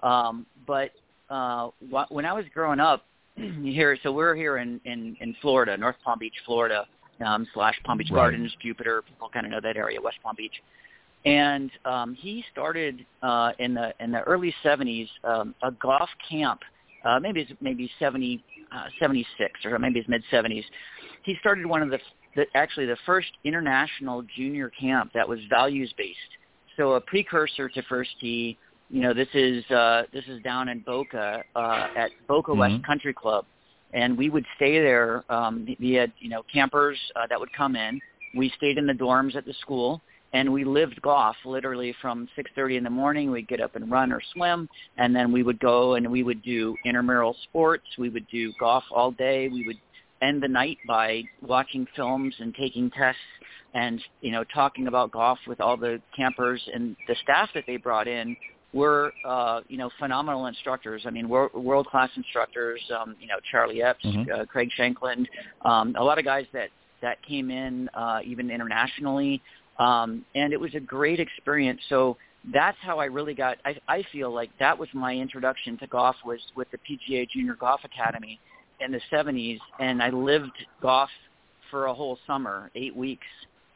Um, 0.02 0.46
but 0.66 0.92
uh, 1.28 1.68
wh- 1.90 2.10
when 2.10 2.24
I 2.24 2.32
was 2.32 2.46
growing 2.54 2.80
up, 2.80 3.04
here, 3.36 3.98
so 4.02 4.10
we're 4.10 4.34
here 4.34 4.56
in, 4.56 4.80
in 4.86 5.16
in 5.20 5.34
Florida, 5.42 5.76
North 5.76 5.96
Palm 6.02 6.18
Beach, 6.18 6.34
Florida, 6.46 6.86
um, 7.24 7.46
slash 7.54 7.74
Palm 7.84 7.98
Beach 7.98 8.08
Right. 8.10 8.16
Gardens, 8.22 8.52
Jupiter. 8.60 9.02
People 9.02 9.28
kind 9.32 9.46
of 9.46 9.52
know 9.52 9.60
that 9.62 9.76
area, 9.76 10.00
West 10.00 10.18
Palm 10.22 10.34
Beach. 10.36 10.62
And 11.24 11.70
um, 11.84 12.14
he 12.14 12.44
started 12.52 13.04
uh, 13.22 13.52
in 13.58 13.74
the 13.74 13.94
in 14.00 14.12
the 14.12 14.20
early 14.22 14.54
'70s 14.62 15.08
um, 15.24 15.54
a 15.62 15.70
golf 15.70 16.10
camp. 16.28 16.60
Uh, 17.04 17.20
maybe 17.20 17.42
it's 17.42 17.52
maybe 17.60 17.90
70, 17.98 18.42
uh, 18.74 18.84
76 18.98 19.60
or 19.66 19.78
maybe 19.78 20.00
it's 20.00 20.08
mid 20.08 20.22
70s. 20.32 20.64
He 21.22 21.36
started 21.38 21.66
one 21.66 21.82
of 21.82 21.90
the, 21.90 21.98
the 22.34 22.46
actually 22.54 22.86
the 22.86 22.96
first 23.04 23.28
international 23.44 24.22
junior 24.34 24.70
camp 24.70 25.12
that 25.12 25.28
was 25.28 25.38
values 25.50 25.92
based. 25.98 26.18
So 26.78 26.92
a 26.94 27.00
precursor 27.02 27.68
to 27.68 27.82
First 27.82 28.10
Tee. 28.20 28.56
You 28.90 29.02
know, 29.02 29.12
this 29.14 29.28
is 29.34 29.64
uh, 29.70 30.04
this 30.12 30.24
is 30.28 30.42
down 30.42 30.68
in 30.68 30.80
Boca 30.80 31.42
uh, 31.54 31.86
at 31.96 32.10
Boca 32.26 32.52
Mhm. 32.52 32.58
West 32.58 32.84
Country 32.86 33.12
Club, 33.14 33.44
and 33.94 34.18
we 34.18 34.28
would 34.28 34.44
stay 34.56 34.80
there. 34.80 35.24
Um, 35.30 35.66
we 35.80 35.92
had 35.92 36.12
you 36.18 36.28
know 36.28 36.42
campers 36.52 36.98
uh, 37.16 37.26
that 37.28 37.40
would 37.40 37.52
come 37.56 37.76
in. 37.76 38.00
We 38.36 38.52
stayed 38.56 38.76
in 38.76 38.86
the 38.86 38.92
dorms 38.92 39.36
at 39.36 39.46
the 39.46 39.54
school, 39.60 40.02
and 40.32 40.52
we 40.52 40.64
lived 40.64 41.00
golf 41.00 41.36
literally 41.46 41.94
from 42.02 42.28
6:30 42.36 42.76
in 42.76 42.84
the 42.84 42.90
morning. 42.90 43.30
We'd 43.30 43.48
get 43.48 43.60
up 43.60 43.76
and 43.76 43.90
run 43.90 44.12
or 44.12 44.20
swim, 44.34 44.68
and 44.98 45.14
then 45.14 45.32
we 45.32 45.42
would 45.42 45.60
go 45.60 45.94
and 45.94 46.10
we 46.10 46.22
would 46.22 46.42
do 46.42 46.76
intramural 46.84 47.36
sports. 47.44 47.86
We 47.96 48.10
would 48.10 48.26
do 48.28 48.52
golf 48.58 48.84
all 48.90 49.12
day. 49.12 49.48
We 49.48 49.66
would 49.66 49.78
end 50.20 50.42
the 50.42 50.48
night 50.48 50.78
by 50.86 51.22
watching 51.42 51.86
films 51.94 52.34
and 52.38 52.54
taking 52.54 52.90
tests 52.90 53.20
and 53.74 54.00
you 54.20 54.32
know 54.32 54.44
talking 54.54 54.88
about 54.88 55.12
golf 55.12 55.38
with 55.46 55.60
all 55.60 55.76
the 55.76 56.00
campers 56.16 56.60
and 56.72 56.96
the 57.06 57.14
staff 57.22 57.48
that 57.54 57.64
they 57.66 57.76
brought 57.76 58.08
in 58.08 58.36
were 58.74 59.12
uh, 59.24 59.60
you 59.68 59.78
know 59.78 59.88
phenomenal 59.98 60.46
instructors. 60.46 61.02
I 61.06 61.10
mean, 61.10 61.28
world 61.28 61.86
class 61.86 62.10
instructors. 62.16 62.80
Um, 63.00 63.16
you 63.20 63.28
know, 63.28 63.36
Charlie 63.50 63.82
Epps, 63.82 64.04
mm-hmm. 64.04 64.30
uh, 64.32 64.44
Craig 64.46 64.68
Shankland, 64.78 65.26
um, 65.64 65.94
a 65.96 66.04
lot 66.04 66.18
of 66.18 66.24
guys 66.24 66.44
that 66.52 66.68
that 67.00 67.22
came 67.26 67.50
in 67.50 67.88
uh, 67.94 68.18
even 68.24 68.50
internationally, 68.50 69.40
um, 69.78 70.24
and 70.34 70.52
it 70.52 70.60
was 70.60 70.74
a 70.74 70.80
great 70.80 71.20
experience. 71.20 71.80
So 71.88 72.16
that's 72.52 72.76
how 72.80 72.98
I 72.98 73.06
really 73.06 73.34
got. 73.34 73.58
I, 73.64 73.76
I 73.88 74.04
feel 74.12 74.32
like 74.32 74.50
that 74.58 74.76
was 74.78 74.88
my 74.92 75.14
introduction 75.14 75.78
to 75.78 75.86
golf 75.86 76.16
was 76.24 76.40
with 76.56 76.68
the 76.72 76.78
PGA 76.78 77.28
Junior 77.30 77.54
Golf 77.54 77.80
Academy 77.84 78.40
in 78.80 78.90
the 78.90 79.00
70s, 79.12 79.58
and 79.78 80.02
I 80.02 80.10
lived 80.10 80.52
golf 80.82 81.08
for 81.70 81.86
a 81.86 81.94
whole 81.94 82.18
summer, 82.26 82.70
eight 82.74 82.94
weeks. 82.94 83.26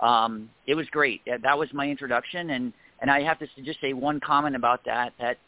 Um, 0.01 0.51
it 0.67 0.75
was 0.75 0.87
great. 0.91 1.23
That 1.27 1.57
was 1.59 1.69
my 1.73 1.89
introduction, 1.89 2.51
and 2.51 2.73
and 3.01 3.11
I 3.11 3.23
have 3.23 3.39
to 3.39 3.47
just 3.65 3.81
say 3.81 3.93
one 3.93 4.21
comment 4.21 4.57
about 4.57 4.85
that 4.87 5.13
that 5.21 5.39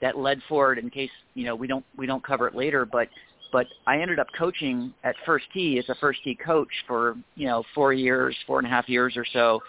that 0.00 0.18
led 0.18 0.40
forward 0.48 0.78
in 0.78 0.90
case 0.90 1.10
you 1.34 1.44
know 1.44 1.54
we 1.54 1.66
don't 1.66 1.84
we 1.96 2.06
don't 2.06 2.24
cover 2.24 2.46
it 2.48 2.54
later, 2.54 2.84
but 2.84 3.08
but 3.52 3.66
I 3.86 4.00
ended 4.00 4.18
up 4.18 4.26
coaching 4.36 4.92
at 5.04 5.14
First 5.24 5.46
Tee 5.54 5.78
as 5.78 5.88
a 5.88 5.94
First 5.96 6.20
Tee 6.24 6.34
coach 6.34 6.68
for 6.86 7.16
you 7.36 7.46
know 7.46 7.62
four 7.74 7.92
years, 7.92 8.36
four 8.46 8.58
and 8.58 8.66
a 8.66 8.70
half 8.70 8.88
years 8.88 9.16
or 9.16 9.24
so, 9.32 9.60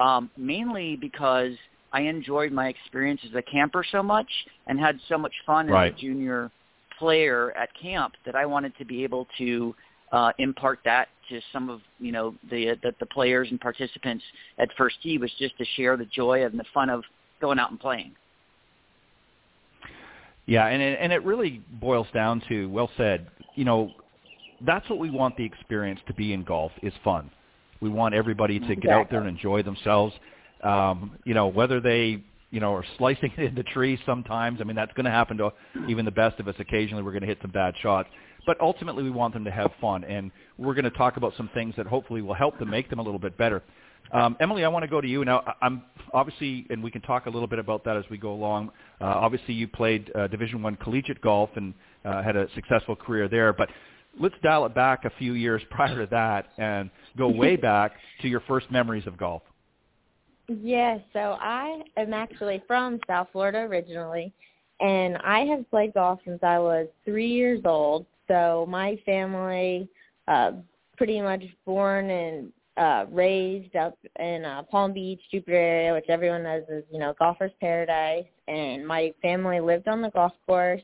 um, 0.00 0.30
mainly 0.36 0.96
because 0.96 1.52
I 1.92 2.02
enjoyed 2.02 2.52
my 2.52 2.68
experience 2.68 3.20
as 3.28 3.34
a 3.34 3.42
camper 3.42 3.84
so 3.90 4.02
much 4.02 4.28
and 4.66 4.78
had 4.78 4.98
so 5.08 5.18
much 5.18 5.34
fun 5.46 5.66
right. 5.68 5.92
as 5.92 5.98
a 5.98 6.00
junior 6.00 6.50
player 6.98 7.52
at 7.52 7.68
camp 7.80 8.14
that 8.24 8.34
I 8.34 8.46
wanted 8.46 8.76
to 8.78 8.84
be 8.84 9.02
able 9.02 9.26
to 9.38 9.74
uh, 10.12 10.32
impart 10.38 10.78
that 10.84 11.08
to 11.30 11.40
some 11.52 11.70
of 11.70 11.80
you 11.98 12.12
know 12.12 12.34
the, 12.50 12.76
the 12.82 12.94
the 13.00 13.06
players 13.06 13.48
and 13.50 13.60
participants 13.60 14.22
at 14.58 14.68
First 14.76 14.96
Tee 15.02 15.18
was 15.18 15.30
just 15.38 15.56
to 15.58 15.64
share 15.76 15.96
the 15.96 16.04
joy 16.06 16.44
and 16.44 16.58
the 16.58 16.64
fun 16.72 16.90
of 16.90 17.02
going 17.40 17.58
out 17.58 17.70
and 17.70 17.80
playing. 17.80 18.12
Yeah, 20.46 20.66
and 20.66 20.82
it, 20.82 20.98
and 21.00 21.12
it 21.12 21.24
really 21.24 21.62
boils 21.80 22.08
down 22.12 22.42
to 22.48 22.68
well 22.68 22.90
said. 22.96 23.28
You 23.54 23.64
know, 23.64 23.92
that's 24.66 24.88
what 24.88 24.98
we 24.98 25.10
want 25.10 25.36
the 25.36 25.44
experience 25.44 26.00
to 26.06 26.14
be 26.14 26.32
in 26.32 26.44
golf 26.44 26.72
is 26.82 26.92
fun. 27.04 27.30
We 27.80 27.88
want 27.88 28.14
everybody 28.14 28.60
to 28.60 28.76
get 28.76 28.90
out 28.90 29.10
there 29.10 29.20
and 29.20 29.28
enjoy 29.28 29.62
themselves. 29.62 30.14
Um, 30.62 31.18
you 31.24 31.34
know, 31.34 31.48
whether 31.48 31.80
they 31.80 32.22
you 32.52 32.60
know 32.60 32.72
are 32.72 32.84
slicing 32.98 33.32
it 33.36 33.44
into 33.44 33.64
trees 33.64 33.98
sometimes. 34.06 34.60
I 34.60 34.64
mean, 34.64 34.76
that's 34.76 34.92
going 34.92 35.06
to 35.06 35.10
happen 35.10 35.36
to 35.38 35.52
even 35.88 36.04
the 36.04 36.12
best 36.12 36.38
of 36.38 36.46
us. 36.46 36.54
Occasionally, 36.60 37.02
we're 37.02 37.10
going 37.10 37.22
to 37.22 37.26
hit 37.26 37.38
some 37.42 37.50
bad 37.50 37.74
shots. 37.82 38.08
But 38.46 38.60
ultimately, 38.60 39.02
we 39.02 39.10
want 39.10 39.34
them 39.34 39.44
to 39.44 39.50
have 39.50 39.70
fun, 39.80 40.04
and 40.04 40.30
we're 40.58 40.74
going 40.74 40.84
to 40.84 40.90
talk 40.90 41.16
about 41.16 41.32
some 41.36 41.48
things 41.54 41.74
that 41.76 41.86
hopefully 41.86 42.22
will 42.22 42.34
help 42.34 42.58
them 42.58 42.70
make 42.70 42.90
them 42.90 42.98
a 42.98 43.02
little 43.02 43.20
bit 43.20 43.36
better. 43.36 43.62
Um, 44.12 44.36
Emily, 44.40 44.64
I 44.64 44.68
want 44.68 44.82
to 44.82 44.88
go 44.88 45.00
to 45.00 45.08
you 45.08 45.24
now. 45.24 45.54
I'm 45.62 45.82
obviously, 46.12 46.66
and 46.70 46.82
we 46.82 46.90
can 46.90 47.02
talk 47.02 47.26
a 47.26 47.30
little 47.30 47.46
bit 47.46 47.58
about 47.58 47.84
that 47.84 47.96
as 47.96 48.04
we 48.10 48.18
go 48.18 48.32
along. 48.32 48.70
Uh, 49.00 49.04
obviously, 49.04 49.54
you 49.54 49.68
played 49.68 50.10
uh, 50.14 50.26
Division 50.26 50.62
One 50.62 50.76
collegiate 50.76 51.20
golf 51.20 51.50
and 51.56 51.72
uh, 52.04 52.22
had 52.22 52.36
a 52.36 52.48
successful 52.54 52.96
career 52.96 53.28
there. 53.28 53.52
But 53.52 53.68
let's 54.20 54.34
dial 54.42 54.66
it 54.66 54.74
back 54.74 55.04
a 55.04 55.10
few 55.18 55.34
years 55.34 55.62
prior 55.70 56.04
to 56.04 56.10
that 56.10 56.48
and 56.58 56.90
go 57.16 57.28
way 57.28 57.56
back 57.56 57.92
to 58.22 58.28
your 58.28 58.40
first 58.40 58.70
memories 58.70 59.06
of 59.06 59.16
golf. 59.16 59.42
Yes, 60.60 61.00
so 61.12 61.36
I 61.40 61.82
am 61.96 62.12
actually 62.12 62.62
from 62.66 62.98
South 63.06 63.28
Florida 63.32 63.58
originally, 63.58 64.32
and 64.80 65.16
I 65.18 65.40
have 65.40 65.68
played 65.70 65.94
golf 65.94 66.20
since 66.24 66.42
I 66.42 66.58
was 66.58 66.88
three 67.04 67.28
years 67.28 67.62
old. 67.64 68.06
So 68.28 68.66
my 68.68 68.98
family, 69.06 69.88
uh, 70.28 70.52
pretty 70.96 71.20
much 71.20 71.42
born 71.64 72.10
and 72.10 72.52
uh, 72.76 73.06
raised 73.10 73.76
up 73.76 73.96
in 74.18 74.44
uh, 74.44 74.62
Palm 74.64 74.92
Beach, 74.92 75.20
Jupiter 75.30 75.56
area, 75.56 75.92
which 75.94 76.06
everyone 76.08 76.42
knows 76.42 76.64
is 76.68 76.84
you 76.90 76.98
know 76.98 77.14
golfer's 77.18 77.52
paradise. 77.60 78.26
And 78.48 78.86
my 78.86 79.12
family 79.22 79.60
lived 79.60 79.88
on 79.88 80.02
the 80.02 80.10
golf 80.10 80.32
course, 80.46 80.82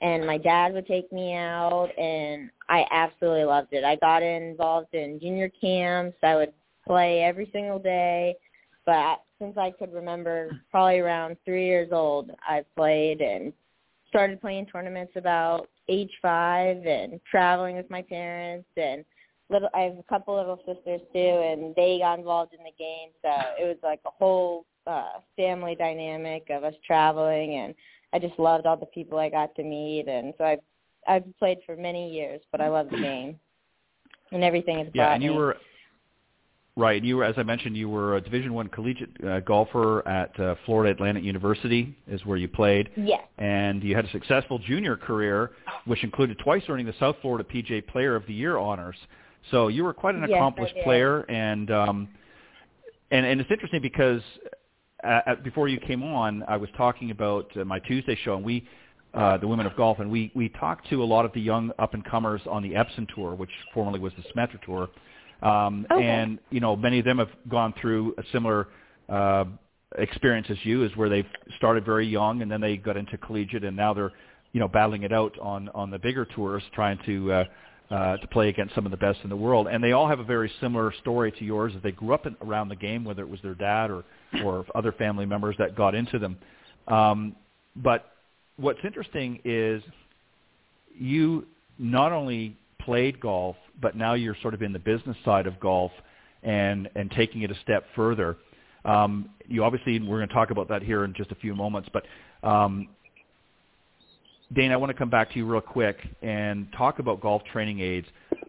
and 0.00 0.26
my 0.26 0.38
dad 0.38 0.74
would 0.74 0.86
take 0.86 1.10
me 1.12 1.34
out, 1.34 1.90
and 1.96 2.50
I 2.68 2.84
absolutely 2.90 3.44
loved 3.44 3.72
it. 3.72 3.84
I 3.84 3.96
got 3.96 4.22
involved 4.22 4.94
in 4.94 5.20
junior 5.20 5.50
camps. 5.60 6.16
I 6.22 6.34
would 6.34 6.52
play 6.86 7.22
every 7.22 7.48
single 7.52 7.78
day. 7.78 8.36
But 8.88 9.20
since 9.38 9.58
I 9.58 9.70
could 9.70 9.92
remember, 9.92 10.62
probably 10.70 11.00
around 11.00 11.36
three 11.44 11.66
years 11.66 11.90
old, 11.92 12.30
I've 12.48 12.64
played 12.74 13.20
and 13.20 13.52
started 14.08 14.40
playing 14.40 14.64
tournaments 14.64 15.12
about 15.14 15.68
age 15.90 16.10
five 16.22 16.86
and 16.86 17.20
traveling 17.30 17.76
with 17.76 17.90
my 17.90 18.00
parents. 18.00 18.66
And 18.78 19.04
little 19.50 19.68
I 19.74 19.80
have 19.80 19.98
a 19.98 20.02
couple 20.04 20.36
little 20.36 20.56
sisters 20.64 21.02
too 21.12 21.18
and 21.18 21.74
they 21.76 21.98
got 21.98 22.18
involved 22.18 22.54
in 22.54 22.60
the 22.64 22.72
game. 22.78 23.10
So 23.20 23.28
it 23.62 23.66
was 23.66 23.76
like 23.82 24.00
a 24.06 24.10
whole 24.10 24.64
uh 24.86 25.20
family 25.36 25.74
dynamic 25.74 26.46
of 26.48 26.64
us 26.64 26.74
traveling. 26.86 27.56
And 27.56 27.74
I 28.14 28.18
just 28.18 28.38
loved 28.38 28.64
all 28.64 28.78
the 28.78 28.86
people 28.86 29.18
I 29.18 29.28
got 29.28 29.54
to 29.56 29.64
meet. 29.64 30.08
And 30.08 30.32
so 30.38 30.44
I've 30.44 30.60
I've 31.06 31.38
played 31.38 31.58
for 31.66 31.76
many 31.76 32.10
years 32.10 32.40
but 32.50 32.62
I 32.62 32.68
love 32.70 32.88
the 32.90 33.02
game. 33.02 33.38
And 34.32 34.42
everything 34.42 34.78
it's 34.78 34.90
yeah 34.94 35.12
and 35.12 35.22
you 35.22 35.32
me. 35.32 35.36
were 35.36 35.56
Right. 36.78 37.02
You 37.02 37.16
were, 37.16 37.24
as 37.24 37.34
I 37.36 37.42
mentioned, 37.42 37.76
you 37.76 37.88
were 37.88 38.18
a 38.18 38.20
Division 38.20 38.54
One 38.54 38.68
collegiate 38.68 39.10
uh, 39.26 39.40
golfer 39.40 40.06
at 40.06 40.38
uh, 40.38 40.54
Florida 40.64 40.92
Atlantic 40.92 41.24
University, 41.24 41.92
is 42.06 42.24
where 42.24 42.36
you 42.36 42.46
played. 42.46 42.88
Yes. 42.96 43.20
And 43.36 43.82
you 43.82 43.96
had 43.96 44.04
a 44.04 44.10
successful 44.12 44.60
junior 44.60 44.96
career, 44.96 45.50
which 45.86 46.04
included 46.04 46.38
twice 46.38 46.62
earning 46.68 46.86
the 46.86 46.94
South 47.00 47.16
Florida 47.20 47.42
PGA 47.52 47.84
Player 47.84 48.14
of 48.14 48.24
the 48.28 48.32
Year 48.32 48.58
honors. 48.58 48.94
So 49.50 49.66
you 49.66 49.82
were 49.82 49.92
quite 49.92 50.14
an 50.14 50.20
yes, 50.20 50.30
accomplished 50.36 50.76
player, 50.84 51.22
and 51.22 51.68
um, 51.72 52.08
and 53.10 53.26
and 53.26 53.40
it's 53.40 53.50
interesting 53.50 53.82
because 53.82 54.22
uh, 55.02 55.22
at, 55.26 55.42
before 55.42 55.66
you 55.66 55.80
came 55.80 56.04
on, 56.04 56.44
I 56.46 56.58
was 56.58 56.70
talking 56.76 57.10
about 57.10 57.50
uh, 57.56 57.64
my 57.64 57.80
Tuesday 57.80 58.16
show, 58.24 58.36
and 58.36 58.44
we. 58.44 58.66
Uh, 59.14 59.38
the 59.38 59.48
women 59.48 59.64
of 59.64 59.74
golf, 59.74 60.00
and 60.00 60.10
we 60.10 60.30
we 60.34 60.50
talked 60.50 60.86
to 60.90 61.02
a 61.02 61.04
lot 61.04 61.24
of 61.24 61.32
the 61.32 61.40
young 61.40 61.72
up 61.78 61.94
and 61.94 62.04
comers 62.04 62.42
on 62.46 62.62
the 62.62 62.72
Epson 62.72 63.08
tour, 63.14 63.34
which 63.34 63.48
formerly 63.72 63.98
was 63.98 64.12
the 64.18 64.22
Symetra 64.24 64.62
tour, 64.62 64.90
um, 65.42 65.86
okay. 65.90 66.04
And 66.04 66.38
you 66.50 66.60
know, 66.60 66.76
many 66.76 66.98
of 66.98 67.04
them 67.04 67.18
have 67.18 67.30
gone 67.48 67.74
through 67.80 68.14
a 68.18 68.22
similar 68.32 68.68
uh, 69.08 69.44
experience 69.96 70.48
as 70.50 70.58
you, 70.64 70.84
is 70.84 70.96
where 70.96 71.08
they've 71.08 71.26
started 71.56 71.84
very 71.84 72.06
young 72.06 72.42
and 72.42 72.50
then 72.50 72.60
they 72.60 72.76
got 72.76 72.96
into 72.96 73.16
collegiate, 73.18 73.64
and 73.64 73.76
now 73.76 73.94
they're 73.94 74.12
you 74.52 74.60
know 74.60 74.68
battling 74.68 75.02
it 75.02 75.12
out 75.12 75.38
on 75.40 75.68
on 75.70 75.90
the 75.90 75.98
bigger 75.98 76.24
tours, 76.24 76.62
trying 76.74 76.98
to 77.06 77.32
uh, 77.32 77.44
uh, 77.90 78.16
to 78.16 78.26
play 78.28 78.48
against 78.48 78.74
some 78.74 78.84
of 78.84 78.90
the 78.90 78.96
best 78.96 79.18
in 79.22 79.30
the 79.30 79.36
world. 79.36 79.66
And 79.66 79.82
they 79.82 79.92
all 79.92 80.08
have 80.08 80.20
a 80.20 80.24
very 80.24 80.50
similar 80.60 80.92
story 81.00 81.32
to 81.32 81.44
yours. 81.44 81.72
That 81.72 81.82
they 81.82 81.92
grew 81.92 82.14
up 82.14 82.26
in, 82.26 82.36
around 82.42 82.68
the 82.68 82.76
game, 82.76 83.04
whether 83.04 83.22
it 83.22 83.28
was 83.28 83.40
their 83.42 83.54
dad 83.54 83.90
or 83.90 84.04
or 84.44 84.64
other 84.74 84.92
family 84.92 85.26
members 85.26 85.56
that 85.58 85.74
got 85.76 85.94
into 85.94 86.18
them. 86.18 86.36
Um, 86.88 87.36
but 87.76 88.10
what's 88.56 88.80
interesting 88.84 89.40
is 89.44 89.82
you 90.98 91.46
not 91.78 92.12
only 92.12 92.56
played 92.80 93.20
golf, 93.20 93.56
but 93.80 93.96
now 93.96 94.14
you're 94.14 94.36
sort 94.42 94.54
of 94.54 94.62
in 94.62 94.72
the 94.72 94.78
business 94.78 95.16
side 95.24 95.46
of 95.46 95.58
golf 95.60 95.92
and 96.42 96.88
and 96.94 97.10
taking 97.10 97.42
it 97.42 97.50
a 97.50 97.56
step 97.62 97.84
further. 97.94 98.36
Um, 98.84 99.30
you 99.46 99.64
obviously 99.64 99.98
we're 100.00 100.18
going 100.18 100.28
to 100.28 100.34
talk 100.34 100.50
about 100.50 100.68
that 100.68 100.82
here 100.82 101.04
in 101.04 101.14
just 101.14 101.30
a 101.32 101.34
few 101.36 101.54
moments, 101.54 101.88
but 101.92 102.04
um, 102.48 102.88
Dane, 104.54 104.72
I 104.72 104.76
want 104.76 104.90
to 104.90 104.96
come 104.96 105.10
back 105.10 105.30
to 105.32 105.36
you 105.36 105.46
real 105.46 105.60
quick 105.60 105.98
and 106.22 106.68
talk 106.76 107.00
about 107.00 107.20
golf 107.20 107.42
training 107.52 107.80
aids. 107.80 108.06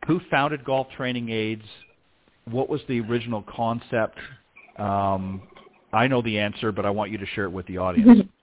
Who 0.07 0.21
founded 0.31 0.63
golf 0.63 0.87
training 0.95 1.29
aids? 1.29 1.63
What 2.45 2.69
was 2.69 2.81
the 2.87 3.01
original 3.01 3.43
concept? 3.43 4.17
Um, 4.77 5.41
I 5.91 6.07
know 6.07 6.21
the 6.21 6.39
answer, 6.39 6.71
but 6.71 6.85
I 6.85 6.89
want 6.89 7.11
you 7.11 7.17
to 7.17 7.25
share 7.27 7.45
it 7.45 7.51
with 7.51 7.65
the 7.67 7.77
audience. 7.77 8.21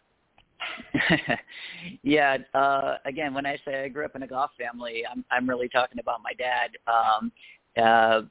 yeah, 2.03 2.39
uh, 2.55 2.97
again, 3.05 3.35
when 3.35 3.47
I 3.47 3.59
say 3.65 3.85
I 3.85 3.89
grew 3.89 4.05
up 4.05 4.16
in 4.16 4.23
a 4.23 4.27
golf 4.27 4.51
family, 4.59 5.05
I'm 5.11 5.24
I'm 5.31 5.49
really 5.49 5.69
talking 5.69 5.99
about 5.99 6.23
my 6.23 6.33
dad. 6.33 6.70
Um, 6.87 7.33
uh, 7.77 8.23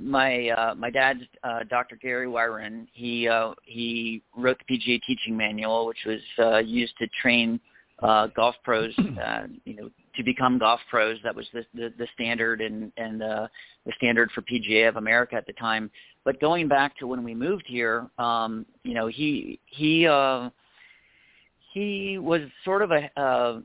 my 0.00 0.48
uh, 0.50 0.74
my 0.74 0.90
dad's 0.90 1.20
uh, 1.42 1.60
Dr. 1.68 1.96
Gary 1.96 2.26
Wiren. 2.26 2.86
He 2.92 3.28
uh, 3.28 3.52
he 3.64 4.22
wrote 4.36 4.58
the 4.66 4.76
PGA 4.76 5.00
teaching 5.06 5.36
manual, 5.36 5.86
which 5.86 6.04
was 6.06 6.20
uh, 6.38 6.58
used 6.58 6.96
to 6.98 7.06
train 7.20 7.60
uh, 8.02 8.28
golf 8.28 8.54
pros, 8.64 8.92
uh, 9.24 9.46
you 9.64 9.74
know, 9.76 9.90
to 10.16 10.22
become 10.22 10.58
golf 10.58 10.80
pros. 10.90 11.18
That 11.24 11.34
was 11.34 11.46
the 11.52 11.64
the, 11.74 11.92
the 11.98 12.06
standard 12.14 12.60
and 12.60 12.92
and 12.96 13.22
uh, 13.22 13.48
the 13.84 13.92
standard 13.96 14.30
for 14.32 14.42
PGA 14.42 14.88
of 14.88 14.96
America 14.96 15.36
at 15.36 15.46
the 15.46 15.52
time. 15.54 15.90
But 16.24 16.40
going 16.40 16.68
back 16.68 16.96
to 16.98 17.06
when 17.06 17.22
we 17.22 17.34
moved 17.34 17.64
here, 17.66 18.08
um, 18.18 18.66
you 18.82 18.94
know, 18.94 19.06
he 19.06 19.60
he 19.66 20.06
uh, 20.06 20.50
he 21.76 22.16
was 22.16 22.40
sort 22.64 22.80
of 22.80 22.90
a 22.90 23.20
uh, 23.20 23.60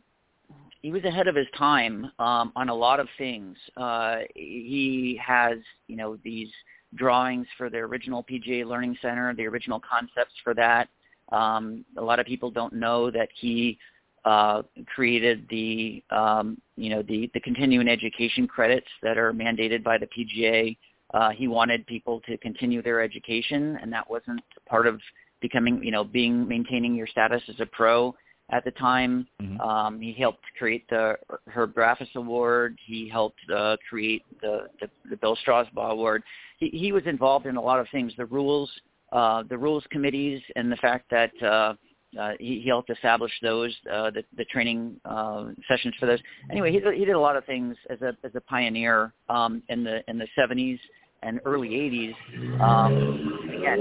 he 0.81 0.91
was 0.91 1.01
ahead 1.05 1.29
of 1.29 1.35
his 1.35 1.47
time 1.57 2.11
um, 2.19 2.51
on 2.57 2.67
a 2.67 2.75
lot 2.75 2.99
of 2.99 3.07
things. 3.17 3.55
Uh, 3.77 4.17
he 4.35 5.17
has 5.25 5.59
you 5.87 5.95
know 5.95 6.17
these 6.21 6.49
drawings 6.95 7.47
for 7.57 7.69
the 7.69 7.77
original 7.77 8.21
PGA 8.21 8.65
Learning 8.65 8.97
Center, 9.01 9.33
the 9.33 9.47
original 9.47 9.79
concepts 9.79 10.33
for 10.43 10.53
that. 10.55 10.89
Um, 11.31 11.85
a 11.95 12.01
lot 12.01 12.19
of 12.19 12.25
people 12.25 12.51
don't 12.51 12.73
know 12.73 13.09
that 13.11 13.29
he 13.33 13.79
uh, 14.25 14.63
created 14.93 15.47
the 15.49 16.03
um, 16.09 16.59
you 16.75 16.89
know 16.89 17.03
the 17.03 17.31
the 17.33 17.39
continuing 17.39 17.87
education 17.87 18.45
credits 18.45 18.87
that 19.03 19.17
are 19.17 19.31
mandated 19.31 19.85
by 19.85 19.97
the 19.97 20.07
PGA. 20.07 20.75
Uh, 21.13 21.29
he 21.29 21.47
wanted 21.47 21.87
people 21.87 22.19
to 22.27 22.37
continue 22.39 22.81
their 22.81 23.01
education, 23.01 23.79
and 23.81 23.91
that 23.93 24.09
wasn't 24.09 24.41
part 24.67 24.85
of 24.85 24.99
becoming, 25.41 25.83
you 25.83 25.91
know, 25.91 26.03
being 26.03 26.47
maintaining 26.47 26.95
your 26.95 27.07
status 27.07 27.41
as 27.49 27.59
a 27.59 27.65
pro 27.65 28.15
at 28.51 28.63
the 28.65 28.71
time. 28.71 29.27
Mhm. 29.41 29.59
Um, 29.59 30.01
he 30.01 30.13
helped 30.13 30.43
create 30.57 30.87
the 30.89 31.17
Herb 31.47 31.73
Graffis 31.73 32.13
Award. 32.15 32.77
He 32.85 33.07
helped 33.07 33.39
uh, 33.49 33.77
create 33.89 34.23
the, 34.41 34.67
the 34.79 34.89
the 35.09 35.17
Bill 35.17 35.37
Strausbaugh 35.45 35.91
Award. 35.91 36.23
He, 36.59 36.69
he 36.69 36.91
was 36.91 37.03
involved 37.05 37.45
in 37.45 37.55
a 37.55 37.61
lot 37.61 37.79
of 37.79 37.87
things. 37.89 38.13
The 38.17 38.25
rules, 38.25 38.69
uh, 39.11 39.43
the 39.49 39.57
rules 39.57 39.83
committees, 39.89 40.41
and 40.55 40.71
the 40.71 40.77
fact 40.77 41.09
that 41.11 41.31
uh, 41.41 41.73
uh, 42.19 42.31
he, 42.39 42.59
he 42.61 42.67
helped 42.67 42.89
establish 42.89 43.31
those, 43.41 43.73
uh, 43.91 44.11
the, 44.11 44.23
the 44.35 44.45
training 44.45 44.99
uh, 45.05 45.45
sessions 45.67 45.95
for 45.99 46.05
those. 46.05 46.19
Anyway, 46.51 46.71
he, 46.71 46.79
he 46.97 47.05
did 47.05 47.15
a 47.15 47.19
lot 47.19 47.37
of 47.37 47.45
things 47.45 47.75
as 47.89 48.01
a 48.01 48.15
as 48.23 48.31
a 48.35 48.41
pioneer 48.41 49.13
um, 49.29 49.63
in 49.69 49.83
the 49.83 50.03
in 50.09 50.17
the 50.17 50.27
70s 50.37 50.79
and 51.23 51.39
early 51.45 51.69
80s. 51.69 52.61
Um, 52.61 53.39
again, 53.57 53.79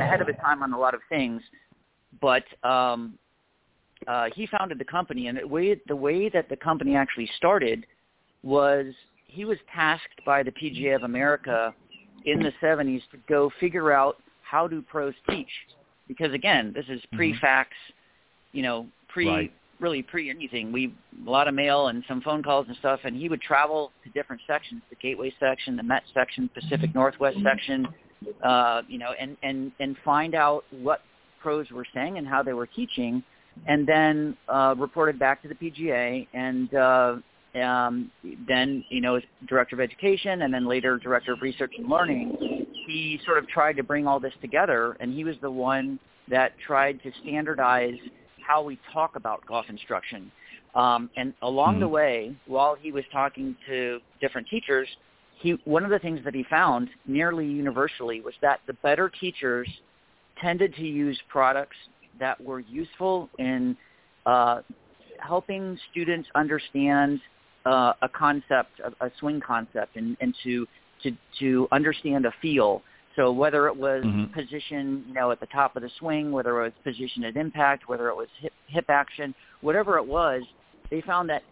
ahead 0.00 0.20
of 0.20 0.26
his 0.26 0.36
time 0.36 0.62
on 0.62 0.72
a 0.72 0.78
lot 0.78 0.94
of 0.94 1.00
things, 1.08 1.42
but 2.20 2.44
um, 2.62 3.18
uh, 4.06 4.26
he 4.34 4.46
founded 4.46 4.78
the 4.78 4.84
company, 4.84 5.28
and 5.28 5.38
the 5.38 5.46
way 5.46 5.80
the 5.88 5.96
way 5.96 6.28
that 6.28 6.48
the 6.48 6.56
company 6.56 6.94
actually 6.96 7.28
started 7.36 7.86
was 8.42 8.86
he 9.26 9.44
was 9.44 9.58
tasked 9.74 10.24
by 10.24 10.42
the 10.42 10.50
PGA 10.50 10.94
of 10.94 11.02
America 11.02 11.74
in 12.24 12.42
the 12.42 12.52
70s 12.62 13.02
to 13.10 13.18
go 13.28 13.50
figure 13.60 13.92
out 13.92 14.16
how 14.42 14.66
do 14.66 14.82
pros 14.82 15.14
teach, 15.28 15.50
because 16.08 16.32
again, 16.32 16.72
this 16.74 16.84
is 16.88 17.00
pre-fax, 17.12 17.70
you 18.52 18.62
know, 18.62 18.86
pre 19.08 19.28
Right. 19.28 19.52
Really 19.80 20.02
pre 20.02 20.30
anything. 20.30 20.72
We 20.72 20.94
a 21.26 21.30
lot 21.30 21.48
of 21.48 21.54
mail 21.54 21.88
and 21.88 22.02
some 22.08 22.20
phone 22.20 22.42
calls 22.42 22.66
and 22.68 22.76
stuff, 22.78 23.00
and 23.04 23.16
he 23.16 23.28
would 23.28 23.42
travel 23.42 23.92
to 24.04 24.10
different 24.10 24.42
sections: 24.46 24.82
the 24.90 24.96
Gateway 24.96 25.32
section, 25.38 25.76
the 25.76 25.82
Met 25.82 26.02
section, 26.14 26.50
Pacific 26.54 26.94
Northwest 26.94 27.38
section, 27.42 27.86
uh, 28.44 28.82
you 28.88 28.98
know, 28.98 29.12
and 29.18 29.36
and 29.42 29.72
and 29.80 29.96
find 30.04 30.34
out 30.34 30.64
what 30.70 31.00
pros 31.40 31.70
were 31.70 31.86
saying 31.94 32.18
and 32.18 32.26
how 32.26 32.42
they 32.42 32.52
were 32.52 32.66
teaching, 32.66 33.22
and 33.66 33.86
then 33.86 34.36
uh, 34.48 34.74
reported 34.76 35.18
back 35.18 35.42
to 35.42 35.48
the 35.48 35.54
PGA, 35.54 36.26
and 36.32 36.74
uh, 36.74 37.16
um, 37.62 38.10
then 38.48 38.84
you 38.88 39.00
know 39.00 39.16
as 39.16 39.22
director 39.48 39.76
of 39.76 39.80
education, 39.80 40.42
and 40.42 40.52
then 40.52 40.66
later 40.66 40.98
director 40.98 41.32
of 41.32 41.42
research 41.42 41.72
and 41.78 41.88
learning. 41.88 42.66
He 42.86 43.20
sort 43.24 43.38
of 43.38 43.48
tried 43.48 43.76
to 43.76 43.82
bring 43.82 44.06
all 44.06 44.20
this 44.20 44.34
together, 44.40 44.96
and 45.00 45.12
he 45.12 45.24
was 45.24 45.34
the 45.42 45.50
one 45.50 45.98
that 46.28 46.52
tried 46.64 47.02
to 47.02 47.10
standardize 47.22 47.96
how 48.46 48.62
we 48.62 48.78
talk 48.92 49.16
about 49.16 49.44
golf 49.46 49.66
instruction. 49.68 50.30
Um, 50.74 51.10
and 51.16 51.32
along 51.42 51.80
the 51.80 51.86
Mhm. 51.86 51.90
way, 51.90 52.36
while 52.46 52.74
he 52.74 52.92
was 52.92 53.04
talking 53.08 53.56
to 53.66 54.00
different 54.20 54.46
teachers, 54.48 54.88
he 55.38 55.52
one 55.64 55.84
of 55.84 55.90
the 55.90 55.98
things 55.98 56.22
that 56.24 56.34
he 56.34 56.42
found 56.44 56.90
nearly 57.06 57.46
universally 57.46 58.20
was 58.20 58.34
that 58.40 58.60
the 58.66 58.74
better 58.74 59.08
teachers 59.08 59.68
tended 60.36 60.74
to 60.74 60.86
use 60.86 61.20
products 61.28 61.76
that 62.18 62.40
were 62.40 62.60
useful 62.60 63.28
in 63.38 63.76
uh, 64.26 64.62
helping 65.18 65.78
students 65.90 66.28
understand 66.34 67.20
uh, 67.64 67.92
a 68.02 68.08
concept, 68.08 68.80
a, 68.80 69.06
a 69.06 69.10
swing 69.18 69.40
concept, 69.40 69.96
and, 69.96 70.16
and 70.20 70.34
to, 70.42 70.66
to 71.02 71.10
to 71.38 71.68
understand 71.72 72.26
a 72.26 72.32
feel. 72.42 72.82
So 73.16 73.32
whether 73.32 73.66
it 73.66 73.74
was 73.76 74.04
Mhm. 74.04 74.30
position, 74.32 75.04
you 75.08 75.14
know, 75.14 75.30
at 75.30 75.40
the 75.40 75.46
top 75.46 75.74
of 75.74 75.82
the 75.82 75.88
swing, 75.88 76.30
whether 76.30 76.60
it 76.60 76.64
was 76.64 76.72
position 76.84 77.24
at 77.24 77.36
impact, 77.36 77.88
whether 77.88 78.08
it 78.08 78.16
was 78.16 78.28
hip, 78.38 78.52
hip 78.66 78.90
action, 78.90 79.34
whatever 79.62 79.96
it 79.96 80.06
was, 80.06 80.44
they 80.90 81.00
found 81.00 81.28
that 81.30 81.42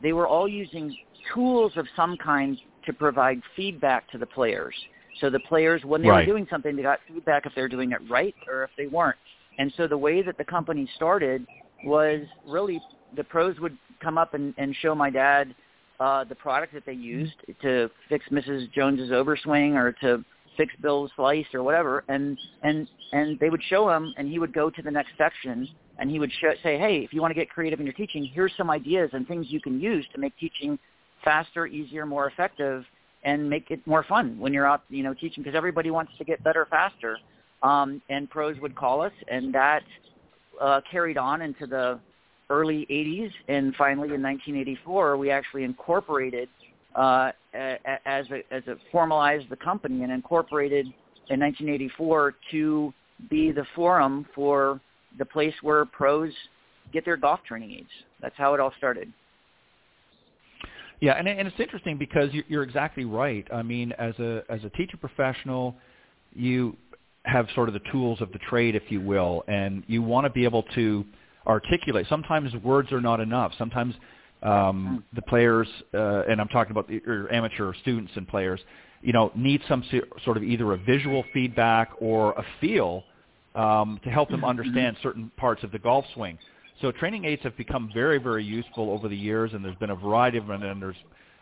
they 0.00 0.14
were 0.14 0.26
all 0.26 0.48
using 0.48 0.96
tools 1.32 1.76
of 1.76 1.86
some 1.94 2.16
kind 2.16 2.58
to 2.84 2.92
provide 2.92 3.40
feedback 3.54 4.08
to 4.08 4.18
the 4.18 4.26
players. 4.26 4.74
So 5.20 5.28
the 5.28 5.38
players, 5.38 5.84
when 5.84 6.00
they 6.00 6.08
Right. 6.08 6.26
were 6.26 6.32
doing 6.32 6.46
something, 6.48 6.74
they 6.74 6.82
got 6.82 7.00
feedback 7.02 7.44
if 7.46 7.54
they 7.54 7.60
were 7.60 7.68
doing 7.68 7.92
it 7.92 8.00
right 8.08 8.34
or 8.48 8.64
if 8.64 8.74
they 8.76 8.86
weren't. 8.86 9.18
And 9.58 9.72
so 9.74 9.86
the 9.86 9.98
way 9.98 10.22
that 10.22 10.38
the 10.38 10.44
company 10.44 10.86
started 10.96 11.46
was 11.82 12.26
really 12.46 12.80
the 13.14 13.24
pros 13.24 13.60
would 13.60 13.76
come 14.00 14.16
up 14.16 14.32
and, 14.32 14.54
and 14.56 14.74
show 14.76 14.94
my 14.94 15.10
dad 15.10 15.54
uh, 16.00 16.24
the 16.24 16.34
product 16.34 16.72
that 16.72 16.86
they 16.86 16.94
used 16.94 17.34
to 17.60 17.90
fix 18.08 18.26
Mrs. 18.30 18.72
Jones's 18.72 19.10
overswing 19.10 19.74
or 19.74 19.92
to 19.92 20.24
fix 20.56 20.72
Bill's 20.80 21.10
slice 21.16 21.46
or 21.54 21.62
whatever, 21.62 22.04
and 22.08 22.38
and 22.62 22.88
and 23.12 23.38
they 23.38 23.50
would 23.50 23.62
show 23.68 23.90
him, 23.90 24.14
and 24.16 24.28
he 24.28 24.38
would 24.38 24.52
go 24.52 24.70
to 24.70 24.82
the 24.82 24.90
next 24.90 25.12
section, 25.18 25.68
and 25.98 26.10
he 26.10 26.18
would 26.18 26.32
show, 26.40 26.52
say, 26.62 26.78
hey, 26.78 26.98
if 26.98 27.12
you 27.12 27.20
want 27.20 27.30
to 27.30 27.34
get 27.34 27.50
creative 27.50 27.80
in 27.80 27.86
your 27.86 27.94
teaching, 27.94 28.28
here's 28.32 28.52
some 28.56 28.70
ideas 28.70 29.10
and 29.12 29.26
things 29.28 29.46
you 29.48 29.60
can 29.60 29.80
use 29.80 30.06
to 30.14 30.20
make 30.20 30.36
teaching 30.38 30.78
faster, 31.24 31.66
easier, 31.66 32.06
more 32.06 32.26
effective, 32.28 32.84
and 33.24 33.48
make 33.48 33.70
it 33.70 33.86
more 33.86 34.04
fun 34.04 34.38
when 34.38 34.52
you're 34.52 34.66
out, 34.66 34.82
you 34.88 35.02
know, 35.02 35.14
teaching 35.14 35.42
because 35.42 35.56
everybody 35.56 35.90
wants 35.90 36.12
to 36.18 36.24
get 36.24 36.42
better 36.42 36.66
faster. 36.70 37.18
Um, 37.62 38.02
and 38.08 38.28
pros 38.28 38.58
would 38.60 38.74
call 38.74 39.02
us, 39.02 39.12
and 39.28 39.54
that 39.54 39.84
uh, 40.60 40.80
carried 40.90 41.16
on 41.16 41.42
into 41.42 41.66
the 41.66 42.00
early 42.50 42.86
80s, 42.90 43.30
and 43.48 43.74
finally 43.76 44.12
in 44.12 44.22
1984, 44.22 45.16
we 45.16 45.30
actually 45.30 45.62
incorporated 45.62 46.48
uh, 46.94 47.32
as 47.54 48.26
a, 48.30 48.42
as 48.50 48.66
a 48.66 48.76
formalized 48.90 49.48
the 49.50 49.56
company 49.56 50.02
and 50.02 50.12
incorporated 50.12 50.86
in 51.30 51.40
1984 51.40 52.34
to 52.50 52.92
be 53.30 53.52
the 53.52 53.64
forum 53.74 54.26
for 54.34 54.80
the 55.18 55.24
place 55.24 55.54
where 55.62 55.84
pros 55.84 56.32
get 56.92 57.04
their 57.04 57.16
golf 57.16 57.40
training 57.46 57.72
aids. 57.72 57.88
That's 58.20 58.34
how 58.36 58.54
it 58.54 58.60
all 58.60 58.72
started. 58.78 59.12
Yeah, 61.00 61.14
and 61.14 61.26
and 61.26 61.48
it's 61.48 61.58
interesting 61.58 61.98
because 61.98 62.30
you're 62.48 62.62
exactly 62.62 63.04
right. 63.04 63.46
I 63.52 63.62
mean, 63.62 63.92
as 63.98 64.14
a 64.20 64.44
as 64.48 64.62
a 64.62 64.70
teacher 64.70 64.96
professional, 64.96 65.74
you 66.32 66.76
have 67.24 67.48
sort 67.54 67.68
of 67.68 67.74
the 67.74 67.80
tools 67.90 68.20
of 68.20 68.30
the 68.32 68.38
trade, 68.38 68.76
if 68.76 68.84
you 68.88 69.00
will, 69.00 69.44
and 69.48 69.82
you 69.88 70.00
want 70.00 70.26
to 70.26 70.30
be 70.30 70.44
able 70.44 70.62
to 70.74 71.04
articulate. 71.46 72.06
Sometimes 72.08 72.54
words 72.62 72.92
are 72.92 73.00
not 73.00 73.18
enough. 73.18 73.52
Sometimes 73.58 73.94
um, 74.42 75.04
the 75.14 75.22
players, 75.22 75.68
uh, 75.94 76.22
and 76.28 76.40
I'm 76.40 76.48
talking 76.48 76.72
about 76.72 76.88
the 76.88 77.00
amateur 77.30 77.72
students 77.82 78.12
and 78.16 78.26
players, 78.26 78.60
you 79.02 79.12
know, 79.12 79.32
need 79.34 79.60
some 79.68 79.84
sort 80.24 80.36
of 80.36 80.42
either 80.42 80.72
a 80.72 80.76
visual 80.78 81.24
feedback 81.32 81.90
or 82.00 82.32
a 82.32 82.44
feel 82.60 83.04
um, 83.54 84.00
to 84.04 84.10
help 84.10 84.30
them 84.30 84.44
understand 84.44 84.96
certain 85.02 85.30
parts 85.36 85.62
of 85.62 85.72
the 85.72 85.78
golf 85.78 86.04
swing. 86.14 86.38
So 86.80 86.90
training 86.90 87.24
aids 87.24 87.42
have 87.42 87.56
become 87.56 87.90
very, 87.94 88.18
very 88.18 88.44
useful 88.44 88.90
over 88.90 89.08
the 89.08 89.16
years, 89.16 89.52
and 89.52 89.64
there's 89.64 89.76
been 89.76 89.90
a 89.90 89.96
variety 89.96 90.38
of 90.38 90.46
them, 90.46 90.62
and 90.62 90.82
there's, 90.82 90.96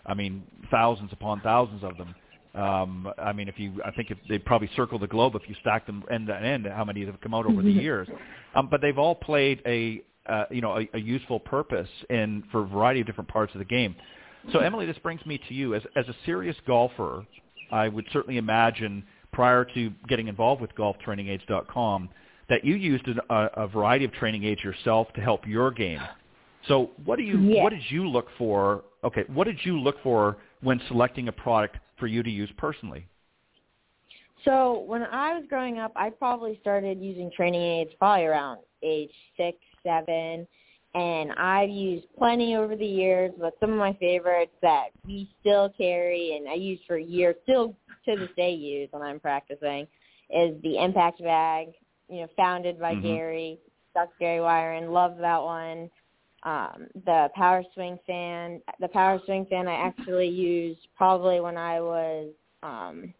I 0.05 0.15
mean, 0.15 0.43
thousands 0.71 1.13
upon 1.13 1.41
thousands 1.41 1.83
of 1.85 1.97
them. 1.97 2.15
Um, 2.55 3.13
I 3.17 3.33
mean, 3.33 3.49
if 3.49 3.59
you, 3.59 3.81
I 3.85 3.93
think 3.93 4.11
if 4.11 4.19
they'd 4.29 4.45
probably 4.45 4.69
circle 4.75 4.99
the 4.99 5.07
globe 5.07 5.37
if 5.37 5.49
you 5.49 5.55
stack 5.61 5.87
them 5.87 6.03
end 6.11 6.27
to 6.27 6.37
end, 6.37 6.67
how 6.67 6.85
many 6.85 7.07
have 7.07 7.21
come 7.21 7.33
out 7.33 7.47
over 7.47 7.63
the 7.63 7.71
years. 7.71 8.09
Um, 8.57 8.69
but 8.69 8.81
they've 8.81 8.99
all 8.99 9.15
played 9.15 9.63
a, 9.65 10.03
uh, 10.31 10.45
you 10.51 10.61
know, 10.61 10.79
a, 10.79 10.89
a 10.95 11.01
useful 11.01 11.41
purpose 11.41 11.89
in 12.09 12.45
for 12.51 12.63
a 12.63 12.67
variety 12.67 13.01
of 13.01 13.07
different 13.07 13.29
parts 13.29 13.53
of 13.55 13.59
the 13.59 13.65
game. 13.65 13.95
So 14.53 14.61
Emily, 14.61 14.87
this 14.87 14.99
brings 14.99 15.25
me 15.27 15.39
to 15.49 15.55
you 15.55 15.75
as 15.75 15.83
as 15.97 16.09
a 16.09 16.15
serious 16.25 16.57
golfer. 16.67 17.27
I 17.71 17.89
would 17.89 18.07
certainly 18.13 18.39
imagine 18.39 19.05
prior 19.33 19.65
to 19.75 19.91
getting 20.09 20.29
involved 20.29 20.61
with 20.61 20.75
golftrainingaids.com 20.75 22.09
that 22.49 22.65
you 22.65 22.75
used 22.75 23.07
a, 23.07 23.35
a 23.55 23.69
variety 23.69 24.05
of 24.05 24.13
training 24.13 24.45
aids 24.45 24.63
yourself 24.63 25.13
to 25.15 25.21
help 25.21 25.47
your 25.47 25.71
game. 25.71 26.01
So 26.69 26.91
what 27.05 27.17
do 27.17 27.23
you 27.23 27.39
Yes. 27.41 27.63
what 27.63 27.71
did 27.71 27.83
you 27.91 28.09
look 28.09 28.29
for? 28.39 28.85
Okay, 29.05 29.25
what 29.29 29.45
did 29.45 29.59
you 29.65 29.79
look 29.79 29.97
for 30.03 30.39
when 30.63 30.81
selecting 30.89 31.29
a 31.29 31.33
product 31.33 31.77
for 31.99 32.07
you 32.07 32.23
to 32.23 32.31
use 32.31 32.51
personally? 32.57 33.07
So 34.45 34.85
when 34.87 35.03
I 35.03 35.35
was 35.35 35.45
growing 35.49 35.79
up, 35.79 35.93
I 35.97 36.11
probably 36.11 36.59
started 36.61 36.99
using 36.99 37.31
training 37.31 37.61
aids 37.61 37.91
probably 37.99 38.25
around 38.25 38.61
age 38.83 39.13
six, 39.37 39.59
seven, 39.83 40.47
and 40.95 41.33
I've 41.33 41.71
used 41.71 42.07
plenty 42.19 42.57
over 42.57 42.77
the 42.77 42.87
years. 42.87 43.33
But 43.39 43.55
some 43.61 43.71
of 43.73 43.79
my 43.79 43.93
favorites 43.95 44.53
that 44.63 44.89
we 45.07 45.31
still 45.41 45.71
carry 45.77 46.37
and 46.37 46.49
I 46.49 46.55
use 46.55 46.81
for 46.87 46.99
years, 46.99 47.37
still 47.45 47.77
to 48.07 48.17
this 48.17 48.31
day 48.37 48.53
use 48.53 48.89
when 48.93 49.03
I'm 49.03 49.21
practicing, 49.21 49.87
is 50.31 50.61
the 50.63 50.83
Impact 50.83 51.23
Bag. 51.23 51.69
You 52.09 52.23
know, 52.23 52.29
founded 52.37 52.81
by 52.81 52.97
Mhm. 52.97 53.03
Gary, 53.03 53.61
Dr. 53.95 54.13
Gary 54.19 54.41
Wiren. 54.41 54.93
Love 54.93 55.17
that 55.19 55.43
one. 55.43 55.89
Um, 56.43 56.89
the 57.05 57.31
Power 57.35 57.63
Swing 57.75 57.99
fan. 58.07 58.61
The 58.81 58.89
Power 58.89 59.21
Swing 59.27 59.47
fan 59.47 59.69
I 59.69 59.75
actually 59.75 60.29
used 60.29 60.89
probably 60.97 61.41
when 61.41 61.57
I 61.57 61.81
was 61.81 62.33
um, 62.63 63.15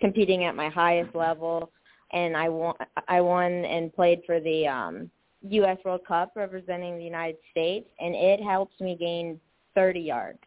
competing 0.00 0.44
at 0.44 0.56
my 0.56 0.68
highest 0.68 1.14
level, 1.14 1.70
and 2.12 2.36
I 2.36 2.48
won. 2.48 2.74
I 3.08 3.20
won 3.20 3.52
and 3.52 3.92
played 3.94 4.22
for 4.26 4.40
the 4.40 4.66
um, 4.66 5.10
U.S. 5.50 5.78
World 5.84 6.02
Cup 6.06 6.32
representing 6.36 6.96
the 6.96 7.04
United 7.04 7.38
States, 7.50 7.88
and 8.00 8.14
it 8.14 8.40
helps 8.40 8.80
me 8.80 8.96
gain 8.96 9.40
30 9.74 10.00
yards 10.00 10.38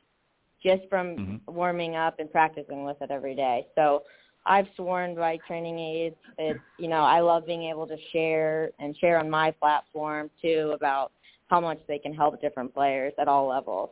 just 0.64 0.88
from 0.90 1.18
Mhm. 1.18 1.42
warming 1.48 1.96
up 1.96 2.20
and 2.20 2.32
practicing 2.32 2.86
with 2.86 3.02
it 3.02 3.12
every 3.12 3.36
day. 3.36 3.68
So 3.76 4.04
I've 4.46 4.68
sworn 4.76 5.16
by 5.16 5.38
training 5.48 5.80
aids. 5.80 6.16
It's 6.38 6.60
you 6.78 6.88
know 6.88 7.02
I 7.04 7.20
love 7.20 7.46
being 7.46 7.64
able 7.64 7.88
to 7.88 7.98
share 8.12 8.72
and 8.80 8.96
share 8.98 9.20
on 9.20 9.30
my 9.30 9.52
platform 9.52 10.30
too 10.42 10.72
about 10.74 11.12
how 11.48 11.60
much 11.60 11.80
they 11.88 12.00
can 12.00 12.14
help 12.14 12.42
different 12.42 12.74
players 12.74 13.14
at 13.18 13.28
all 13.28 13.48
levels. 13.48 13.90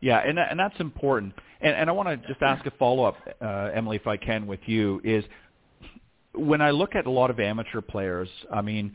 Yeah, 0.00 0.18
and 0.18 0.38
and 0.38 0.58
that's 0.58 0.78
important. 0.80 1.34
And 1.60 1.74
and 1.76 1.88
I 1.88 1.92
want 1.92 2.08
to 2.08 2.16
just 2.28 2.42
ask 2.42 2.64
a 2.66 2.70
follow 2.72 3.04
up, 3.04 3.16
uh, 3.40 3.70
Emily, 3.72 3.96
if 3.96 4.06
I 4.06 4.16
can, 4.16 4.46
with 4.46 4.60
you 4.66 5.00
is 5.04 5.24
when 6.34 6.60
I 6.60 6.70
look 6.70 6.94
at 6.94 7.06
a 7.06 7.10
lot 7.10 7.30
of 7.30 7.40
amateur 7.40 7.80
players, 7.80 8.28
I 8.52 8.62
mean, 8.62 8.94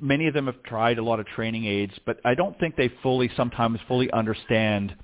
many 0.00 0.26
of 0.26 0.34
them 0.34 0.46
have 0.46 0.62
tried 0.62 0.98
a 0.98 1.02
lot 1.02 1.20
of 1.20 1.26
training 1.26 1.66
aids, 1.66 1.92
but 2.06 2.18
I 2.24 2.34
don't 2.34 2.58
think 2.58 2.76
they 2.76 2.90
fully 3.02 3.30
sometimes 3.36 3.78
fully 3.88 4.10
understand 4.10 4.94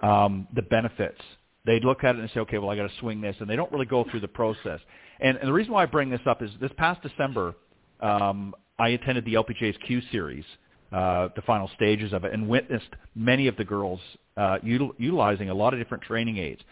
um, 0.00 0.46
the 0.54 0.62
benefits. 0.62 1.20
They 1.66 1.80
look 1.80 2.04
at 2.04 2.16
it 2.16 2.20
and 2.20 2.30
say, 2.32 2.40
okay, 2.40 2.58
well, 2.58 2.70
I 2.70 2.76
got 2.76 2.88
to 2.88 2.98
swing 3.00 3.20
this, 3.20 3.36
and 3.40 3.48
they 3.48 3.56
don't 3.56 3.70
really 3.70 3.86
go 3.86 4.04
through 4.10 4.20
the 4.20 4.28
process. 4.28 4.80
And, 5.20 5.36
and 5.36 5.48
the 5.48 5.52
reason 5.52 5.72
why 5.72 5.82
I 5.82 5.86
bring 5.86 6.10
this 6.10 6.22
up 6.26 6.42
is 6.42 6.50
this 6.60 6.70
past 6.76 7.02
December, 7.02 7.54
um, 8.00 8.54
I 8.78 8.90
attended 8.90 9.26
the 9.26 9.34
LPGA's 9.34 9.76
Q 9.86 10.00
Series, 10.10 10.44
uh, 10.92 11.28
the 11.36 11.42
final 11.42 11.70
stages 11.76 12.12
of 12.14 12.24
it, 12.24 12.32
and 12.32 12.48
witnessed 12.48 12.88
many 13.14 13.46
of 13.46 13.56
the 13.56 13.64
girls 13.64 14.00
uh, 14.38 14.58
util- 14.64 14.94
utilizing 14.96 15.50
a 15.50 15.54
lot 15.54 15.74
of 15.74 15.80
different 15.80 16.02
training 16.02 16.38
aids. 16.38 16.62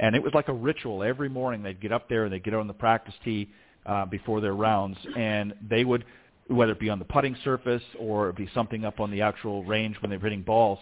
And 0.00 0.14
it 0.14 0.22
was 0.22 0.32
like 0.34 0.48
a 0.48 0.52
ritual. 0.52 1.02
Every 1.02 1.28
morning 1.28 1.62
they'd 1.62 1.80
get 1.80 1.92
up 1.92 2.08
there 2.08 2.24
and 2.24 2.32
they'd 2.32 2.44
get 2.44 2.54
on 2.54 2.66
the 2.66 2.74
practice 2.74 3.14
tee 3.24 3.48
uh, 3.86 4.06
before 4.06 4.40
their 4.40 4.54
rounds, 4.54 4.96
and 5.16 5.54
they 5.68 5.84
would, 5.84 6.04
whether 6.48 6.72
it 6.72 6.80
be 6.80 6.90
on 6.90 6.98
the 6.98 7.04
putting 7.04 7.36
surface 7.42 7.82
or 7.98 8.28
it 8.30 8.36
be 8.36 8.48
something 8.54 8.84
up 8.84 9.00
on 9.00 9.10
the 9.10 9.22
actual 9.22 9.64
range 9.64 9.96
when 10.00 10.10
they're 10.10 10.18
hitting 10.18 10.42
balls, 10.42 10.78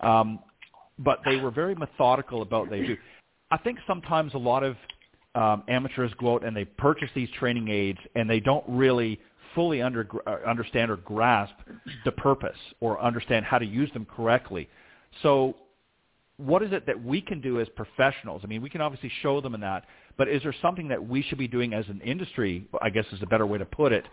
um, 0.00 0.38
but 0.98 1.20
they 1.24 1.36
were 1.36 1.50
very 1.50 1.74
methodical 1.74 2.42
about 2.42 2.62
what 2.62 2.70
they 2.70 2.86
do. 2.86 2.96
I 3.50 3.58
think 3.58 3.78
sometimes 3.86 4.34
a 4.34 4.38
lot 4.38 4.62
of 4.62 4.76
um, 5.34 5.62
amateurs 5.68 6.12
go 6.18 6.34
out 6.34 6.44
and 6.44 6.56
they 6.56 6.64
purchase 6.64 7.08
these 7.14 7.28
training 7.38 7.68
aids 7.68 7.98
and 8.14 8.28
they 8.28 8.40
don't 8.40 8.64
really 8.68 9.18
fully 9.54 9.82
under, 9.82 10.06
uh, 10.26 10.48
understand 10.48 10.90
or 10.90 10.96
grasp 10.98 11.54
the 12.04 12.12
purpose 12.12 12.56
or 12.80 13.00
understand 13.00 13.44
how 13.44 13.58
to 13.58 13.66
use 13.66 13.90
them 13.92 14.06
correctly. 14.06 14.68
So 15.22 15.56
what 16.46 16.62
is 16.62 16.72
it 16.72 16.86
that 16.86 17.02
we 17.02 17.20
can 17.20 17.40
do 17.40 17.60
as 17.60 17.68
professionals? 17.70 18.42
I 18.44 18.46
mean, 18.46 18.62
we 18.62 18.70
can 18.70 18.80
obviously 18.80 19.10
show 19.22 19.40
them 19.40 19.54
in 19.54 19.60
that, 19.60 19.84
but 20.16 20.28
is 20.28 20.42
there 20.42 20.54
something 20.60 20.88
that 20.88 21.06
we 21.06 21.22
should 21.22 21.38
be 21.38 21.48
doing 21.48 21.72
as 21.72 21.86
an 21.88 22.00
industry, 22.00 22.66
I 22.80 22.90
guess 22.90 23.04
is 23.12 23.22
a 23.22 23.26
better 23.26 23.46
way 23.46 23.58
to 23.58 23.64
put 23.64 23.92
it, 23.92 24.06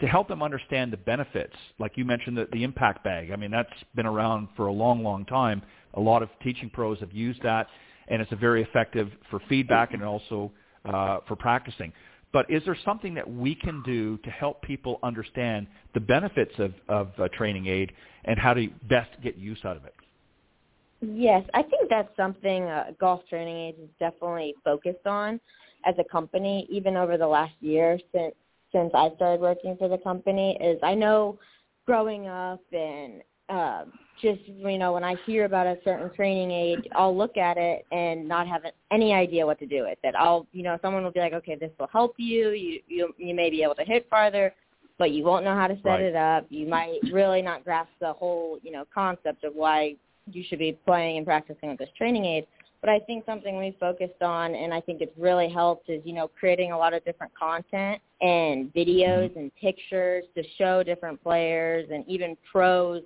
to 0.00 0.06
help 0.06 0.28
them 0.28 0.42
understand 0.42 0.92
the 0.92 0.96
benefits? 0.96 1.54
Like 1.78 1.92
you 1.96 2.04
mentioned, 2.04 2.36
the, 2.36 2.48
the 2.52 2.64
impact 2.64 3.04
bag. 3.04 3.30
I 3.30 3.36
mean, 3.36 3.50
that's 3.50 3.72
been 3.94 4.06
around 4.06 4.48
for 4.56 4.66
a 4.66 4.72
long, 4.72 5.02
long 5.02 5.24
time. 5.24 5.62
A 5.94 6.00
lot 6.00 6.22
of 6.22 6.28
teaching 6.42 6.70
pros 6.70 6.98
have 7.00 7.12
used 7.12 7.42
that, 7.42 7.66
and 8.08 8.20
it's 8.20 8.32
a 8.32 8.36
very 8.36 8.62
effective 8.62 9.10
for 9.30 9.40
feedback 9.48 9.94
and 9.94 10.02
also 10.02 10.52
uh, 10.84 11.18
for 11.26 11.36
practicing. 11.36 11.92
But 12.32 12.48
is 12.50 12.62
there 12.64 12.76
something 12.84 13.14
that 13.14 13.28
we 13.28 13.54
can 13.54 13.82
do 13.82 14.16
to 14.18 14.30
help 14.30 14.62
people 14.62 15.00
understand 15.02 15.66
the 15.94 16.00
benefits 16.00 16.52
of, 16.58 16.72
of 16.88 17.10
a 17.18 17.28
training 17.28 17.66
aid 17.66 17.92
and 18.24 18.38
how 18.38 18.54
to 18.54 18.68
best 18.88 19.10
get 19.22 19.36
use 19.36 19.58
out 19.64 19.76
of 19.76 19.84
it? 19.84 19.94
Yes, 21.00 21.44
I 21.54 21.62
think 21.62 21.88
that's 21.88 22.14
something 22.16 22.64
uh, 22.64 22.92
Golf 22.98 23.22
Training 23.28 23.56
Aids 23.56 23.78
is 23.78 23.88
definitely 23.98 24.54
focused 24.64 25.06
on 25.06 25.40
as 25.86 25.94
a 25.98 26.04
company, 26.04 26.66
even 26.70 26.96
over 26.96 27.16
the 27.16 27.26
last 27.26 27.54
year 27.60 27.98
since 28.12 28.34
since 28.72 28.92
I 28.94 29.10
started 29.16 29.40
working 29.40 29.76
for 29.78 29.88
the 29.88 29.98
company. 29.98 30.58
Is 30.60 30.78
I 30.82 30.94
know 30.94 31.38
growing 31.86 32.28
up 32.28 32.60
and 32.72 33.22
uh, 33.48 33.84
just 34.20 34.40
you 34.44 34.76
know 34.76 34.92
when 34.92 35.02
I 35.02 35.16
hear 35.24 35.46
about 35.46 35.66
a 35.66 35.78
certain 35.84 36.14
training 36.14 36.50
aid, 36.50 36.88
I'll 36.94 37.16
look 37.16 37.38
at 37.38 37.56
it 37.56 37.86
and 37.90 38.28
not 38.28 38.46
have 38.46 38.62
any 38.90 39.14
idea 39.14 39.46
what 39.46 39.58
to 39.60 39.66
do 39.66 39.84
with 39.84 39.98
it. 40.04 40.14
I'll 40.14 40.46
you 40.52 40.62
know 40.62 40.78
someone 40.82 41.02
will 41.02 41.12
be 41.12 41.20
like, 41.20 41.32
okay, 41.32 41.56
this 41.56 41.72
will 41.78 41.88
help 41.90 42.14
you. 42.18 42.50
You 42.50 42.80
you 42.88 43.14
you 43.16 43.34
may 43.34 43.48
be 43.48 43.62
able 43.62 43.74
to 43.76 43.84
hit 43.84 44.06
farther, 44.10 44.54
but 44.98 45.12
you 45.12 45.24
won't 45.24 45.46
know 45.46 45.54
how 45.54 45.66
to 45.66 45.76
set 45.76 45.88
right. 45.88 46.02
it 46.02 46.14
up. 46.14 46.44
You 46.50 46.68
might 46.68 46.98
really 47.10 47.40
not 47.40 47.64
grasp 47.64 47.90
the 48.00 48.12
whole 48.12 48.58
you 48.62 48.70
know 48.70 48.84
concept 48.94 49.44
of 49.44 49.54
why 49.54 49.96
you 50.34 50.44
should 50.48 50.58
be 50.58 50.78
playing 50.86 51.16
and 51.18 51.26
practicing 51.26 51.70
with 51.70 51.78
this 51.78 51.88
training 51.96 52.24
aid. 52.24 52.46
But 52.80 52.88
I 52.88 52.98
think 53.00 53.26
something 53.26 53.58
we 53.58 53.76
focused 53.78 54.22
on 54.22 54.54
and 54.54 54.72
I 54.72 54.80
think 54.80 55.02
it's 55.02 55.16
really 55.18 55.50
helped 55.50 55.90
is, 55.90 56.00
you 56.04 56.14
know, 56.14 56.28
creating 56.28 56.72
a 56.72 56.78
lot 56.78 56.94
of 56.94 57.04
different 57.04 57.32
content 57.38 58.00
and 58.22 58.72
videos 58.72 59.30
mm-hmm. 59.30 59.38
and 59.38 59.54
pictures 59.56 60.24
to 60.34 60.42
show 60.56 60.82
different 60.82 61.22
players 61.22 61.88
and 61.92 62.08
even 62.08 62.36
pros, 62.50 63.02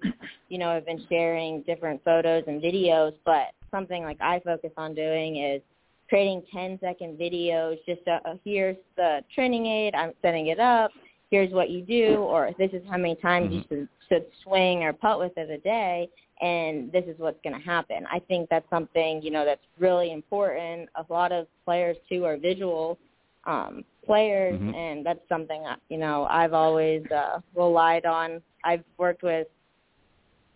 you 0.49 0.59
know, 0.59 0.73
have 0.73 0.87
been 0.87 1.05
sharing 1.09 1.63
different 1.63 2.03
photos 2.05 2.45
and 2.47 2.63
videos. 2.63 3.15
But 3.25 3.49
something 3.73 4.05
like 4.05 4.21
I 4.21 4.41
focus 4.45 4.71
on 4.77 4.95
doing 4.95 5.39
is 5.39 5.61
creating 6.09 6.43
10 6.53 6.79
second 6.81 7.19
videos 7.19 7.77
just 7.87 8.07
uh, 8.07 8.35
here's 8.45 8.77
the 8.97 9.21
training 9.35 9.67
aid, 9.67 9.95
I'm 9.95 10.13
setting 10.23 10.49
it 10.49 10.61
up, 10.61 10.93
here's 11.31 11.53
what 11.53 11.71
you 11.71 11.83
do, 11.83 12.17
or 12.17 12.51
this 12.59 12.71
is 12.73 12.83
how 12.89 12.99
many 12.99 13.17
times 13.17 13.47
mm-hmm. 13.47 13.55
you 13.55 13.63
should, 13.69 13.89
should 14.09 14.27
swing 14.43 14.83
or 14.83 14.93
putt 14.93 15.19
with 15.19 15.33
it 15.37 15.51
a 15.51 15.59
day 15.59 16.09
and 16.41 16.91
this 16.93 17.05
is 17.07 17.15
what's 17.19 17.39
going 17.45 17.59
to 17.59 17.65
happen. 17.65 18.05
I 18.11 18.19
think 18.19 18.49
that's 18.51 18.69
something, 18.69 19.23
you 19.23 19.31
know, 19.31 19.45
that's 19.45 19.63
really 19.79 20.13
important. 20.13 20.89
A 20.97 21.13
lot 21.13 21.33
of 21.33 21.47
players 21.65 21.97
too 22.09 22.25
are 22.25 22.37
visual 22.37 22.99
um 23.47 23.85
players 24.07 24.59
mm-hmm. 24.59 24.75
and 24.75 25.05
that's 25.05 25.21
something 25.29 25.65
you 25.91 25.99
know 25.99 26.27
I've 26.31 26.55
always 26.55 27.03
uh 27.15 27.41
relied 27.55 28.07
on. 28.07 28.41
I've 28.65 28.85
worked 28.99 29.23
with 29.23 29.47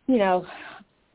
you 0.06 0.16
know 0.16 0.46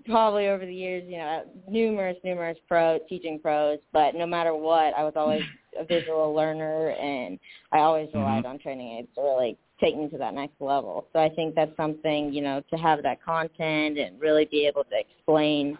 probably 0.05 0.47
over 0.47 0.65
the 0.65 0.73
years, 0.73 1.03
you 1.07 1.17
know, 1.17 1.43
numerous 1.69 2.17
numerous 2.23 2.57
pro 2.67 2.99
teaching 3.09 3.39
pros, 3.39 3.79
but 3.91 4.15
no 4.15 4.25
matter 4.25 4.55
what, 4.55 4.93
I 4.95 5.03
was 5.03 5.13
always 5.15 5.41
a 5.79 5.85
visual 5.85 6.33
learner 6.33 6.91
and 6.91 7.39
I 7.71 7.79
always 7.79 8.09
relied 8.13 8.43
mm-hmm. 8.43 8.53
on 8.53 8.59
training 8.59 8.97
aids 8.99 9.07
to 9.15 9.21
really 9.21 9.57
take 9.83 9.97
me 9.97 10.07
to 10.09 10.17
that 10.17 10.33
next 10.33 10.59
level. 10.59 11.07
So 11.13 11.19
I 11.19 11.29
think 11.29 11.55
that's 11.55 11.75
something, 11.75 12.33
you 12.33 12.41
know, 12.41 12.61
to 12.71 12.77
have 12.77 13.03
that 13.03 13.23
content 13.23 13.97
and 13.97 14.19
really 14.19 14.45
be 14.45 14.65
able 14.65 14.83
to 14.85 14.99
explain 14.99 15.77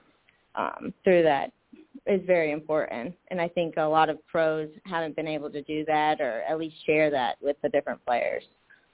um, 0.56 0.94
through 1.04 1.24
that 1.24 1.52
is 2.06 2.22
very 2.26 2.52
important. 2.52 3.16
And 3.30 3.40
I 3.40 3.48
think 3.48 3.76
a 3.78 3.84
lot 3.84 4.10
of 4.10 4.26
pros 4.28 4.70
haven't 4.86 5.16
been 5.16 5.28
able 5.28 5.50
to 5.52 5.62
do 5.62 5.86
that 5.86 6.20
or 6.20 6.42
at 6.50 6.58
least 6.58 6.76
share 6.86 7.10
that 7.12 7.38
with 7.42 7.56
the 7.64 7.70
different 7.70 8.04
players. 8.06 8.44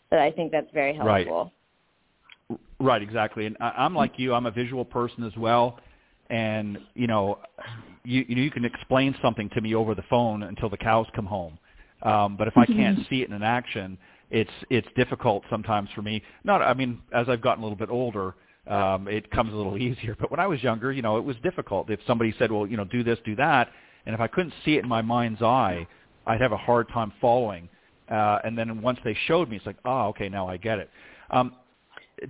But 0.09 0.19
I 0.19 0.31
think 0.31 0.51
that's 0.51 0.71
very 0.73 0.95
helpful. 0.95 1.51
Right, 2.49 2.59
right 2.79 3.01
exactly. 3.01 3.45
And 3.45 3.57
I, 3.59 3.69
I'm 3.77 3.95
like 3.95 4.13
you. 4.17 4.33
I'm 4.33 4.45
a 4.45 4.51
visual 4.51 4.85
person 4.85 5.23
as 5.23 5.35
well. 5.37 5.79
And, 6.29 6.77
you 6.93 7.07
know, 7.07 7.39
you, 8.03 8.23
you 8.27 8.51
can 8.51 8.63
explain 8.63 9.15
something 9.21 9.49
to 9.55 9.61
me 9.61 9.73
over 9.73 9.95
the 9.95 10.03
phone 10.09 10.43
until 10.43 10.69
the 10.69 10.77
cows 10.77 11.07
come 11.15 11.25
home. 11.25 11.57
Um, 12.03 12.37
but 12.37 12.47
if 12.47 12.55
I 12.55 12.65
can't 12.65 12.99
see 13.09 13.23
it 13.23 13.27
in 13.27 13.33
an 13.33 13.43
action, 13.43 13.97
it's 14.31 14.51
it's 14.69 14.87
difficult 14.95 15.43
sometimes 15.49 15.89
for 15.95 16.01
me. 16.01 16.21
Not, 16.43 16.61
I 16.61 16.73
mean, 16.73 17.01
as 17.13 17.27
I've 17.29 17.41
gotten 17.41 17.63
a 17.63 17.65
little 17.65 17.77
bit 17.77 17.89
older, 17.89 18.35
um, 18.67 19.07
it 19.07 19.29
comes 19.31 19.53
a 19.53 19.55
little 19.55 19.77
easier. 19.81 20.15
But 20.19 20.31
when 20.31 20.39
I 20.39 20.47
was 20.47 20.61
younger, 20.63 20.91
you 20.91 21.01
know, 21.01 21.17
it 21.17 21.23
was 21.23 21.35
difficult. 21.43 21.89
If 21.89 21.99
somebody 22.05 22.33
said, 22.37 22.51
"Well, 22.51 22.67
you 22.67 22.77
know, 22.77 22.85
do 22.85 23.03
this, 23.03 23.17
do 23.25 23.35
that," 23.37 23.69
and 24.05 24.13
if 24.13 24.21
I 24.21 24.27
couldn't 24.27 24.53
see 24.65 24.75
it 24.75 24.83
in 24.83 24.89
my 24.89 25.01
mind's 25.01 25.41
eye, 25.41 25.87
I'd 26.25 26.41
have 26.41 26.51
a 26.51 26.57
hard 26.57 26.89
time 26.89 27.11
following. 27.19 27.69
Uh, 28.09 28.39
and 28.43 28.57
then 28.57 28.81
once 28.81 28.99
they 29.03 29.15
showed 29.27 29.49
me, 29.49 29.57
it's 29.57 29.65
like, 29.65 29.77
oh, 29.85 30.07
okay, 30.07 30.29
now 30.29 30.47
I 30.47 30.57
get 30.57 30.79
it. 30.79 30.89
Um, 31.29 31.53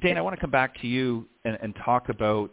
Dane, 0.01 0.17
I 0.17 0.21
want 0.21 0.35
to 0.35 0.41
come 0.41 0.51
back 0.51 0.79
to 0.81 0.87
you 0.87 1.25
and, 1.45 1.57
and 1.61 1.75
talk 1.83 2.09
about 2.09 2.51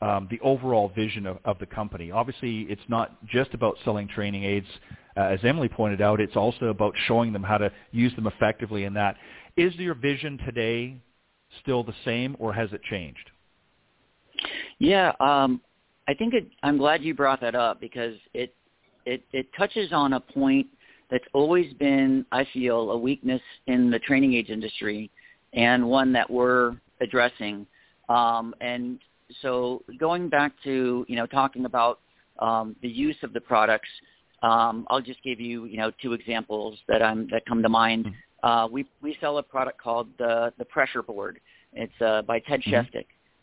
um, 0.00 0.26
the 0.30 0.40
overall 0.40 0.90
vision 0.94 1.26
of, 1.26 1.38
of 1.44 1.58
the 1.58 1.66
company. 1.66 2.10
Obviously, 2.10 2.62
it's 2.62 2.82
not 2.88 3.24
just 3.26 3.54
about 3.54 3.76
selling 3.84 4.08
training 4.08 4.44
aids 4.44 4.66
uh, 5.16 5.20
as 5.20 5.40
Emily 5.42 5.68
pointed 5.68 6.00
out, 6.00 6.20
it's 6.20 6.36
also 6.36 6.66
about 6.66 6.94
showing 7.06 7.32
them 7.32 7.42
how 7.42 7.58
to 7.58 7.70
use 7.90 8.14
them 8.14 8.26
effectively 8.26 8.84
in 8.84 8.94
that. 8.94 9.16
Is 9.56 9.74
your 9.74 9.94
vision 9.94 10.38
today 10.46 10.96
still 11.60 11.84
the 11.84 11.94
same 12.04 12.36
or 12.38 12.52
has 12.52 12.72
it 12.72 12.82
changed? 12.84 13.30
Yeah, 14.78 15.12
um, 15.20 15.60
I 16.08 16.14
think 16.14 16.34
it, 16.34 16.48
I'm 16.62 16.78
glad 16.78 17.02
you 17.02 17.14
brought 17.14 17.40
that 17.42 17.54
up 17.54 17.80
because 17.80 18.14
it, 18.32 18.54
it, 19.04 19.22
it 19.32 19.48
touches 19.56 19.92
on 19.92 20.14
a 20.14 20.20
point 20.20 20.66
that's 21.10 21.24
always 21.34 21.72
been, 21.74 22.24
I 22.32 22.46
feel, 22.52 22.92
a 22.92 22.98
weakness 22.98 23.42
in 23.66 23.90
the 23.90 23.98
training 23.98 24.32
aids 24.34 24.48
industry 24.48 25.10
and 25.52 25.86
one 25.86 26.12
that 26.14 26.28
we're 26.28 26.76
addressing. 27.02 27.66
Um, 28.08 28.54
and 28.62 28.98
so 29.42 29.82
going 29.98 30.30
back 30.30 30.52
to, 30.64 31.04
you 31.06 31.16
know, 31.16 31.26
talking 31.26 31.66
about 31.66 32.00
um, 32.38 32.74
the 32.80 32.88
use 32.88 33.16
of 33.22 33.34
the 33.34 33.40
products– 33.42 33.88
um, 34.42 34.86
I'll 34.90 35.00
just 35.00 35.22
give 35.22 35.40
you, 35.40 35.64
you 35.66 35.76
know, 35.76 35.90
two 36.02 36.12
examples 36.12 36.78
that 36.88 37.02
I'm 37.02 37.28
that 37.30 37.46
come 37.46 37.62
to 37.62 37.68
mind. 37.68 38.06
Mm-hmm. 38.06 38.46
Uh, 38.46 38.66
we 38.66 38.84
we 39.00 39.16
sell 39.20 39.38
a 39.38 39.42
product 39.42 39.80
called 39.80 40.08
the 40.18 40.52
the 40.58 40.64
Pressure 40.64 41.02
Board. 41.02 41.40
It's 41.72 41.92
uh, 42.00 42.22
by 42.22 42.40
Ted 42.40 42.62
mm 42.62 42.90
hmm 42.92 42.98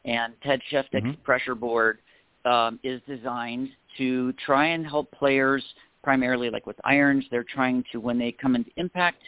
and 0.06 0.34
Ted 0.42 0.62
Sheftic's 0.72 1.04
mm-hmm. 1.04 1.22
Pressure 1.24 1.56
Board 1.56 2.00
um, 2.46 2.80
is 2.84 3.02
designed 3.06 3.68
to 3.98 4.32
try 4.46 4.68
and 4.68 4.88
help 4.88 5.12
players 5.12 5.64
primarily 6.04 6.50
like 6.50 6.66
with 6.66 6.78
irons. 6.86 7.26
They're 7.30 7.44
trying 7.44 7.84
to 7.92 8.00
when 8.00 8.18
they 8.18 8.32
come 8.32 8.56
into 8.56 8.72
impact 8.78 9.22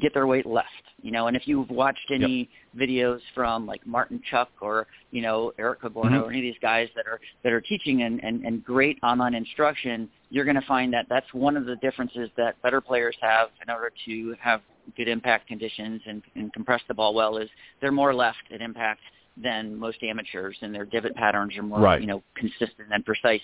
get 0.00 0.14
their 0.14 0.26
weight 0.26 0.46
left. 0.46 0.68
You 1.02 1.10
know, 1.10 1.26
and 1.26 1.36
if 1.36 1.46
you've 1.46 1.68
watched 1.70 2.10
any 2.12 2.48
yep. 2.72 2.88
videos 2.88 3.20
from 3.34 3.66
like 3.66 3.84
Martin 3.86 4.22
Chuck 4.30 4.50
or 4.60 4.86
you 5.10 5.20
know 5.20 5.52
Eric 5.58 5.82
Cogorno 5.82 6.10
mm-hmm. 6.10 6.28
or 6.28 6.30
any 6.30 6.38
of 6.38 6.42
these 6.42 6.60
guys 6.62 6.88
that 6.94 7.06
are 7.06 7.20
that 7.42 7.52
are 7.52 7.60
teaching 7.60 8.02
and, 8.02 8.22
and, 8.22 8.44
and 8.44 8.64
great 8.64 8.98
online 9.02 9.34
instruction, 9.34 10.08
you're 10.30 10.44
going 10.44 10.60
to 10.60 10.66
find 10.66 10.92
that 10.92 11.06
that's 11.08 11.32
one 11.32 11.56
of 11.56 11.66
the 11.66 11.76
differences 11.76 12.30
that 12.36 12.60
better 12.62 12.80
players 12.80 13.16
have 13.20 13.48
in 13.66 13.72
order 13.72 13.90
to 14.06 14.34
have 14.40 14.60
good 14.96 15.08
impact 15.08 15.46
conditions 15.46 16.00
and, 16.06 16.22
and 16.34 16.52
compress 16.52 16.80
the 16.88 16.94
ball 16.94 17.14
well 17.14 17.36
is 17.36 17.48
they're 17.80 17.92
more 17.92 18.14
left 18.14 18.42
at 18.52 18.60
impact 18.60 19.00
than 19.40 19.76
most 19.76 20.02
amateurs 20.02 20.56
and 20.60 20.74
their 20.74 20.84
divot 20.84 21.14
patterns 21.14 21.56
are 21.56 21.62
more 21.62 21.80
right. 21.80 22.00
you 22.00 22.06
know 22.06 22.22
consistent 22.34 22.88
and 22.90 23.04
precise 23.04 23.40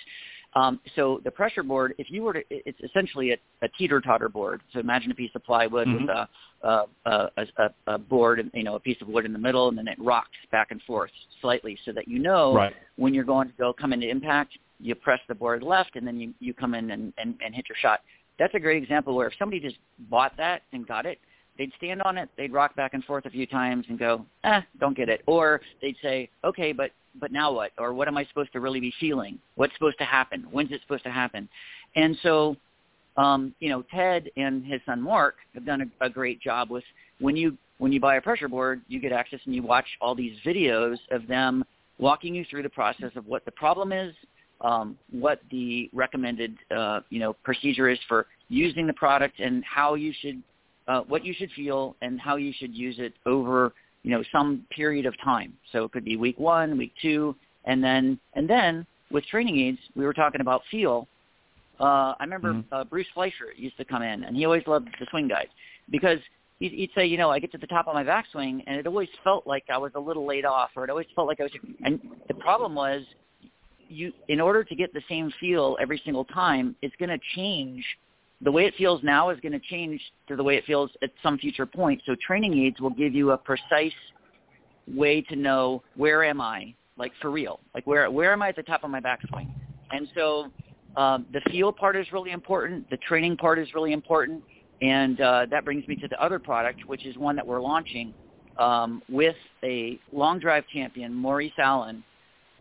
Um, 0.55 0.81
so 0.97 1.20
the 1.25 1.31
pressure 1.31 1.62
board, 1.62 1.95
if 1.99 2.11
you 2.11 2.23
were 2.23 2.33
to, 2.33 2.43
it's 2.51 2.81
essentially 2.83 3.33
a, 3.33 3.37
a 3.62 3.69
teeter-totter 3.69 4.29
board. 4.29 4.62
So 4.73 4.81
imagine 4.81 5.11
a 5.11 5.15
piece 5.15 5.31
of 5.35 5.45
plywood 5.45 5.87
mm-hmm. 5.87 6.07
with 6.07 6.11
a, 6.11 6.29
a, 6.66 7.31
a, 7.37 7.47
a, 7.59 7.95
a 7.95 7.99
board, 7.99 8.51
you 8.55 8.62
know, 8.62 8.75
a 8.75 8.81
piece 8.81 8.97
of 9.03 9.09
wood 9.09 9.27
in 9.27 9.33
the 9.33 9.39
middle, 9.39 9.69
and 9.69 9.77
then 9.77 9.87
it 9.87 9.99
rocks 10.01 10.31
back 10.51 10.69
and 10.70 10.81
forth 10.83 11.11
slightly 11.41 11.79
so 11.85 11.93
that 11.93 12.09
you 12.09 12.19
know 12.19 12.55
right. 12.55 12.75
when 12.97 13.12
you're 13.12 13.25
going 13.25 13.49
to 13.49 13.55
go 13.59 13.73
come 13.73 13.93
into 13.93 14.09
impact, 14.09 14.53
you 14.81 14.95
press 14.95 15.20
the 15.29 15.35
board 15.35 15.62
left, 15.62 15.97
and 15.97 16.07
then 16.07 16.19
you, 16.19 16.33
you 16.41 16.55
come 16.55 16.75
in 16.75 16.91
and, 16.93 17.12
and, 17.19 17.35
and 17.45 17.55
hit 17.55 17.66
your 17.69 17.77
shot. 17.81 18.01
That's 18.39 18.55
a 18.55 18.61
great 18.61 18.83
example 18.83 19.15
where 19.15 19.27
if 19.27 19.35
somebody 19.39 19.61
just 19.61 19.77
bought 20.11 20.33
that 20.39 20.62
and 20.73 20.87
got 20.87 21.05
it, 21.05 21.19
they'd 21.59 21.73
stand 21.77 22.01
on 22.03 22.16
it, 22.16 22.29
they'd 22.37 22.53
rock 22.53 22.75
back 22.77 22.95
and 22.95 23.05
forth 23.05 23.27
a 23.27 23.31
few 23.31 23.47
times 23.47 23.85
and 23.89 23.99
go, 23.99 24.25
eh, 24.45 24.61
don't 24.79 24.97
get 24.97 25.09
it. 25.09 25.23
Or 25.27 25.61
they'd 25.83 25.97
say, 26.01 26.31
okay, 26.45 26.73
but 26.73 26.93
but 27.20 27.32
now 27.32 27.53
what? 27.53 27.73
Or 27.78 27.93
what 27.93 28.09
am 28.09 28.16
I 28.16 28.24
supposed 28.27 28.53
to 28.53 28.61
really 28.61 28.81
be 28.81 28.93
feeling? 29.01 29.39
What's 29.57 29.73
supposed 29.74 29.99
to 29.99 30.05
happen? 30.05 30.47
When's 30.51 30.73
it 30.73 30.81
supposed 30.82 31.05
to 31.05 31.11
happen? 31.11 31.49
And 31.97 32.16
so, 32.23 32.57
um, 33.16 33.55
you 33.61 33.69
know, 33.69 33.82
Ted 33.93 34.31
and 34.36 34.65
his 34.65 34.81
son 34.86 35.03
Mark 35.03 35.36
have 35.55 35.66
done 35.66 35.90
a, 36.01 36.07
a 36.07 36.11
great 36.11 36.40
job 36.40 36.70
with 36.70 36.85
when 37.20 37.36
you 37.36 37.57
when 37.78 37.93
you 37.93 38.01
buy 38.01 38.16
a 38.16 38.20
pressure 38.20 38.49
board, 38.49 38.81
you 38.89 39.01
get 39.01 39.12
access 39.12 39.40
and 39.47 39.55
you 39.55 39.62
watch 39.62 39.86
all 40.01 40.15
these 40.15 40.36
videos 40.45 40.97
of 41.12 41.27
them 41.28 41.65
walking 41.99 42.35
you 42.35 42.45
through 42.51 42.62
the 42.62 42.69
process 42.69 43.11
of 43.15 43.27
what 43.27 43.45
the 43.45 43.53
problem 43.53 43.93
is, 43.93 44.12
um, 44.61 44.99
what 45.12 45.40
the 45.51 45.89
recommended 45.93 46.57
uh, 46.77 47.01
you 47.11 47.20
know 47.20 47.32
procedure 47.45 47.89
is 47.89 47.99
for 48.09 48.27
using 48.49 48.86
the 48.86 48.93
product, 48.93 49.40
and 49.40 49.65
how 49.65 49.95
you 49.95 50.12
should 50.20 50.43
uh, 50.89 51.03
what 51.03 51.24
you 51.24 51.35
should 51.35 51.51
feel 51.53 51.95
and 52.03 52.20
how 52.20 52.36
you 52.36 52.53
should 52.59 52.74
use 52.74 52.97
it 52.99 53.15
over 53.27 53.73
you 54.03 54.11
know 54.11 54.23
some 54.33 54.65
period 54.70 55.07
of 55.07 55.15
time. 55.23 55.55
So 55.73 55.85
it 55.85 55.93
could 55.93 56.05
be 56.05 56.16
week 56.16 56.39
one, 56.39 56.79
week 56.79 56.93
two, 57.01 57.35
and 57.65 57.83
then 57.83 58.19
and 58.35 58.49
then 58.49 58.87
with 59.11 59.25
training 59.27 59.59
aids, 59.59 59.79
we 59.97 60.05
were 60.05 60.15
talking 60.15 60.41
about 60.41 60.62
feel. 60.70 61.09
Uh, 61.81 62.15
I 62.19 62.25
remember 62.25 62.55
mm-hmm. 62.55 62.75
uh, 62.75 62.85
Bruce 62.85 63.07
Fleisher 63.15 63.53
used 63.57 63.77
to 63.77 63.85
come 63.85 64.03
in, 64.03 64.25
and 64.25 64.37
he 64.37 64.45
always 64.45 64.66
loved 64.66 64.89
the 64.99 65.07
swing 65.11 65.29
guides 65.29 65.51
because 65.91 66.19
he'd, 66.59 66.73
he'd 66.73 66.91
say, 66.95 67.07
you 67.07 67.16
know, 67.16 67.31
I 67.31 67.39
get 67.39 67.53
to 67.53 67.59
the 67.59 67.66
top 67.66 67.87
of 67.87 67.95
my 67.95 68.05
backswing, 68.05 68.62
and 68.66 68.77
it 68.77 68.87
always 68.87 69.09
felt 69.23 69.47
like 69.47 69.65
I 69.73 69.79
was 69.79 69.93
a 69.95 70.01
little 70.01 70.27
laid 70.27 70.45
off, 70.45 70.70
or 70.77 70.85
it 70.85 70.91
always 70.91 71.07
felt 71.15 71.29
like 71.29 71.41
I 71.41 71.45
was. 71.45 71.53
And 71.85 72.01
the 72.27 72.35
problem 72.35 72.75
was, 72.75 73.03
you 73.89 74.12
in 74.29 74.41
order 74.41 74.65
to 74.65 74.75
get 74.75 74.93
the 74.93 75.03
same 75.09 75.33
feel 75.41 75.77
every 75.81 76.01
single 76.05 76.25
time, 76.25 76.77
it's 76.83 76.95
going 76.97 77.09
to 77.09 77.19
change 77.35 77.85
the 78.40 78.52
way 78.52 78.66
it 78.66 78.74
feels 78.77 79.02
now 79.02 79.31
is 79.31 79.40
going 79.40 79.52
to 79.52 79.60
change 79.60 80.01
to 80.28 80.36
the 80.36 80.43
way 80.43 80.56
it 80.56 80.65
feels 80.65 80.90
at 81.02 81.10
some 81.23 81.39
future 81.39 81.66
point. 81.66 82.01
So 82.06 82.15
training 82.24 82.59
aids 82.65 82.81
will 82.81 82.90
give 82.90 83.15
you 83.15 83.32
a 83.32 83.39
precise 83.39 83.93
way 84.86 85.20
to 85.23 85.36
know 85.36 85.82
where 85.97 86.24
am 86.24 86.40
I, 86.40 86.74
like 86.97 87.12
for 87.20 87.31
real, 87.31 87.60
like 87.74 87.86
where 87.86 88.10
where 88.10 88.32
am 88.32 88.43
I 88.43 88.48
at 88.48 88.56
the 88.56 88.62
top 88.62 88.85
of 88.85 88.90
my 88.90 89.01
backswing. 89.01 89.48
And 89.90 90.09
so 90.15 90.51
um, 90.97 91.27
the 91.32 91.40
feel 91.51 91.73
part 91.73 91.97
is 91.97 92.06
really 92.12 92.31
important. 92.31 92.89
The 92.90 92.97
training 92.98 93.36
part 93.36 93.59
is 93.59 93.69
really 93.74 93.93
important. 93.93 94.43
And 94.81 95.20
uh, 95.20 95.47
that 95.51 95.65
brings 95.65 95.86
me 95.89 95.97
to 95.97 96.09
the 96.09 96.23
other 96.23 96.39
product, 96.39 96.86
which 96.86 97.05
is 97.05 97.16
one 97.16 97.35
that 97.36 97.47
we're 97.47 97.60
launching 97.60 98.15
um, 98.59 99.02
with 99.09 99.36
a 99.65 99.98
long 100.12 100.39
drive 100.39 100.65
champion, 100.73 101.12
Maurice 101.12 101.52
Allen. 101.59 102.05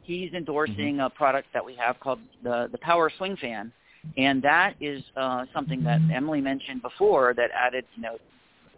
He's 0.04 0.32
endorsing 0.34 0.96
mm-hmm. 0.96 1.02
a 1.02 1.10
product 1.10 1.50
that 1.54 1.64
we 1.64 1.76
have 1.76 2.00
called 2.00 2.20
the, 2.44 2.70
the 2.72 2.78
Power 2.80 3.12
Swing 3.18 3.38
Fan 3.38 3.72
and 4.16 4.42
that 4.44 4.76
is 4.80 5.04
uh, 5.16 5.46
something 5.54 5.84
that 5.84 6.00
Emily 6.14 6.42
mentioned 6.42 6.82
before 6.82 7.34
that 7.36 7.50
added, 7.54 7.86
you 7.96 8.02
know, 8.02 8.18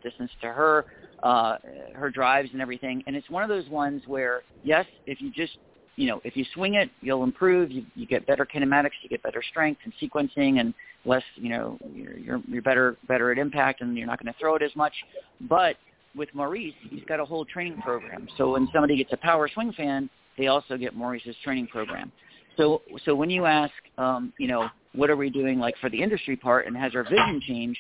distance 0.04 0.32
to 0.42 0.48
her, 0.48 0.86
uh, 1.24 1.58
her 1.94 2.10
drives 2.10 2.50
and 2.54 2.62
everything. 2.62 3.04
And 3.08 3.16
it's 3.16 3.30
one 3.30 3.44
of 3.44 3.50
those 3.50 3.68
ones 3.70 4.02
where, 4.08 4.42
yes, 4.64 4.86
if 5.06 5.22
you 5.22 5.32
just, 5.32 5.58
you 5.96 6.08
know, 6.08 6.22
if 6.24 6.38
you 6.38 6.46
swing 6.54 6.76
it, 6.76 6.90
you'll 7.02 7.24
improve. 7.24 7.72
You, 7.72 7.86
you 7.96 8.06
get 8.06 8.26
better 8.26 8.46
kinematics, 8.46 8.92
you 9.02 9.10
get 9.10 9.22
better 9.22 9.44
strength 9.50 9.82
and 9.84 9.94
sequencing, 10.02 10.62
and 10.62 10.74
less, 11.06 11.24
you 11.36 11.50
know, 11.50 11.78
you're 11.94 12.18
you're, 12.18 12.42
you're 12.48 12.62
better 12.62 12.98
better 13.08 13.32
at 13.32 13.38
impact, 13.38 13.82
and 13.82 13.98
you're 13.98 14.08
not 14.08 14.24
going 14.24 14.34
to 14.34 14.40
throw 14.40 14.56
it 14.56 14.62
as 14.62 14.74
much. 14.76 14.94
But 15.42 15.76
with 16.16 16.30
Maurice, 16.34 16.74
he's 16.90 17.04
got 17.06 17.20
a 17.20 17.26
whole 17.26 17.46
training 17.46 17.82
program. 17.82 18.28
So 18.38 18.54
when 18.54 18.70
somebody 18.72 18.98
gets 18.98 19.12
a 19.12 19.18
power 19.18 19.50
swing 19.54 19.74
fan, 19.74 20.10
they 20.38 20.48
also 20.48 20.78
get 20.78 20.96
Maurice's 20.96 21.36
training 21.44 21.68
program. 21.68 22.12
So 22.58 22.82
so 23.06 23.16
when 23.16 23.30
you 23.30 23.46
ask, 23.46 23.74
um, 23.98 24.34
you 24.38 24.48
know, 24.48 24.70
what 24.94 25.10
are 25.10 25.16
we 25.16 25.30
doing 25.30 25.60
like 25.60 25.76
for 25.80 25.90
the 25.90 26.02
industry 26.02 26.36
part 26.36 26.68
and 26.68 26.76
has 26.76 26.96
our 26.96 27.04
vision 27.04 27.42
changed? 27.48 27.80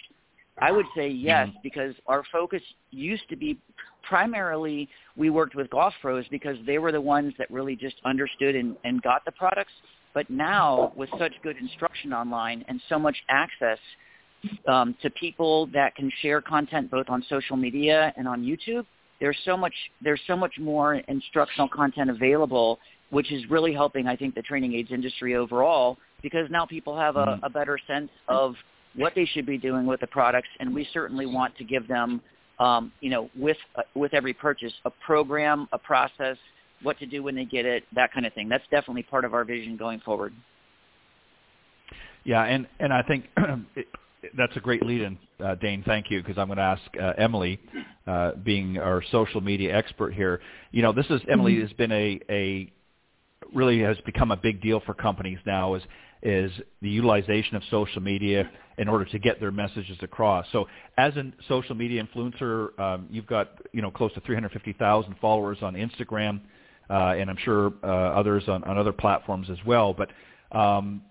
I 0.61 0.71
would 0.71 0.85
say 0.95 1.09
yes 1.09 1.47
mm-hmm. 1.47 1.57
because 1.63 1.95
our 2.07 2.23
focus 2.31 2.61
used 2.91 3.27
to 3.29 3.35
be 3.35 3.57
primarily 4.03 4.89
we 5.15 5.29
worked 5.29 5.55
with 5.55 5.69
golf 5.69 5.93
pros 6.01 6.25
because 6.29 6.57
they 6.65 6.77
were 6.77 6.91
the 6.91 7.01
ones 7.01 7.33
that 7.37 7.49
really 7.51 7.75
just 7.75 7.95
understood 8.05 8.55
and, 8.55 8.75
and 8.83 9.01
got 9.01 9.23
the 9.25 9.31
products. 9.31 9.71
But 10.13 10.29
now 10.29 10.91
with 10.95 11.09
such 11.19 11.33
good 11.43 11.57
instruction 11.57 12.13
online 12.13 12.65
and 12.67 12.81
so 12.89 12.97
much 12.97 13.15
access 13.29 13.77
um, 14.67 14.95
to 15.01 15.09
people 15.11 15.67
that 15.67 15.95
can 15.95 16.11
share 16.21 16.41
content 16.41 16.89
both 16.89 17.09
on 17.09 17.23
social 17.29 17.55
media 17.55 18.13
and 18.17 18.27
on 18.27 18.43
YouTube, 18.43 18.85
there's 19.19 19.37
so 19.45 19.57
much 19.57 19.73
there's 20.01 20.21
so 20.27 20.35
much 20.35 20.53
more 20.59 20.95
instructional 20.95 21.67
content 21.67 22.09
available, 22.09 22.79
which 23.10 23.31
is 23.31 23.49
really 23.49 23.73
helping 23.73 24.07
I 24.07 24.15
think 24.15 24.36
the 24.36 24.41
training 24.41 24.73
aids 24.73 24.91
industry 24.91 25.36
overall 25.36 25.98
because 26.22 26.49
now 26.49 26.65
people 26.65 26.98
have 26.98 27.15
a, 27.15 27.26
mm-hmm. 27.26 27.45
a 27.45 27.49
better 27.49 27.80
sense 27.88 28.10
of 28.27 28.56
what 28.95 29.14
they 29.15 29.26
should 29.26 29.45
be 29.45 29.57
doing 29.57 29.86
with 29.86 29.99
the 29.99 30.07
products, 30.07 30.48
and 30.60 30.73
we 30.73 30.88
certainly 30.94 31.26
want 31.26 31.56
to 31.57 31.64
give 31.64 31.88
them, 31.88 32.22
um, 32.60 32.91
you 33.02 33.10
know, 33.10 33.30
with 33.36 33.57
uh, 33.76 33.81
with 33.95 34.14
every 34.14 34.34
purchase, 34.34 34.73
a 34.86 34.91
program, 35.06 35.68
a 35.72 35.77
process, 35.77 36.38
what 36.81 36.98
to 36.99 37.06
do 37.06 37.23
when 37.23 37.36
they 37.36 37.45
get 37.45 37.65
it, 37.65 37.84
that 37.95 38.11
kind 38.14 38.26
of 38.26 38.34
thing. 38.34 38.49
That's 38.49 38.64
definitely 38.72 39.03
part 39.03 39.26
of 39.26 39.34
our 39.34 39.44
vision 39.44 39.77
going 39.77 39.99
forward. 40.02 40.34
Yeah, 42.23 42.44
and 42.44 42.68
and 42.80 42.91
I 42.91 43.02
think 43.03 43.26
it, 43.76 43.88
that's 44.38 44.56
a 44.57 44.60
great 44.60 44.86
lead-in, 44.86 45.18
uh, 45.44 45.56
Dane. 45.56 45.84
Thank 45.86 46.07
you, 46.10 46.22
because 46.22 46.38
I'm 46.38 46.48
going 46.48 46.57
to 46.57 46.64
ask 46.64 46.81
uh, 47.02 47.14
Emily, 47.18 47.60
uh, 48.07 48.31
being 48.44 48.77
our 48.77 49.03
social 49.11 49.40
media 49.40 49.76
expert 49.76 50.14
here. 50.14 50.41
You 50.72 50.81
know, 50.81 50.91
this 50.91 51.06
is 51.10 51.22
Emily 51.30 51.53
mm-hmm. 51.53 51.61
has 51.61 51.73
been 51.73 51.91
a 51.91 52.19
a 52.30 52.72
really 53.53 53.79
has 53.79 53.97
become 54.05 54.31
a 54.31 54.37
big 54.37 54.61
deal 54.61 54.81
for 54.85 54.93
companies 54.93 55.39
now. 55.45 55.75
Is 55.75 55.83
is 56.21 56.51
the 56.81 56.89
utilization 56.89 57.55
of 57.55 57.63
social 57.71 58.01
media 58.01 58.49
in 58.77 58.87
order 58.89 59.05
to 59.05 59.19
get 59.19 59.39
their 59.39 59.51
messages 59.51 59.97
across. 60.01 60.45
So 60.51 60.67
as 60.97 61.15
a 61.15 61.31
social 61.47 61.75
media 61.75 62.03
influencer, 62.03 62.77
um, 62.79 63.07
you've 63.09 63.27
got 63.27 63.51
you 63.71 63.81
know 63.81 63.91
close 63.91 64.13
to 64.13 64.21
350,000 64.21 65.15
followers 65.21 65.57
on 65.61 65.75
Instagram, 65.75 66.41
uh, 66.89 67.15
and 67.17 67.29
I'm 67.29 67.37
sure 67.37 67.73
uh, 67.83 67.87
others 67.87 68.43
on, 68.47 68.63
on 68.65 68.77
other 68.77 68.93
platforms 68.93 69.49
as 69.49 69.57
well. 69.65 69.93
But 69.93 70.09
um, 70.57 71.03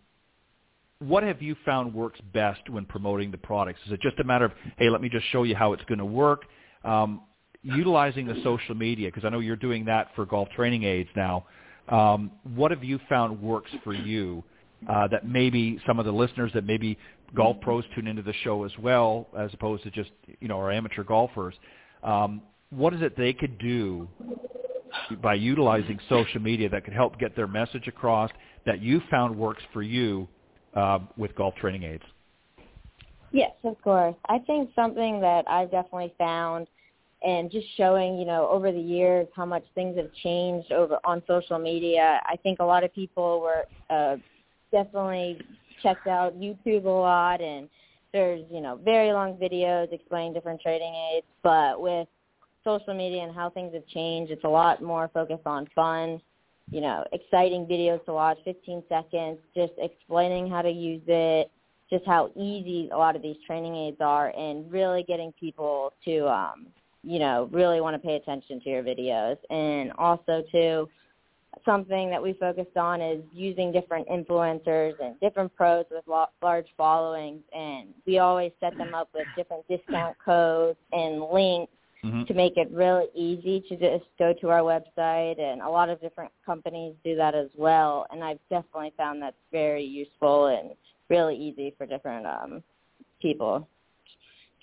what 0.99 1.23
have 1.23 1.41
you 1.41 1.57
found 1.65 1.95
works 1.95 2.21
best 2.33 2.69
when 2.69 2.85
promoting 2.85 3.31
the 3.31 3.39
products? 3.39 3.81
Is 3.87 3.93
it 3.93 4.01
just 4.01 4.19
a 4.19 4.25
matter 4.25 4.47
of 4.47 4.53
hey, 4.77 4.91
let 4.91 5.01
me 5.01 5.09
just 5.09 5.27
show 5.31 5.45
you 5.45 5.55
how 5.55 5.73
it's 5.73 5.85
going 5.85 5.99
to 5.99 6.05
work? 6.05 6.43
Um, 6.85 7.23
utilizing 7.63 8.27
the 8.27 8.41
social 8.45 8.75
media 8.75 9.09
because 9.09 9.25
I 9.25 9.31
know 9.31 9.41
you're 9.41 9.57
doing 9.57 9.87
that 9.87 10.09
for 10.15 10.27
golf 10.27 10.49
training 10.51 10.85
aids 10.85 11.09
now. 11.17 11.47
Um, 11.91 12.31
what 12.55 12.71
have 12.71 12.85
you 12.85 12.99
found 13.09 13.41
works 13.41 13.71
for 13.85 13.95
you? 13.95 14.45
uh, 14.87 15.09
that 15.09 15.27
maybe 15.27 15.81
some 15.87 15.99
of 15.99 16.05
the 16.07 16.13
listeners 16.13 16.53
that 16.55 16.65
maybe 16.65 16.99
golf 17.35 17.61
pros 17.61 17.85
tune 17.95 18.07
into 18.07 18.23
the 18.23 18.33
show 18.45 18.65
as 18.65 18.73
well, 18.79 19.27
as 19.37 19.53
opposed 19.55 19.83
to 19.83 19.91
just 19.91 20.11
you 20.41 20.49
know 20.49 20.59
our 20.59 20.71
amateur 20.71 21.03
golfers. 21.03 21.55
Um, 22.03 22.43
what 22.71 22.95
is 22.95 23.03
it 23.03 23.17
they 23.17 23.33
could 23.33 23.59
do 23.59 24.09
by 25.23 25.35
utilizing 25.35 25.99
social 26.09 26.41
media 26.41 26.69
that 26.69 26.85
could 26.85 26.95
help 26.95 27.19
get 27.19 27.35
their 27.35 27.47
message 27.47 27.89
across 27.89 28.31
that 28.67 28.81
you 28.81 29.01
found 29.11 29.37
works 29.37 29.63
for 29.73 29.83
you 29.83 30.29
uh, 30.75 31.01
with 31.17 31.35
golf 31.35 31.55
training 31.57 31.83
aids? 31.83 32.05
Yes, 33.33 33.53
of 33.65 33.81
course. 33.83 34.15
I 34.29 34.39
think 34.39 34.71
something 34.75 35.21
that 35.21 35.45
I've 35.49 35.71
definitely 35.71 36.15
found 36.19 36.67
and 37.23 37.51
just 37.51 37.67
showing, 37.77 38.19
you 38.19 38.25
know, 38.25 38.49
over 38.49 38.71
the 38.71 38.81
years 38.81 39.27
how 39.35 39.45
much 39.45 39.65
things 39.75 39.97
have 39.97 40.13
changed 40.23 40.73
over 40.73 40.99
on 41.05 41.23
social 41.27 41.59
media. 41.59 42.21
I 42.25 42.37
think 42.37 42.61
a 42.61 42.65
lot 42.65 42.85
of 42.85 42.95
people 42.95 43.41
were 43.41 43.65
uh, 43.91 44.17
definitely 44.71 45.41
checked 45.83 46.07
out 46.07 46.39
YouTube 46.39 46.85
a 46.85 46.89
lot 46.89 47.41
and 47.41 47.69
there's, 48.13 48.45
you 48.51 48.61
know, 48.61 48.81
very 48.85 49.13
long 49.13 49.35
videos 49.35 49.93
explaining 49.93 50.33
different 50.33 50.61
trading 50.61 50.95
aids, 51.13 51.27
but 51.43 51.81
with 51.81 52.09
social 52.65 52.95
media 52.95 53.23
and 53.23 53.35
how 53.35 53.51
things 53.51 53.75
have 53.75 53.87
changed, 53.89 54.33
it's 54.33 54.45
a 54.45 54.49
lot 54.49 54.83
more 54.83 55.11
focused 55.13 55.47
on 55.47 55.69
fun, 55.75 56.21
you 56.71 56.81
know, 56.81 57.05
exciting 57.13 57.67
videos 57.67 58.03
to 58.07 58.13
watch, 58.13 58.39
15 58.45 58.83
seconds, 58.89 59.39
just 59.55 59.73
explaining 59.79 60.49
how 60.49 60.63
to 60.63 60.71
use 60.71 61.03
it, 61.07 61.51
just 61.91 62.05
how 62.07 62.31
easy 62.37 62.89
a 62.93 62.97
lot 62.97 63.17
of 63.17 63.23
these 63.23 63.37
training 63.47 63.75
aids 63.75 63.99
are 64.01 64.29
and 64.37 64.71
really 64.71 65.03
getting 65.03 65.33
people 65.33 65.93
to 66.05 66.29
um 66.29 66.67
you 67.03 67.19
know 67.19 67.49
really 67.53 67.81
want 67.81 67.95
to 67.95 68.07
pay 68.07 68.17
attention 68.17 68.61
to 68.61 68.71
your 68.71 68.83
videos 68.83 69.37
and 69.51 69.93
also 69.99 70.43
to 70.53 70.89
something 71.65 72.11
that 72.11 72.23
we 72.23 72.35
focused 72.35 72.77
on 72.77 73.01
is 73.01 73.23
using 73.33 73.73
different 73.73 74.09
influencers 74.09 74.95
and 75.03 75.19
different 75.21 75.55
pros 75.55 75.85
with 75.91 76.05
large 76.43 76.67
followings, 76.77 77.43
and 77.55 77.89
we 78.07 78.19
always 78.19 78.53
set 78.61 78.77
them 78.79 78.95
up 78.95 79.09
with 79.15 79.27
different 79.37 79.67
discount 79.69 80.17
codes 80.25 80.79
and 80.93 81.23
links 81.33 81.73
mm-hmm. 82.05 82.25
to 82.25 82.35
make 82.35 82.57
it 82.57 82.71
really 82.73 83.07
easy 83.15 83.61
to 83.69 83.77
just 83.77 84.09
go 84.19 84.33
to 84.41 84.51
our 84.51 84.61
website, 84.61 85.41
and 85.41 85.63
a 85.63 85.69
lot 85.69 85.89
of 85.89 86.01
different 86.01 86.31
companies 86.45 86.95
do 87.05 87.17
that 87.17 87.35
as 87.35 87.49
well. 87.57 88.07
And 88.11 88.23
I've 88.23 88.41
definitely 88.51 88.93
found 88.97 89.23
that's 89.23 89.37
very 89.53 89.85
useful 89.85 90.47
and 90.47 90.71
really 91.09 91.37
easy 91.37 91.75
for 91.77 91.87
different 91.87 92.27
um, 92.27 92.63
people 93.21 93.67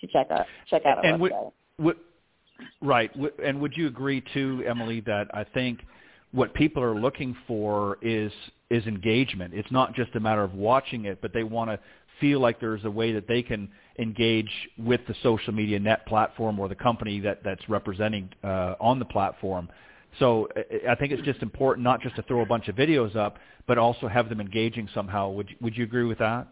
to 0.01 0.07
check 0.07 0.27
out 0.31 0.45
check 0.69 0.85
out 0.85 0.99
our 0.99 1.05
and 1.05 1.21
website. 1.21 1.51
Would, 1.79 1.85
would, 1.85 1.97
right, 2.81 3.11
and 3.43 3.59
would 3.61 3.75
you 3.75 3.87
agree 3.87 4.23
too, 4.33 4.63
Emily, 4.67 5.01
that 5.01 5.27
I 5.33 5.43
think 5.43 5.81
what 6.31 6.53
people 6.53 6.83
are 6.83 6.99
looking 6.99 7.35
for 7.47 7.97
is 8.01 8.31
is 8.69 8.85
engagement. 8.87 9.53
It's 9.53 9.71
not 9.71 9.93
just 9.93 10.15
a 10.15 10.19
matter 10.19 10.43
of 10.43 10.53
watching 10.53 11.05
it, 11.05 11.21
but 11.21 11.33
they 11.33 11.43
want 11.43 11.69
to 11.69 11.79
feel 12.19 12.39
like 12.39 12.59
there's 12.59 12.83
a 12.83 12.89
way 12.89 13.11
that 13.11 13.27
they 13.27 13.41
can 13.41 13.69
engage 13.99 14.49
with 14.77 15.01
the 15.07 15.15
social 15.21 15.53
media 15.53 15.79
net 15.79 16.05
platform 16.07 16.59
or 16.59 16.67
the 16.67 16.75
company 16.75 17.19
that 17.19 17.43
that's 17.43 17.67
representing 17.69 18.29
uh, 18.43 18.75
on 18.79 18.99
the 18.99 19.05
platform. 19.05 19.69
So 20.19 20.47
I 20.89 20.95
think 20.95 21.11
it's 21.11 21.21
just 21.23 21.41
important 21.41 21.83
not 21.83 22.01
just 22.01 22.15
to 22.15 22.21
throw 22.23 22.41
a 22.41 22.45
bunch 22.45 22.69
of 22.69 22.75
videos 22.75 23.15
up, 23.15 23.37
but 23.67 23.77
also 23.77 24.07
have 24.07 24.29
them 24.29 24.39
engaging 24.39 24.87
somehow. 24.93 25.29
Would 25.29 25.55
would 25.61 25.75
you 25.75 25.83
agree 25.83 26.05
with 26.05 26.19
that? 26.19 26.47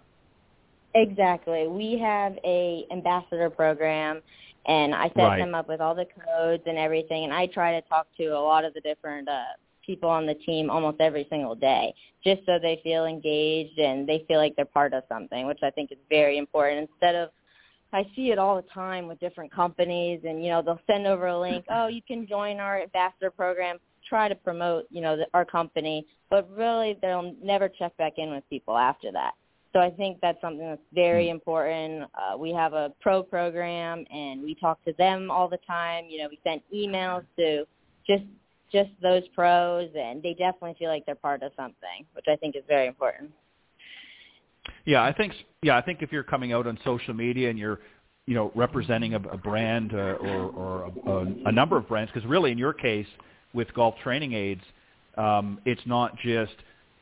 Exactly. 0.96 1.68
We 1.68 1.98
have 2.00 2.38
a 2.46 2.86
ambassador 2.92 3.50
program 3.50 4.22
and 4.66 4.96
I 4.96 5.08
set 5.10 5.18
right. 5.18 5.40
them 5.40 5.56
up 5.56 5.68
with 5.68 5.82
all 5.82 5.96
the 5.96 6.06
codes 6.06 6.64
and 6.66 6.78
everything 6.78 7.26
and 7.26 7.34
I 7.34 7.48
try 7.48 7.80
to 7.80 7.88
talk 7.88 8.08
to 8.18 8.28
a 8.28 8.40
lot 8.40 8.66
of 8.66 8.74
the 8.74 8.82
different 8.82 9.28
uh 9.28 9.44
people 9.86 10.10
on 10.10 10.26
the 10.26 10.36
team 10.36 10.70
almost 10.70 11.02
every 11.02 11.28
single 11.30 11.56
day 11.56 11.94
just 12.24 12.42
so 12.46 12.58
they 12.62 12.80
feel 12.84 13.06
engaged 13.06 13.78
and 13.80 14.08
they 14.08 14.24
feel 14.28 14.38
like 14.38 14.56
they're 14.56 14.66
part 14.66 14.94
of 14.94 15.04
something, 15.10 15.46
which 15.46 15.60
I 15.62 15.70
think 15.70 15.92
is 15.92 15.98
very 16.10 16.38
important 16.38 16.90
instead 16.90 17.16
of 17.16 17.30
I 17.92 18.10
see 18.16 18.32
it 18.32 18.40
all 18.40 18.56
the 18.56 18.68
time 18.74 19.08
with 19.08 19.20
different 19.20 19.52
companies 19.54 20.22
and 20.24 20.44
you 20.44 20.50
know 20.50 20.62
they'll 20.62 20.80
send 20.88 21.06
over 21.06 21.28
a 21.28 21.40
link, 21.40 21.66
"Oh, 21.70 21.88
you 21.88 22.02
can 22.02 22.26
join 22.28 22.60
our 22.60 22.82
ambassador 22.82 23.30
program." 23.30 23.78
Try 24.10 24.28
to 24.28 24.36
promote, 24.36 24.86
you 24.90 25.02
know, 25.02 25.16
the, 25.16 25.28
our 25.34 25.46
company, 25.46 26.06
but 26.30 26.50
really 26.52 26.98
they'll 27.02 27.34
never 27.42 27.70
check 27.70 27.96
back 27.98 28.14
in 28.18 28.32
with 28.32 28.44
people 28.50 28.78
after 28.78 29.12
that. 29.14 29.34
So 29.74 29.80
I 29.80 29.90
think 29.90 30.20
that's 30.22 30.40
something 30.40 30.66
that's 30.66 30.82
very 30.94 31.28
hmm. 31.28 31.36
important. 31.36 32.04
Uh, 32.14 32.38
we 32.38 32.54
have 32.54 32.74
a 32.74 32.94
pro 33.02 33.24
program, 33.24 34.06
and 34.12 34.42
we 34.42 34.56
talk 34.56 34.84
to 34.86 34.94
them 34.94 35.32
all 35.32 35.50
the 35.50 35.60
time. 35.68 36.06
You 36.08 36.20
know, 36.20 36.28
we 36.30 36.40
send 36.44 36.62
emails 36.74 37.26
to 37.38 37.66
just 38.08 38.24
just 38.72 38.90
those 39.02 39.24
pros, 39.36 39.90
and 39.96 40.22
they 40.24 40.34
definitely 40.34 40.76
feel 40.80 40.90
like 40.90 41.06
they're 41.06 41.16
part 41.16 41.44
of 41.44 41.52
something, 41.56 42.06
which 42.14 42.26
I 42.28 42.36
think 42.36 42.56
is 42.56 42.64
very 42.68 42.88
important. 42.88 43.32
Yeah, 44.86 45.04
I 45.04 45.12
think 45.12 45.34
yeah, 45.62 45.78
I 45.78 45.82
think 45.82 46.02
if 46.02 46.12
you're 46.12 46.24
coming 46.24 46.54
out 46.54 46.68
on 46.68 46.78
social 46.84 47.14
media 47.14 47.50
and 47.50 47.58
you're 47.58 47.80
you 48.26 48.36
know 48.36 48.52
representing 48.56 49.16
a, 49.16 49.18
a 49.18 49.38
brand 49.38 49.94
uh, 49.94 49.98
or, 49.98 50.92
or 51.06 51.24
a, 51.24 51.50
a, 51.50 51.52
number 51.52 51.78
of 51.78 51.88
brands, 51.88 52.12
because 52.14 52.28
really 52.30 52.52
in 52.52 52.58
your 52.58 52.74
case 52.74 53.08
with 53.54 53.74
golf 53.74 53.96
training 54.04 54.34
aids, 54.34 54.62
um, 55.18 55.60
it's 55.66 55.82
not 55.86 56.18
just 56.18 56.54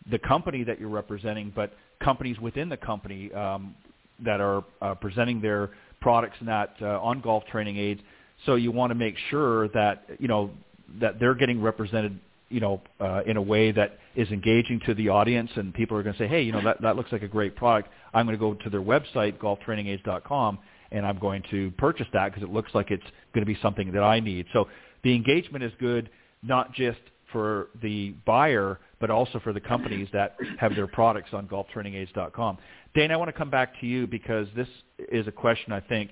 the 0.09 0.19
company 0.19 0.63
that 0.63 0.79
you're 0.79 0.89
representing, 0.89 1.51
but 1.55 1.73
companies 2.03 2.39
within 2.39 2.69
the 2.69 2.77
company 2.77 3.31
um, 3.33 3.75
that 4.23 4.41
are 4.41 4.63
uh, 4.81 4.95
presenting 4.95 5.41
their 5.41 5.71
products 5.99 6.35
and 6.39 6.47
that 6.47 6.75
uh, 6.81 6.99
on 6.99 7.21
golf 7.21 7.43
training 7.45 7.77
aids. 7.77 8.01
So 8.45 8.55
you 8.55 8.71
want 8.71 8.91
to 8.91 8.95
make 8.95 9.15
sure 9.29 9.67
that 9.69 10.05
you 10.19 10.27
know 10.27 10.51
that 10.99 11.19
they're 11.19 11.35
getting 11.35 11.61
represented, 11.61 12.19
you 12.49 12.59
know, 12.59 12.81
uh, 12.99 13.21
in 13.25 13.37
a 13.37 13.41
way 13.41 13.71
that 13.71 13.99
is 14.15 14.29
engaging 14.29 14.81
to 14.85 14.93
the 14.93 15.09
audience, 15.09 15.49
and 15.55 15.73
people 15.73 15.95
are 15.97 16.03
going 16.03 16.15
to 16.15 16.19
say, 16.19 16.27
hey, 16.27 16.41
you 16.41 16.51
know, 16.51 16.61
that 16.63 16.81
that 16.81 16.95
looks 16.95 17.11
like 17.11 17.21
a 17.21 17.27
great 17.27 17.55
product. 17.55 17.89
I'm 18.13 18.25
going 18.25 18.37
to 18.37 18.39
go 18.39 18.55
to 18.55 18.69
their 18.69 18.81
website, 18.81 19.37
golftrainingaids.com, 19.37 20.59
and 20.91 21.05
I'm 21.05 21.19
going 21.19 21.43
to 21.51 21.71
purchase 21.77 22.07
that 22.13 22.29
because 22.29 22.43
it 22.43 22.51
looks 22.51 22.71
like 22.73 22.91
it's 22.91 23.03
going 23.33 23.45
to 23.45 23.51
be 23.51 23.57
something 23.61 23.91
that 23.93 24.03
I 24.03 24.19
need. 24.19 24.47
So 24.53 24.67
the 25.03 25.15
engagement 25.15 25.63
is 25.63 25.71
good, 25.79 26.09
not 26.43 26.73
just 26.73 26.99
for 27.31 27.69
the 27.81 28.13
buyer, 28.25 28.79
but 29.01 29.09
also 29.09 29.39
for 29.39 29.51
the 29.51 29.59
companies 29.59 30.07
that 30.13 30.37
have 30.59 30.75
their 30.75 30.87
products 30.87 31.31
on 31.33 31.47
golftrainingaids.com. 31.47 32.57
Dane, 32.93 33.11
I 33.11 33.17
want 33.17 33.27
to 33.29 33.33
come 33.33 33.49
back 33.49 33.79
to 33.81 33.87
you 33.87 34.07
because 34.07 34.47
this 34.55 34.67
is 35.11 35.27
a 35.27 35.31
question 35.31 35.73
I 35.73 35.81
think 35.81 36.11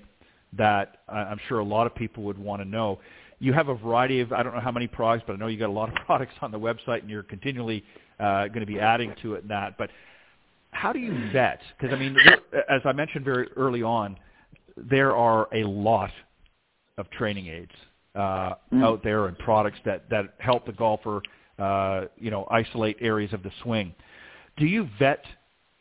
that 0.58 0.98
I'm 1.08 1.38
sure 1.48 1.60
a 1.60 1.64
lot 1.64 1.86
of 1.86 1.94
people 1.94 2.24
would 2.24 2.38
want 2.38 2.60
to 2.60 2.68
know 2.68 2.98
you 3.40 3.54
have 3.54 3.68
a 3.68 3.74
variety 3.74 4.20
of, 4.20 4.32
I 4.32 4.42
don't 4.42 4.54
know 4.54 4.60
how 4.60 4.70
many 4.70 4.86
products, 4.86 5.24
but 5.26 5.32
I 5.32 5.36
know 5.36 5.46
you 5.46 5.58
got 5.58 5.70
a 5.70 5.72
lot 5.72 5.88
of 5.88 5.94
products 6.06 6.34
on 6.42 6.50
the 6.50 6.58
website 6.58 7.00
and 7.00 7.10
you're 7.10 7.22
continually 7.22 7.82
uh, 8.20 8.48
going 8.48 8.60
to 8.60 8.66
be 8.66 8.78
adding 8.78 9.14
to 9.22 9.34
it 9.34 9.42
and 9.42 9.50
that. 9.50 9.78
But 9.78 9.90
how 10.72 10.92
do 10.92 10.98
you 10.98 11.30
vet? 11.32 11.60
Because, 11.76 11.94
I 11.94 11.98
mean, 11.98 12.14
there, 12.14 12.70
as 12.70 12.82
I 12.84 12.92
mentioned 12.92 13.24
very 13.24 13.48
early 13.56 13.82
on, 13.82 14.16
there 14.76 15.16
are 15.16 15.48
a 15.52 15.64
lot 15.64 16.10
of 16.98 17.10
training 17.10 17.46
aids 17.46 17.72
uh, 18.14 18.54
mm. 18.72 18.84
out 18.84 19.02
there 19.02 19.26
and 19.26 19.38
products 19.38 19.78
that, 19.84 20.08
that 20.10 20.34
help 20.38 20.66
the 20.66 20.72
golfer, 20.72 21.22
uh, 21.60 22.06
you 22.18 22.30
know, 22.30 22.46
isolate 22.50 22.96
areas 23.00 23.32
of 23.32 23.42
the 23.42 23.50
swing. 23.62 23.94
Do 24.56 24.66
you 24.66 24.88
vet 24.98 25.24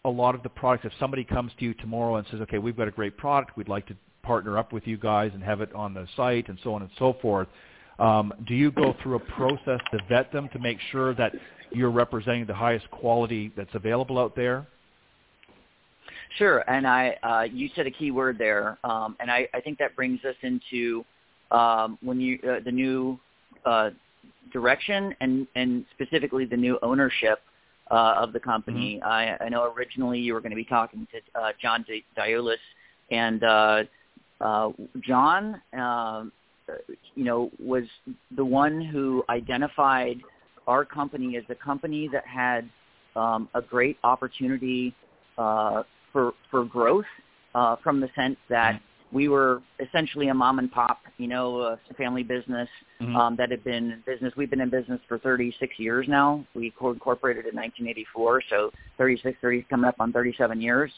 a 0.05 0.09
lot 0.09 0.35
of 0.35 0.43
the 0.43 0.49
products? 0.49 0.85
If 0.85 0.93
somebody 0.99 1.23
comes 1.23 1.51
to 1.59 1.65
you 1.65 1.73
tomorrow 1.75 2.15
and 2.17 2.27
says, 2.29 2.41
okay, 2.41 2.57
we've 2.57 2.77
got 2.77 2.87
a 2.87 2.91
great 2.91 3.17
product, 3.17 3.57
we'd 3.57 3.69
like 3.69 3.87
to 3.87 3.95
partner 4.23 4.57
up 4.57 4.73
with 4.73 4.85
you 4.85 4.97
guys 4.97 5.31
and 5.33 5.43
have 5.43 5.61
it 5.61 5.73
on 5.73 5.93
the 5.93 6.07
site 6.15 6.49
and 6.49 6.59
so 6.63 6.73
on 6.73 6.81
and 6.81 6.91
so 6.99 7.15
forth. 7.21 7.47
Um, 7.99 8.33
do 8.47 8.53
you 8.53 8.71
go 8.71 8.95
through 9.01 9.15
a 9.15 9.19
process 9.19 9.79
to 9.91 9.99
vet 10.07 10.31
them 10.31 10.49
to 10.53 10.59
make 10.59 10.77
sure 10.91 11.13
that 11.15 11.33
you're 11.71 11.91
representing 11.91 12.45
the 12.45 12.53
highest 12.53 12.89
quality 12.91 13.51
that's 13.55 13.73
available 13.73 14.17
out 14.17 14.35
there? 14.35 14.67
Sure, 16.37 16.63
and 16.69 16.87
I 16.87 17.17
uh, 17.23 17.47
you 17.51 17.69
said 17.75 17.87
a 17.87 17.91
key 17.91 18.11
word 18.11 18.37
there, 18.37 18.77
um, 18.83 19.15
and 19.19 19.31
I, 19.31 19.47
I 19.53 19.61
think 19.61 19.79
that 19.79 19.95
brings 19.95 20.23
us 20.23 20.35
into 20.43 21.03
um, 21.51 21.97
when 22.01 22.21
you 22.21 22.37
uh, 22.47 22.59
the 22.63 22.71
new 22.71 23.19
uh, 23.65 23.89
direction 24.51 25.15
and 25.21 25.47
and 25.55 25.85
specifically 25.93 26.45
the 26.45 26.57
new 26.57 26.79
ownership 26.81 27.39
uh, 27.91 28.15
of 28.17 28.33
the 28.33 28.39
company. 28.39 28.99
Mm-hmm. 29.01 29.09
I, 29.09 29.45
I 29.45 29.49
know 29.49 29.71
originally 29.73 30.19
you 30.19 30.33
were 30.33 30.41
going 30.41 30.51
to 30.51 30.55
be 30.55 30.65
talking 30.65 31.07
to 31.11 31.39
uh, 31.39 31.51
John 31.61 31.85
Diulis, 32.17 32.57
and 33.11 33.43
uh, 33.43 33.83
uh, 34.41 34.69
John, 35.01 35.61
uh, 35.77 36.25
you 37.15 37.23
know, 37.23 37.51
was 37.59 37.83
the 38.35 38.45
one 38.45 38.81
who 38.81 39.23
identified 39.29 40.17
our 40.67 40.85
company 40.85 41.35
as 41.37 41.43
a 41.49 41.55
company 41.55 42.09
that 42.11 42.25
had 42.27 42.69
um, 43.15 43.49
a 43.55 43.61
great 43.61 43.97
opportunity 44.03 44.93
uh, 45.37 45.83
for 46.13 46.33
for 46.51 46.63
growth 46.65 47.05
uh, 47.55 47.75
from 47.83 47.99
the 47.99 48.09
sense 48.15 48.37
that 48.49 48.75
mm-hmm. 48.75 48.83
We 49.11 49.27
were 49.27 49.61
essentially 49.79 50.27
a 50.27 50.33
mom 50.33 50.59
and 50.59 50.71
pop, 50.71 51.01
you 51.17 51.27
know, 51.27 51.61
a 51.61 51.93
family 51.95 52.23
business 52.23 52.69
mm-hmm. 53.01 53.15
um, 53.15 53.35
that 53.37 53.51
had 53.51 53.63
been 53.63 53.91
in 53.91 54.03
business. 54.05 54.33
We've 54.37 54.49
been 54.49 54.61
in 54.61 54.69
business 54.69 54.99
for 55.07 55.17
36 55.19 55.79
years 55.79 56.07
now. 56.07 56.45
We 56.53 56.73
incorporated 56.81 57.45
in 57.45 57.55
1984, 57.55 58.43
so 58.49 58.71
36, 58.97 59.37
30 59.41 59.65
coming 59.69 59.87
up 59.87 59.95
on 59.99 60.13
37 60.13 60.61
years. 60.61 60.91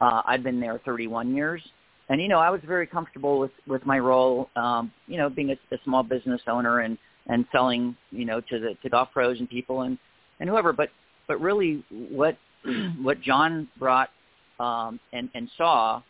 Uh, 0.00 0.22
I've 0.24 0.42
been 0.42 0.60
there 0.60 0.80
31 0.84 1.34
years 1.34 1.62
and 2.08 2.20
you 2.20 2.28
know 2.28 2.38
I 2.38 2.50
was 2.50 2.60
very 2.66 2.86
comfortable 2.86 3.38
with 3.38 3.50
with 3.66 3.84
my 3.84 3.98
role, 3.98 4.48
um, 4.56 4.90
you 5.06 5.16
know, 5.16 5.28
being 5.28 5.50
a, 5.50 5.74
a 5.74 5.78
small 5.84 6.02
business 6.02 6.40
owner 6.46 6.80
and 6.80 6.96
and 7.26 7.44
selling, 7.52 7.96
you 8.10 8.24
know, 8.24 8.40
to 8.40 8.58
the 8.58 8.76
to 8.82 8.88
golf 8.88 9.10
pros 9.12 9.38
and 9.38 9.48
people 9.48 9.82
and 9.82 9.98
and 10.40 10.48
whoever. 10.48 10.72
But 10.72 10.90
but 11.26 11.40
really, 11.40 11.84
what 11.90 12.36
what 13.02 13.20
John 13.20 13.68
brought 13.78 14.10
um, 14.58 14.98
and 15.12 15.28
and 15.34 15.50
saw 15.56 16.02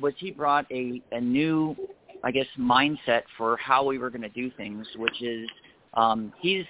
was 0.00 0.14
he 0.18 0.30
brought 0.30 0.70
a 0.70 1.02
a 1.12 1.20
new, 1.20 1.76
I 2.24 2.30
guess, 2.30 2.46
mindset 2.58 3.22
for 3.36 3.56
how 3.56 3.84
we 3.84 3.98
were 3.98 4.10
going 4.10 4.22
to 4.22 4.28
do 4.28 4.50
things, 4.56 4.86
which 4.96 5.22
is 5.22 5.48
um, 5.94 6.32
he's 6.40 6.64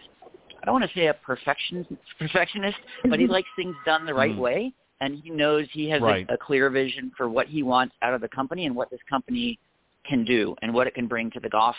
I 0.62 0.66
don't 0.66 0.74
want 0.80 0.90
to 0.90 0.98
say 0.98 1.06
a 1.06 1.14
perfection 1.14 1.86
perfectionist, 2.18 2.78
but 3.08 3.18
he 3.18 3.26
likes 3.26 3.48
things 3.56 3.74
done 3.84 4.06
the 4.06 4.14
right 4.14 4.34
mm. 4.34 4.38
way 4.38 4.74
and 5.00 5.20
he 5.22 5.30
knows 5.30 5.66
he 5.72 5.88
has 5.90 6.02
right. 6.02 6.26
a, 6.28 6.34
a 6.34 6.36
clear 6.36 6.70
vision 6.70 7.12
for 7.16 7.28
what 7.28 7.46
he 7.46 7.62
wants 7.62 7.94
out 8.02 8.14
of 8.14 8.20
the 8.20 8.28
company 8.28 8.66
and 8.66 8.74
what 8.74 8.90
this 8.90 9.00
company 9.08 9.58
can 10.04 10.24
do 10.24 10.56
and 10.62 10.72
what 10.72 10.86
it 10.86 10.94
can 10.94 11.06
bring 11.06 11.30
to 11.30 11.40
the 11.40 11.48
golf 11.48 11.76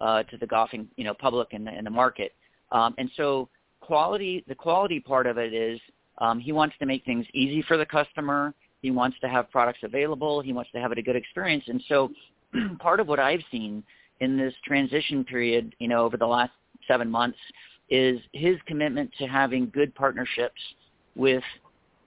uh, 0.00 0.22
to 0.24 0.36
the 0.38 0.46
golfing 0.46 0.88
you 0.96 1.04
know 1.04 1.14
public 1.14 1.48
and 1.52 1.66
the, 1.66 1.70
and 1.70 1.86
the 1.86 1.90
market. 1.90 2.32
Um, 2.70 2.94
and 2.98 3.10
so 3.16 3.48
quality, 3.80 4.44
the 4.48 4.54
quality 4.54 5.00
part 5.00 5.26
of 5.26 5.38
it 5.38 5.52
is 5.52 5.80
um, 6.18 6.40
he 6.40 6.52
wants 6.52 6.74
to 6.78 6.86
make 6.86 7.04
things 7.04 7.26
easy 7.34 7.62
for 7.62 7.76
the 7.76 7.86
customer. 7.86 8.54
He 8.82 8.90
wants 8.90 9.16
to 9.20 9.28
have 9.28 9.50
products 9.50 9.78
available. 9.82 10.40
He 10.40 10.52
wants 10.52 10.70
to 10.72 10.80
have 10.80 10.92
it 10.92 10.98
a 10.98 11.02
good 11.02 11.16
experience. 11.16 11.64
And 11.68 11.82
so 11.88 12.10
part 12.78 13.00
of 13.00 13.08
what 13.08 13.20
I've 13.20 13.42
seen 13.50 13.82
in 14.20 14.36
this 14.36 14.54
transition 14.64 15.24
period, 15.24 15.74
you 15.78 15.88
know, 15.88 16.04
over 16.04 16.16
the 16.16 16.26
last 16.26 16.52
seven 16.86 17.10
months, 17.10 17.38
is 17.88 18.18
his 18.32 18.56
commitment 18.66 19.10
to 19.18 19.26
having 19.26 19.70
good 19.72 19.94
partnerships 19.94 20.60
with 21.14 21.42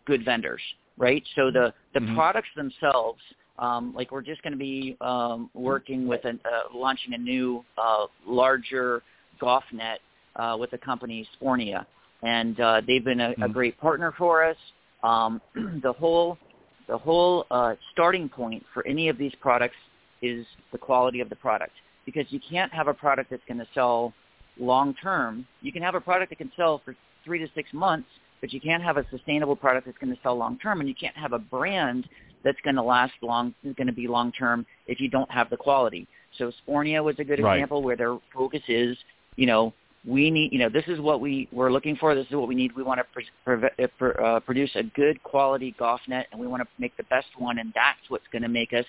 good 0.05 0.23
vendors, 0.25 0.61
right? 0.97 1.23
So 1.35 1.51
the 1.51 1.73
the 1.93 1.99
mm-hmm. 1.99 2.15
products 2.15 2.49
themselves, 2.55 3.19
um, 3.59 3.93
like 3.95 4.11
we're 4.11 4.21
just 4.21 4.41
going 4.41 4.53
to 4.53 4.59
be 4.59 4.97
um, 5.01 5.49
working 5.53 6.07
with 6.07 6.25
an, 6.25 6.39
uh, 6.45 6.75
launching 6.75 7.13
a 7.13 7.17
new 7.17 7.63
uh, 7.77 8.05
larger 8.25 9.03
golf 9.39 9.63
net 9.71 9.99
uh, 10.35 10.57
with 10.59 10.71
the 10.71 10.77
company 10.77 11.27
Spornia, 11.39 11.85
and 12.23 12.59
uh, 12.59 12.81
they've 12.85 13.05
been 13.05 13.19
a, 13.19 13.29
mm-hmm. 13.29 13.43
a 13.43 13.49
great 13.49 13.79
partner 13.79 14.13
for 14.17 14.43
us. 14.43 14.57
Um, 15.03 15.41
the 15.83 15.93
whole 15.93 16.37
the 16.87 16.97
whole 16.97 17.45
uh, 17.51 17.75
starting 17.91 18.29
point 18.29 18.63
for 18.73 18.85
any 18.85 19.09
of 19.09 19.17
these 19.17 19.33
products 19.41 19.75
is 20.21 20.45
the 20.71 20.77
quality 20.77 21.19
of 21.19 21.29
the 21.29 21.35
product. 21.35 21.73
because 22.05 22.25
you 22.29 22.39
can't 22.49 22.71
have 22.73 22.87
a 22.87 22.93
product 22.93 23.29
that's 23.31 23.43
going 23.47 23.57
to 23.57 23.67
sell 23.73 24.13
long 24.59 24.93
term. 25.01 25.45
You 25.61 25.71
can 25.71 25.81
have 25.81 25.95
a 25.95 26.01
product 26.01 26.29
that 26.29 26.37
can 26.37 26.51
sell 26.55 26.81
for 26.85 26.95
three 27.23 27.39
to 27.39 27.47
six 27.55 27.73
months, 27.73 28.07
but 28.41 28.53
you 28.53 28.61
can't 28.61 28.83
have 28.83 28.97
a 28.97 29.05
sustainable 29.09 29.55
product 29.55 29.87
that's 29.87 29.97
going 29.97 30.13
to 30.15 30.21
sell 30.21 30.35
long 30.37 30.57
term, 30.59 30.79
and 30.79 30.87
you 30.87 30.95
can't 30.95 31.17
have 31.17 31.33
a 31.33 31.39
brand 31.39 32.07
that's 32.43 32.59
going 32.63 32.75
to 32.75 32.83
last 32.83 33.13
long, 33.21 33.53
going 33.63 33.87
to 33.87 33.93
be 33.93 34.07
long 34.07 34.31
term 34.31 34.65
if 34.87 34.99
you 34.99 35.09
don't 35.09 35.29
have 35.31 35.49
the 35.49 35.57
quality. 35.57 36.07
So 36.37 36.51
Spornia 36.67 37.03
was 37.03 37.15
a 37.17 37.23
good 37.23 37.39
Right. 37.39 37.55
example 37.55 37.81
where 37.81 37.95
their 37.95 38.17
focus 38.33 38.61
is, 38.67 38.95
you 39.35 39.47
know, 39.47 39.73
we 40.07 40.29
need, 40.29 40.51
you 40.53 40.59
know, 40.59 40.69
this 40.69 40.83
is 40.87 40.99
what 40.99 41.19
we 41.19 41.47
we're 41.51 41.71
looking 41.71 41.95
for. 41.95 42.13
This 42.13 42.27
is 42.27 42.33
what 42.33 42.47
we 42.47 42.55
need. 42.55 42.75
We 42.75 42.83
want 42.83 42.99
to 42.99 43.05
pr- 43.11 43.55
pr- 43.57 43.87
pr- 43.97 44.21
uh, 44.21 44.39
produce 44.41 44.69
a 44.75 44.83
good 44.83 45.21
quality 45.23 45.75
golf 45.79 46.01
net, 46.07 46.27
and 46.31 46.39
we 46.39 46.47
want 46.47 46.61
to 46.61 46.67
make 46.77 46.95
the 46.97 47.03
best 47.03 47.27
one, 47.37 47.59
and 47.59 47.71
that's 47.73 47.99
what's 48.09 48.25
going 48.31 48.43
to 48.43 48.49
make 48.49 48.73
us. 48.73 48.85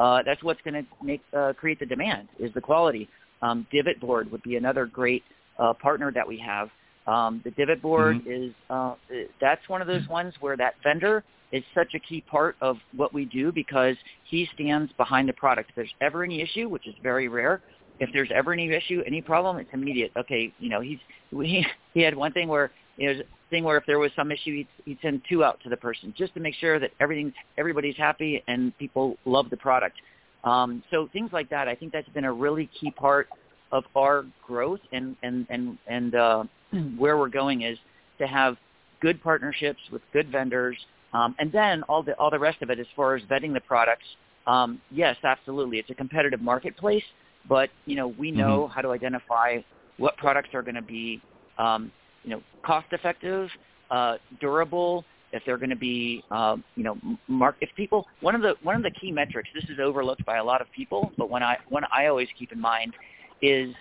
Uh, 0.00 0.22
that's 0.26 0.42
what's 0.42 0.60
going 0.62 0.74
to 0.74 1.04
make 1.04 1.22
uh, 1.36 1.52
create 1.56 1.78
the 1.78 1.86
demand 1.86 2.28
is 2.38 2.52
the 2.54 2.60
quality. 2.60 3.08
Um, 3.42 3.66
divot 3.72 4.00
board 4.00 4.30
would 4.32 4.42
be 4.42 4.56
another 4.56 4.86
great 4.86 5.22
uh, 5.58 5.72
partner 5.74 6.10
that 6.12 6.26
we 6.26 6.38
have. 6.38 6.68
Um, 7.06 7.40
the 7.44 7.52
divot 7.52 7.80
board 7.80 8.16
Mhm. 8.24 8.48
is 8.48 8.54
uh, 8.68 8.94
that's 9.40 9.66
one 9.68 9.80
of 9.80 9.86
those 9.86 10.06
ones 10.08 10.34
where 10.40 10.56
that 10.56 10.74
vendor 10.82 11.22
is 11.52 11.62
such 11.74 11.94
a 11.94 11.98
key 12.00 12.20
part 12.22 12.56
of 12.60 12.78
what 12.96 13.14
we 13.14 13.24
do 13.24 13.52
because 13.52 13.96
he 14.24 14.46
stands 14.54 14.92
behind 14.94 15.28
the 15.28 15.32
product. 15.32 15.70
If 15.70 15.76
there's 15.76 15.94
ever 16.00 16.24
any 16.24 16.40
issue, 16.42 16.68
which 16.68 16.86
is 16.88 16.94
very 17.02 17.28
rare, 17.28 17.62
if 17.98 18.10
there's 18.12 18.30
ever 18.34 18.52
any 18.52 18.70
issue, 18.70 19.02
any 19.06 19.20
problem, 19.20 19.56
it's 19.58 19.70
immediate. 19.72 20.12
Okay, 20.16 20.52
you 20.58 20.68
know, 20.68 20.80
he's 20.80 20.98
he 21.30 21.64
he 21.94 22.02
had 22.02 22.14
one 22.14 22.32
thing 22.32 22.48
where 22.48 22.70
you 22.96 23.14
know, 23.14 23.22
thing 23.50 23.64
where 23.64 23.76
if 23.76 23.84
there 23.86 23.98
was 23.98 24.10
some 24.16 24.32
issue, 24.32 24.56
he'd, 24.56 24.68
he'd 24.84 24.98
send 25.02 25.22
two 25.28 25.44
out 25.44 25.60
to 25.62 25.68
the 25.68 25.76
person 25.76 26.12
just 26.16 26.34
to 26.34 26.40
make 26.40 26.54
sure 26.54 26.78
that 26.78 26.90
everything's 27.00 27.34
everybody's 27.58 27.96
happy 27.96 28.42
and 28.48 28.76
people 28.78 29.16
love 29.24 29.50
the 29.50 29.56
product. 29.56 29.96
Um, 30.44 30.82
so 30.90 31.08
things 31.12 31.30
like 31.32 31.50
that, 31.50 31.68
I 31.68 31.74
think 31.74 31.92
that's 31.92 32.08
been 32.10 32.24
a 32.24 32.32
really 32.32 32.70
key 32.80 32.90
part 32.90 33.28
of 33.72 33.84
our 33.94 34.24
growth 34.46 34.80
and 34.92 35.16
and 35.22 35.46
and 35.50 35.78
and 35.86 36.14
uh, 36.14 36.44
where 36.96 37.16
we're 37.18 37.28
going 37.28 37.62
is 37.62 37.78
to 38.18 38.26
have 38.26 38.56
good 39.00 39.22
partnerships 39.22 39.80
with 39.92 40.02
good 40.12 40.30
vendors, 40.30 40.76
um, 41.12 41.34
and 41.38 41.52
then 41.52 41.82
all 41.84 42.02
the 42.02 42.12
all 42.14 42.30
the 42.30 42.38
rest 42.38 42.62
of 42.62 42.70
it 42.70 42.78
as 42.78 42.86
far 42.94 43.14
as 43.16 43.22
vetting 43.24 43.52
the 43.52 43.60
products. 43.60 44.06
Um, 44.46 44.80
yes, 44.92 45.16
absolutely, 45.24 45.78
it's 45.78 45.90
a 45.90 45.94
competitive 45.94 46.40
marketplace, 46.40 47.02
but 47.48 47.70
you 47.86 47.96
know 47.96 48.08
we 48.08 48.30
know 48.30 48.68
how 48.68 48.80
to 48.80 48.90
identify 48.90 49.58
what 49.98 50.16
products 50.16 50.50
are 50.54 50.62
going 50.62 50.74
to 50.74 50.82
be 50.82 51.20
um, 51.58 51.90
you 52.24 52.30
know 52.30 52.42
cost 52.64 52.86
effective, 52.92 53.48
uh, 53.90 54.16
durable. 54.40 55.04
If 55.32 55.42
they're 55.44 55.58
going 55.58 55.70
to 55.70 55.76
be, 55.76 56.22
uh, 56.30 56.56
you 56.76 56.84
know, 56.84 56.96
mark. 57.28 57.56
If 57.60 57.68
people, 57.76 58.06
one 58.20 58.34
of 58.34 58.42
the 58.42 58.54
one 58.62 58.76
of 58.76 58.82
the 58.82 58.92
key 58.92 59.10
metrics. 59.10 59.48
This 59.54 59.64
is 59.64 59.78
overlooked 59.80 60.24
by 60.24 60.36
a 60.36 60.44
lot 60.44 60.60
of 60.60 60.70
people, 60.74 61.12
but 61.18 61.28
when 61.28 61.42
I 61.42 61.56
one 61.68 61.82
I 61.92 62.06
always 62.06 62.28
keep 62.38 62.52
in 62.52 62.60
mind 62.60 62.94
is 63.42 63.74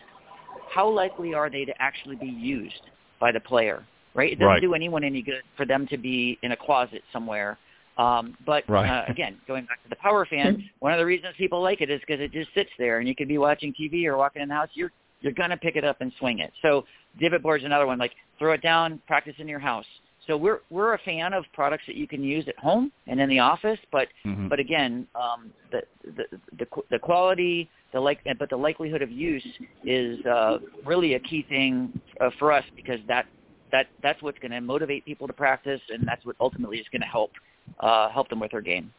how 0.69 0.89
likely 0.89 1.33
are 1.33 1.49
they 1.49 1.63
to 1.65 1.73
actually 1.79 2.15
be 2.15 2.27
used 2.27 2.81
by 3.19 3.31
the 3.31 3.39
player, 3.39 3.85
right? 4.15 4.31
It 4.31 4.39
doesn't 4.39 4.47
Right. 4.47 4.61
do 4.61 4.73
anyone 4.73 5.03
any 5.03 5.21
good 5.21 5.43
for 5.55 5.65
them 5.65 5.87
to 5.87 5.97
be 5.97 6.37
in 6.41 6.51
a 6.51 6.57
closet 6.57 7.03
somewhere. 7.13 7.57
Um, 7.97 8.37
but 8.45 8.63
Right. 8.69 8.89
uh, 8.89 9.05
again, 9.11 9.37
going 9.47 9.65
back 9.65 9.81
to 9.83 9.89
the 9.89 9.95
power 9.97 10.25
fan, 10.25 10.69
one 10.79 10.91
of 10.93 10.99
the 10.99 11.05
reasons 11.05 11.35
people 11.37 11.61
like 11.61 11.81
it 11.81 11.89
is 11.89 11.99
because 12.01 12.19
it 12.21 12.31
just 12.31 12.53
sits 12.53 12.69
there, 12.77 12.99
and 12.99 13.07
you 13.07 13.15
could 13.15 13.27
be 13.27 13.37
watching 13.37 13.73
TV 13.73 14.05
or 14.05 14.17
walking 14.17 14.41
in 14.41 14.49
the 14.49 14.55
house. 14.55 14.69
You're 14.73 14.91
you're 15.21 15.33
gonna 15.33 15.57
pick 15.57 15.75
it 15.75 15.83
up 15.83 16.01
and 16.01 16.11
swing 16.19 16.39
it. 16.39 16.51
So 16.61 16.85
divot 17.19 17.41
board's 17.41 17.63
another 17.63 17.87
one. 17.87 17.97
Like 17.97 18.11
throw 18.37 18.53
it 18.53 18.61
down, 18.61 19.01
practice 19.07 19.35
in 19.39 19.47
your 19.47 19.59
house. 19.59 19.85
So 20.27 20.35
we're 20.35 20.59
we're 20.69 20.93
a 20.95 20.99
fan 20.99 21.33
of 21.33 21.45
products 21.53 21.83
that 21.87 21.95
you 21.95 22.07
can 22.07 22.23
use 22.23 22.47
at 22.47 22.57
home 22.57 22.91
and 23.07 23.19
in 23.19 23.29
the 23.29 23.39
office, 23.39 23.79
but 23.91 24.07
Mhm. 24.25 24.49
but 24.49 24.59
again, 24.59 25.07
um, 25.15 25.51
the, 25.71 25.81
the 26.03 26.25
the 26.57 26.67
the 26.89 26.99
quality, 26.99 27.69
the 27.93 27.99
like, 27.99 28.19
but 28.39 28.49
the 28.49 28.57
likelihood 28.57 29.01
of 29.01 29.11
use 29.11 29.45
is 29.83 30.23
uh, 30.25 30.59
really 30.83 31.13
a 31.13 31.19
key 31.19 31.43
thing 31.47 31.91
uh, 32.21 32.29
for 32.39 32.51
us 32.51 32.63
because 32.75 32.99
that 33.07 33.25
that 33.71 33.87
that's 34.01 34.21
what's 34.21 34.39
going 34.39 34.51
to 34.51 34.61
motivate 34.61 35.05
people 35.05 35.27
to 35.27 35.33
practice, 35.33 35.81
and 35.89 36.07
that's 36.07 36.25
what 36.25 36.35
ultimately 36.39 36.77
is 36.79 36.85
going 36.91 37.01
to 37.01 37.07
help 37.07 37.31
uh, 37.79 38.09
help 38.09 38.29
them 38.29 38.39
with 38.39 38.51
their 38.51 38.61
game. 38.61 38.91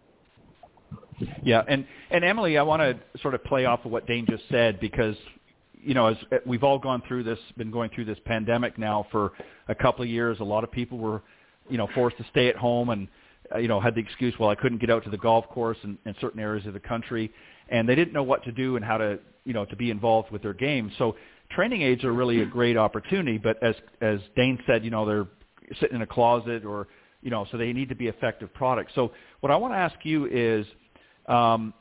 Yeah, 1.43 1.63
and 1.67 1.87
and 2.11 2.25
Emily, 2.25 2.59
I 2.59 2.63
want 2.63 2.83
to 2.83 3.21
sort 3.21 3.35
of 3.35 3.43
play 3.45 3.65
off 3.65 3.85
of 3.85 3.91
what 3.91 4.07
Dane 4.07 4.27
just 4.29 4.45
said 4.51 4.81
because 4.81 5.17
you 5.83 5.95
know, 5.95 6.09
as 6.09 6.17
uh, 6.33 6.37
we've 6.45 6.65
all 6.65 6.79
gone 6.79 7.03
through 7.07 7.23
this, 7.23 7.39
been 7.57 7.71
going 7.71 7.91
through 7.95 8.07
this 8.07 8.19
pandemic 8.25 8.77
now 8.77 9.07
for 9.13 9.33
a 9.69 9.75
couple 9.75 10.03
of 10.03 10.11
years. 10.11 10.39
A 10.41 10.45
lot 10.45 10.65
of 10.65 10.73
people 10.73 10.99
were, 10.99 11.23
you 11.71 11.79
know, 11.79 11.89
forced 11.95 12.19
to 12.19 12.27
stay 12.31 12.49
at 12.49 12.57
home 12.57 12.91
and 12.91 13.09
uh, 13.55 13.59
you 13.59 13.69
know 13.69 13.81
had 13.81 13.95
the 13.95 14.01
excuse, 14.01 14.35
well, 14.39 14.51
I 14.51 14.57
couldn't 14.57 14.79
get 14.79 14.91
out 14.91 15.05
to 15.05 15.11
the 15.11 15.17
golf 15.17 15.49
course 15.49 15.79
in, 15.85 15.97
in 16.05 16.15
certain 16.21 16.41
areas 16.41 16.67
of 16.67 16.75
the 16.75 16.81
country, 16.81 17.33
and 17.69 17.89
they 17.89 17.95
didn't 17.95 18.13
know 18.13 18.25
what 18.25 18.43
to 18.45 18.53
do 18.53 18.77
and 18.77 18.85
how 18.85 18.99
to 18.99 19.19
you 19.45 19.53
know 19.53 19.65
to 19.65 19.77
be 19.77 19.91
involved 19.91 20.31
with 20.31 20.43
their 20.43 20.55
game. 20.55 20.91
So 20.99 21.17
training 21.51 21.83
aids 21.83 22.03
are 22.05 22.13
really 22.13 22.43
a 22.43 22.47
great 22.47 22.77
opportunity, 22.77 23.39
but 23.39 23.63
as 23.63 23.77
as 24.01 24.19
Dane 24.35 24.59
said, 24.67 24.85
you 24.85 24.91
know, 24.91 25.07
they're 25.07 25.29
sitting 25.81 25.97
in 25.97 26.03
a 26.03 26.07
closet 26.07 26.65
or 26.65 26.89
you 27.27 27.31
know, 27.31 27.47
so 27.51 27.59
they 27.59 27.73
need 27.73 27.89
to 27.89 27.95
be 27.95 28.07
effective 28.07 28.49
products. 28.55 28.93
So 28.95 29.13
what 29.41 29.51
I 29.51 29.57
want 29.57 29.75
to 29.75 29.79
ask 29.79 29.97
you 30.05 30.27
is. 30.27 30.67
Um, 31.29 31.75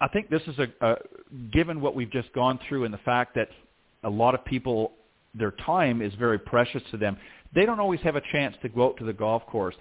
I 0.00 0.08
think 0.08 0.30
this 0.30 0.42
is 0.46 0.58
a, 0.58 0.68
a 0.80 0.96
given 1.52 1.80
what 1.80 1.94
we've 1.94 2.10
just 2.10 2.32
gone 2.32 2.58
through 2.68 2.84
and 2.84 2.94
the 2.94 2.98
fact 2.98 3.34
that 3.34 3.48
a 4.04 4.10
lot 4.10 4.34
of 4.34 4.44
people 4.44 4.92
their 5.34 5.52
time 5.66 6.02
is 6.02 6.12
very 6.14 6.38
precious 6.38 6.82
to 6.90 6.96
them. 6.96 7.16
They 7.54 7.66
don't 7.66 7.80
always 7.80 8.00
have 8.00 8.16
a 8.16 8.22
chance 8.32 8.56
to 8.62 8.68
go 8.68 8.86
out 8.86 8.96
to 8.98 9.04
the 9.04 9.12
golf 9.12 9.44
course. 9.46 9.74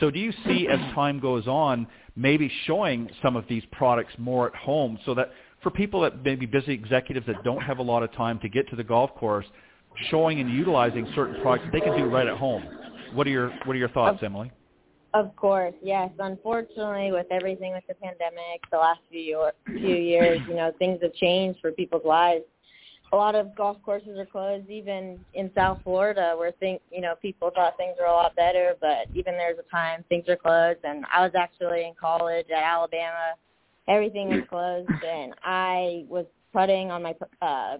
So 0.00 0.10
do 0.10 0.18
you 0.18 0.32
see 0.46 0.68
as 0.68 0.78
time 0.94 1.20
goes 1.20 1.46
on 1.46 1.86
maybe 2.16 2.50
showing 2.66 3.10
some 3.22 3.36
of 3.36 3.44
these 3.48 3.62
products 3.72 4.12
more 4.18 4.46
at 4.46 4.54
home 4.54 4.98
so 5.04 5.14
that 5.14 5.30
for 5.62 5.70
people 5.70 6.00
that 6.02 6.22
may 6.24 6.34
be 6.34 6.46
busy 6.46 6.72
executives 6.72 7.26
that 7.26 7.42
don't 7.44 7.62
have 7.62 7.78
a 7.78 7.82
lot 7.82 8.02
of 8.02 8.12
time 8.12 8.38
to 8.40 8.48
get 8.48 8.68
to 8.70 8.76
the 8.76 8.84
golf 8.84 9.14
course, 9.14 9.46
showing 10.10 10.40
and 10.40 10.50
utilizing 10.50 11.10
certain 11.14 11.40
products 11.40 11.68
they 11.72 11.80
can 11.80 11.96
do 11.96 12.04
right 12.04 12.26
at 12.26 12.36
home. 12.36 12.64
What 13.14 13.26
are 13.26 13.30
your 13.30 13.50
what 13.64 13.74
are 13.74 13.78
your 13.78 13.90
thoughts, 13.90 14.22
Emily? 14.22 14.50
Of 15.14 15.36
course, 15.36 15.74
yes. 15.82 16.10
Unfortunately, 16.18 17.12
with 17.12 17.26
everything 17.30 17.72
with 17.72 17.84
the 17.86 17.94
pandemic, 17.94 18.62
the 18.70 18.78
last 18.78 19.00
few 19.10 19.20
year, 19.20 19.52
few 19.66 19.96
years, 19.96 20.40
you 20.48 20.54
know, 20.54 20.72
things 20.78 21.00
have 21.02 21.12
changed 21.14 21.60
for 21.60 21.70
people's 21.70 22.04
lives. 22.04 22.44
A 23.12 23.16
lot 23.16 23.34
of 23.34 23.54
golf 23.54 23.76
courses 23.84 24.18
are 24.18 24.24
closed, 24.24 24.70
even 24.70 25.20
in 25.34 25.50
South 25.54 25.80
Florida, 25.84 26.34
where 26.38 26.52
think 26.52 26.80
you 26.90 27.02
know 27.02 27.14
people 27.20 27.50
thought 27.54 27.76
things 27.76 27.96
were 28.00 28.06
a 28.06 28.12
lot 28.12 28.34
better, 28.36 28.74
but 28.80 29.08
even 29.14 29.34
there's 29.34 29.58
a 29.58 29.70
time 29.70 30.02
things 30.08 30.26
are 30.28 30.36
closed. 30.36 30.80
And 30.84 31.04
I 31.12 31.20
was 31.20 31.32
actually 31.36 31.84
in 31.86 31.92
college 32.00 32.46
at 32.48 32.62
Alabama, 32.62 33.34
everything 33.88 34.28
was 34.30 34.44
closed, 34.48 34.88
and 35.06 35.34
I 35.44 36.06
was 36.08 36.24
putting 36.54 36.90
on 36.90 37.02
my 37.02 37.14
uh, 37.42 37.76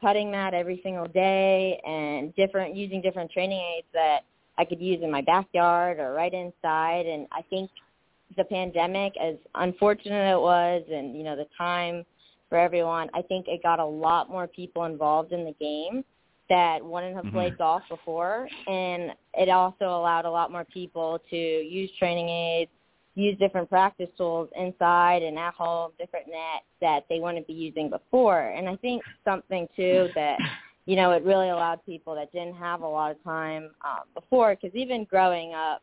putting 0.00 0.30
mat 0.30 0.54
every 0.54 0.80
single 0.82 1.06
day 1.06 1.78
and 1.86 2.34
different 2.34 2.74
using 2.74 3.02
different 3.02 3.30
training 3.30 3.60
aids 3.76 3.86
that 3.92 4.20
I 4.60 4.64
could 4.66 4.80
use 4.80 5.00
in 5.02 5.10
my 5.10 5.22
backyard 5.22 5.98
or 5.98 6.12
right 6.12 6.34
inside. 6.34 7.06
And 7.06 7.26
I 7.32 7.40
think 7.48 7.70
the 8.36 8.44
pandemic, 8.44 9.14
as 9.16 9.36
unfortunate 9.54 10.32
it 10.32 10.40
was, 10.40 10.82
and 10.92 11.16
you 11.16 11.24
know 11.24 11.34
the 11.34 11.46
time 11.56 12.04
for 12.50 12.58
everyone, 12.58 13.08
I 13.14 13.22
think 13.22 13.46
it 13.48 13.62
got 13.62 13.78
a 13.78 13.84
lot 13.84 14.28
more 14.28 14.46
people 14.46 14.84
involved 14.84 15.32
in 15.32 15.44
the 15.44 15.54
game 15.58 16.04
that 16.50 16.84
wouldn't 16.84 17.14
have 17.14 17.32
played 17.32 17.52
mm-hmm. 17.52 17.62
golf 17.62 17.82
before, 17.88 18.48
and 18.66 19.12
it 19.34 19.48
also 19.48 19.84
allowed 19.84 20.26
a 20.26 20.30
lot 20.30 20.52
more 20.52 20.64
people 20.64 21.20
to 21.30 21.36
use 21.36 21.90
training 21.98 22.28
aids, 22.28 22.70
use 23.14 23.38
different 23.38 23.68
practice 23.70 24.08
tools 24.16 24.48
inside 24.56 25.22
and 25.22 25.38
at 25.38 25.54
home, 25.54 25.92
different 25.98 26.26
nets 26.26 26.66
that 26.80 27.04
they 27.08 27.18
wouldn't 27.20 27.46
be 27.46 27.52
using 27.52 27.88
before. 27.88 28.48
And 28.48 28.68
I 28.68 28.76
think 28.76 29.02
something 29.24 29.68
too 29.76 30.08
that 30.14 30.38
you 30.90 30.96
know, 30.96 31.12
it 31.12 31.22
really 31.22 31.50
allowed 31.50 31.78
people 31.86 32.16
that 32.16 32.32
didn't 32.32 32.56
have 32.56 32.80
a 32.80 32.88
lot 32.88 33.12
of 33.12 33.22
time 33.22 33.70
um, 33.84 34.00
before. 34.12 34.56
Because 34.56 34.74
even 34.74 35.04
growing 35.04 35.54
up, 35.54 35.82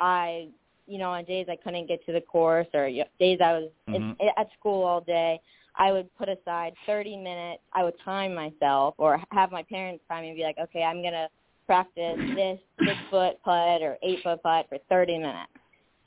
I, 0.00 0.48
you 0.88 0.98
know, 0.98 1.10
on 1.10 1.24
days 1.26 1.46
I 1.48 1.54
couldn't 1.54 1.86
get 1.86 2.04
to 2.06 2.12
the 2.12 2.20
course 2.20 2.66
or 2.74 2.90
days 3.20 3.38
I 3.40 3.52
was 3.52 3.70
Mhm. 3.88 4.16
in, 4.18 4.28
at 4.36 4.50
school 4.58 4.82
all 4.82 5.00
day, 5.00 5.40
I 5.76 5.92
would 5.92 6.12
put 6.16 6.28
aside 6.28 6.74
30 6.86 7.16
minutes. 7.16 7.62
I 7.72 7.84
would 7.84 7.96
time 8.00 8.34
myself 8.34 8.96
or 8.98 9.22
have 9.30 9.52
my 9.52 9.62
parents 9.62 10.04
time 10.08 10.22
me 10.22 10.30
and 10.30 10.36
be 10.36 10.42
like, 10.42 10.58
okay, 10.58 10.82
I'm 10.82 11.04
gonna 11.04 11.28
practice 11.64 12.16
this 12.36 12.58
six 12.80 12.98
foot 13.10 13.40
putt 13.44 13.80
or 13.80 13.96
eight 14.02 14.24
foot 14.24 14.42
putt 14.42 14.68
for 14.68 14.78
30 14.88 15.18
minutes. 15.18 15.52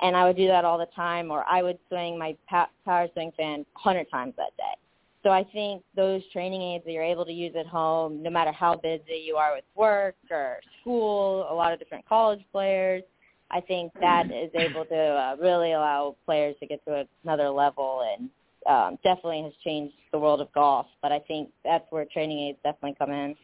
And 0.02 0.14
I 0.14 0.26
would 0.26 0.36
do 0.36 0.48
that 0.48 0.66
all 0.66 0.78
the 0.78 0.88
time, 0.88 1.32
or 1.32 1.46
I 1.48 1.64
would 1.64 1.80
swing 1.88 2.18
my 2.18 2.36
power 2.50 3.08
swing 3.14 3.32
fan 3.38 3.66
100 3.76 4.10
times 4.10 4.36
that 4.36 4.52
day. 4.58 4.76
So 5.24 5.30
I 5.30 5.44
think 5.44 5.84
those 5.96 6.22
training 6.34 6.62
aids 6.62 6.84
that 6.86 6.92
you're 6.92 7.04
able 7.04 7.26
to 7.26 7.32
use 7.32 7.54
at 7.58 7.68
home, 7.68 8.24
no 8.24 8.30
matter 8.32 8.52
how 8.52 8.76
busy 8.76 9.24
you 9.24 9.36
are 9.36 9.54
with 9.54 9.64
work 9.76 10.16
or 10.32 10.58
school, 10.82 11.48
a 11.50 11.54
lot 11.54 11.72
of 11.74 11.80
different 11.80 12.08
college 12.08 12.42
players, 12.52 13.04
I 13.52 13.62
think 13.62 13.92
that 14.02 14.26
is 14.32 14.50
able 14.56 14.86
to 14.86 14.96
uh, 14.96 15.36
really 15.40 15.74
allow 15.74 16.16
players 16.26 16.56
to 16.60 16.66
get 16.66 16.84
to 16.86 17.08
another 17.24 17.50
level 17.50 18.04
and 18.18 18.30
um, 18.68 18.98
definitely 19.04 19.44
has 19.44 19.54
changed 19.64 19.94
the 20.12 20.20
world 20.20 20.42
of 20.42 20.52
golf. 20.54 20.88
But 21.02 21.12
I 21.12 21.20
think 21.20 21.50
that's 21.64 21.86
where 21.92 22.06
training 22.06 22.40
aids 22.40 22.58
definitely 22.64 22.96
come 22.98 23.12
in. 23.12 23.36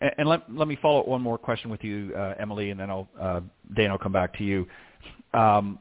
And, 0.00 0.10
and 0.18 0.28
let 0.28 0.52
let 0.52 0.68
me 0.68 0.78
follow 0.80 1.00
up 1.00 1.08
one 1.08 1.22
more 1.22 1.38
question 1.38 1.70
with 1.70 1.82
you, 1.82 2.12
uh, 2.16 2.34
Emily, 2.38 2.70
and 2.70 2.78
then 2.78 2.90
I'll 2.90 3.08
uh, 3.20 3.40
Dan. 3.76 3.90
I'll 3.90 3.98
come 3.98 4.12
back 4.12 4.36
to 4.38 4.44
you. 4.44 4.66
Um, 5.32 5.78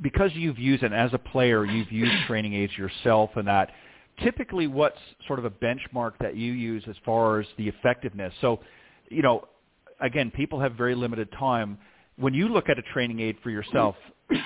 because 0.00 0.30
you've 0.34 0.58
used 0.58 0.82
and 0.82 0.94
as 0.94 1.10
a 1.14 1.18
player 1.18 1.64
you've 1.64 1.90
used 1.90 2.12
training 2.26 2.54
aids 2.54 2.72
yourself 2.76 3.30
and 3.36 3.48
that 3.48 3.70
typically 4.22 4.66
what's 4.66 4.98
sort 5.26 5.38
of 5.38 5.44
a 5.44 5.50
benchmark 5.50 6.12
that 6.20 6.36
you 6.36 6.52
use 6.52 6.82
as 6.88 6.96
far 7.04 7.40
as 7.40 7.46
the 7.58 7.68
effectiveness? 7.68 8.32
So, 8.40 8.60
you 9.10 9.22
know, 9.22 9.46
again, 10.00 10.30
people 10.30 10.60
have 10.60 10.72
very 10.72 10.94
limited 10.94 11.28
time. 11.38 11.78
When 12.16 12.34
you 12.34 12.48
look 12.48 12.68
at 12.68 12.78
a 12.78 12.82
training 12.82 13.20
aid 13.20 13.36
for 13.42 13.50
yourself, 13.50 13.94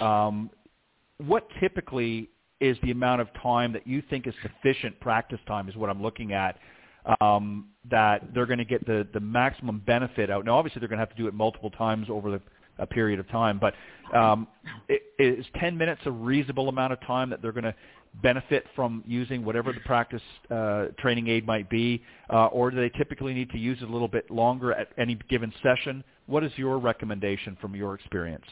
um, 0.01 0.51
what 1.19 1.47
typically 1.61 2.31
is 2.61 2.77
the 2.83 2.91
amount 2.91 3.21
of 3.21 3.29
time 3.43 3.73
that 3.73 3.87
you 3.87 4.03
think 4.11 4.27
is 4.27 4.35
sufficient 4.43 4.99
practice 5.01 5.39
time 5.47 5.69
is 5.69 5.77
what 5.77 5.89
I'm 5.89 6.03
looking 6.03 6.33
at 6.33 6.59
um, 7.21 7.69
that 7.91 8.35
they're 8.35 8.47
going 8.47 8.59
to 8.59 8.65
get 8.65 8.85
the, 8.87 9.07
the 9.15 9.21
maximum 9.21 9.83
benefit 9.87 10.31
out. 10.31 10.45
Now, 10.45 10.59
obviously, 10.59 10.81
they're 10.81 10.89
going 10.89 10.99
to 10.99 11.07
have 11.07 11.15
to 11.17 11.23
do 11.23 11.29
it 11.29 11.35
multiple 11.35 11.71
times 11.71 12.09
over 12.11 12.31
the, 12.31 12.41
a 12.81 12.87
period 12.87 13.21
of 13.21 13.29
time, 13.29 13.61
but 13.61 13.75
um, 14.17 14.49
is 15.19 15.45
10 15.61 15.77
minutes 15.77 16.01
a 16.07 16.11
reasonable 16.11 16.69
amount 16.69 16.93
of 16.93 17.01
time 17.03 17.31
that 17.31 17.43
they're 17.43 17.53
going 17.53 17.65
to 17.65 17.75
benefit 18.23 18.65
from 18.75 19.05
using 19.07 19.45
whatever 19.45 19.73
the 19.73 19.81
practice 19.81 20.23
uh, 20.51 20.87
training 20.99 21.29
aid 21.29 21.47
might 21.47 21.71
be, 21.71 22.03
uh, 22.33 22.47
or 22.47 22.71
do 22.71 22.77
they 22.77 22.89
typically 22.99 23.33
need 23.33 23.51
to 23.51 23.59
use 23.59 23.79
it 23.81 23.89
a 23.89 23.93
little 23.93 24.09
bit 24.09 24.29
longer 24.31 24.73
at 24.73 24.89
any 24.99 25.17
given 25.29 25.53
session? 25.63 26.03
What 26.27 26.43
is 26.43 26.51
your 26.57 26.79
recommendation 26.79 27.57
from 27.61 27.77
your 27.77 27.95
experience? 27.95 28.45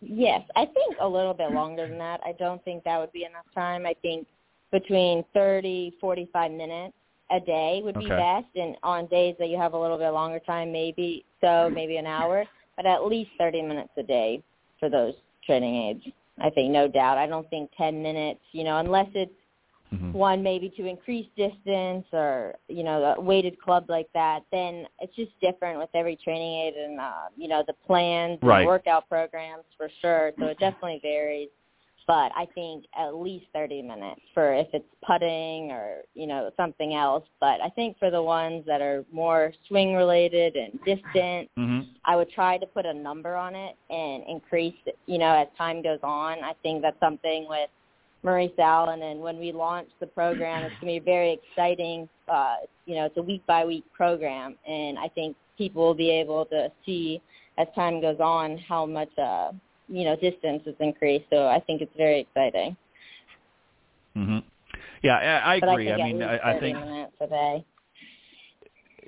Yes, 0.00 0.42
I 0.56 0.66
think 0.66 0.96
a 1.00 1.08
little 1.08 1.34
bit 1.34 1.50
longer 1.50 1.88
than 1.88 1.98
that. 1.98 2.20
I 2.24 2.32
don't 2.32 2.62
think 2.64 2.82
that 2.84 2.98
would 2.98 3.12
be 3.12 3.24
enough 3.24 3.46
time. 3.54 3.86
I 3.86 3.94
think 4.02 4.26
between 4.72 5.24
30, 5.34 5.96
45 6.00 6.50
minutes 6.50 6.94
a 7.30 7.40
day 7.40 7.80
would 7.84 7.98
be 7.98 8.06
Okay. 8.06 8.16
best, 8.16 8.46
and 8.56 8.76
on 8.82 9.06
days 9.06 9.36
that 9.38 9.48
you 9.48 9.56
have 9.56 9.74
a 9.74 9.78
little 9.78 9.98
bit 9.98 10.10
longer 10.10 10.40
time, 10.40 10.72
maybe 10.72 11.24
so, 11.40 11.70
maybe 11.72 11.96
an 11.96 12.06
hour, 12.06 12.44
but 12.76 12.86
at 12.86 13.04
least 13.06 13.30
30 13.38 13.62
minutes 13.62 13.90
a 13.96 14.02
day 14.02 14.42
for 14.80 14.88
those 14.88 15.14
training 15.44 15.74
aids. 15.74 16.04
I 16.40 16.50
think, 16.50 16.72
no 16.72 16.88
doubt. 16.88 17.18
I 17.18 17.26
don't 17.26 17.48
think 17.50 17.70
10 17.76 18.02
minutes, 18.02 18.40
you 18.52 18.64
know, 18.64 18.78
unless 18.78 19.08
it's 19.14 19.32
Mhm. 19.92 20.14
one 20.14 20.42
maybe 20.42 20.70
to 20.70 20.86
increase 20.86 21.26
distance 21.36 22.06
or 22.12 22.54
you 22.68 22.82
know 22.82 23.02
a 23.04 23.20
weighted 23.20 23.60
club 23.60 23.84
like 23.90 24.10
that 24.14 24.42
then 24.50 24.86
it's 25.00 25.14
just 25.14 25.38
different 25.40 25.78
with 25.78 25.90
every 25.94 26.16
training 26.16 26.54
aid 26.60 26.74
and 26.74 26.98
uh 26.98 27.28
you 27.36 27.46
know 27.46 27.62
the 27.66 27.74
plans 27.74 28.38
Right. 28.42 28.60
and 28.60 28.66
workout 28.66 29.06
programs 29.08 29.64
for 29.76 29.90
sure 30.00 30.32
so 30.38 30.46
it 30.46 30.58
definitely 30.58 30.98
varies 31.02 31.50
but 32.06 32.32
i 32.36 32.46
think 32.54 32.84
at 32.98 33.14
least 33.14 33.46
30 33.54 33.82
minutes 33.82 34.20
for 34.34 34.54
if 34.54 34.68
it's 34.72 34.84
putting 35.06 35.70
or 35.70 35.98
you 36.14 36.26
know 36.26 36.50
something 36.56 36.94
else 36.94 37.24
but 37.40 37.60
i 37.60 37.68
think 37.74 37.98
for 37.98 38.10
the 38.10 38.22
ones 38.22 38.64
that 38.66 38.80
are 38.80 39.04
more 39.12 39.52
swing 39.68 39.94
related 39.94 40.56
and 40.56 40.72
distant 40.84 41.48
Mhm. 41.58 41.86
I 42.04 42.16
would 42.16 42.30
try 42.30 42.58
to 42.58 42.66
put 42.66 42.84
a 42.86 42.92
number 42.92 43.36
on 43.36 43.54
it 43.54 43.76
and 43.90 44.24
increase, 44.28 44.74
it, 44.86 44.98
you 45.06 45.18
know, 45.18 45.32
as 45.34 45.46
time 45.56 45.82
goes 45.82 46.00
on. 46.02 46.42
I 46.42 46.52
think 46.62 46.82
that's 46.82 46.98
something 46.98 47.46
with 47.48 47.70
Maurice 48.24 48.58
Allen, 48.58 49.02
and 49.02 49.20
when 49.20 49.38
we 49.38 49.52
launch 49.52 49.88
the 50.00 50.06
program, 50.06 50.64
it's 50.64 50.74
going 50.80 50.94
to 50.94 51.00
be 51.00 51.04
very 51.04 51.32
exciting. 51.32 52.08
Uh, 52.28 52.56
you 52.86 52.94
know, 52.96 53.04
it's 53.06 53.16
a 53.16 53.22
week 53.22 53.44
by 53.46 53.64
week 53.64 53.84
program, 53.92 54.56
and 54.66 54.98
I 54.98 55.08
think 55.08 55.36
people 55.58 55.82
will 55.82 55.94
be 55.94 56.10
able 56.10 56.44
to 56.46 56.70
see 56.84 57.20
as 57.58 57.68
time 57.74 58.00
goes 58.00 58.18
on 58.20 58.58
how 58.58 58.86
much, 58.86 59.10
uh, 59.18 59.52
you 59.92 60.04
know, 60.04 60.16
distance 60.16 60.62
has 60.64 60.74
increased. 60.80 61.26
So 61.30 61.46
I 61.46 61.60
think 61.60 61.82
it's 61.82 61.92
very 61.96 62.20
exciting. 62.20 62.76
hmm 64.14 64.38
Yeah, 65.02 65.16
I, 65.16 65.52
I 65.52 65.54
agree. 65.56 65.90
I, 65.90 65.94
I 65.94 66.04
mean, 66.04 66.22
I, 66.22 66.50
I 66.50 66.60
think 66.60 66.78
minutes 66.78 67.12
a 67.20 67.26
day. 67.26 67.66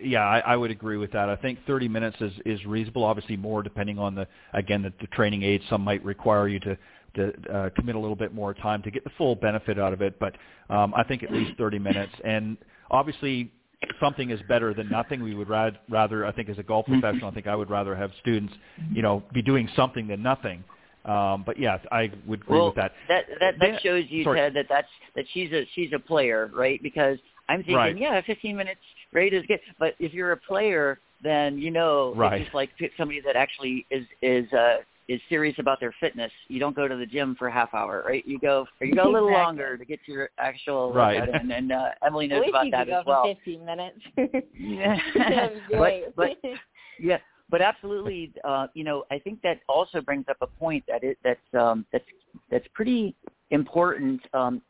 yeah, 0.03 0.25
I, 0.25 0.41
I 0.41 0.57
would 0.57 0.71
agree 0.71 0.99
with 0.99 1.13
that. 1.13 1.31
I 1.31 1.37
think 1.37 1.59
30 1.67 1.89
minutes 1.89 2.17
is, 2.21 2.33
is 2.45 2.65
reasonable. 2.67 3.05
Obviously, 3.05 3.37
more 3.37 3.63
depending 3.63 3.99
on 3.99 4.15
the 4.15 4.27
again 4.53 4.83
the, 4.83 4.93
the 5.01 5.07
training 5.09 5.43
aid. 5.43 5.63
Some 5.71 5.81
might 5.81 6.05
require 6.05 6.49
you 6.49 6.61
to 6.61 6.79
to 7.17 7.33
uh, 7.53 7.71
commit 7.77 7.95
a 7.95 7.99
little 7.99 8.17
bit 8.17 8.35
more 8.35 8.53
time 8.53 8.83
to 8.83 8.91
get 8.91 9.05
the 9.05 9.11
full 9.17 9.37
benefit 9.37 9.79
out 9.79 9.93
of 9.93 10.03
it. 10.03 10.19
But 10.19 10.35
um, 10.69 10.93
I 10.97 11.05
think 11.05 11.23
at 11.23 11.33
least 11.33 11.53
30 11.57 11.79
minutes. 11.79 12.13
And 12.25 12.57
obviously, 12.91 13.53
something 14.01 14.31
is 14.31 14.41
better 14.49 14.75
than 14.75 14.89
nothing. 14.89 15.23
We 15.23 15.35
would 15.35 15.49
rad, 15.49 15.79
rather, 15.89 16.27
I 16.27 16.33
think, 16.33 16.49
as 16.49 16.59
a 16.59 16.63
golf 16.63 16.87
professional, 16.87 17.31
I 17.31 17.35
think 17.35 17.47
I 17.47 17.55
would 17.55 17.71
rather 17.71 17.95
have 17.95 18.11
students, 18.21 18.53
you 18.93 19.03
know, 19.03 19.23
be 19.33 19.43
doing 19.43 19.69
something 19.77 20.09
than 20.09 20.23
nothing. 20.23 20.65
Um, 21.05 21.43
but 21.45 21.59
yes, 21.59 21.81
I 21.93 22.11
would 22.27 22.43
agree 22.43 22.57
well, 22.59 22.67
with 22.67 22.77
that. 22.77 22.93
That 23.09 23.25
that 23.41 23.59
Dan- 23.59 23.73
that 23.75 23.83
shows 23.83 24.05
you, 24.09 24.25
sorry. 24.25 24.41
Ted, 24.41 24.55
that 24.55 24.67
that's 24.69 24.89
that 25.15 25.27
she's 25.33 25.53
a 25.53 25.67
she's 25.75 25.93
a 25.93 25.99
player, 25.99 26.51
right? 26.55 26.83
Because 26.83 27.19
I'm 27.49 27.59
thinking, 27.59 27.77
Right. 27.77 27.99
yeah, 27.99 28.21
15 28.23 28.57
minutes 28.57 28.81
rate 29.13 29.35
is 29.35 29.45
good, 29.47 29.61
but 29.79 29.95
if 29.99 30.15
you're 30.15 30.33
a 30.33 30.37
player, 30.37 30.99
then 31.23 31.59
you 31.59 31.71
know 31.71 32.15
Right. 32.17 32.35
it's 32.41 32.45
just 32.47 32.55
like 32.55 32.71
somebody 32.97 33.21
that 33.21 33.37
actually 33.37 33.87
is 33.91 34.07
is 34.23 34.51
uh 34.53 34.79
is 35.07 35.21
serious 35.29 35.55
about 35.59 35.79
their 35.81 35.93
fitness. 36.01 36.33
You 36.49 36.59
don't 36.59 36.75
go 36.75 36.89
to 36.89 36.97
the 36.97 37.05
gym 37.05 37.35
for 37.39 37.49
a 37.49 37.53
half 37.53 37.75
hour, 37.75 38.03
right? 38.07 38.27
You 38.27 38.39
go 38.39 38.67
or 38.81 38.87
you 38.87 38.95
go 38.95 39.03
a 39.03 39.13
little 39.13 39.29
Exactly. 39.29 39.45
longer 39.45 39.77
to 39.77 39.85
get 39.85 40.01
your 40.07 40.31
actual 40.39 40.93
Right. 40.95 41.21
workout 41.21 41.43
in. 41.43 41.51
And 41.51 41.71
uh, 41.73 41.91
Emily 42.05 42.25
At 42.25 42.31
knows 42.31 42.41
least 42.41 42.49
about 42.51 42.65
you 42.65 42.71
that 42.71 42.87
go 42.87 43.01
as 43.01 43.07
well. 43.07 43.25
15 43.25 43.65
minutes. 43.67 43.99
Yeah. 44.59 44.97
That'd 45.15 45.63
great. 45.69 46.05
but 46.17 46.37
but 46.43 46.51
yeah, 46.99 47.19
but 47.51 47.61
absolutely, 47.61 48.33
uh, 48.45 48.69
you 48.75 48.85
know, 48.85 49.05
I 49.11 49.19
think 49.19 49.43
that 49.43 49.61
also 49.69 50.01
brings 50.01 50.27
up 50.29 50.37
a 50.41 50.47
point 50.47 50.85
that 50.89 51.05
it 51.05 51.19
that's 51.23 51.55
um, 51.59 51.87
that's 51.93 52.05
that's 52.51 52.67
pretty 52.75 53.15
important 53.51 54.21
um, 54.33 54.63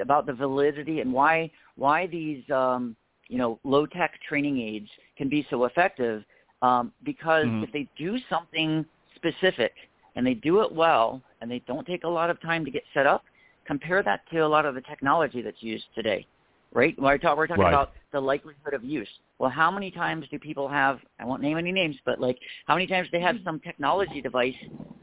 about 0.00 0.26
the 0.26 0.32
validity 0.32 1.00
and 1.00 1.12
why 1.12 1.50
why 1.76 2.06
these 2.06 2.48
um, 2.50 2.96
you 3.28 3.38
know 3.38 3.58
low 3.64 3.86
tech 3.86 4.20
training 4.28 4.60
aids 4.60 4.88
can 5.16 5.28
be 5.28 5.46
so 5.50 5.64
effective 5.64 6.24
um, 6.62 6.92
because 7.04 7.46
Mhm. 7.46 7.64
if 7.64 7.72
they 7.72 7.88
do 7.96 8.18
something 8.28 8.84
specific 9.16 9.74
and 10.16 10.26
they 10.26 10.34
do 10.34 10.60
it 10.60 10.72
well 10.72 11.20
and 11.40 11.50
they 11.50 11.60
don't 11.60 11.86
take 11.86 12.04
a 12.04 12.08
lot 12.08 12.30
of 12.30 12.40
time 12.40 12.64
to 12.64 12.70
get 12.70 12.84
set 12.94 13.06
up, 13.06 13.24
compare 13.64 14.02
that 14.02 14.20
to 14.30 14.38
a 14.38 14.46
lot 14.46 14.64
of 14.64 14.74
the 14.74 14.80
technology 14.82 15.42
that's 15.42 15.62
used 15.62 15.86
today 15.94 16.26
right? 16.72 16.98
When 16.98 17.12
I 17.12 17.16
talk, 17.16 17.36
we're 17.36 17.46
talking 17.46 17.64
Right. 17.64 17.72
about 17.72 17.92
the 18.12 18.20
likelihood 18.20 18.74
of 18.74 18.84
use. 18.84 19.08
Well, 19.38 19.50
how 19.50 19.70
many 19.70 19.90
times 19.90 20.26
do 20.28 20.38
people 20.38 20.68
have? 20.68 21.00
I 21.18 21.24
won't 21.24 21.42
name 21.42 21.56
any 21.58 21.72
names, 21.72 21.96
but 22.04 22.20
like, 22.20 22.38
how 22.66 22.74
many 22.74 22.86
times 22.86 23.08
do 23.08 23.12
they 23.18 23.22
have 23.24 23.36
some 23.44 23.60
technology 23.60 24.20
device, 24.20 24.56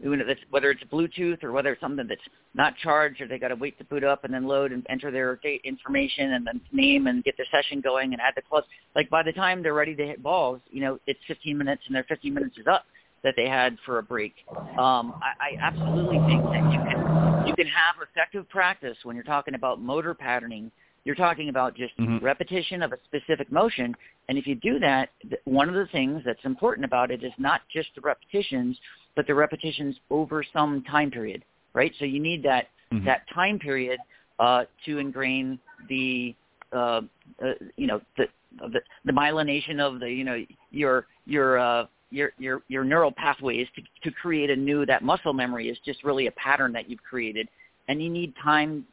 even 0.03 0.19
if 0.21 0.27
it's, 0.27 0.41
whether 0.49 0.71
it's 0.71 0.83
Bluetooth 0.85 1.43
or 1.43 1.51
whether 1.51 1.71
it's 1.71 1.81
something 1.81 2.05
that's 2.07 2.21
not 2.53 2.75
charged, 2.77 3.21
or 3.21 3.27
they 3.27 3.39
got 3.39 3.49
to 3.49 3.55
wait 3.55 3.77
to 3.77 3.83
boot 3.85 4.03
up 4.03 4.23
and 4.23 4.33
then 4.33 4.45
load 4.45 4.71
and 4.71 4.85
enter 4.89 5.11
their 5.11 5.37
date 5.37 5.61
information 5.63 6.33
and 6.33 6.45
then 6.45 6.61
name 6.71 7.07
and 7.07 7.23
get 7.23 7.35
their 7.37 7.45
session 7.51 7.81
going 7.81 8.13
and 8.13 8.21
add 8.21 8.33
the 8.35 8.41
clubs. 8.41 8.67
Like 8.95 9.09
by 9.09 9.23
the 9.23 9.33
time 9.33 9.63
they're 9.63 9.73
ready 9.73 9.95
to 9.95 10.05
hit 10.05 10.21
balls, 10.21 10.61
you 10.69 10.81
know, 10.81 10.99
it's 11.07 11.19
15 11.27 11.57
minutes 11.57 11.83
and 11.87 11.95
their 11.95 12.03
15 12.05 12.33
minutes 12.33 12.57
is 12.57 12.67
up 12.67 12.85
that 13.23 13.33
they 13.35 13.47
had 13.49 13.77
for 13.85 13.97
a 13.97 14.03
break. 14.03 14.33
Um, 14.77 15.15
I, 15.21 15.31
I 15.39 15.55
absolutely 15.61 16.19
think 16.27 16.41
that 16.43 16.71
you 16.71 16.79
can 16.87 17.47
you 17.47 17.53
can 17.53 17.67
have 17.67 17.95
effective 18.01 18.47
practice 18.49 18.97
when 19.03 19.15
you're 19.15 19.25
talking 19.25 19.55
about 19.55 19.81
motor 19.81 20.13
patterning 20.13 20.71
you're 21.05 21.15
talking 21.15 21.49
about 21.49 21.75
just 21.75 21.95
Mhm. 21.97 22.21
repetition 22.21 22.81
of 22.81 22.91
a 22.91 22.97
specific 23.05 23.51
motion. 23.51 23.95
And 24.27 24.37
if 24.37 24.47
you 24.47 24.55
do 24.55 24.79
that, 24.79 25.11
one 25.45 25.69
of 25.69 25.75
the 25.75 25.85
things 25.87 26.23
that's 26.25 26.43
important 26.43 26.83
about 26.83 27.11
it 27.11 27.23
is 27.23 27.31
not 27.37 27.61
just 27.69 27.93
the 27.93 28.01
repetitions, 28.01 28.79
but 29.15 29.27
the 29.27 29.35
repetitions 29.35 29.99
over 30.09 30.43
some 30.43 30.81
time 30.83 31.11
period, 31.11 31.45
right? 31.73 31.93
So 31.99 32.05
you 32.05 32.19
need 32.19 32.43
that 32.43 32.69
Mhm. 32.91 33.05
that 33.05 33.27
time 33.29 33.59
period 33.59 33.99
uh, 34.39 34.65
to 34.85 34.97
ingrain 34.97 35.59
the 35.87 36.35
uh, 36.73 37.01
uh, 37.41 37.53
you 37.77 37.87
know 37.87 38.01
the, 38.17 38.27
the 38.57 38.81
the 39.05 39.11
myelination 39.11 39.79
of 39.79 39.99
the 39.99 40.11
you 40.11 40.23
know 40.23 40.43
your 40.71 41.05
your 41.25 41.59
uh, 41.59 41.85
your 42.09 42.33
your 42.39 42.63
your 42.67 42.83
neural 42.83 43.11
pathways 43.11 43.67
to 43.75 43.81
to 44.03 44.11
create 44.11 44.49
a 44.49 44.55
new 44.55 44.85
that 44.87 45.03
muscle 45.03 45.33
memory 45.33 45.69
is 45.69 45.77
just 45.85 46.03
really 46.03 46.27
a 46.27 46.31
pattern 46.31 46.73
that 46.73 46.89
you've 46.89 47.03
created, 47.03 47.47
and 47.87 48.01
you 48.01 48.09
need 48.09 48.35
time 48.37 48.85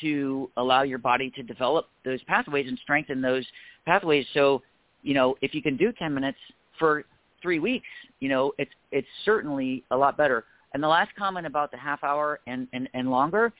to 0.00 0.50
allow 0.56 0.82
your 0.82 0.98
body 0.98 1.30
to 1.30 1.42
develop 1.42 1.88
those 2.04 2.22
pathways 2.24 2.66
and 2.68 2.78
strengthen 2.82 3.20
those 3.20 3.46
pathways. 3.84 4.26
So, 4.34 4.62
you 5.02 5.14
know, 5.14 5.36
if 5.40 5.54
you 5.54 5.62
can 5.62 5.76
do 5.76 5.92
10 5.92 6.12
minutes 6.12 6.38
for 6.78 7.04
three 7.42 7.58
weeks, 7.58 7.86
you 8.20 8.28
know, 8.28 8.52
it's 8.58 8.70
it's 8.92 9.08
certainly 9.24 9.84
a 9.90 9.96
lot 9.96 10.16
better. 10.16 10.44
And 10.74 10.82
the 10.82 10.88
last 10.88 11.10
comment 11.16 11.46
about 11.46 11.70
the 11.70 11.78
half 11.78 12.04
hour 12.04 12.40
and, 12.46 12.68
and, 12.72 12.88
and 12.92 13.10
longer, 13.10 13.52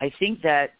I 0.00 0.10
think 0.18 0.42
that 0.42 0.70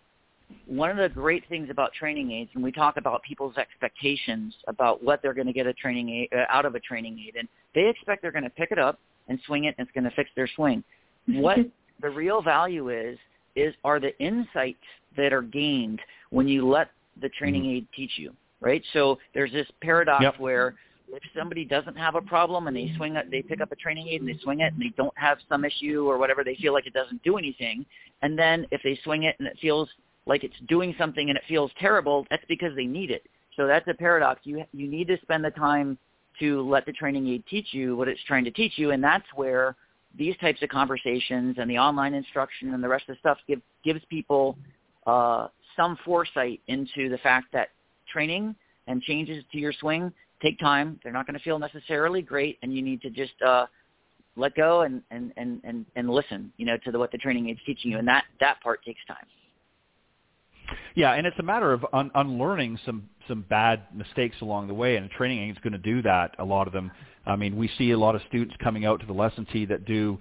one 0.66 0.90
of 0.90 0.96
the 0.96 1.08
great 1.08 1.44
things 1.48 1.68
about 1.70 1.92
training 1.92 2.32
aids, 2.32 2.50
and 2.54 2.64
we 2.64 2.72
talk 2.72 2.96
about 2.96 3.22
people's 3.22 3.56
expectations 3.56 4.54
about 4.66 5.02
what 5.04 5.22
they're 5.22 5.34
going 5.34 5.46
to 5.46 5.52
get 5.52 5.66
a 5.66 5.72
training 5.72 6.08
aid, 6.10 6.28
uh, 6.32 6.44
out 6.48 6.64
of 6.64 6.74
a 6.74 6.80
training 6.80 7.24
aid, 7.24 7.36
and 7.36 7.48
they 7.74 7.88
expect 7.88 8.22
they're 8.22 8.32
going 8.32 8.44
to 8.44 8.50
pick 8.50 8.72
it 8.72 8.78
up 8.78 8.98
and 9.28 9.38
swing 9.46 9.64
it, 9.64 9.74
and 9.78 9.86
it's 9.86 9.94
going 9.94 10.04
to 10.04 10.16
fix 10.16 10.30
their 10.34 10.48
swing. 10.56 10.82
What 11.26 11.58
the 12.02 12.10
real 12.10 12.42
value 12.42 12.88
is 12.88 13.16
is 13.56 13.74
are 13.84 14.00
the 14.00 14.16
insights 14.18 14.78
that 15.16 15.32
are 15.32 15.42
gained 15.42 16.00
when 16.30 16.48
you 16.48 16.68
let 16.68 16.90
the 17.20 17.28
training 17.30 17.62
mm-hmm. 17.62 17.76
aid 17.76 17.86
teach 17.94 18.12
you, 18.16 18.32
right? 18.60 18.82
So 18.92 19.18
there's 19.34 19.52
this 19.52 19.66
paradox 19.80 20.22
Yep. 20.22 20.38
where 20.38 20.74
if 21.12 21.22
somebody 21.36 21.64
doesn't 21.64 21.96
have 21.96 22.14
a 22.14 22.22
problem 22.22 22.68
and 22.68 22.76
they 22.76 22.92
swing 22.96 23.16
it, 23.16 23.30
they 23.30 23.42
pick 23.42 23.60
up 23.60 23.72
a 23.72 23.76
training 23.76 24.08
aid 24.08 24.20
and 24.20 24.28
they 24.28 24.38
swing 24.42 24.60
it 24.60 24.72
and 24.72 24.80
they 24.80 24.92
don't 24.96 25.16
have 25.16 25.38
some 25.48 25.64
issue 25.64 26.08
or 26.08 26.18
whatever, 26.18 26.44
they 26.44 26.54
feel 26.56 26.72
like 26.72 26.86
it 26.86 26.92
doesn't 26.92 27.22
do 27.24 27.36
anything. 27.36 27.84
And 28.22 28.38
then 28.38 28.66
if 28.70 28.80
they 28.84 28.98
swing 29.02 29.24
it 29.24 29.34
and 29.38 29.48
it 29.48 29.58
feels 29.60 29.88
like 30.26 30.44
it's 30.44 30.54
doing 30.68 30.94
something 30.96 31.28
and 31.28 31.36
it 31.36 31.44
feels 31.48 31.70
terrible, 31.80 32.26
that's 32.30 32.44
because 32.48 32.74
they 32.76 32.86
need 32.86 33.10
it. 33.10 33.24
So 33.56 33.66
that's 33.66 33.86
a 33.88 33.94
paradox. 33.94 34.40
You 34.44 34.64
you 34.72 34.88
need 34.88 35.08
to 35.08 35.18
spend 35.22 35.44
the 35.44 35.50
time 35.50 35.98
to 36.38 36.62
let 36.62 36.86
the 36.86 36.92
training 36.92 37.28
aid 37.28 37.44
teach 37.50 37.68
you 37.72 37.96
what 37.96 38.08
it's 38.08 38.22
trying 38.26 38.44
to 38.44 38.50
teach 38.50 38.74
you, 38.76 38.92
and 38.92 39.02
that's 39.02 39.26
where 39.34 39.74
these 40.16 40.36
types 40.38 40.62
of 40.62 40.68
conversations 40.68 41.56
and 41.58 41.70
the 41.70 41.78
online 41.78 42.14
instruction 42.14 42.74
and 42.74 42.82
the 42.82 42.88
rest 42.88 43.04
of 43.08 43.16
the 43.16 43.20
stuff 43.20 43.38
give, 43.46 43.60
gives 43.84 44.00
people 44.10 44.58
uh, 45.06 45.48
some 45.76 45.96
foresight 46.04 46.60
into 46.66 47.08
the 47.08 47.18
fact 47.18 47.46
that 47.52 47.68
training 48.12 48.54
and 48.86 49.02
changes 49.02 49.44
to 49.52 49.58
your 49.58 49.72
swing 49.72 50.12
take 50.42 50.58
time. 50.58 50.98
They're 51.02 51.12
not 51.12 51.26
going 51.26 51.38
to 51.38 51.44
feel 51.44 51.58
necessarily 51.58 52.22
great, 52.22 52.58
and 52.62 52.74
you 52.74 52.82
need 52.82 53.02
to 53.02 53.10
just 53.10 53.40
uh, 53.46 53.66
let 54.36 54.54
go 54.54 54.82
and 54.82 55.02
and 55.10 55.32
and 55.36 55.60
and, 55.64 55.86
and 55.96 56.10
listen, 56.10 56.52
you 56.56 56.66
know, 56.66 56.76
to 56.84 56.90
the, 56.90 56.98
what 56.98 57.12
the 57.12 57.18
training 57.18 57.48
aid's 57.48 57.60
teaching 57.64 57.90
you, 57.90 57.98
and 57.98 58.08
that 58.08 58.24
that 58.40 58.60
part 58.62 58.84
takes 58.84 59.00
time. 59.06 59.26
Yeah, 60.94 61.12
and 61.12 61.26
it's 61.26 61.38
a 61.38 61.42
matter 61.42 61.72
of 61.72 61.84
un- 61.92 62.10
unlearning 62.14 62.78
some 62.84 63.08
some 63.30 63.46
bad 63.48 63.82
mistakes 63.94 64.36
along 64.42 64.66
the 64.66 64.74
way, 64.74 64.96
and 64.96 65.06
a 65.06 65.08
training 65.08 65.48
is 65.48 65.56
going 65.62 65.72
to 65.72 65.78
do 65.78 66.02
that. 66.02 66.34
A 66.38 66.44
lot 66.44 66.66
of 66.66 66.72
them. 66.72 66.90
I 67.24 67.36
mean, 67.36 67.56
we 67.56 67.70
see 67.78 67.92
a 67.92 67.98
lot 67.98 68.14
of 68.16 68.22
students 68.28 68.56
coming 68.62 68.84
out 68.84 69.00
to 69.00 69.06
the 69.06 69.12
lesson 69.12 69.46
tee 69.52 69.66
that 69.66 69.84
do 69.84 70.18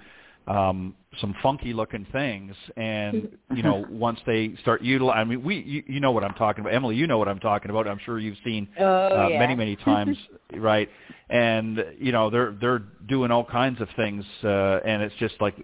um, 0.48 0.96
some 1.20 1.36
funky 1.42 1.74
looking 1.74 2.06
things, 2.12 2.56
and 2.78 3.36
you 3.56 3.64
know, 3.64 3.84
once 3.90 4.20
they 4.28 4.54
start 4.62 4.84
utilizing, 4.84 5.20
I 5.20 5.24
mean, 5.24 5.44
we, 5.44 5.58
you, 5.58 5.84
you 5.88 6.00
know 6.00 6.12
what 6.12 6.24
I'm 6.24 6.36
talking 6.36 6.62
about, 6.62 6.74
Emily. 6.74 6.96
You 6.96 7.08
know 7.08 7.18
what 7.18 7.28
I'm 7.28 7.40
talking 7.40 7.72
about. 7.72 7.88
I'm 7.88 8.00
sure 8.06 8.20
you've 8.20 8.38
seen 8.46 8.68
oh, 8.80 8.86
uh, 8.86 9.28
yeah. 9.30 9.40
many, 9.40 9.56
many 9.56 9.76
times, 9.92 10.18
right? 10.56 10.88
And 11.30 11.84
you 12.00 12.12
know, 12.12 12.30
they're 12.30 12.56
they're 12.62 12.84
doing 13.08 13.32
all 13.32 13.44
kinds 13.44 13.82
of 13.82 13.88
things, 13.96 14.24
uh, 14.44 14.80
and 14.86 15.02
it's 15.02 15.16
just 15.16 15.36
like 15.42 15.56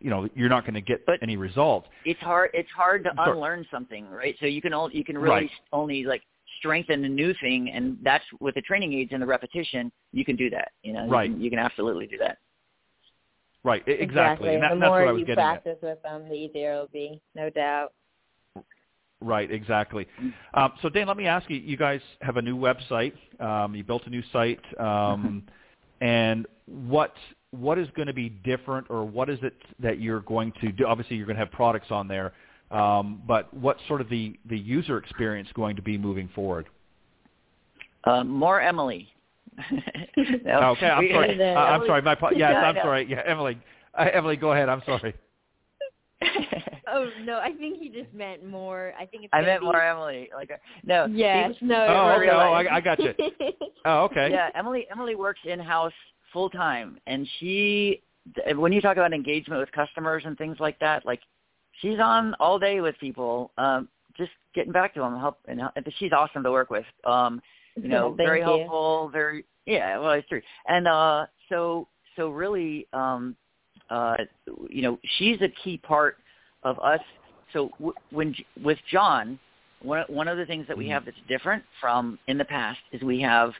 you 0.00 0.10
know 0.10 0.28
you're 0.34 0.48
not 0.48 0.64
going 0.64 0.74
to 0.74 0.80
get 0.80 1.06
But 1.06 1.22
any 1.22 1.36
results. 1.36 1.88
It's 2.04 2.20
hard. 2.20 2.50
It's 2.54 2.70
hard 2.70 3.04
to 3.04 3.10
unlearn 3.16 3.66
something, 3.70 4.08
right? 4.10 4.36
So 4.40 4.46
you 4.46 4.62
can 4.62 4.74
only 4.74 4.96
you 4.96 5.04
can 5.04 5.16
really 5.18 5.34
Right. 5.34 5.50
only 5.72 6.04
like 6.04 6.22
strengthen 6.58 7.04
a 7.04 7.08
new 7.08 7.34
thing, 7.40 7.70
and 7.70 7.98
that's 8.02 8.24
with 8.40 8.54
the 8.54 8.62
training 8.62 8.92
aids 8.92 9.10
and 9.12 9.22
the 9.22 9.26
repetition. 9.26 9.90
You 10.12 10.24
can 10.24 10.36
do 10.36 10.50
that. 10.50 10.72
You 10.82 10.92
know, 10.92 11.08
Right. 11.08 11.28
You 11.28 11.34
can, 11.34 11.42
you 11.44 11.50
can 11.50 11.58
absolutely 11.58 12.06
do 12.06 12.18
that. 12.18 12.38
Right, 13.64 13.82
e- 13.88 13.92
exactly. 13.92 14.54
And 14.54 14.62
that, 14.62 14.74
the 14.74 14.80
that's 14.80 14.90
more 14.90 15.00
what 15.00 15.08
I 15.08 15.12
was 15.12 15.20
you 15.20 15.26
getting 15.26 15.42
at. 15.42 15.64
practice 15.64 15.78
with 15.82 16.02
them, 16.02 16.28
the 16.28 16.34
easier 16.34 16.74
it'll 16.74 16.88
be, 16.88 17.20
no 17.34 17.48
doubt. 17.48 17.92
Right, 19.20 19.50
exactly. 19.50 20.06
Um, 20.52 20.72
so 20.82 20.90
Dan, 20.90 21.06
let 21.06 21.16
me 21.16 21.26
ask 21.26 21.48
you, 21.48 21.56
you 21.56 21.78
guys 21.78 22.00
have 22.20 22.36
a 22.36 22.42
new 22.42 22.58
website. 22.58 23.14
Um, 23.40 23.74
you 23.74 23.82
built 23.82 24.06
a 24.06 24.10
new 24.10 24.22
site. 24.32 24.60
Um, 24.78 25.44
and 26.02 26.46
what 26.66 27.14
what 27.52 27.78
is 27.78 27.88
going 27.94 28.08
to 28.08 28.12
be 28.12 28.28
different 28.28 28.86
or 28.90 29.04
what 29.04 29.30
is 29.30 29.38
it 29.42 29.54
that 29.78 30.00
you're 30.00 30.20
going 30.20 30.52
to 30.60 30.72
do? 30.72 30.86
Obviously, 30.86 31.16
you're 31.16 31.26
going 31.26 31.36
to 31.36 31.44
have 31.44 31.52
products 31.52 31.86
on 31.90 32.06
there. 32.08 32.34
Um, 32.70 33.22
but 33.26 33.52
what's 33.54 33.80
sort 33.86 34.00
of 34.00 34.08
the, 34.08 34.38
the 34.48 34.58
user 34.58 34.98
experience 34.98 35.48
going 35.54 35.76
to 35.76 35.82
be 35.82 35.96
moving 35.96 36.28
forward? 36.34 36.66
Uh, 38.04 38.24
more 38.24 38.60
Emily. 38.60 39.08
No, 40.44 40.70
okay, 40.70 40.86
I'm 40.86 41.08
sorry. 41.10 41.40
Uh, 41.54 41.58
I'm 41.58 41.86
sorry. 41.86 42.00
My 42.02 42.14
po- 42.14 42.30
yes, 42.30 42.38
Yeah, 42.52 42.62
I 42.62 42.68
I'm 42.68 42.74
know. 42.76 42.82
sorry. 42.82 43.06
Yeah, 43.10 43.22
Emily. 43.26 43.58
Uh, 43.98 44.08
Emily, 44.12 44.36
go 44.36 44.52
ahead. 44.52 44.68
I'm 44.68 44.82
sorry. 44.86 45.14
Oh 46.94 47.10
no, 47.24 47.38
I 47.38 47.50
think 47.52 47.80
he 47.80 47.88
just 47.88 48.12
meant 48.14 48.44
more. 48.44 48.92
I 48.98 49.06
think 49.06 49.24
it's. 49.24 49.30
I 49.32 49.38
gonna 49.38 49.46
meant 49.52 49.60
be, 49.62 49.64
more 49.66 49.82
Emily. 49.82 50.28
Like 50.34 50.50
uh, 50.50 50.56
no. 50.84 51.06
Yes, 51.10 51.52
see, 51.58 51.66
no. 51.66 51.86
Oh, 51.86 52.08
it 52.10 52.18
okay. 52.18 52.30
Oh, 52.30 52.36
I, 52.36 52.76
I 52.76 52.80
got 52.80 53.00
you. 53.00 53.12
Oh, 53.84 54.04
okay. 54.04 54.30
Yeah, 54.30 54.50
Emily. 54.54 54.86
Emily 54.90 55.14
works 55.16 55.40
in 55.44 55.58
house 55.58 55.92
full 56.32 56.48
time, 56.50 56.98
and 57.06 57.26
she. 57.38 58.00
When 58.54 58.72
you 58.72 58.80
talk 58.80 58.96
about 58.96 59.12
engagement 59.12 59.60
with 59.60 59.72
customers 59.72 60.22
and 60.24 60.38
things 60.38 60.56
like 60.60 60.78
that, 60.78 61.04
like 61.04 61.20
she's 61.80 61.98
on 62.00 62.34
all 62.40 62.58
day 62.58 62.80
with 62.80 62.96
people, 62.98 63.50
um, 63.58 63.88
just 64.16 64.30
getting 64.54 64.72
back 64.72 64.94
to 64.94 65.00
them, 65.00 65.18
help, 65.18 65.38
and 65.48 65.60
help- 65.60 65.74
she's 65.98 66.12
awesome 66.12 66.42
to 66.42 66.50
work 66.50 66.70
with. 66.70 66.84
Um, 67.04 67.40
you 67.82 67.88
know, 67.88 68.12
very 68.16 68.38
you. 68.38 68.44
helpful, 68.44 69.08
very 69.12 69.44
yeah. 69.66 69.98
Well, 69.98 70.12
it's 70.12 70.28
true, 70.28 70.42
and 70.68 70.86
uh, 70.86 71.26
so 71.48 71.88
so 72.16 72.30
really, 72.30 72.86
um, 72.92 73.36
uh, 73.90 74.16
you 74.68 74.82
know, 74.82 74.98
she's 75.18 75.40
a 75.42 75.48
key 75.62 75.78
part 75.78 76.18
of 76.62 76.78
us. 76.80 77.00
So 77.52 77.70
w- 77.78 77.94
when 78.10 78.34
with 78.62 78.78
John, 78.90 79.38
one 79.82 80.04
one 80.08 80.28
of 80.28 80.38
the 80.38 80.46
things 80.46 80.66
that 80.68 80.76
we 80.76 80.86
Mhm. 80.86 80.90
have 80.92 81.04
that's 81.04 81.16
different 81.28 81.64
from 81.80 82.18
in 82.28 82.38
the 82.38 82.44
past 82.44 82.80
is 82.92 83.02
we 83.02 83.20
have 83.20 83.52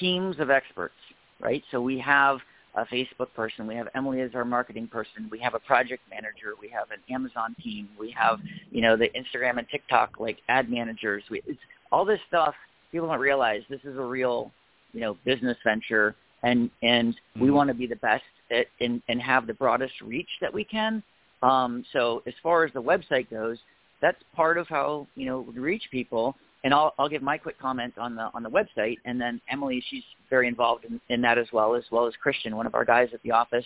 teams 0.00 0.38
of 0.40 0.50
experts, 0.50 0.94
right? 1.40 1.62
So 1.70 1.80
we 1.80 1.98
have 1.98 2.38
a 2.76 2.84
Facebook 2.86 3.32
person, 3.34 3.66
we 3.66 3.74
have 3.74 3.88
Emily 3.94 4.20
as 4.20 4.30
our 4.34 4.44
marketing 4.44 4.86
person, 4.86 5.28
we 5.30 5.38
have 5.40 5.54
a 5.54 5.58
project 5.58 6.02
manager, 6.10 6.54
we 6.60 6.68
have 6.68 6.90
an 6.90 6.98
Amazon 7.12 7.56
team, 7.62 7.88
we 7.98 8.10
have 8.10 8.38
you 8.70 8.82
know 8.82 8.96
the 8.96 9.08
Instagram 9.08 9.58
and 9.58 9.68
TikTok 9.68 10.20
like 10.20 10.38
ad 10.48 10.70
managers. 10.70 11.24
We, 11.30 11.42
it's 11.46 11.58
all 11.90 12.04
this 12.04 12.20
stuff. 12.28 12.54
People 12.92 13.08
don't 13.08 13.18
realize 13.18 13.62
this 13.70 13.80
is 13.84 13.96
a 13.96 14.02
real 14.02 14.52
you 14.92 15.00
know 15.00 15.16
business 15.24 15.56
venture, 15.64 16.14
and 16.42 16.70
and 16.82 17.18
we 17.40 17.48
Mhm. 17.48 17.54
want 17.54 17.68
to 17.68 17.74
be 17.74 17.86
the 17.86 17.96
best 17.96 18.24
at, 18.50 18.66
and 18.80 19.02
and 19.08 19.20
have 19.22 19.46
the 19.46 19.54
broadest 19.54 20.00
reach 20.02 20.30
that 20.40 20.52
we 20.52 20.64
can. 20.64 21.02
Um, 21.42 21.84
so 21.92 22.22
as 22.26 22.34
far 22.42 22.64
as 22.64 22.72
the 22.72 22.82
website 22.82 23.30
goes, 23.30 23.58
that's 24.00 24.22
part 24.34 24.58
of 24.58 24.68
how 24.68 25.06
you 25.16 25.24
know 25.24 25.40
we 25.40 25.58
reach 25.58 25.88
people. 25.90 26.36
And 26.66 26.74
I'll 26.74 26.94
I'll 26.98 27.08
give 27.08 27.22
my 27.22 27.38
quick 27.38 27.60
comment 27.60 27.94
on 27.96 28.16
the 28.16 28.28
on 28.34 28.42
the 28.42 28.50
website, 28.50 28.96
and 29.04 29.20
then 29.20 29.40
Emily, 29.48 29.80
she's 29.88 30.02
very 30.28 30.48
involved 30.48 30.84
in, 30.84 31.00
in 31.10 31.20
that 31.20 31.38
as 31.38 31.46
well, 31.52 31.76
as 31.76 31.84
well 31.92 32.08
as 32.08 32.14
Christian, 32.20 32.56
one 32.56 32.66
of 32.66 32.74
our 32.74 32.84
guys 32.84 33.08
at 33.14 33.22
the 33.22 33.30
office. 33.30 33.64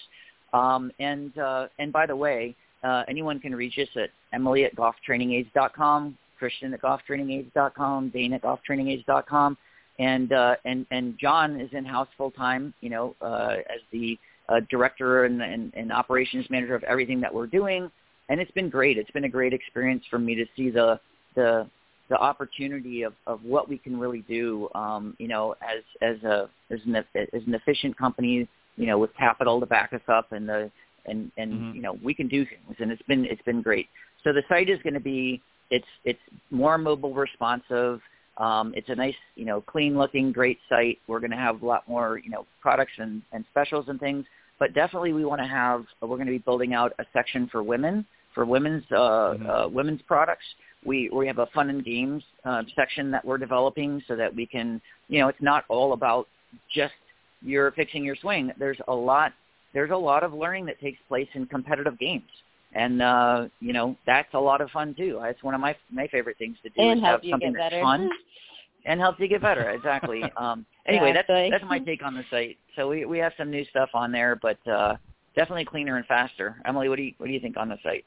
Um, 0.53 0.93
and 1.01 1.37
uh, 1.39 1.69
and 1.79 1.95
by 1.95 2.05
the 2.05 2.15
way, 2.15 2.55
uh, 2.85 3.05
anyone 3.09 3.41
can 3.41 3.55
reach 3.55 3.79
us 3.79 3.89
at 3.97 4.11
Emily 4.35 4.67
at 4.67 4.77
golftrainingaids.com, 4.77 6.19
Christian 6.39 6.75
at 6.75 6.83
golftrainingaids.com, 6.83 8.11
Dane 8.11 8.35
at 8.35 8.43
golftrainingaids.com, 8.43 9.57
and 9.99 10.33
uh, 10.35 10.57
and 10.67 10.85
and 10.91 11.17
John 11.19 11.59
is 11.59 11.71
in 11.73 11.87
house 11.87 12.09
full 12.19 12.33
time, 12.33 12.75
you 12.83 12.91
know, 12.91 13.17
uh, 13.23 13.57
as 13.71 13.81
the 13.93 14.19
uh, 14.51 14.61
director 14.69 15.25
and, 15.25 15.41
and, 15.41 15.73
and 15.75 15.91
operations 15.91 16.45
manager 16.51 16.75
of 16.75 16.83
everything 16.83 17.23
that 17.23 17.33
we're 17.33 17.47
doing, 17.47 17.91
and 18.29 18.41
it's 18.41 18.51
been 18.51 18.69
great. 18.69 18.99
It's 18.99 19.11
been 19.13 19.25
a 19.25 19.29
great 19.31 19.55
experience 19.55 20.05
for 20.11 20.19
me 20.19 20.35
to 20.35 20.45
see 20.55 20.69
the 20.69 21.01
the 21.35 21.67
the 22.11 22.19
opportunity 22.19 23.03
of, 23.03 23.15
of 23.27 23.43
what 23.45 23.69
we 23.69 23.79
can 23.79 23.99
really 23.99 24.25
do, 24.29 24.69
um, 24.75 25.17
you 25.19 25.29
know, 25.29 25.55
as 25.63 25.83
as 26.03 26.23
a 26.25 26.51
as 26.71 26.81
an 26.85 26.97
as 26.97 27.43
an 27.47 27.55
efficient 27.55 27.97
company, 27.97 28.47
you 28.77 28.87
know, 28.87 28.99
with 28.99 29.15
capital 29.17 29.61
to 29.61 29.67
back 29.67 29.93
us 29.95 30.03
up, 30.09 30.33
and 30.33 30.49
the 30.49 30.71
and 31.07 31.31
and 31.39 31.53
Mhm. 31.53 31.75
you 31.75 31.81
know 31.83 31.99
we 32.03 32.13
can 32.13 32.29
do 32.29 32.45
things, 32.45 32.77
and 32.81 32.91
it's 32.93 33.03
been 33.03 33.25
it's 33.25 33.43
been 33.43 33.63
great. 33.63 33.89
So 34.25 34.33
the 34.33 34.43
site 34.49 34.69
is 34.69 34.83
going 34.83 34.95
to 34.95 35.01
be 35.01 35.41
it's 35.71 35.87
it's 36.05 36.21
more 36.51 36.77
mobile 36.77 37.15
responsive. 37.15 38.03
Um, 38.37 38.73
it's 38.75 38.89
a 38.89 38.95
nice, 38.95 39.15
you 39.37 39.45
know, 39.45 39.61
clean 39.61 39.99
looking, 39.99 40.33
great 40.33 40.59
site. 40.69 40.99
We're 41.07 41.21
going 41.21 41.31
to 41.33 41.37
have 41.37 41.63
a 41.63 41.67
lot 41.67 41.87
more, 41.89 42.19
you 42.19 42.31
know, 42.31 42.47
products 42.63 42.93
and, 42.97 43.21
and 43.33 43.45
specials 43.51 43.87
and 43.89 44.01
things. 44.01 44.25
But 44.59 44.73
definitely, 44.73 45.13
we 45.13 45.25
want 45.25 45.41
to 45.43 45.47
have. 45.47 45.85
We're 46.01 46.17
going 46.17 46.27
to 46.27 46.33
be 46.33 46.39
building 46.39 46.73
out 46.75 46.93
a 46.99 47.05
section 47.13 47.49
for 47.49 47.63
women, 47.63 48.07
for 48.35 48.45
women's 48.45 48.85
uh, 48.93 49.35
Mhm. 49.35 49.49
uh, 49.49 49.69
women's 49.69 50.03
products. 50.03 50.45
We 50.85 51.11
we 51.11 51.27
have 51.27 51.39
a 51.39 51.47
fun 51.47 51.69
and 51.71 51.85
games 51.85 52.23
uh, 52.45 52.63
section 52.75 53.11
that 53.11 53.25
we're 53.25 53.39
developing 53.39 54.03
so 54.09 54.17
that 54.17 54.35
we 54.35 54.47
can, 54.47 54.81
you 55.09 55.21
know, 55.21 55.29
it's 55.29 55.43
not 55.43 55.65
all 55.69 55.93
about 55.93 56.27
just 56.73 56.95
you're 57.43 57.71
fixing 57.73 58.05
your 58.05 58.17
swing. 58.17 58.53
There's 58.59 58.79
a 58.89 58.95
lot. 58.95 59.33
There's 59.73 59.91
a 59.91 59.97
lot 59.97 60.25
of 60.25 60.33
learning 60.35 60.67
that 60.67 60.81
takes 60.81 60.99
place 61.09 61.29
in 61.35 61.47
competitive 61.47 61.99
games, 61.99 62.29
and 62.75 63.03
uh, 63.03 63.49
you 63.61 63.73
know 63.73 63.97
that's 64.07 64.33
a 64.35 64.41
lot 64.41 64.61
of 64.61 64.71
fun 64.71 64.95
too. 64.95 65.21
It's 65.25 65.43
one 65.43 65.55
of 65.55 65.61
my 65.61 65.77
my 65.91 66.07
favorite 66.09 66.39
things 66.39 66.57
to 66.63 66.71
do 66.71 66.81
and 66.81 66.99
is 66.99 67.05
help 67.05 67.21
have 67.21 67.25
you 67.25 67.31
something 67.33 67.53
get 67.53 67.59
that's 67.59 67.73
better. 67.75 67.83
fun 67.83 68.11
and 68.87 69.01
helps 69.01 69.21
you 69.21 69.29
get 69.29 69.43
better. 69.43 69.71
Exactly. 69.71 70.23
Um, 70.37 70.65
anyway, 70.87 71.13
that's 71.13 71.29
Exactly. 71.29 71.51
that's 71.51 71.65
my 71.69 71.79
take 71.79 72.03
on 72.03 72.15
the 72.15 72.25
site. 72.31 72.57
So 72.77 72.89
we 72.89 73.05
we 73.05 73.19
have 73.19 73.33
some 73.37 73.51
new 73.51 73.65
stuff 73.67 73.91
on 73.95 74.11
there, 74.13 74.37
but 74.41 74.59
uh, 74.67 74.97
definitely 75.37 75.65
cleaner 75.67 75.97
and 75.97 76.07
faster. 76.07 76.57
Emily, 76.65 76.89
what 76.89 76.97
do 76.97 77.03
you 77.03 77.13
what 77.19 77.27
do 77.27 77.33
you 77.33 77.41
think 77.41 77.57
on 77.57 77.69
the 77.69 77.79
site? 77.83 78.05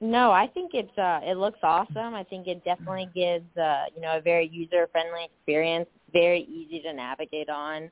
No, 0.00 0.30
I 0.30 0.46
think 0.46 0.72
it's 0.74 0.96
uh 0.98 1.20
it 1.22 1.38
looks 1.38 1.58
awesome. 1.62 2.14
I 2.14 2.22
think 2.24 2.46
it 2.46 2.62
definitely 2.64 3.08
gives 3.14 3.46
uh, 3.56 3.84
you 3.94 4.02
know, 4.02 4.18
a 4.18 4.20
very 4.20 4.48
user 4.52 4.88
friendly 4.92 5.24
experience, 5.24 5.88
very 6.12 6.42
easy 6.42 6.80
to 6.82 6.92
navigate 6.92 7.48
on. 7.48 7.90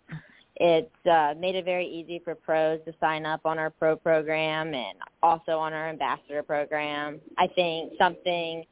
It's 0.56 1.06
uh 1.10 1.34
made 1.38 1.54
it 1.54 1.64
very 1.64 1.86
easy 1.86 2.20
for 2.22 2.34
pros 2.34 2.78
to 2.86 2.92
sign 3.00 3.24
up 3.24 3.40
on 3.44 3.58
our 3.58 3.70
pro 3.70 3.96
program 3.96 4.74
and 4.74 4.98
also 5.22 5.58
on 5.58 5.72
our 5.72 5.88
ambassador 5.88 6.42
program. 6.42 7.20
I 7.38 7.46
think 7.48 7.94
something 7.98 8.64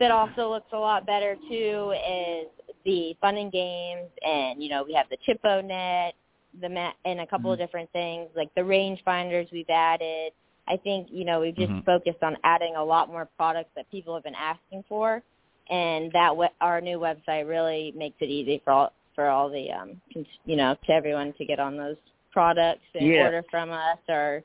that 0.00 0.10
also 0.10 0.50
looks 0.50 0.72
a 0.72 0.78
lot 0.78 1.06
better 1.06 1.36
too 1.48 1.92
is 1.92 2.48
the 2.84 3.16
fun 3.20 3.36
and 3.36 3.52
games 3.52 4.10
and 4.26 4.60
you 4.60 4.68
know, 4.68 4.82
we 4.82 4.94
have 4.94 5.06
the 5.10 5.16
Chippo 5.26 5.64
net, 5.64 6.14
the 6.60 6.68
mat 6.68 6.96
and 7.04 7.20
a 7.20 7.26
couple 7.26 7.52
of 7.52 7.58
different 7.58 7.90
things 7.92 8.28
like 8.34 8.52
the 8.56 8.64
range 8.64 9.00
finders 9.04 9.46
we've 9.52 9.70
added. 9.70 10.32
I 10.66 10.76
think, 10.76 11.08
you 11.10 11.24
know, 11.24 11.40
we've 11.40 11.56
just 11.56 11.72
Mhm. 11.72 11.84
focused 11.84 12.22
on 12.22 12.36
adding 12.44 12.74
a 12.76 12.84
lot 12.84 13.08
more 13.08 13.26
products 13.36 13.70
that 13.76 13.90
people 13.90 14.14
have 14.14 14.24
been 14.24 14.34
asking 14.34 14.82
for 14.88 15.22
and 15.68 16.10
that 16.12 16.36
we- 16.36 16.48
our 16.60 16.80
new 16.80 16.98
website 16.98 17.48
really 17.48 17.92
makes 17.92 18.16
it 18.20 18.28
easy 18.30 18.58
for 18.58 18.72
all 18.72 18.92
for 19.14 19.28
all 19.28 19.48
the 19.48 19.70
um 19.70 20.00
cons- 20.12 20.26
you 20.44 20.56
know, 20.56 20.74
to 20.84 20.92
everyone 20.92 21.32
to 21.34 21.44
get 21.44 21.60
on 21.60 21.76
those 21.76 21.96
products 22.32 22.84
and 22.94 23.06
Yeah. 23.06 23.22
order 23.24 23.44
from 23.48 23.70
us 23.70 23.98
or 24.08 24.42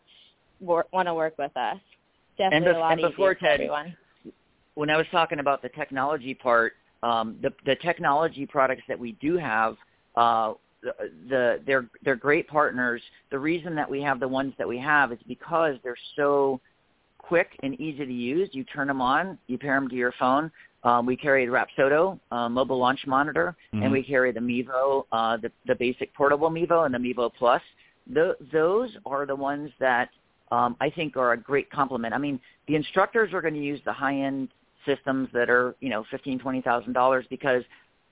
wor- 0.60 0.86
want 0.92 1.08
to 1.08 1.14
work 1.16 1.36
with 1.40 1.56
us. 1.58 1.80
Definitely 2.38 2.74
bef- 2.74 2.76
a 2.76 2.80
lot 2.80 2.92
and 2.92 3.02
before 3.02 3.34
Ted- 3.34 3.54
everyone. 3.62 3.98
when 4.76 4.90
I 4.92 4.98
was 4.98 5.08
talking 5.10 5.40
about 5.40 5.62
the 5.64 5.70
technology 5.70 6.36
part, 6.36 6.76
um, 7.02 7.38
the 7.42 7.52
the 7.66 7.76
technology 7.78 8.46
products 8.46 8.84
that 8.88 9.00
we 9.00 9.14
do 9.14 9.38
have, 9.38 9.76
uh, 10.16 10.54
the, 10.82 10.94
the 11.30 11.62
they're 11.66 11.88
they're 12.04 12.16
great 12.16 12.48
partners. 12.48 13.02
The 13.32 13.40
reason 13.40 13.76
that 13.76 13.90
we 13.90 14.02
have 14.02 14.20
the 14.20 14.28
ones 14.28 14.54
that 14.58 14.68
we 14.68 14.78
have 14.80 15.12
is 15.12 15.20
because 15.28 15.76
they're 15.84 15.98
so 16.16 16.60
quick 17.18 17.50
and 17.64 17.80
easy 17.80 18.06
to 18.06 18.14
use. 18.14 18.50
You 18.54 18.64
turn 18.64 18.88
them 18.88 19.02
on, 19.02 19.38
you 19.48 19.58
pair 19.58 19.76
them 19.76 19.90
to 19.90 19.96
your 19.96 20.14
phone. 20.20 20.52
Um, 20.84 21.06
we 21.06 21.18
carry 21.18 21.46
the 21.46 21.52
Rapsodo 21.52 22.18
uh, 22.32 22.48
mobile 22.48 22.78
launch 22.78 23.06
monitor, 23.06 23.56
Mhm. 23.74 23.84
and 23.84 23.92
we 23.92 24.02
carry 24.02 24.32
the 24.32 24.40
Mevo, 24.40 25.06
uh, 25.12 25.36
the, 25.38 25.52
the 25.68 25.76
basic 25.76 26.14
portable 26.14 26.50
Mevo, 26.50 26.86
and 26.86 26.94
the 26.94 26.98
Mevo 26.98 27.30
Plus. 27.38 27.62
Th- 28.14 28.36
those 28.54 28.90
are 29.06 29.26
the 29.26 29.36
ones 29.36 29.72
that 29.80 30.10
um, 30.52 30.76
I 30.80 30.90
think 30.90 31.18
are 31.18 31.34
a 31.34 31.38
great 31.38 31.70
complement. 31.70 32.14
I 32.14 32.18
mean, 32.18 32.40
the 32.68 32.76
instructors 32.76 33.34
are 33.34 33.42
going 33.42 33.54
to 33.54 33.60
use 33.60 33.82
the 33.86 33.94
high-end 33.94 34.48
systems 34.86 35.28
that 35.34 35.50
are, 35.50 35.76
you 35.82 35.90
know, 35.90 36.06
fifteen, 36.10 36.40
twenty 36.40 36.62
thousand 36.62 36.94
dollars 36.94 37.26
because 37.30 37.64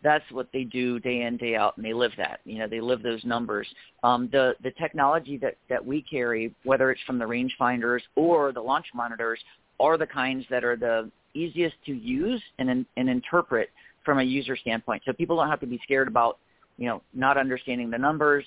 that's 0.03 0.23
what 0.31 0.47
they 0.53 0.63
do 0.63 0.99
day 0.99 1.23
in, 1.23 1.37
day 1.37 1.55
out, 1.55 1.75
and 1.77 1.85
they 1.85 1.93
live 1.93 2.11
that. 2.17 2.39
You 2.45 2.59
know, 2.59 2.67
they 2.67 2.79
live 2.79 3.01
those 3.01 3.23
numbers. 3.25 3.67
Um, 4.03 4.29
the 4.31 4.53
the 4.63 4.71
technology 4.71 5.37
that 5.37 5.57
that 5.69 5.83
we 5.83 6.01
carry, 6.01 6.53
whether 6.63 6.91
it's 6.91 7.01
from 7.05 7.17
the 7.17 7.25
rangefinders 7.25 8.01
or 8.15 8.51
the 8.51 8.61
launch 8.61 8.85
monitors, 8.93 9.39
are 9.79 9.97
the 9.97 10.07
kinds 10.07 10.45
that 10.49 10.63
are 10.63 10.75
the 10.75 11.09
easiest 11.33 11.75
to 11.85 11.93
use 11.93 12.41
and 12.59 12.85
and 12.95 13.09
interpret 13.09 13.69
from 14.05 14.19
a 14.19 14.23
user 14.23 14.55
standpoint. 14.55 15.03
So 15.05 15.13
people 15.13 15.35
don't 15.35 15.49
have 15.49 15.59
to 15.61 15.67
be 15.67 15.79
scared 15.83 16.07
about, 16.07 16.37
you 16.77 16.87
know, 16.87 17.01
not 17.13 17.37
understanding 17.37 17.89
the 17.89 17.97
numbers. 17.97 18.45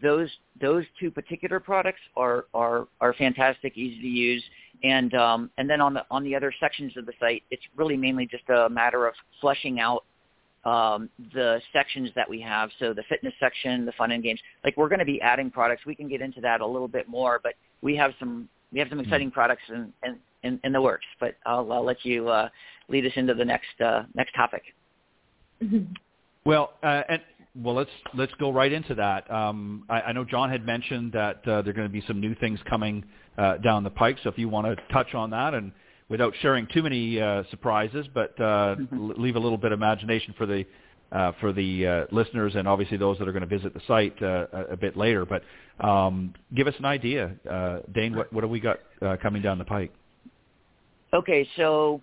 Those 0.00 0.30
those 0.60 0.84
two 1.00 1.10
particular 1.10 1.58
products 1.58 2.00
are 2.16 2.46
are 2.54 2.86
are 3.00 3.12
fantastic, 3.14 3.76
easy 3.76 4.00
to 4.00 4.08
use, 4.08 4.44
and 4.84 5.12
um, 5.14 5.50
and 5.58 5.68
then 5.68 5.80
on 5.80 5.94
the 5.94 6.04
on 6.10 6.22
the 6.22 6.34
other 6.36 6.54
sections 6.60 6.96
of 6.96 7.06
the 7.06 7.12
site, 7.18 7.42
it's 7.50 7.62
really 7.76 7.96
mainly 7.96 8.26
just 8.26 8.48
a 8.48 8.70
matter 8.70 9.06
of 9.06 9.14
fleshing 9.40 9.80
out 9.80 10.04
um, 10.64 11.08
the 11.34 11.60
sections 11.72 12.10
that 12.14 12.28
we 12.28 12.40
have. 12.40 12.70
So 12.78 12.92
the 12.94 13.02
fitness 13.08 13.34
section, 13.40 13.84
the 13.84 13.92
fun 13.92 14.12
and 14.12 14.22
games. 14.22 14.40
Like 14.64 14.76
we're 14.76 14.88
going 14.88 15.00
to 15.00 15.04
be 15.04 15.20
adding 15.20 15.50
products. 15.50 15.82
We 15.86 15.94
can 15.94 16.08
get 16.08 16.20
into 16.20 16.40
that 16.42 16.60
a 16.60 16.66
little 16.66 16.88
bit 16.88 17.08
more, 17.08 17.40
but 17.42 17.54
we 17.80 17.96
have 17.96 18.12
some 18.18 18.48
we 18.72 18.78
have 18.78 18.88
some 18.88 19.00
exciting 19.00 19.30
products 19.30 19.62
in 19.68 19.92
in, 20.04 20.18
in, 20.42 20.60
in 20.64 20.72
the 20.72 20.80
works. 20.80 21.06
But 21.20 21.36
I'll, 21.46 21.70
I'll 21.72 21.84
let 21.84 22.04
you 22.04 22.28
uh, 22.28 22.48
lead 22.88 23.06
us 23.06 23.12
into 23.16 23.34
the 23.34 23.44
next 23.44 23.80
uh, 23.84 24.04
next 24.14 24.34
topic. 24.34 24.62
Well, 26.44 26.72
uh, 26.82 27.02
and 27.08 27.22
well, 27.54 27.74
let's 27.74 27.90
let's 28.14 28.32
go 28.40 28.50
right 28.50 28.72
into 28.72 28.94
that. 28.94 29.30
Um, 29.30 29.84
I, 29.88 30.00
I 30.00 30.12
know 30.12 30.24
John 30.24 30.50
had 30.50 30.64
mentioned 30.64 31.12
that 31.12 31.46
uh, 31.46 31.62
there 31.62 31.70
are 31.70 31.74
going 31.74 31.88
to 31.88 31.92
be 31.92 32.02
some 32.06 32.20
new 32.20 32.34
things 32.36 32.58
coming 32.68 33.04
uh, 33.36 33.58
down 33.58 33.84
the 33.84 33.90
pike. 33.90 34.16
So 34.22 34.30
if 34.30 34.38
you 34.38 34.48
want 34.48 34.66
to 34.66 34.76
touch 34.92 35.14
on 35.14 35.30
that, 35.30 35.54
and 35.54 35.72
without 36.12 36.34
sharing 36.42 36.66
too 36.66 36.82
many 36.82 37.18
uh, 37.18 37.42
surprises, 37.50 38.06
but 38.12 38.38
uh, 38.38 38.76
l- 38.92 39.14
leave 39.16 39.34
a 39.34 39.38
little 39.38 39.56
bit 39.56 39.72
of 39.72 39.78
imagination 39.78 40.34
for 40.36 40.44
the 40.44 40.64
uh, 41.10 41.32
for 41.40 41.52
the 41.52 41.86
uh, 41.86 42.04
listeners 42.14 42.54
and 42.54 42.68
obviously 42.68 42.96
those 42.96 43.18
that 43.18 43.26
are 43.28 43.32
going 43.32 43.46
to 43.48 43.58
visit 43.58 43.74
the 43.74 43.80
site 43.86 44.14
uh, 44.22 44.46
a, 44.52 44.60
a 44.72 44.76
bit 44.76 44.96
later. 44.96 45.24
But 45.24 45.42
um, 45.84 46.34
give 46.54 46.66
us 46.66 46.74
an 46.78 46.84
idea, 46.84 47.32
uh, 47.50 47.78
Dane. 47.92 48.14
What 48.14 48.30
what 48.30 48.44
have 48.44 48.50
we 48.50 48.60
got 48.60 48.78
uh, 49.00 49.16
coming 49.22 49.40
down 49.40 49.56
the 49.58 49.64
pike? 49.64 49.92
Okay, 51.14 51.48
so 51.56 52.00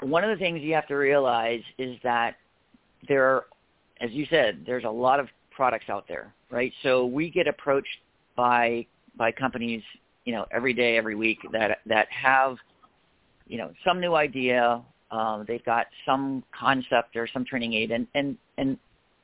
one 0.00 0.22
of 0.22 0.30
the 0.30 0.36
things 0.42 0.62
you 0.62 0.74
have 0.74 0.86
to 0.88 0.94
realize 0.94 1.62
is 1.78 1.96
that 2.04 2.36
there 3.08 3.24
are, 3.24 3.46
as 4.00 4.10
you 4.12 4.24
said, 4.30 4.62
there's 4.64 4.84
a 4.84 4.90
lot 4.90 5.18
of 5.18 5.26
products 5.50 5.86
out 5.88 6.06
there, 6.06 6.32
right? 6.50 6.72
So 6.84 7.06
we 7.06 7.28
get 7.28 7.48
approached 7.48 7.98
by 8.36 8.86
by 9.16 9.32
companies, 9.32 9.82
you 10.24 10.32
know, 10.32 10.46
every 10.52 10.74
day, 10.74 10.96
every 10.96 11.16
week 11.16 11.38
that 11.50 11.78
that 11.86 12.06
have, 12.10 12.56
you 13.46 13.58
know, 13.58 13.72
some 13.84 14.00
new 14.00 14.14
idea. 14.14 14.82
Um, 15.10 15.44
they've 15.46 15.64
got 15.64 15.86
some 16.06 16.42
concept 16.58 17.16
or 17.16 17.28
some 17.32 17.44
training 17.44 17.74
aid, 17.74 17.90
and 17.90 18.06
and 18.14 18.36
and 18.58 18.78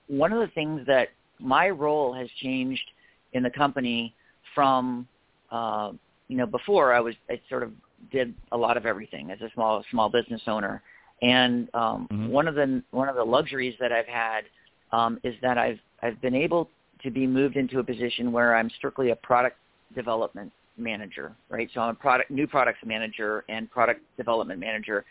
one 0.08 0.32
of 0.32 0.40
the 0.40 0.48
things 0.54 0.86
that 0.86 1.08
my 1.38 1.70
role 1.70 2.12
has 2.12 2.28
changed 2.42 2.90
in 3.32 3.42
the 3.42 3.50
company 3.50 4.14
from, 4.54 5.06
uh, 5.50 5.92
you 6.28 6.36
know, 6.36 6.46
before 6.46 6.92
I 6.92 7.00
was 7.00 7.14
I 7.30 7.40
sort 7.48 7.62
of 7.62 7.72
did 8.10 8.34
a 8.52 8.56
lot 8.56 8.76
of 8.76 8.86
everything 8.86 9.30
as 9.30 9.40
a 9.40 9.50
small 9.54 9.84
small 9.90 10.08
business 10.08 10.42
owner. 10.46 10.82
And 11.20 11.68
um, 11.74 12.06
Mhm. 12.10 12.28
one 12.28 12.48
of 12.48 12.54
the 12.54 12.82
one 12.90 13.08
of 13.08 13.16
the 13.16 13.24
luxuries 13.24 13.74
that 13.80 13.92
I've 13.92 14.06
had 14.06 14.44
um, 14.92 15.18
is 15.24 15.34
that 15.42 15.58
I've 15.58 15.80
I've 16.02 16.20
been 16.20 16.34
able 16.34 16.70
to 17.02 17.10
be 17.10 17.26
moved 17.26 17.56
into 17.56 17.78
a 17.78 17.84
position 17.84 18.32
where 18.32 18.54
I'm 18.56 18.70
strictly 18.70 19.10
a 19.10 19.16
product 19.16 19.56
development 19.94 20.52
manager, 20.78 21.34
right? 21.48 21.68
So 21.74 21.80
I'm 21.80 21.90
a 21.90 21.94
product 21.94 22.30
new 22.30 22.46
products 22.46 22.78
manager 22.84 23.44
and 23.48 23.70
product 23.70 24.00
development 24.16 24.60
manager, 24.60 25.04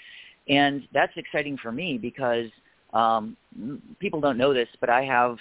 and 0.47 0.87
that's 0.93 1.13
exciting 1.15 1.57
for 1.57 1.71
me 1.71 1.97
because 1.97 2.47
um, 2.93 3.35
people 3.99 4.19
don't 4.21 4.37
know 4.37 4.53
this, 4.53 4.69
but 4.79 4.89
I 4.89 5.03
have 5.03 5.37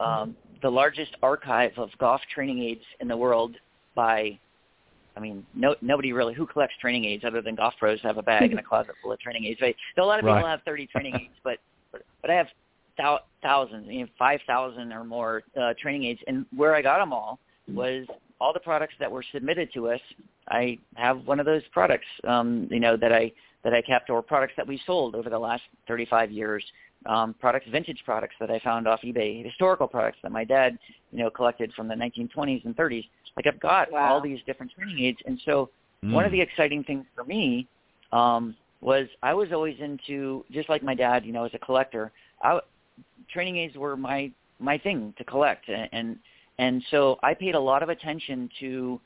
um, 0.00 0.36
the 0.62 0.70
largest 0.70 1.16
archive 1.22 1.72
of 1.76 1.90
golf 1.98 2.20
training 2.34 2.62
aids 2.62 2.82
in 3.00 3.08
the 3.08 3.16
world 3.16 3.56
by 3.94 4.38
I 5.16 5.20
mean, 5.20 5.46
no, 5.54 5.74
nobody 5.80 6.12
really 6.12 6.34
who 6.34 6.46
collects 6.46 6.74
training 6.78 7.06
aids 7.06 7.24
other 7.26 7.40
than 7.40 7.54
golf 7.54 7.72
pros 7.78 7.98
have 8.02 8.18
a 8.18 8.22
bag 8.22 8.52
in 8.52 8.58
a 8.58 8.62
closet 8.68 8.94
full 9.02 9.12
of 9.12 9.20
training 9.20 9.46
aids. 9.46 9.60
Right? 9.62 9.74
So 9.96 10.02
a 10.02 10.04
lot 10.04 10.18
of 10.18 10.24
people 10.24 10.36
Right. 10.42 10.50
have 10.50 10.60
30 10.66 10.86
training 10.88 11.14
aids, 11.20 11.34
but 11.42 11.58
but, 11.92 12.02
but 12.20 12.30
I 12.30 12.34
have 12.34 12.48
thou, 12.98 13.20
thousands, 13.42 13.86
you 13.88 14.00
know, 14.00 14.06
5,000 14.18 14.92
or 14.92 15.04
more 15.04 15.42
uh, 15.60 15.72
training 15.80 16.04
aids. 16.04 16.20
And 16.26 16.44
where 16.54 16.74
I 16.74 16.82
got 16.82 16.98
them 16.98 17.12
all 17.12 17.38
was 17.72 18.06
all 18.40 18.52
the 18.52 18.60
products 18.60 18.94
that 19.00 19.10
were 19.10 19.24
submitted 19.32 19.72
to 19.74 19.88
us. 19.88 20.00
I 20.48 20.78
have 20.94 21.26
one 21.26 21.40
of 21.40 21.46
those 21.46 21.62
products, 21.72 22.06
um, 22.26 22.68
you 22.70 22.80
know, 22.80 22.96
that 22.96 23.12
I 23.12 23.32
that 23.64 23.74
I 23.74 23.82
kept, 23.82 24.10
or 24.10 24.22
products 24.22 24.52
that 24.56 24.66
we 24.66 24.80
sold 24.86 25.16
over 25.16 25.28
the 25.28 25.38
last 25.38 25.62
35 25.88 26.30
years. 26.30 26.64
Um, 27.04 27.34
products, 27.34 27.66
vintage 27.70 28.00
products 28.04 28.34
that 28.40 28.50
I 28.50 28.58
found 28.60 28.88
off 28.88 29.00
eBay, 29.02 29.44
historical 29.44 29.86
products 29.86 30.18
that 30.22 30.32
my 30.32 30.44
dad, 30.44 30.78
you 31.12 31.18
know, 31.18 31.30
collected 31.30 31.72
from 31.74 31.88
the 31.88 31.94
1920s 31.94 32.64
and 32.64 32.76
30s. 32.76 33.04
Like 33.36 33.46
I've 33.46 33.60
got 33.60 33.90
Wow. 33.92 34.14
all 34.14 34.20
these 34.20 34.38
different 34.46 34.72
training 34.72 35.00
aids, 35.04 35.18
and 35.26 35.40
so 35.44 35.70
one 36.02 36.24
of 36.24 36.30
Mm. 36.30 36.32
the 36.32 36.40
exciting 36.40 36.84
things 36.84 37.04
for 37.14 37.24
me 37.24 37.66
um, 38.12 38.56
was 38.80 39.08
I 39.22 39.34
was 39.34 39.52
always 39.52 39.78
into 39.80 40.44
just 40.50 40.68
like 40.68 40.82
my 40.82 40.94
dad, 40.94 41.24
you 41.24 41.32
know, 41.32 41.44
as 41.44 41.54
a 41.54 41.58
collector. 41.58 42.12
I, 42.42 42.60
training 43.28 43.56
aids 43.56 43.76
were 43.76 43.96
my 43.96 44.30
my 44.58 44.78
thing 44.78 45.12
to 45.18 45.24
collect, 45.24 45.68
and 45.68 45.88
and, 45.92 46.18
and 46.58 46.82
so 46.90 47.18
I 47.22 47.34
paid 47.34 47.54
a 47.54 47.60
lot 47.60 47.82
of 47.82 47.88
attention 47.88 48.48
to 48.60 49.00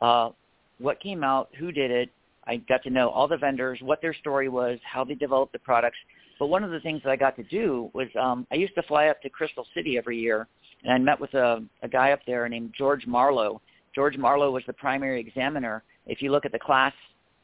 uh, 0.00 0.30
what 0.78 1.00
came 1.00 1.22
out, 1.22 1.50
who 1.58 1.72
did 1.72 1.90
it. 1.90 2.10
I 2.46 2.56
got 2.56 2.82
to 2.82 2.90
know 2.90 3.08
all 3.08 3.28
the 3.28 3.36
vendors, 3.36 3.78
what 3.82 4.02
their 4.02 4.14
story 4.14 4.48
was, 4.48 4.78
how 4.84 5.04
they 5.04 5.14
developed 5.14 5.52
the 5.52 5.58
products. 5.58 5.96
But 6.38 6.48
one 6.48 6.64
of 6.64 6.70
the 6.70 6.80
things 6.80 7.00
that 7.04 7.10
I 7.10 7.16
got 7.16 7.36
to 7.36 7.42
do 7.44 7.90
was 7.94 8.08
um, 8.20 8.46
I 8.50 8.56
used 8.56 8.74
to 8.74 8.82
fly 8.82 9.06
up 9.06 9.22
to 9.22 9.30
Crystal 9.30 9.66
City 9.74 9.96
every 9.96 10.18
year, 10.18 10.46
and 10.82 10.92
I 10.92 10.98
met 10.98 11.20
with 11.20 11.32
a, 11.34 11.62
a 11.82 11.88
guy 11.88 12.12
up 12.12 12.20
there 12.26 12.48
named 12.48 12.74
George 12.76 13.06
Marlowe. 13.06 13.60
George 13.94 14.16
Marlowe 14.16 14.50
was 14.50 14.64
the 14.66 14.72
primary 14.72 15.20
examiner. 15.20 15.82
If 16.06 16.20
you 16.20 16.32
look 16.32 16.44
at 16.44 16.52
the 16.52 16.58
class 16.58 16.92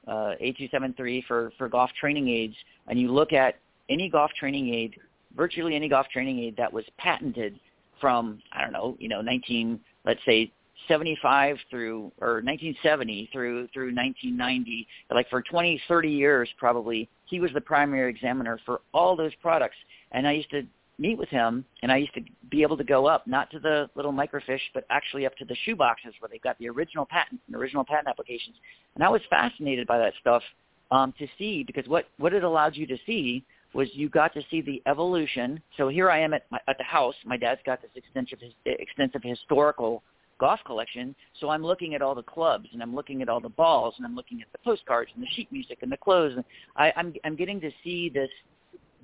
uh, 0.07 0.35
A273 0.43 1.25
for, 1.27 1.53
for 1.57 1.69
golf 1.69 1.91
training 1.99 2.29
aids, 2.29 2.57
and 2.89 3.01
you 3.01 3.13
look 3.13 3.33
at 3.33 3.57
any 3.89 4.09
golf 4.09 4.33
training 4.39 4.75
aid, 4.75 4.97
virtually 5.37 5.77
any 5.77 5.89
golf 5.89 6.09
training 6.09 6.41
aid 6.41 6.57
that 6.57 6.73
was 6.73 6.85
patented 6.99 7.59
from, 8.01 8.41
I 8.53 8.63
don't 8.63 8.73
know, 8.73 8.97
you 8.99 9.09
know, 9.09 9.21
19, 9.21 9.81
let's 10.05 10.21
say 10.27 10.53
75 10.89 11.57
through, 11.71 12.13
or 12.21 12.35
1970 12.43 13.31
through, 13.33 13.69
through 13.69 13.95
1990, 13.95 14.87
like 15.15 15.29
for 15.29 15.43
20, 15.43 15.81
30 15.87 16.09
years 16.09 16.49
probably, 16.59 17.09
he 17.27 17.41
was 17.41 17.51
the 17.53 17.61
primary 17.61 18.11
examiner 18.11 18.59
for 18.65 18.81
all 18.93 19.17
those 19.17 19.35
products. 19.43 19.77
And 20.13 20.27
I 20.27 20.33
used 20.33 20.51
to 20.51 20.63
meet 20.99 21.17
with 21.17 21.29
him, 21.29 21.65
and 21.83 21.91
I 21.91 21.97
used 21.97 22.15
to 22.15 22.21
be 22.51 22.63
able 22.63 22.77
to 22.77 22.85
go 22.85 23.07
up, 23.07 23.27
not 23.27 23.51
to 23.53 23.59
the 23.59 23.89
little 23.95 24.13
microfiche, 24.13 24.61
but 24.75 24.85
actually 24.91 25.27
up 25.27 25.35
to 25.37 25.45
the 25.45 25.57
shoe 25.65 25.75
boxes 25.75 26.13
where 26.21 26.29
they've 26.29 26.43
got 26.43 26.59
the 26.59 26.69
original 26.69 27.07
patent 27.07 27.41
and 27.47 27.57
original 27.57 27.85
patent 27.85 28.09
applications. 28.09 28.57
And 28.95 29.05
I 29.05 29.09
was 29.09 29.23
fascinated 29.31 29.87
by 29.87 29.99
that 29.99 30.13
stuff 30.21 30.43
um, 30.91 31.15
to 31.19 31.27
see 31.39 31.63
because 31.63 31.87
what 31.87 32.07
what 32.19 32.35
it 32.35 32.45
allowed 32.45 32.77
you 32.77 32.87
to 32.87 32.99
see 33.07 33.45
was 33.73 33.89
you 33.93 34.09
got 34.09 34.35
to 34.35 34.43
see 34.51 34.61
the 34.61 34.83
evolution. 34.87 35.61
So 35.77 35.89
here 35.89 36.11
I 36.11 36.21
am 36.21 36.35
at 36.35 36.47
my, 36.51 36.59
at 36.69 36.77
the 36.79 36.85
house. 36.85 37.15
My 37.25 37.37
dad's 37.37 37.61
got 37.65 37.81
this 37.83 37.91
extensive 37.95 38.39
extensive 38.67 39.23
historical 39.23 40.03
golf 40.39 40.61
collection. 40.65 41.15
So 41.39 41.51
I'm 41.51 41.63
looking 41.63 41.95
at 41.95 42.03
all 42.03 42.15
the 42.15 42.23
clubs 42.23 42.67
and 42.73 42.83
I'm 42.83 42.95
looking 42.95 43.23
at 43.23 43.29
all 43.29 43.41
the 43.41 43.51
balls 43.51 43.95
and 43.99 44.07
I'm 44.07 44.17
looking 44.17 44.41
at 44.41 44.49
the 44.53 44.59
postcards 44.65 45.11
and 45.15 45.23
the 45.23 45.29
sheet 45.35 45.53
music 45.53 45.79
and 45.83 45.93
the 45.93 45.99
clothes. 45.99 46.33
And 46.35 46.45
I, 46.77 46.93
I'm 46.97 47.15
I'm 47.25 47.37
getting 47.37 47.61
to 47.61 47.71
see 47.85 48.09
this 48.09 48.31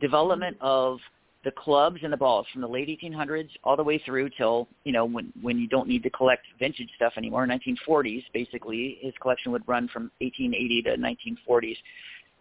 development 0.01 0.57
of 0.61 0.99
the 1.45 1.53
clubs 1.53 2.01
and 2.03 2.13
the 2.13 2.17
balls 2.17 2.45
from 2.53 2.61
the 2.61 2.67
late 2.67 2.89
1800s 2.89 3.49
all 3.63 3.77
the 3.77 3.85
way 3.85 4.03
through 4.05 4.29
till 4.37 4.67
you 4.83 4.93
know 4.93 5.05
when 5.05 5.33
when 5.43 5.59
you 5.59 5.69
don't 5.69 5.87
need 5.87 6.03
to 6.03 6.11
collect 6.11 6.45
vintage 6.59 6.89
stuff 6.97 7.13
anymore 7.17 7.47
1940s 7.47 8.25
basically 8.35 8.99
his 9.01 9.15
collection 9.23 9.53
would 9.53 9.63
run 9.69 9.87
from 9.87 10.11
1880 10.21 10.83
to 10.83 10.97
1940s 10.97 11.77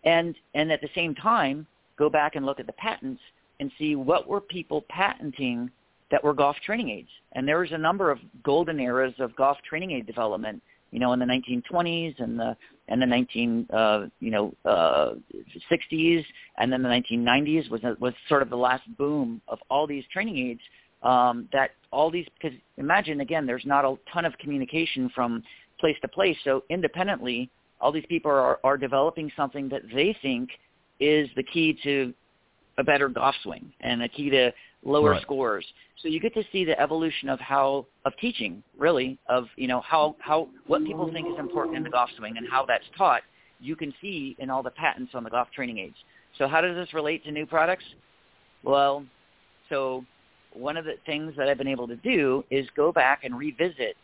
and 0.05 0.35
and 0.55 0.71
at 0.71 0.81
the 0.81 0.89
same 0.95 1.13
time 1.13 1.67
go 1.97 2.09
back 2.09 2.35
and 2.35 2.45
look 2.45 2.59
at 2.59 2.67
the 2.67 2.73
patents 2.73 3.21
and 3.59 3.71
see 3.77 3.95
what 3.95 4.27
were 4.27 4.41
people 4.41 4.83
patenting 4.89 5.69
that 6.11 6.23
were 6.23 6.33
golf 6.33 6.55
training 6.65 6.89
aids. 6.89 7.09
And 7.33 7.47
there 7.47 7.59
was 7.59 7.71
a 7.71 7.77
number 7.77 8.11
of 8.11 8.19
golden 8.43 8.79
eras 8.79 9.13
of 9.19 9.35
golf 9.35 9.57
training 9.67 9.91
aid 9.91 10.05
development 10.05 10.61
you 10.91 10.99
know 10.99 11.11
in 11.11 11.19
the 11.19 11.25
1920s 11.25 12.15
and 12.19 12.39
the 12.39 12.55
and 12.87 13.01
the 13.01 13.05
19 13.05 13.67
uh, 13.73 14.05
you 14.19 14.31
know 14.31 14.53
uh, 14.63 15.11
60s 15.69 16.25
and 16.57 16.71
then 16.71 16.81
the 16.81 16.89
1990s 16.89 17.69
was 17.69 17.81
was 17.99 18.13
sort 18.29 18.41
of 18.41 18.49
the 18.49 18.55
last 18.55 18.83
boom 18.97 19.41
of 19.49 19.59
all 19.69 19.85
these 19.87 20.05
training 20.13 20.37
aids 20.37 20.61
um, 21.03 21.49
that 21.51 21.71
all 21.91 22.09
these 22.09 22.25
because 22.41 22.57
imagine 22.77 23.19
again 23.19 23.45
there's 23.45 23.65
not 23.65 23.83
a 23.83 23.95
ton 24.13 24.23
of 24.23 24.37
communication 24.37 25.09
from 25.13 25.43
place 25.79 25.97
to 26.01 26.07
place. 26.07 26.37
So 26.45 26.63
independently 26.69 27.49
all 27.81 27.91
these 27.91 28.05
people 28.07 28.31
are, 28.31 28.59
are 28.63 28.77
developing 28.77 29.29
something 29.35 29.67
that 29.69 29.81
they 29.93 30.15
think 30.21 30.49
is 30.99 31.29
the 31.35 31.43
key 31.43 31.77
to 31.83 32.13
a 32.77 32.83
better 32.83 33.07
golf 33.07 33.35
swing 33.43 33.71
and 33.81 34.03
a 34.03 34.09
key 34.09 34.29
to 34.29 34.51
lower 34.83 35.11
Right. 35.11 35.21
scores. 35.21 35.65
So 36.01 36.07
you 36.07 36.19
get 36.19 36.33
to 36.35 36.43
see 36.51 36.65
the 36.65 36.79
evolution 36.79 37.29
of 37.29 37.39
how 37.39 37.85
of 38.05 38.15
teaching, 38.17 38.61
really, 38.77 39.17
of 39.27 39.47
you 39.55 39.67
know 39.67 39.81
how 39.81 40.15
how 40.19 40.49
what 40.67 40.83
people 40.85 41.11
think 41.11 41.27
is 41.27 41.39
important 41.39 41.77
in 41.77 41.83
the 41.83 41.89
golf 41.89 42.09
swing 42.17 42.37
and 42.37 42.47
how 42.47 42.65
that's 42.65 42.85
taught. 42.97 43.23
You 43.59 43.75
can 43.75 43.93
see 44.01 44.35
in 44.39 44.49
all 44.49 44.61
the 44.61 44.71
patents 44.71 45.15
on 45.15 45.23
the 45.23 45.29
golf 45.29 45.49
training 45.51 45.79
aids. 45.79 45.95
So 46.37 46.47
how 46.47 46.61
does 46.61 46.75
this 46.75 46.93
relate 46.93 47.23
to 47.23 47.31
new 47.31 47.45
products? 47.45 47.85
Well, 48.63 49.05
so 49.69 50.05
one 50.53 50.77
of 50.77 50.85
the 50.85 50.95
things 51.05 51.33
that 51.37 51.47
I've 51.47 51.57
been 51.57 51.67
able 51.67 51.87
to 51.87 51.95
do 51.97 52.43
is 52.51 52.67
go 52.75 52.91
back 52.91 53.23
and 53.23 53.37
revisit 53.37 53.95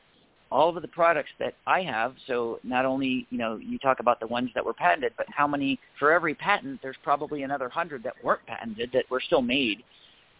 all 0.52 0.76
of 0.76 0.82
the 0.82 0.88
products 0.88 1.30
that 1.40 1.54
I 1.66 1.82
have. 1.82 2.14
So 2.28 2.60
not 2.64 2.86
only, 2.86 3.26
you 3.30 3.38
know, 3.38 3.58
you 3.58 3.80
talk 3.80 4.00
about 4.00 4.20
the 4.20 4.28
ones 4.28 4.50
that 4.54 4.66
were 4.66 4.74
patented, 4.74 5.14
but 5.18 5.26
how 5.30 5.48
many, 5.48 5.80
for 5.98 6.12
every 6.12 6.36
patent, 6.36 6.80
there's 6.82 6.98
probably 7.04 7.44
another 7.44 7.70
hundred 7.70 8.04
that 8.04 8.14
weren't 8.24 8.46
patented 8.46 8.90
that 8.94 9.10
were 9.10 9.22
still 9.22 9.42
made. 9.42 9.84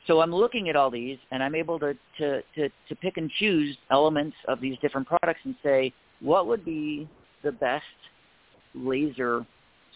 So 0.08 0.22
I'm 0.22 0.34
looking 0.34 0.68
at 0.70 0.76
all 0.76 0.90
these 0.90 1.18
and 1.32 1.42
I'm 1.44 1.56
able 1.56 1.80
to, 1.80 1.94
to, 2.18 2.42
to, 2.56 2.70
to 2.70 2.96
pick 2.96 3.18
and 3.18 3.30
choose 3.40 3.78
elements 3.92 4.36
of 4.48 4.60
these 4.60 4.78
different 4.82 5.08
products 5.08 5.40
and 5.44 5.56
say, 5.64 5.94
what 6.20 6.48
would 6.48 6.66
be 6.66 7.08
the 7.44 7.52
best 7.52 7.84
laser 8.74 9.46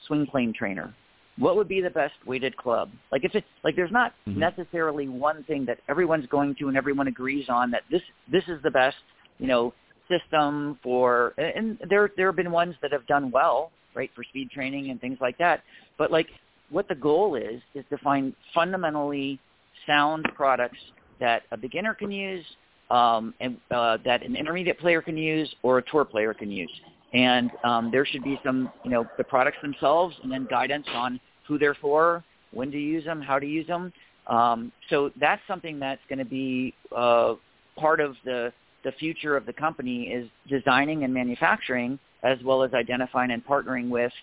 swing 0.07 0.25
plane 0.27 0.53
trainer? 0.57 0.93
What 1.37 1.57
would 1.57 1.67
be 1.67 1.81
the 1.81 1.89
best 1.89 2.13
weighted 2.25 2.55
club? 2.55 2.89
Like 3.11 3.25
if 3.25 3.35
it's 3.35 3.47
like 3.63 3.75
there's 3.75 3.91
not 3.91 4.13
Mhm. 4.27 4.37
necessarily 4.37 5.09
one 5.09 5.43
thing 5.43 5.65
that 5.65 5.79
everyone's 5.89 6.27
going 6.27 6.55
to 6.55 6.69
and 6.69 6.77
everyone 6.77 7.07
agrees 7.07 7.49
on 7.49 7.71
that 7.71 7.83
this 7.91 8.01
this 8.31 8.47
is 8.47 8.61
the 8.61 8.71
best, 8.71 8.97
you 9.39 9.47
know, 9.47 9.73
system 10.07 10.79
for 10.83 11.33
and 11.37 11.77
there 11.89 12.09
there 12.17 12.27
have 12.27 12.35
been 12.35 12.51
ones 12.51 12.75
that 12.81 12.91
have 12.91 13.05
done 13.07 13.31
well, 13.31 13.71
right, 13.93 14.09
for 14.15 14.23
speed 14.23 14.49
training 14.51 14.89
and 14.89 14.99
things 15.01 15.17
like 15.21 15.37
that. 15.37 15.63
But 15.97 16.11
like 16.11 16.27
what 16.69 16.87
the 16.87 16.95
goal 16.95 17.35
is 17.35 17.61
is 17.73 17.85
to 17.89 17.97
find 17.99 18.33
fundamentally 18.53 19.39
sound 19.85 20.27
products 20.35 20.77
that 21.19 21.43
a 21.51 21.57
beginner 21.57 21.93
can 21.93 22.11
use, 22.11 22.45
um, 22.91 23.33
and 23.39 23.57
uh, 23.71 23.97
that 24.05 24.23
an 24.23 24.35
intermediate 24.35 24.79
player 24.79 25.01
can 25.01 25.17
use, 25.17 25.53
or 25.63 25.77
a 25.77 25.83
tour 25.91 26.05
player 26.05 26.33
can 26.33 26.51
use. 26.51 26.71
And 27.13 27.51
um, 27.63 27.91
there 27.91 28.05
should 28.05 28.23
be 28.23 28.39
some, 28.43 28.71
you 28.83 28.91
know, 28.91 29.05
the 29.17 29.23
products 29.23 29.57
themselves, 29.61 30.15
and 30.23 30.31
then 30.31 30.47
guidance 30.49 30.85
on 30.93 31.19
who 31.47 31.57
they're 31.57 31.75
for, 31.75 32.23
when 32.51 32.71
to 32.71 32.77
use 32.77 33.05
them, 33.05 33.21
how 33.21 33.39
to 33.39 33.45
use 33.45 33.67
them. 33.67 33.93
Um, 34.27 34.71
so 34.89 35.11
that's 35.19 35.41
something 35.47 35.79
that's 35.79 36.01
going 36.09 36.19
to 36.19 36.25
be 36.25 36.73
uh, 36.95 37.35
part 37.77 37.99
of 37.99 38.15
the 38.25 38.51
the 38.85 38.93
future 38.93 39.35
of 39.35 39.45
the 39.45 39.51
company 39.51 40.03
is 40.03 40.29
designing 40.47 41.03
and 41.03 41.13
manufacturing, 41.13 41.99
as 42.23 42.37
well 42.45 42.63
as 42.63 42.73
identifying 42.73 43.31
and 43.31 43.45
partnering 43.45 43.89
with 43.89 44.13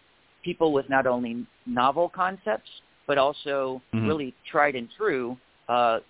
people 0.42 0.72
with 0.72 0.88
not 0.88 1.06
only 1.06 1.44
novel 1.66 2.08
concepts 2.08 2.70
but 3.06 3.18
also 3.18 3.82
Mhm. 3.92 4.06
really 4.06 4.34
tried 4.44 4.76
and 4.76 4.88
true 4.96 5.36
uh, 5.68 6.00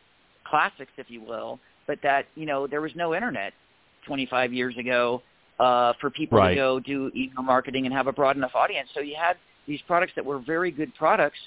classics, 0.44 0.92
if 0.98 1.10
you 1.10 1.20
will. 1.22 1.58
But 1.86 2.00
that 2.02 2.26
you 2.34 2.46
know 2.46 2.66
there 2.66 2.80
was 2.80 2.94
no 2.94 3.14
internet 3.14 3.54
25 4.06 4.52
years 4.52 4.76
ago 4.76 5.22
uh, 5.58 5.94
for 5.94 6.10
people 6.10 6.38
Right. 6.38 6.50
to 6.50 6.54
go 6.54 6.80
do 6.80 7.10
email 7.14 7.42
marketing 7.42 7.86
and 7.86 7.94
have 7.94 8.06
a 8.06 8.12
broad 8.12 8.36
enough 8.36 8.54
audience. 8.54 8.90
So 8.92 9.00
you 9.00 9.16
had 9.16 9.36
these 9.66 9.80
products 9.82 10.12
that 10.16 10.24
were 10.24 10.38
very 10.38 10.70
good 10.70 10.94
products, 10.94 11.38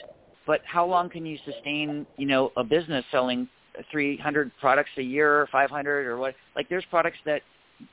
but 0.45 0.61
how 0.65 0.85
long 0.85 1.09
can 1.09 1.25
you 1.25 1.37
sustain 1.45 2.07
you 2.17 2.25
know 2.25 2.51
a 2.57 2.63
business 2.63 3.05
selling 3.11 3.47
300 3.91 4.51
products 4.59 4.89
a 4.97 5.01
year, 5.01 5.41
or 5.41 5.47
500 5.51 6.07
or 6.07 6.17
what? 6.17 6.35
Like 6.55 6.69
there's 6.69 6.85
products 6.89 7.17
that 7.25 7.41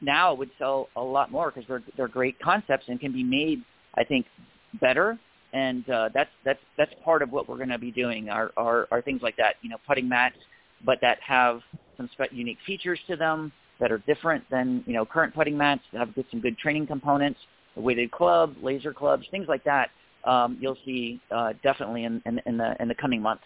now 0.01 0.35
would 0.35 0.51
sell 0.59 0.89
a 0.97 1.01
lot 1.01 1.31
more 1.31 1.51
because 1.51 1.67
they're 1.69 1.83
they're 1.97 2.09
great 2.09 2.39
concepts 2.41 2.85
and 2.89 3.01
can 3.01 3.13
be 3.13 3.23
made, 3.25 3.63
I 3.97 4.05
think, 4.05 4.27
better. 4.81 5.19
And 5.53 5.89
uh, 5.91 6.09
that's 6.15 6.31
that's 6.45 6.61
that's 6.79 6.93
part 7.05 7.23
of 7.23 7.31
what 7.31 7.49
we're 7.49 7.59
going 7.59 7.69
to 7.69 7.79
be 7.79 7.91
doing. 7.91 8.29
Are, 8.29 8.53
are 8.57 8.89
are 8.91 9.03
things 9.03 9.23
like 9.23 9.37
that, 9.37 9.57
you 9.63 9.69
know, 9.69 9.77
putting 9.87 10.09
mats, 10.09 10.37
but 10.85 10.99
that 11.03 11.19
have 11.27 11.61
some 11.97 12.09
spe- 12.13 12.33
unique 12.33 12.59
features 12.67 12.99
to 13.09 13.17
them 13.17 13.53
that 13.81 13.93
are 13.93 13.99
different 13.99 14.45
than 14.51 14.83
you 14.87 14.95
know 14.95 15.05
current 15.05 15.35
putting 15.35 15.57
mats. 15.57 15.83
That 15.93 15.99
have 15.99 16.15
good, 16.15 16.25
some 16.31 16.41
good 16.41 16.57
training 16.57 16.87
components, 16.87 17.39
weighted 17.77 18.11
club, 18.13 18.55
laser 18.63 18.93
clubs, 18.93 19.27
things 19.31 19.47
like 19.49 19.65
that. 19.65 19.91
Um, 20.25 20.57
you'll 20.61 20.79
see 20.85 21.21
uh, 21.31 21.53
definitely 21.63 22.05
in, 22.05 22.23
in, 22.25 22.41
in 22.47 22.57
the 22.57 22.75
in 22.81 22.89
the 22.89 22.95
coming 22.95 23.21
months. 23.21 23.45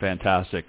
Fantastic. 0.00 0.66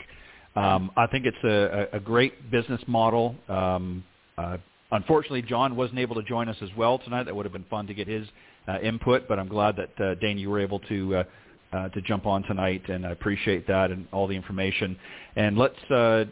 Um, 0.56 0.92
I 0.96 1.08
think 1.08 1.26
it's 1.26 1.44
a, 1.44 1.98
a 1.98 2.00
great 2.00 2.50
business 2.50 2.82
model. 2.88 3.36
Um, 3.50 4.04
uh, 4.38 4.58
unfortunately, 4.92 5.42
John 5.42 5.76
wasn't 5.76 6.00
able 6.00 6.16
to 6.16 6.24
join 6.24 6.48
us 6.48 6.56
as 6.62 6.70
well 6.78 7.00
tonight. 7.00 7.24
That 7.24 7.36
would 7.36 7.46
have 7.46 7.54
been 7.54 7.66
fun 7.70 7.88
to 7.88 7.94
get 7.94 8.08
his 8.08 8.26
uh, 8.68 8.80
input, 8.80 9.28
but 9.28 9.38
I'm 9.38 9.48
glad 9.50 9.76
that 9.78 10.02
uh, 10.04 10.16
Dane, 10.16 10.38
you 10.38 10.50
were 10.50 10.60
able 10.60 10.80
to 10.80 11.16
uh, 11.18 11.24
uh, 11.74 11.90
to 11.90 12.02
jump 12.02 12.26
on 12.26 12.44
tonight, 12.44 12.88
and 12.88 13.06
I 13.06 13.12
appreciate 13.12 13.68
that 13.68 13.92
and 13.92 14.08
all 14.14 14.28
the 14.28 14.36
information. 14.36 14.98
And 15.36 15.58
let's 15.58 15.92
uh, 15.92 16.26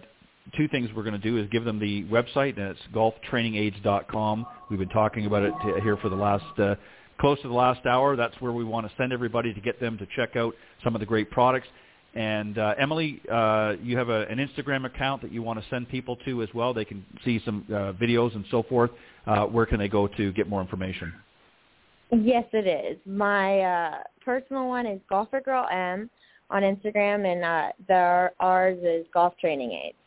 two 0.56 0.68
things 0.70 0.90
we're 0.96 1.04
going 1.04 1.20
to 1.20 1.30
do 1.30 1.38
is 1.38 1.50
give 1.50 1.66
them 1.66 1.80
the 1.80 2.04
website, 2.06 2.58
and 2.58 2.70
it's 2.70 2.80
golftrainingaids.com. 2.94 4.46
We've 4.70 4.80
been 4.80 4.90
talking 4.90 5.26
about 5.26 5.44
it 5.44 5.54
here 5.82 5.98
for 5.98 6.10
the 6.10 6.16
last 6.16 6.60
uh, 6.60 6.76
close 7.20 7.42
to 7.42 7.48
the 7.48 7.54
last 7.54 7.86
hour. 7.86 8.16
That's 8.16 8.40
where 8.40 8.52
we 8.52 8.64
want 8.64 8.88
to 8.88 8.94
send 8.98 9.14
everybody 9.14 9.54
to 9.54 9.62
get 9.62 9.80
them 9.80 9.98
to 9.98 10.08
check 10.16 10.36
out 10.36 10.54
some 10.84 10.96
of 10.96 11.00
the 11.00 11.06
great 11.06 11.30
products. 11.32 11.68
And 12.16 12.60
uh, 12.60 12.76
Emily, 12.78 13.22
uh, 13.32 13.74
you 13.82 13.98
have 13.98 14.10
a, 14.10 14.28
an 14.28 14.38
Instagram 14.38 14.86
account 14.86 15.22
that 15.24 15.32
you 15.32 15.42
want 15.42 15.60
to 15.60 15.66
send 15.70 15.90
people 15.90 16.16
to 16.26 16.44
as 16.44 16.50
well. 16.54 16.74
They 16.74 16.86
can 16.86 17.04
see 17.26 17.42
some 17.44 17.66
uh, 17.70 17.94
videos 17.94 18.36
and 18.36 18.46
so 18.52 18.64
forth. 18.64 18.92
Uh, 19.26 19.46
where 19.46 19.66
can 19.66 19.80
they 19.80 19.88
go 19.88 20.08
to 20.08 20.32
get 20.34 20.48
more 20.48 20.62
information? 20.62 21.12
Yes, 22.12 22.46
it 22.54 22.68
is. 22.68 23.00
My 23.08 23.60
uh, 23.62 23.98
personal 24.24 24.68
one 24.68 24.86
is 24.86 25.00
Golfer 25.10 25.42
Girl 25.42 25.68
M 25.72 26.10
on 26.52 26.62
Instagram, 26.62 27.26
and 27.26 27.44
uh, 27.44 27.72
the, 27.88 28.32
ours 28.40 28.78
is 28.84 29.08
Golf 29.12 29.34
Training 29.40 29.72
Aids. 29.72 29.98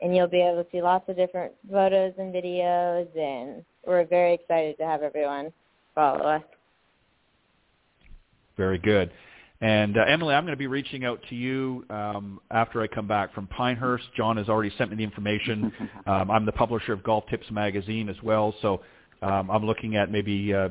And 0.00 0.16
you'll 0.16 0.28
be 0.28 0.40
able 0.40 0.64
to 0.64 0.70
see 0.72 0.80
lots 0.80 1.06
of 1.10 1.16
different 1.16 1.52
photos 1.70 2.14
and 2.18 2.32
videos, 2.32 3.06
and 3.18 3.62
we're 3.86 4.06
very 4.06 4.32
excited 4.32 4.78
to 4.78 4.84
have 4.84 5.02
everyone 5.02 5.52
follow 5.94 6.24
us. 6.24 6.42
Very 8.56 8.78
good. 8.78 9.10
And 9.60 9.98
uh, 9.98 10.04
Emily, 10.08 10.34
I'm 10.34 10.44
going 10.44 10.54
to 10.54 10.58
be 10.58 10.66
reaching 10.66 11.04
out 11.04 11.20
to 11.28 11.34
you 11.34 11.84
um, 11.90 12.40
after 12.50 12.80
I 12.80 12.86
come 12.86 13.06
back 13.06 13.34
from 13.34 13.46
Pinehurst. 13.46 14.04
John 14.16 14.38
has 14.38 14.48
already 14.48 14.72
sent 14.78 14.90
me 14.90 14.96
the 14.96 15.04
information. 15.04 15.72
Um, 16.06 16.30
I'm 16.30 16.46
the 16.46 16.52
publisher 16.52 16.92
of 16.92 17.04
Golf 17.04 17.24
Tips 17.30 17.50
magazine 17.50 18.08
as 18.08 18.16
well, 18.22 18.54
so 18.62 18.80
um, 19.22 19.50
I'm 19.50 19.64
looking 19.66 19.96
at 19.96 20.10
maybe 20.10 20.54
uh, 20.54 20.70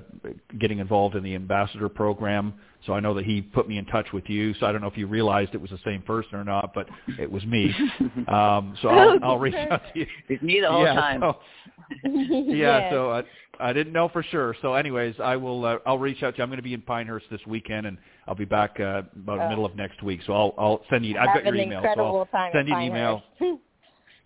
getting 0.60 0.80
involved 0.80 1.16
in 1.16 1.24
the 1.24 1.36
ambassador 1.36 1.88
program. 1.90 2.54
So 2.86 2.94
I 2.94 3.00
know 3.00 3.14
that 3.14 3.26
he 3.26 3.42
put 3.42 3.68
me 3.68 3.78
in 3.78 3.86
touch 3.86 4.08
with 4.14 4.30
you. 4.30 4.54
So 4.56 4.66
I 4.66 4.72
don't 4.72 4.82
know 4.82 4.88
if 4.88 4.98
you 4.98 5.06
realized 5.08 5.54
it 5.54 5.62
was 5.62 5.70
the 5.70 5.80
same 5.86 6.02
person 6.02 6.36
or 6.36 6.44
not, 6.44 6.74
but 6.74 6.88
it 7.20 7.32
was 7.32 7.46
me. 7.46 7.74
Um, 8.28 8.78
so 8.82 8.90
I'll, 8.90 9.20
I'll 9.24 9.40
reach 9.40 9.56
out 9.56 9.82
to 9.94 10.00
you. 10.00 10.06
It's 10.28 10.44
me 10.44 10.62
the 10.62 10.70
whole 10.70 10.84
yeah, 10.84 10.94
time. 10.94 11.22
So, 11.22 11.40
yeah, 12.04 12.80
Yes. 12.80 12.92
so 12.92 13.12
I, 13.12 13.24
I 13.60 13.74
didn't 13.74 13.92
know 13.94 14.08
for 14.10 14.22
sure. 14.24 14.56
So, 14.62 14.74
anyways, 14.76 15.16
I 15.20 15.36
will. 15.36 15.66
Uh, 15.66 15.78
I'll 15.86 15.98
reach 15.98 16.22
out 16.22 16.32
to 16.36 16.38
you. 16.38 16.44
I'm 16.44 16.50
going 16.50 16.58
to 16.58 16.64
be 16.64 16.74
in 16.74 16.82
Pinehurst 16.82 17.26
this 17.32 17.42
weekend, 17.48 17.88
and 17.88 17.98
I'll 18.28 18.36
be 18.36 18.46
back 18.46 18.80
uh, 18.80 19.04
about 19.16 19.38
the 19.40 19.46
Oh. 19.46 19.50
middle 19.50 19.66
of 19.66 19.76
next 19.76 20.04
week. 20.04 20.22
So 20.28 20.34
I'll 20.34 20.54
I'll 20.58 20.82
send 20.90 21.06
you. 21.06 21.18
I've 21.18 21.30
have 21.30 21.44
got 21.44 21.46
your 21.46 21.56
email, 21.56 21.82
so 21.82 21.90
incredible 21.90 22.20
I'll 22.20 22.26
time 22.28 22.52
send 22.54 22.68
you 22.70 22.76
an 22.76 22.82
email. 22.84 23.24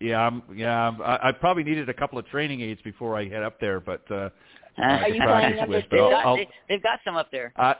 Yeah, 0.00 0.26
I'm, 0.26 0.56
yeah. 0.58 0.88
I'm, 0.88 1.02
I, 1.02 1.28
I 1.28 1.32
probably 1.32 1.64
needed 1.64 1.88
a 1.88 1.94
couple 1.94 2.18
of 2.18 2.26
training 2.26 2.60
aids 2.60 2.80
before 2.82 3.16
I 3.16 3.28
head 3.28 3.42
up 3.42 3.60
there, 3.60 3.80
but 3.80 4.02
uh, 4.10 4.14
uh, 4.14 4.30
Are 4.82 5.08
you 5.08 5.20
practice 5.22 5.58
signing 5.58 5.58
up 5.60 5.68
with. 5.68 5.84
with 5.84 5.90
They've 5.90 6.00
I'll, 6.00 6.10
got, 6.10 6.26
I'll, 6.26 6.36
they, 6.36 6.48
they've 6.68 6.82
got 6.82 7.00
some 7.04 7.16
up 7.16 7.30
there. 7.30 7.52
I, 7.56 7.76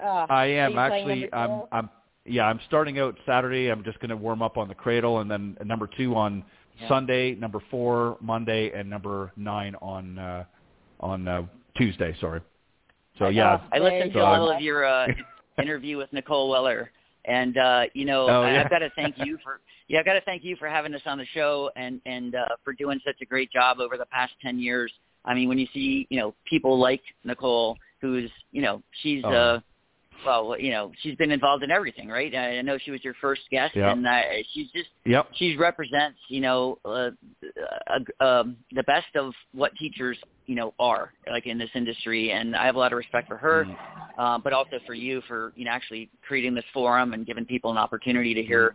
Oh, 0.00 0.26
I 0.28 0.46
am 0.46 0.76
actually. 0.76 1.32
I'm. 1.32 1.62
I'm. 1.70 1.88
Yeah, 2.26 2.46
I'm 2.46 2.58
starting 2.66 2.98
out 2.98 3.16
Saturday. 3.24 3.68
I'm 3.68 3.84
just 3.84 4.00
going 4.00 4.08
to 4.10 4.16
warm 4.16 4.42
up 4.42 4.56
on 4.58 4.66
the 4.66 4.74
cradle, 4.74 5.20
and 5.20 5.30
then 5.30 5.56
number 5.64 5.88
two 5.96 6.16
on 6.16 6.42
Yeah. 6.80 6.88
Sunday, 6.88 7.36
number 7.36 7.60
four 7.70 8.16
Monday, 8.20 8.72
and 8.72 8.90
number 8.90 9.30
nine 9.36 9.76
on 9.76 10.18
uh, 10.18 10.44
on 10.98 11.28
uh, 11.28 11.42
Tuesday. 11.76 12.16
Sorry. 12.20 12.40
So 13.20 13.28
yeah, 13.28 13.60
I 13.72 13.78
listened 13.78 14.12
to 14.14 14.18
So 14.18 14.24
a 14.24 14.24
I'm- 14.24 14.40
little 14.40 14.56
of 14.56 14.60
your 14.62 14.84
uh, 14.84 15.06
interview 15.62 15.96
with 15.96 16.12
Nicole 16.12 16.50
Weller, 16.50 16.90
and 17.26 17.56
uh, 17.56 17.84
you 17.94 18.04
know 18.04 18.26
Oh, 18.28 18.42
I- 18.42 18.54
yeah. 18.54 18.62
I've 18.64 18.70
got 18.70 18.80
to 18.80 18.90
thank 18.96 19.14
you 19.18 19.38
for 19.44 19.60
yeah 19.88 19.98
I've 20.00 20.04
got 20.04 20.14
to 20.14 20.20
thank 20.22 20.44
you 20.44 20.56
for 20.56 20.68
having 20.68 20.94
us 20.94 21.02
on 21.06 21.18
the 21.18 21.26
show 21.34 21.70
and 21.76 22.00
and 22.06 22.34
uh, 22.34 22.44
for 22.64 22.72
doing 22.72 23.00
such 23.04 23.16
a 23.22 23.26
great 23.26 23.50
job 23.52 23.80
over 23.80 23.96
the 23.96 24.06
past 24.06 24.32
ten 24.42 24.58
years. 24.58 24.92
I 25.24 25.34
mean, 25.34 25.48
when 25.48 25.58
you 25.58 25.66
see 25.72 26.06
you 26.10 26.18
know 26.18 26.34
people 26.48 26.78
like 26.78 27.02
Nicole, 27.24 27.76
who's 28.00 28.30
you 28.52 28.62
know 28.62 28.82
she's 29.02 29.22
Oh. 29.24 29.32
uh 29.32 29.60
well 30.24 30.56
you 30.58 30.70
know 30.70 30.92
she's 31.02 31.16
been 31.16 31.30
involved 31.32 31.62
in 31.64 31.70
everything, 31.70 32.08
right? 32.08 32.34
I 32.34 32.58
I 32.58 32.62
know 32.62 32.78
she 32.78 32.90
was 32.90 33.02
your 33.04 33.14
first 33.20 33.42
guest, 33.50 33.74
Yeah. 33.74 33.90
and 33.90 34.06
uh, 34.06 34.20
she's 34.52 34.70
just 34.70 34.88
Yep. 35.04 35.28
she 35.34 35.56
represents 35.56 36.18
you 36.28 36.40
know 36.40 36.78
uh, 36.84 37.10
uh, 38.20 38.24
um, 38.24 38.56
the 38.72 38.82
best 38.84 39.14
of 39.16 39.32
what 39.52 39.74
teachers 39.76 40.16
you 40.46 40.54
know 40.54 40.74
are 40.78 41.12
like 41.30 41.46
in 41.46 41.56
this 41.58 41.70
industry 41.74 42.30
and 42.32 42.54
i 42.54 42.66
have 42.66 42.74
a 42.74 42.78
lot 42.78 42.92
of 42.92 42.98
respect 42.98 43.26
for 43.28 43.38
her 43.38 43.64
Mm. 43.64 43.76
uh, 44.18 44.38
but 44.38 44.52
also 44.52 44.78
for 44.86 44.92
you 44.92 45.22
for 45.26 45.52
you 45.56 45.64
know 45.64 45.70
actually 45.70 46.10
creating 46.26 46.54
this 46.54 46.64
forum 46.74 47.14
and 47.14 47.24
giving 47.26 47.46
people 47.46 47.70
an 47.70 47.78
opportunity 47.78 48.34
to 48.34 48.42
hear 48.42 48.74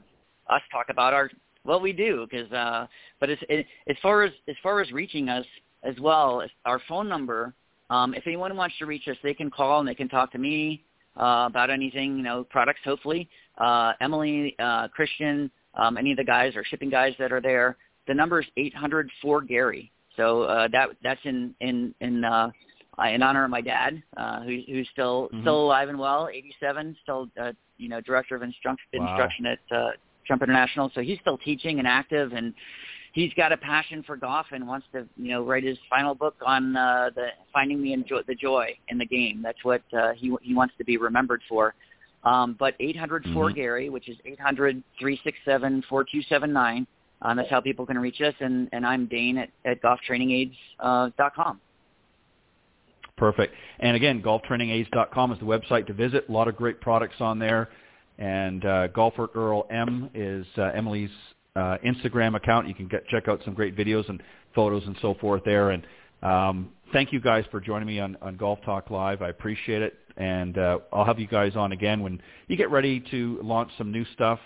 us 0.49 0.61
talk 0.71 0.88
about 0.89 1.13
our 1.13 1.30
what 1.63 1.81
we 1.81 1.91
do 1.93 2.26
because 2.30 2.51
uh 2.51 2.88
but 3.19 3.30
as 3.30 3.38
it, 3.49 3.65
as 3.88 3.95
far 4.01 4.23
as 4.23 4.31
as 4.47 4.55
far 4.63 4.81
as 4.81 4.91
reaching 4.91 5.30
us 5.30 5.45
as 5.84 5.95
well 5.99 6.41
as 6.41 6.49
our 6.65 6.81
phone 6.88 7.07
number 7.07 7.53
Um, 7.89 8.13
if 8.13 8.27
anyone 8.27 8.55
wants 8.55 8.77
to 8.80 8.85
reach 8.85 9.07
us, 9.07 9.17
they 9.23 9.34
can 9.34 9.49
call 9.49 9.80
and 9.80 9.88
they 9.88 9.95
can 9.95 10.09
talk 10.09 10.31
to 10.34 10.38
me 10.38 10.84
uh, 11.19 11.45
about 11.47 11.69
anything, 11.69 12.17
you 12.17 12.23
know, 12.23 12.43
products. 12.43 12.81
Hopefully, 12.85 13.27
uh, 13.57 13.93
Emily, 13.99 14.55
uh, 14.59 14.88
Christian, 14.89 15.49
um, 15.76 15.97
any 15.97 16.11
of 16.11 16.17
the 16.17 16.23
guys 16.23 16.55
or 16.55 16.63
shipping 16.63 16.89
guys 16.89 17.13
that 17.19 17.31
are 17.31 17.41
there. 17.41 17.77
The 18.07 18.13
number 18.13 18.39
is 18.41 18.47
eight 18.57 18.76
hundred 18.76 19.09
four 19.21 19.41
Gary. 19.41 19.91
So 20.17 20.43
uh, 20.43 20.67
that 20.71 20.89
that's 21.03 21.19
in 21.23 21.55
in 21.61 21.93
in 22.01 22.23
uh, 22.23 22.51
in 23.07 23.23
honor 23.23 23.45
of 23.45 23.49
my 23.49 23.61
dad, 23.61 24.01
uh, 24.17 24.41
who, 24.41 24.59
who's 24.67 24.88
still 24.91 25.27
mm-hmm. 25.27 25.41
still 25.41 25.63
alive 25.63 25.89
and 25.89 25.97
well, 25.97 26.30
87, 26.31 26.95
still 27.03 27.30
uh, 27.41 27.53
you 27.77 27.89
know 27.89 28.01
director 28.01 28.35
of 28.35 28.43
instruction 28.43 28.88
wow. 28.93 29.07
instruction 29.07 29.45
at 29.45 29.59
uh, 29.76 29.89
Trump 30.30 30.43
International. 30.43 30.91
So 30.93 31.01
he's 31.01 31.19
still 31.19 31.39
teaching 31.39 31.80
and 31.80 31.88
active, 31.88 32.34
and 32.34 32.53
he's 33.14 33.34
got 33.34 33.51
a 33.51 33.57
passion 33.57 34.03
for 34.03 34.15
golf 34.15 34.45
and 34.51 34.68
wants 34.68 34.85
to 34.93 35.07
you 35.18 35.31
know 35.31 35.43
write 35.43 35.64
his 35.64 35.77
final 35.89 36.14
book 36.14 36.35
on 36.45 36.77
uh, 36.77 37.10
the 37.15 37.30
finding 37.51 37.81
the 37.81 37.93
enjoy 37.93 38.22
the 38.27 38.35
joy 38.35 38.77
in 38.89 38.99
the 38.99 39.06
game. 39.06 39.41
That's 39.43 39.64
what 39.64 39.81
uh, 39.91 40.11
he 40.15 40.31
he 40.43 40.53
wants 40.53 40.76
to 40.77 40.85
be 40.85 40.97
remembered 40.97 41.41
for. 41.49 41.73
Um, 42.23 42.56
but 42.60 42.76
800 42.80 43.23
mm-hmm. 43.23 43.56
Gary, 43.56 43.89
which 43.89 44.07
is 44.07 44.18
800 44.26 44.84
367 44.99 45.84
4279. 45.89 46.85
Um, 47.22 47.38
that's 47.38 47.49
how 47.49 47.60
people 47.60 47.85
can 47.85 47.97
reach 47.97 48.22
us, 48.22 48.34
and, 48.39 48.69
and 48.72 48.85
I'm 48.85 49.06
Dane 49.06 49.38
at, 49.38 49.49
at 49.65 49.81
golftrainingaids.com. 49.81 51.11
Uh, 51.38 51.53
Perfect. 53.18 53.53
And 53.80 53.95
again, 53.95 54.22
golftrainingaids.com 54.22 55.31
is 55.34 55.39
the 55.39 55.45
website 55.45 55.88
to 55.88 55.93
visit. 55.93 56.26
A 56.30 56.31
lot 56.31 56.47
of 56.47 56.56
great 56.56 56.80
products 56.80 57.18
on 57.19 57.39
there. 57.39 57.69
And 58.19 58.65
uh, 58.65 58.87
Golfer 58.87 59.27
Girl 59.27 59.65
M 59.71 60.09
is 60.13 60.45
uh, 60.57 60.63
Emily's 60.75 61.09
uh, 61.55 61.77
Instagram 61.85 62.35
account. 62.35 62.67
You 62.67 62.75
can 62.75 62.87
get 62.87 63.07
check 63.07 63.27
out 63.27 63.41
some 63.45 63.53
great 63.53 63.75
videos 63.75 64.07
and 64.09 64.21
photos 64.53 64.83
and 64.85 64.95
so 65.01 65.15
forth 65.15 65.41
there. 65.45 65.71
And 65.71 65.87
um, 66.21 66.69
thank 66.91 67.13
you 67.13 67.21
guys 67.21 67.45
for 67.49 67.61
joining 67.61 67.87
me 67.87 67.99
on, 67.99 68.17
on 68.21 68.35
Golf 68.35 68.59
Talk 68.65 68.89
Live. 68.91 69.21
I 69.21 69.29
appreciate 69.29 69.81
it. 69.81 69.97
And 70.17 70.57
uh, 70.57 70.79
I'll 70.91 71.05
have 71.05 71.17
you 71.17 71.27
guys 71.27 71.55
on 71.55 71.71
again 71.71 72.01
when 72.01 72.21
you 72.47 72.57
get 72.57 72.69
ready 72.69 72.99
to 73.11 73.39
launch 73.41 73.71
some 73.77 73.89
new 73.89 74.05
stuff 74.13 74.39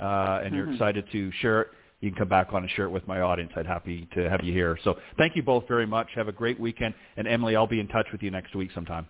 uh, 0.00 0.40
and 0.42 0.54
you're 0.54 0.64
mm-hmm. 0.64 0.74
excited 0.74 1.04
to 1.12 1.30
share 1.40 1.60
it. 1.62 1.68
You 2.00 2.10
can 2.10 2.18
come 2.18 2.28
back 2.28 2.54
on 2.54 2.62
and 2.62 2.70
share 2.72 2.86
it 2.86 2.90
with 2.90 3.06
my 3.06 3.20
audience. 3.20 3.52
I'd 3.54 3.66
happy 3.66 4.08
to 4.14 4.30
have 4.30 4.42
you 4.42 4.54
here. 4.54 4.78
So 4.82 4.96
thank 5.18 5.36
you 5.36 5.42
both 5.42 5.68
very 5.68 5.86
much. 5.86 6.08
Have 6.14 6.28
a 6.28 6.32
great 6.32 6.58
weekend. 6.58 6.94
And 7.18 7.28
Emily, 7.28 7.54
I'll 7.54 7.66
be 7.66 7.80
in 7.80 7.88
touch 7.88 8.06
with 8.10 8.22
you 8.22 8.30
next 8.30 8.54
week 8.54 8.70
sometime. 8.74 9.06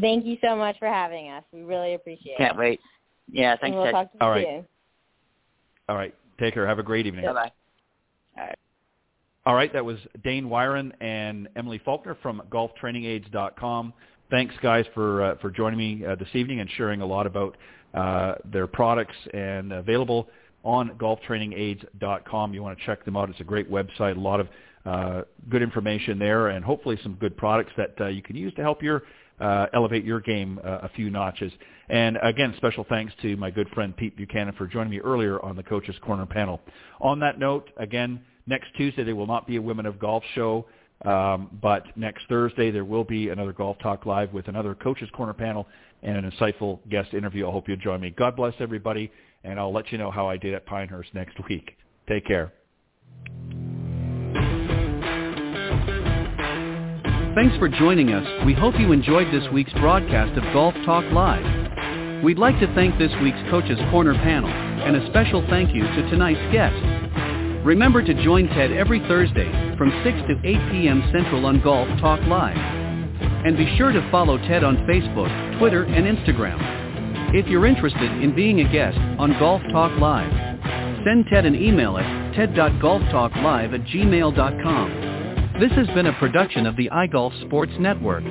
Thank 0.00 0.24
you 0.24 0.36
so 0.42 0.54
much 0.54 0.78
for 0.78 0.88
having 0.88 1.30
us. 1.30 1.42
We 1.52 1.62
really 1.62 1.94
appreciate 1.94 2.36
Can't 2.36 2.40
it. 2.40 2.46
Can't 2.48 2.58
wait. 2.58 2.80
Yeah, 3.32 3.56
thanks. 3.60 3.74
And 3.74 3.82
we'll 3.82 3.90
talk 3.90 4.12
to 4.12 4.18
you 4.18 4.24
All 4.24 4.30
right. 4.30 4.46
soon. 4.46 4.66
All 5.88 5.96
right. 5.96 6.14
Take 6.38 6.54
care. 6.54 6.66
Have 6.66 6.78
a 6.78 6.82
great 6.82 7.06
evening. 7.06 7.24
Bye-bye. 7.24 7.52
All 8.38 8.46
right. 8.46 8.58
All 9.46 9.54
right. 9.54 9.72
That 9.72 9.84
was 9.84 9.98
Dane 10.22 10.46
Wiren 10.46 10.92
and 11.00 11.48
Emily 11.56 11.78
Faulkner 11.78 12.16
from 12.22 12.42
golftrainingaids.com. 12.50 13.92
Thanks, 14.30 14.54
guys, 14.62 14.84
for 14.94 15.24
uh, 15.24 15.36
for 15.38 15.50
joining 15.50 15.78
me 15.78 16.06
uh, 16.06 16.14
this 16.14 16.28
evening 16.34 16.60
and 16.60 16.70
sharing 16.76 17.00
a 17.00 17.06
lot 17.06 17.26
about 17.26 17.56
uh, 17.94 18.34
their 18.44 18.68
products 18.68 19.16
and 19.34 19.72
available 19.72 20.28
on 20.62 20.90
golftrainingaids.com. 20.90 22.54
You 22.54 22.62
want 22.62 22.78
to 22.78 22.84
check 22.84 23.04
them 23.04 23.16
out. 23.16 23.28
It's 23.28 23.40
a 23.40 23.44
great 23.44 23.68
website. 23.68 24.16
A 24.16 24.20
lot 24.20 24.38
of 24.38 24.48
uh, 24.86 25.22
good 25.48 25.62
information 25.62 26.18
there, 26.18 26.48
and 26.48 26.64
hopefully 26.64 26.98
some 27.02 27.14
good 27.14 27.36
products 27.36 27.72
that 27.76 27.94
uh, 28.00 28.06
you 28.06 28.22
can 28.22 28.36
use 28.36 28.54
to 28.54 28.62
help 28.62 28.82
your 28.82 29.02
uh, 29.40 29.66
elevate 29.72 30.04
your 30.04 30.20
game 30.20 30.60
uh, 30.64 30.78
a 30.82 30.90
few 30.90 31.10
notches. 31.10 31.52
And 31.88 32.18
again, 32.22 32.54
special 32.56 32.84
thanks 32.88 33.12
to 33.22 33.36
my 33.36 33.50
good 33.50 33.68
friend 33.70 33.96
Pete 33.96 34.16
Buchanan 34.16 34.54
for 34.54 34.66
joining 34.66 34.90
me 34.90 35.00
earlier 35.00 35.44
on 35.44 35.56
the 35.56 35.62
Coaches 35.62 35.96
Corner 36.02 36.26
panel. 36.26 36.60
On 37.00 37.18
that 37.20 37.38
note, 37.38 37.70
again, 37.76 38.20
next 38.46 38.68
Tuesday 38.76 39.02
there 39.02 39.16
will 39.16 39.26
not 39.26 39.46
be 39.46 39.56
a 39.56 39.62
Women 39.62 39.86
of 39.86 39.98
Golf 39.98 40.22
show, 40.34 40.66
um, 41.04 41.58
but 41.60 41.84
next 41.96 42.24
Thursday 42.28 42.70
there 42.70 42.84
will 42.84 43.04
be 43.04 43.30
another 43.30 43.52
Golf 43.52 43.78
Talk 43.78 44.06
Live 44.06 44.32
with 44.32 44.48
another 44.48 44.74
Coaches 44.74 45.08
Corner 45.12 45.34
panel 45.34 45.66
and 46.02 46.16
an 46.16 46.30
insightful 46.30 46.78
guest 46.88 47.12
interview. 47.14 47.48
I 47.48 47.50
hope 47.50 47.68
you'll 47.68 47.76
join 47.78 48.00
me. 48.00 48.10
God 48.10 48.36
bless 48.36 48.54
everybody, 48.60 49.10
and 49.44 49.58
I'll 49.58 49.72
let 49.72 49.90
you 49.90 49.98
know 49.98 50.10
how 50.10 50.28
I 50.28 50.36
did 50.36 50.54
at 50.54 50.66
Pinehurst 50.66 51.12
next 51.14 51.36
week. 51.48 51.76
Take 52.08 52.26
care. 52.26 52.52
Thanks 57.36 57.56
for 57.58 57.68
joining 57.68 58.12
us. 58.12 58.26
We 58.44 58.54
hope 58.54 58.74
you 58.76 58.90
enjoyed 58.90 59.32
this 59.32 59.48
week's 59.52 59.72
broadcast 59.74 60.36
of 60.36 60.42
Golf 60.52 60.74
Talk 60.84 61.04
Live. 61.12 62.24
We'd 62.24 62.40
like 62.40 62.58
to 62.58 62.66
thank 62.74 62.98
this 62.98 63.12
week's 63.22 63.38
Coach's 63.50 63.78
Corner 63.92 64.14
panel, 64.14 64.50
and 64.50 64.96
a 64.96 65.06
special 65.10 65.46
thank 65.48 65.72
you 65.72 65.82
to 65.84 66.10
tonight's 66.10 66.40
guest. 66.52 66.74
Remember 67.64 68.02
to 68.02 68.24
join 68.24 68.48
Ted 68.48 68.72
every 68.72 68.98
Thursday 69.06 69.48
from 69.78 69.92
6 70.02 70.18
to 70.26 70.40
8 70.42 70.72
p.m. 70.72 71.08
Central 71.12 71.46
on 71.46 71.62
Golf 71.62 71.86
Talk 72.00 72.20
Live. 72.26 72.56
And 72.56 73.56
be 73.56 73.76
sure 73.78 73.92
to 73.92 74.10
follow 74.10 74.36
Ted 74.36 74.64
on 74.64 74.78
Facebook, 74.78 75.58
Twitter, 75.60 75.84
and 75.84 76.18
Instagram. 76.18 76.58
If 77.32 77.46
you're 77.46 77.66
interested 77.66 78.10
in 78.10 78.34
being 78.34 78.60
a 78.60 78.72
guest 78.72 78.98
on 79.20 79.38
Golf 79.38 79.62
Talk 79.70 79.96
Live, 80.00 80.32
send 81.04 81.26
Ted 81.30 81.46
an 81.46 81.54
email 81.54 81.96
at 81.96 82.34
ted.golftalklive 82.34 83.72
at 83.72 83.86
gmail.com. 83.86 85.09
This 85.60 85.72
has 85.72 85.86
been 85.88 86.06
a 86.06 86.18
production 86.18 86.64
of 86.64 86.74
the 86.76 86.88
iGolf 86.90 87.38
Sports 87.44 87.72
Network. 87.78 88.24